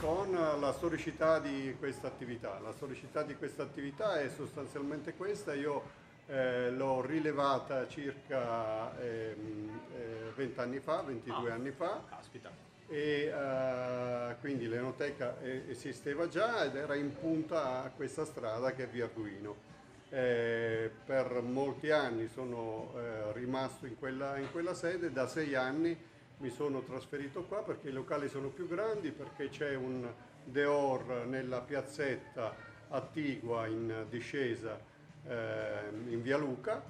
Con 0.00 0.32
la 0.32 0.72
storicità 0.72 1.38
di 1.38 1.76
questa 1.78 2.08
attività. 2.08 2.58
La 2.60 2.72
storicità 2.72 3.22
di 3.22 3.36
questa 3.36 3.62
attività 3.62 4.18
è 4.20 4.28
sostanzialmente 4.30 5.14
questa. 5.14 5.54
Io 5.54 5.82
eh, 6.26 6.70
l'ho 6.72 7.02
rilevata 7.02 7.86
circa 7.86 8.98
ehm, 9.00 9.80
eh, 9.94 10.32
20 10.34 10.58
anni 10.60 10.80
fa, 10.80 11.02
22 11.02 11.50
Ah, 11.50 11.54
anni 11.54 11.70
fa. 11.70 12.02
Caspita. 12.08 12.50
E 12.92 13.32
eh, 13.34 14.36
quindi 14.40 14.68
l'enoteca 14.68 15.40
esisteva 15.40 16.28
già 16.28 16.64
ed 16.64 16.76
era 16.76 16.94
in 16.94 17.16
punta 17.18 17.84
a 17.84 17.88
questa 17.88 18.26
strada 18.26 18.74
che 18.74 18.82
è 18.84 18.86
via 18.86 19.04
Arduino. 19.04 19.70
Eh, 20.10 20.90
per 21.06 21.40
molti 21.40 21.90
anni 21.90 22.28
sono 22.28 22.92
eh, 22.94 23.32
rimasto 23.32 23.86
in 23.86 23.98
quella, 23.98 24.36
in 24.36 24.50
quella 24.52 24.74
sede, 24.74 25.10
da 25.10 25.26
sei 25.26 25.54
anni 25.54 25.98
mi 26.36 26.50
sono 26.50 26.82
trasferito 26.82 27.44
qua 27.44 27.62
perché 27.62 27.88
i 27.88 27.92
locali 27.92 28.28
sono 28.28 28.48
più 28.48 28.68
grandi, 28.68 29.10
perché 29.10 29.48
c'è 29.48 29.74
un 29.74 30.12
Deor 30.44 31.24
nella 31.26 31.62
piazzetta 31.62 32.54
attigua 32.88 33.66
in 33.68 34.04
discesa 34.10 34.78
eh, 35.26 35.88
in 36.08 36.20
via 36.20 36.36
Luca 36.36 36.82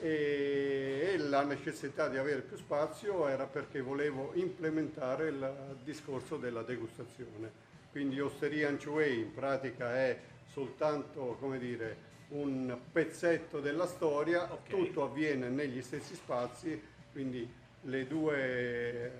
e, 0.00 1.16
la 1.18 1.44
necessità 1.44 2.08
di 2.08 2.16
avere 2.16 2.40
più 2.40 2.56
spazio 2.56 3.26
era 3.28 3.46
perché 3.46 3.80
volevo 3.80 4.32
implementare 4.34 5.28
il 5.28 5.76
discorso 5.84 6.36
della 6.36 6.62
degustazione. 6.62 7.66
Quindi 7.90 8.20
Osteria 8.20 8.68
Anchuey 8.68 9.20
in 9.20 9.32
pratica 9.32 9.94
è 9.94 10.18
soltanto, 10.52 11.36
come 11.40 11.58
dire, 11.58 12.06
un 12.28 12.78
pezzetto 12.92 13.60
della 13.60 13.86
storia, 13.86 14.46
tutto 14.68 15.02
avviene 15.04 15.48
negli 15.48 15.82
stessi 15.82 16.14
spazi, 16.14 16.80
quindi 17.12 17.50
le 17.82 18.06
due 18.06 18.36
eh, 18.36 19.10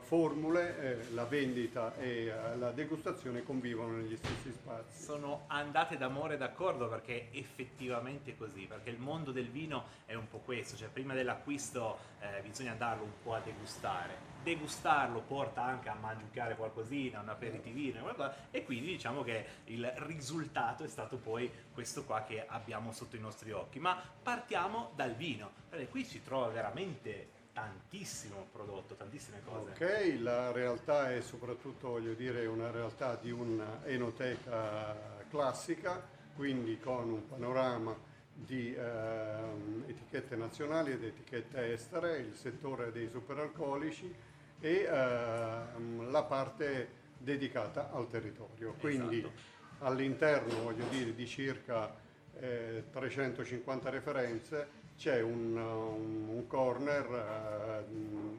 formule, 0.00 0.78
eh, 0.78 1.12
la 1.12 1.24
vendita 1.24 1.96
e 1.96 2.26
eh, 2.26 2.56
la 2.56 2.70
degustazione 2.70 3.42
convivono 3.42 3.96
negli 3.96 4.16
stessi 4.16 4.52
spazi. 4.52 5.02
Sono 5.02 5.44
andate 5.48 5.96
d'amore 5.96 6.36
d'accordo 6.36 6.88
perché 6.88 7.30
è 7.30 7.36
effettivamente 7.36 8.36
così, 8.36 8.66
perché 8.66 8.90
il 8.90 8.98
mondo 8.98 9.32
del 9.32 9.48
vino 9.48 9.86
è 10.06 10.14
un 10.14 10.28
po' 10.28 10.38
questo, 10.38 10.76
cioè 10.76 10.88
prima 10.88 11.14
dell'acquisto 11.14 11.98
eh, 12.20 12.40
bisogna 12.42 12.74
darlo 12.74 13.04
un 13.04 13.22
po' 13.22 13.34
a 13.34 13.40
degustare. 13.40 14.32
Degustarlo 14.44 15.20
porta 15.20 15.62
anche 15.62 15.88
a 15.88 15.94
mangiare 15.94 16.54
qualcosina, 16.54 17.20
un 17.20 17.30
aperitivino 17.30 18.02
qualcosa, 18.02 18.34
e 18.50 18.62
quindi 18.62 18.88
diciamo 18.88 19.22
che 19.22 19.46
il 19.64 19.90
risultato 19.96 20.84
è 20.84 20.88
stato 20.88 21.16
poi 21.16 21.50
questo 21.72 22.04
qua 22.04 22.22
che 22.22 22.44
abbiamo 22.46 22.92
sotto 22.92 23.16
i 23.16 23.20
nostri 23.20 23.52
occhi. 23.52 23.78
Ma 23.78 24.00
partiamo 24.22 24.92
dal 24.94 25.14
vino, 25.14 25.50
perché 25.68 25.88
qui 25.88 26.04
si 26.04 26.22
trova 26.22 26.48
veramente 26.48 27.33
tantissimo 27.54 28.48
prodotto, 28.50 28.96
tantissime 28.96 29.40
cose. 29.44 29.70
Ok, 29.70 30.18
la 30.20 30.50
realtà 30.50 31.14
è 31.14 31.20
soprattutto, 31.20 31.88
voglio 31.88 32.12
dire, 32.12 32.44
una 32.46 32.70
realtà 32.70 33.14
di 33.14 33.30
un'enoteca 33.30 35.24
classica, 35.30 36.02
quindi 36.34 36.78
con 36.80 37.10
un 37.10 37.28
panorama 37.28 37.96
di 38.34 38.74
ehm, 38.74 39.84
etichette 39.86 40.34
nazionali 40.34 40.92
ed 40.92 41.04
etichette 41.04 41.72
estere, 41.72 42.18
il 42.18 42.34
settore 42.34 42.90
dei 42.90 43.08
superalcolici 43.08 44.12
e 44.58 44.88
ehm, 44.90 46.10
la 46.10 46.24
parte 46.24 47.02
dedicata 47.18 47.92
al 47.92 48.08
territorio. 48.10 48.74
Quindi 48.80 49.20
Esatto. 49.20 49.32
all'interno, 49.78 50.62
voglio 50.64 50.86
dire, 50.90 51.14
di 51.14 51.26
circa 51.26 51.94
eh, 52.40 52.84
350 52.90 53.90
referenze 53.90 54.82
c'è 54.96 55.20
un, 55.20 55.56
un- 55.56 56.28
un 56.28 56.46
corner 56.46 57.84
eh, 57.84 57.84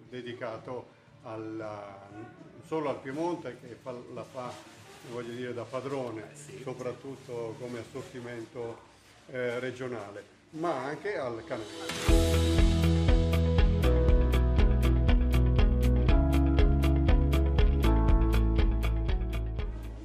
dedicato 0.09 0.87
alla- 1.23 1.99
solo 2.65 2.89
al 2.89 2.99
Piemonte 2.99 3.57
che 3.59 3.75
fa- 3.81 3.93
la 4.13 4.23
fa 4.23 4.51
voglio 5.11 5.33
dire 5.33 5.53
da 5.53 5.63
padrone 5.63 6.29
soprattutto 6.63 7.55
come 7.59 7.79
assortimento 7.79 8.77
eh, 9.27 9.59
regionale 9.59 10.33
ma 10.51 10.83
anche 10.85 11.17
al 11.17 11.43
canale. 11.45 12.63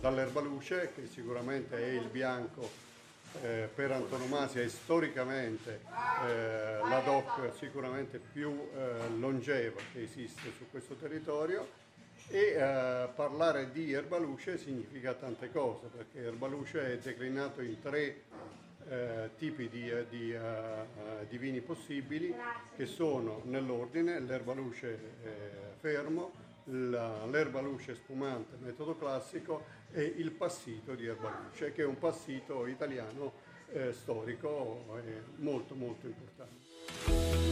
Dall'erbaluce 0.00 0.92
che 0.94 1.06
sicuramente 1.06 1.76
è 1.76 1.90
il 1.90 2.08
bianco 2.08 2.68
eh, 3.42 3.68
per 3.72 3.92
antonomasia 3.92 4.68
storicamente 4.68 5.80
eh, 6.26 6.78
la 6.88 7.00
DOC 7.04 7.54
sicuramente 7.56 8.18
più 8.18 8.50
eh, 8.50 9.08
longeva 9.18 9.80
che 9.92 10.02
esiste 10.02 10.50
su 10.56 10.66
questo 10.70 10.94
territorio 10.94 11.78
e 12.28 12.38
eh, 12.38 13.08
parlare 13.14 13.70
di 13.70 13.92
erbaluce 13.92 14.58
significa 14.58 15.14
tante 15.14 15.50
cose 15.50 15.86
perché 15.86 16.24
erbaluce 16.24 16.92
è 16.92 16.98
declinato 16.98 17.62
in 17.62 17.80
tre 17.80 18.22
eh, 18.88 19.30
tipi 19.38 19.68
di, 19.68 19.88
eh, 19.88 20.06
di, 20.08 20.36
di 21.28 21.38
vini 21.38 21.60
possibili 21.60 22.34
che 22.76 22.86
sono 22.86 23.42
nell'ordine 23.44 24.18
l'erbaluce 24.20 24.98
fermo, 25.78 26.32
l'erbaluce 26.64 27.94
spumante 27.94 28.56
metodo 28.60 28.96
classico 28.96 29.78
e 29.92 30.14
il 30.16 30.30
passito 30.32 30.94
di 30.94 31.06
erbaluce 31.06 31.72
che 31.72 31.82
è 31.82 31.86
un 31.86 31.98
passito 31.98 32.66
italiano 32.66 33.32
eh, 33.72 33.92
storico 33.92 34.84
e 35.04 35.22
molto 35.36 35.74
molto 35.74 36.06
importante. 36.06 37.49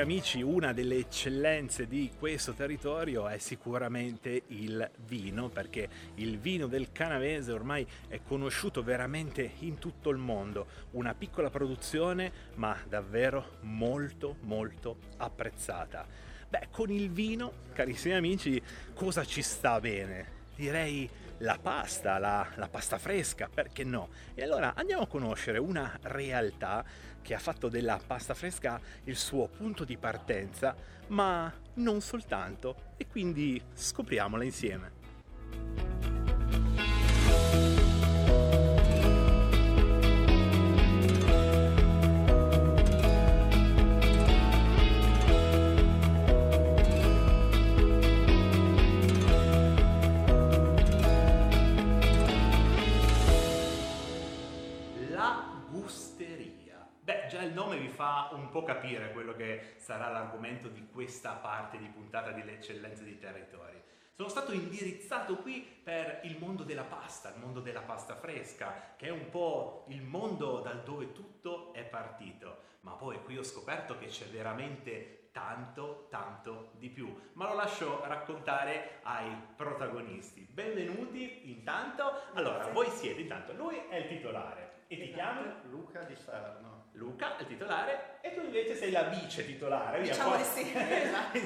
Carissimi 0.00 0.40
amici, 0.40 0.40
una 0.40 0.72
delle 0.72 0.96
eccellenze 0.96 1.86
di 1.86 2.10
questo 2.18 2.54
territorio 2.54 3.28
è 3.28 3.36
sicuramente 3.36 4.44
il 4.46 4.90
vino, 5.04 5.50
perché 5.50 5.88
il 6.14 6.38
vino 6.38 6.66
del 6.66 6.90
canavese 6.90 7.52
ormai 7.52 7.86
è 8.08 8.20
conosciuto 8.22 8.82
veramente 8.82 9.56
in 9.58 9.78
tutto 9.78 10.08
il 10.08 10.16
mondo. 10.16 10.66
Una 10.92 11.14
piccola 11.14 11.50
produzione, 11.50 12.32
ma 12.54 12.78
davvero 12.88 13.58
molto 13.60 14.36
molto 14.40 14.96
apprezzata. 15.18 16.06
Beh, 16.48 16.68
con 16.70 16.90
il 16.90 17.10
vino, 17.10 17.52
carissimi 17.74 18.14
amici, 18.14 18.60
cosa 18.94 19.22
ci 19.26 19.42
sta 19.42 19.80
bene? 19.80 20.38
Direi 20.56 21.08
la 21.40 21.58
pasta, 21.60 22.18
la, 22.18 22.46
la, 22.54 22.68
pasta 22.68 22.98
fresca, 22.98 23.48
perché 23.52 23.84
no? 23.84 24.08
E 24.34 24.42
allora 24.42 24.74
andiamo 24.74 25.02
a 25.02 25.06
conoscere 25.06 25.58
una 25.58 25.98
realtà 26.02 26.84
che 27.22 27.34
ha 27.34 27.38
fatto 27.38 27.68
della 27.68 28.00
pasta 28.04 28.34
fresca 28.34 28.80
il 29.04 29.16
suo 29.16 29.48
punto 29.48 29.84
di 29.84 29.96
partenza, 29.96 30.74
ma 31.08 31.52
non 31.74 32.00
soltanto, 32.00 32.94
e 32.96 33.06
quindi 33.06 33.60
scopriamola 33.74 34.44
insieme. 34.44 35.89
Po' 58.50 58.62
capire 58.62 59.12
quello 59.12 59.34
che 59.34 59.74
sarà 59.78 60.08
l'argomento 60.08 60.68
di 60.68 60.88
questa 60.92 61.32
parte 61.32 61.78
di 61.78 61.86
puntata 61.86 62.32
delle 62.32 62.54
eccellenze 62.54 63.04
dei 63.04 63.18
territori. 63.18 63.80
Sono 64.14 64.28
stato 64.28 64.52
indirizzato 64.52 65.36
qui 65.36 65.60
per 65.60 66.20
il 66.24 66.36
mondo 66.38 66.62
della 66.62 66.82
pasta, 66.82 67.30
il 67.30 67.40
mondo 67.40 67.60
della 67.60 67.80
pasta 67.80 68.16
fresca, 68.16 68.94
che 68.96 69.06
è 69.06 69.10
un 69.10 69.30
po' 69.30 69.86
il 69.88 70.02
mondo 70.02 70.60
dal 70.60 70.82
dove 70.82 71.12
tutto 71.12 71.72
è 71.72 71.84
partito. 71.84 72.68
Ma 72.80 72.92
poi 72.92 73.22
qui 73.22 73.38
ho 73.38 73.42
scoperto 73.42 73.96
che 73.96 74.06
c'è 74.06 74.26
veramente 74.26 75.28
tanto, 75.32 76.06
tanto 76.10 76.72
di 76.74 76.90
più. 76.90 77.18
Ma 77.34 77.48
lo 77.48 77.54
lascio 77.54 78.04
raccontare 78.04 78.98
ai 79.04 79.30
protagonisti. 79.56 80.42
Benvenuti 80.42 81.50
intanto. 81.50 82.12
Allora, 82.34 82.66
voi 82.72 82.88
siete 82.90 83.22
intanto, 83.22 83.54
lui 83.54 83.76
è 83.88 83.96
il 83.96 84.08
titolare. 84.08 84.84
E 84.88 84.98
ti 84.98 85.12
chiami? 85.12 85.50
Luca 85.70 86.02
di 86.02 86.16
Salerno. 86.16 86.69
Luca, 86.92 87.36
il 87.38 87.46
titolare, 87.46 88.18
e 88.20 88.34
tu 88.34 88.42
invece 88.42 88.74
sei 88.74 88.90
la 88.90 89.04
vice 89.04 89.44
titolare. 89.44 90.02
Diciamo 90.02 90.36
di 90.36 90.44
sì, 90.44 90.72
esatto. 90.74 91.38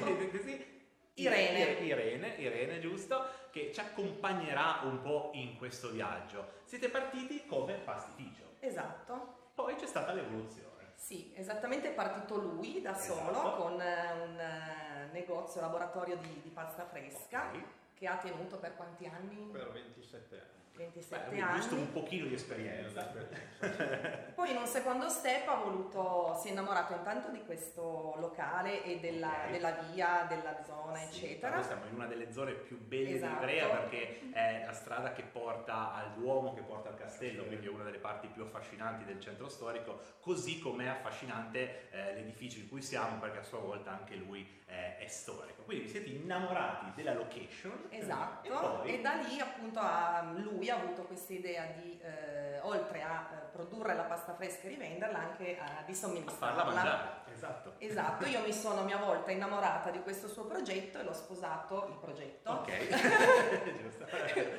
Irene. 1.15 1.79
Irene, 1.79 2.27
Irene, 2.37 2.79
giusto, 2.79 3.25
che 3.51 3.71
ci 3.73 3.79
accompagnerà 3.79 4.81
un 4.83 5.01
po' 5.01 5.31
in 5.33 5.57
questo 5.57 5.89
viaggio. 5.91 6.53
Siete 6.65 6.89
partiti 6.89 7.45
come 7.45 7.75
pastificio. 7.75 8.55
Esatto. 8.59 9.43
Poi 9.55 9.75
c'è 9.75 9.85
stata 9.85 10.11
l'evoluzione. 10.11 10.73
Sì, 10.95 11.31
esattamente 11.35 11.89
è 11.89 11.93
partito 11.93 12.35
lui 12.37 12.81
da 12.81 12.97
esatto. 12.97 13.33
solo 13.33 13.55
con 13.55 13.73
un 13.73 13.79
uh, 13.79 15.11
negozio, 15.13 15.61
laboratorio 15.61 16.17
di, 16.17 16.41
di 16.41 16.49
pasta 16.49 16.85
fresca 16.85 17.47
okay. 17.47 17.65
che 17.93 18.07
ha 18.07 18.17
tenuto 18.17 18.57
per 18.57 18.75
quanti 18.75 19.05
anni? 19.05 19.49
Per 19.51 19.71
27 19.71 20.35
anni. 20.35 20.64
27 20.75 21.29
Beh, 21.29 21.41
anni. 21.41 21.59
Giusto 21.59 21.75
un 21.75 21.91
pochino 21.91 22.25
di 22.27 22.33
esperienza. 22.33 23.13
Poi 24.35 24.51
in 24.51 24.57
un 24.57 24.67
secondo 24.67 25.09
step 25.09 25.47
ha 25.47 25.55
voluto, 25.55 26.37
si 26.39 26.49
è 26.49 26.51
innamorato 26.51 26.93
intanto 26.93 27.29
di 27.29 27.43
questo 27.45 28.15
locale 28.17 28.83
e 28.83 28.99
della, 28.99 29.31
okay. 29.31 29.51
della 29.51 29.71
via, 29.91 30.25
della 30.27 30.63
zona, 30.63 30.97
sì, 30.97 31.25
eccetera. 31.25 31.55
Noi 31.55 31.63
siamo 31.63 31.85
in 31.85 31.93
una 31.95 32.05
delle 32.05 32.31
zone 32.31 32.53
più 32.53 32.77
belle 32.79 33.15
esatto. 33.15 33.45
di 33.45 33.51
Ivrea 33.51 33.67
perché 33.67 34.31
è 34.31 34.63
la 34.65 34.73
strada 34.73 35.13
che 35.13 35.23
porta 35.23 35.93
al 35.93 36.13
Duomo, 36.13 36.53
che 36.53 36.61
porta 36.61 36.89
al 36.89 36.95
castello, 36.95 37.43
sì. 37.43 37.47
quindi 37.47 37.67
è 37.67 37.69
una 37.69 37.83
delle 37.83 37.99
parti 37.99 38.27
più 38.27 38.43
affascinanti 38.43 39.05
del 39.05 39.19
centro 39.19 39.47
storico, 39.49 40.01
così 40.19 40.59
come 40.59 40.85
è 40.85 40.87
affascinante 40.87 41.89
eh, 41.91 42.13
l'edificio 42.13 42.59
in 42.59 42.69
cui 42.69 42.81
siamo 42.81 43.17
perché 43.19 43.39
a 43.39 43.43
sua 43.43 43.59
volta 43.59 43.91
anche 43.91 44.15
lui 44.15 44.63
eh, 44.67 44.97
è 44.97 45.07
storico. 45.07 45.63
Quindi 45.63 45.85
vi 45.85 45.89
siete 45.89 46.09
innamorati 46.09 46.91
della 46.95 47.13
location. 47.13 47.87
Esatto, 47.89 48.47
e, 48.47 48.51
poi... 48.51 48.93
e 48.93 49.01
da 49.01 49.13
lì 49.13 49.39
appunto 49.39 49.79
a 49.79 50.33
lui 50.35 50.64
ha 50.69 50.75
avuto 50.75 51.03
questa 51.03 51.33
idea 51.33 51.65
di, 51.65 51.99
eh, 52.01 52.59
oltre 52.61 53.01
a 53.01 53.29
eh, 53.31 53.51
produrre 53.51 53.95
la 53.95 54.03
pasta 54.03 54.33
fresca 54.33 54.65
e 54.65 54.69
rivenderla, 54.69 55.17
anche 55.17 55.57
a, 55.57 55.83
di 55.85 55.95
somministrarla. 55.95 56.61
A 56.61 56.65
farla 56.65 56.73
mangiare, 56.73 57.09
esatto. 57.33 57.73
Esatto, 57.77 58.25
io 58.25 58.41
mi 58.41 58.53
sono 58.53 58.81
a 58.81 58.83
mia 58.83 58.97
volta 58.97 59.31
innamorata 59.31 59.89
di 59.89 60.01
questo 60.01 60.27
suo 60.27 60.45
progetto 60.45 60.99
e 60.99 61.03
l'ho 61.03 61.13
sposato, 61.13 61.87
il 61.89 61.97
progetto. 61.97 62.51
Ok, 62.51 62.87
giusto. 63.81 64.05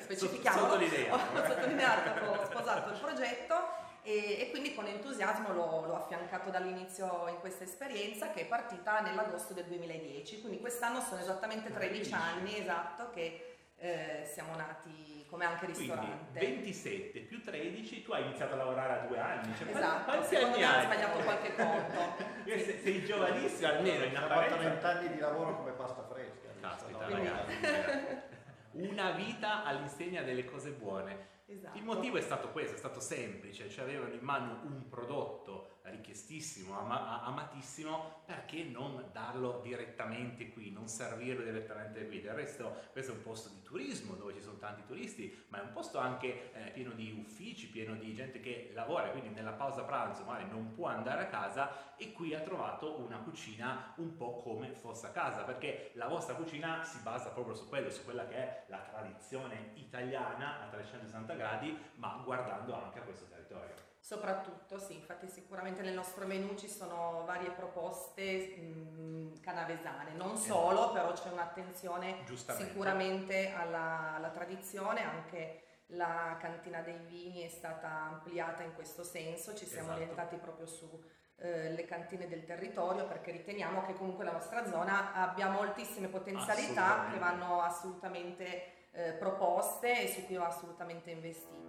Specifichiamo. 0.01 0.59
Sottolineato. 0.59 1.15
Ho 1.37 1.45
sottolineato, 1.47 2.25
ho 2.25 2.45
sposato 2.45 2.91
il 2.93 3.01
progetto 3.01 3.55
e, 4.03 4.41
e, 4.41 4.51
quindi 4.51 4.73
con 4.73 4.87
entusiasmo 4.87 5.53
l'ho, 5.53 5.85
l'ho, 5.85 5.97
affiancato 5.97 6.51
dall'inizio 6.51 7.27
in 7.29 7.41
questa 7.41 7.65
esperienza 7.65 8.31
che 8.31 8.43
è 8.43 8.47
partita 8.47 9.01
nell'agosto 9.01 9.53
del 9.53 9.65
2010, 9.65 10.41
quindi 10.41 10.61
quest'anno 10.61 11.01
sono 11.01 11.21
esattamente 11.21 11.73
13 11.73 12.13
anni 12.13 12.57
esatto 12.57 13.11
che 13.11 13.57
eh, 13.79 14.29
siamo 14.33 14.55
nati 14.55 15.16
come 15.29 15.45
anche 15.45 15.67
ristorante. 15.67 16.39
Quindi 16.39 16.57
27 16.57 17.21
più 17.21 17.43
13, 17.43 18.03
tu 18.03 18.13
hai 18.13 18.25
iniziato 18.25 18.55
a 18.55 18.57
lavorare 18.57 19.01
a 19.01 19.07
due 19.07 19.19
anni. 19.19 19.55
Cioè, 19.57 19.69
esatto, 19.69 20.05
quanti 20.05 20.27
secondo 20.35 20.57
anni 20.57 20.65
me 20.65 20.75
hai? 20.75 20.85
sbagliato 20.85 21.19
qualche 21.19 21.55
conto. 21.55 22.25
sei, 22.45 22.81
sei 22.81 23.05
giovanissimo 23.05 23.69
almeno 23.69 24.19
apparenza. 24.19 24.57
fatto 24.57 24.69
20 24.69 24.85
anni 24.85 25.09
di 25.15 25.19
lavoro 25.19 25.57
come 25.57 25.73
pasta 25.73 26.03
fresca. 26.05 26.49
Caspita, 26.61 26.99
No, 26.99 27.09
ragazzi. 27.17 27.55
Una 28.73 29.11
vita 29.13 29.65
all'insegna 29.65 30.23
delle 30.23 30.45
cose 30.45 30.71
buone. 30.71 31.35
Esatto. 31.47 31.79
Il 31.79 31.85
motivo 31.85 32.17
è 32.17 32.21
stato 32.21 32.51
questo, 32.51 32.75
è 32.75 32.79
stato 32.79 32.99
semplice, 33.01 33.71
cioè 33.71 33.85
avevano 33.85 34.13
in 34.13 34.21
mano 34.21 34.61
un 34.65 34.89
prodotto 34.89 35.66
richiestissimo, 35.91 36.79
ama- 36.79 37.23
amatissimo, 37.23 38.23
perché 38.25 38.65
non 38.65 39.05
darlo 39.13 39.61
direttamente 39.63 40.51
qui, 40.51 40.71
non 40.71 40.89
servirlo 40.89 41.45
direttamente 41.45 42.07
qui? 42.07 42.21
Del 42.21 42.35
resto 42.35 42.75
questo 42.93 43.13
è 43.13 43.15
un 43.15 43.23
posto 43.23 43.49
di 43.51 43.63
turismo 43.63 44.15
dove 44.15 44.35
ci 44.35 44.41
sono 44.41 44.59
tanti 44.59 44.83
turisti, 44.87 45.45
ma 45.49 45.61
è 45.61 45.63
un 45.63 45.73
posto 45.73 45.99
anche 45.99 46.53
eh, 46.53 46.71
pieno 46.71 46.91
di 46.93 47.13
uffici, 47.13 47.69
pieno 47.69 47.95
di 47.95 48.15
gente 48.15 48.41
che 48.41 48.71
lavora, 48.75 49.11
quindi 49.11 49.31
nella 49.31 49.53
pausa 49.53 49.83
pranzo 49.83 50.25
magari 50.25 50.49
non 50.49 50.73
può 50.75 50.89
andare 50.89 51.23
a 51.23 51.27
casa 51.27 51.95
e 51.97 52.13
qui 52.13 52.35
ha 52.35 52.41
trovato 52.41 52.99
una 52.99 53.19
cucina 53.19 53.95
un 53.97 54.17
po' 54.17 54.41
come 54.41 54.73
fosse 54.73 55.07
a 55.07 55.11
casa, 55.11 55.43
perché 55.43 55.93
la 55.95 56.09
vostra 56.09 56.35
cucina 56.35 56.85
si 56.85 56.99
basa 56.99 57.31
proprio 57.31 57.55
su 57.55 57.69
quello, 57.69 57.91
su 57.91 58.05
quella 58.05 58.27
che 58.27 58.37
è 58.37 58.65
la 58.69 58.79
tradizione 58.79 59.73
italiana 59.75 60.63
a 60.63 60.69
360 60.69 61.35
gradi, 61.35 61.77
ma 61.95 62.21
guardando 62.25 62.75
anche 62.75 62.99
a 62.99 63.03
questo 63.03 63.27
territorio. 63.27 63.86
Soprattutto, 64.07 64.79
sì, 64.79 64.95
infatti 64.95 65.27
sicuramente 65.27 65.83
nel 65.83 65.93
nostro 65.93 66.27
menù 66.27 66.55
ci 66.55 66.69
sono 66.69 67.25
varie 67.27 67.51
proposte 67.51 68.57
mh, 68.57 69.41
canavesane, 69.41 70.13
non 70.13 70.37
solo, 70.37 70.93
però 70.93 71.11
c'è 71.13 71.29
un'attenzione 71.33 72.19
sicuramente 72.57 73.51
alla, 73.51 74.15
alla 74.15 74.29
tradizione, 74.29 75.03
anche 75.03 75.63
la 75.87 76.37
cantina 76.39 76.83
dei 76.83 76.99
vini 77.09 77.43
è 77.43 77.49
stata 77.49 77.89
ampliata 77.89 78.63
in 78.63 78.75
questo 78.75 79.03
senso, 79.03 79.57
ci 79.57 79.67
siamo 79.67 79.89
Esatto. 79.89 80.01
orientati 80.01 80.37
proprio 80.37 80.67
su 80.67 81.03
eh, 81.39 81.71
le 81.73 81.85
cantine 81.85 82.29
del 82.29 82.45
territorio 82.45 83.09
perché 83.09 83.33
riteniamo 83.33 83.85
che 83.87 83.95
comunque 83.95 84.23
la 84.25 84.33
nostra 84.33 84.65
zona 84.67 85.15
abbia 85.15 85.49
moltissime 85.49 86.07
potenzialità 86.07 87.09
che 87.11 87.19
vanno 87.19 87.61
assolutamente 87.61 88.87
eh, 88.93 89.15
proposte 89.15 90.03
e 90.03 90.07
su 90.07 90.25
cui 90.27 90.37
va 90.37 90.47
assolutamente 90.47 91.11
investito. 91.11 91.66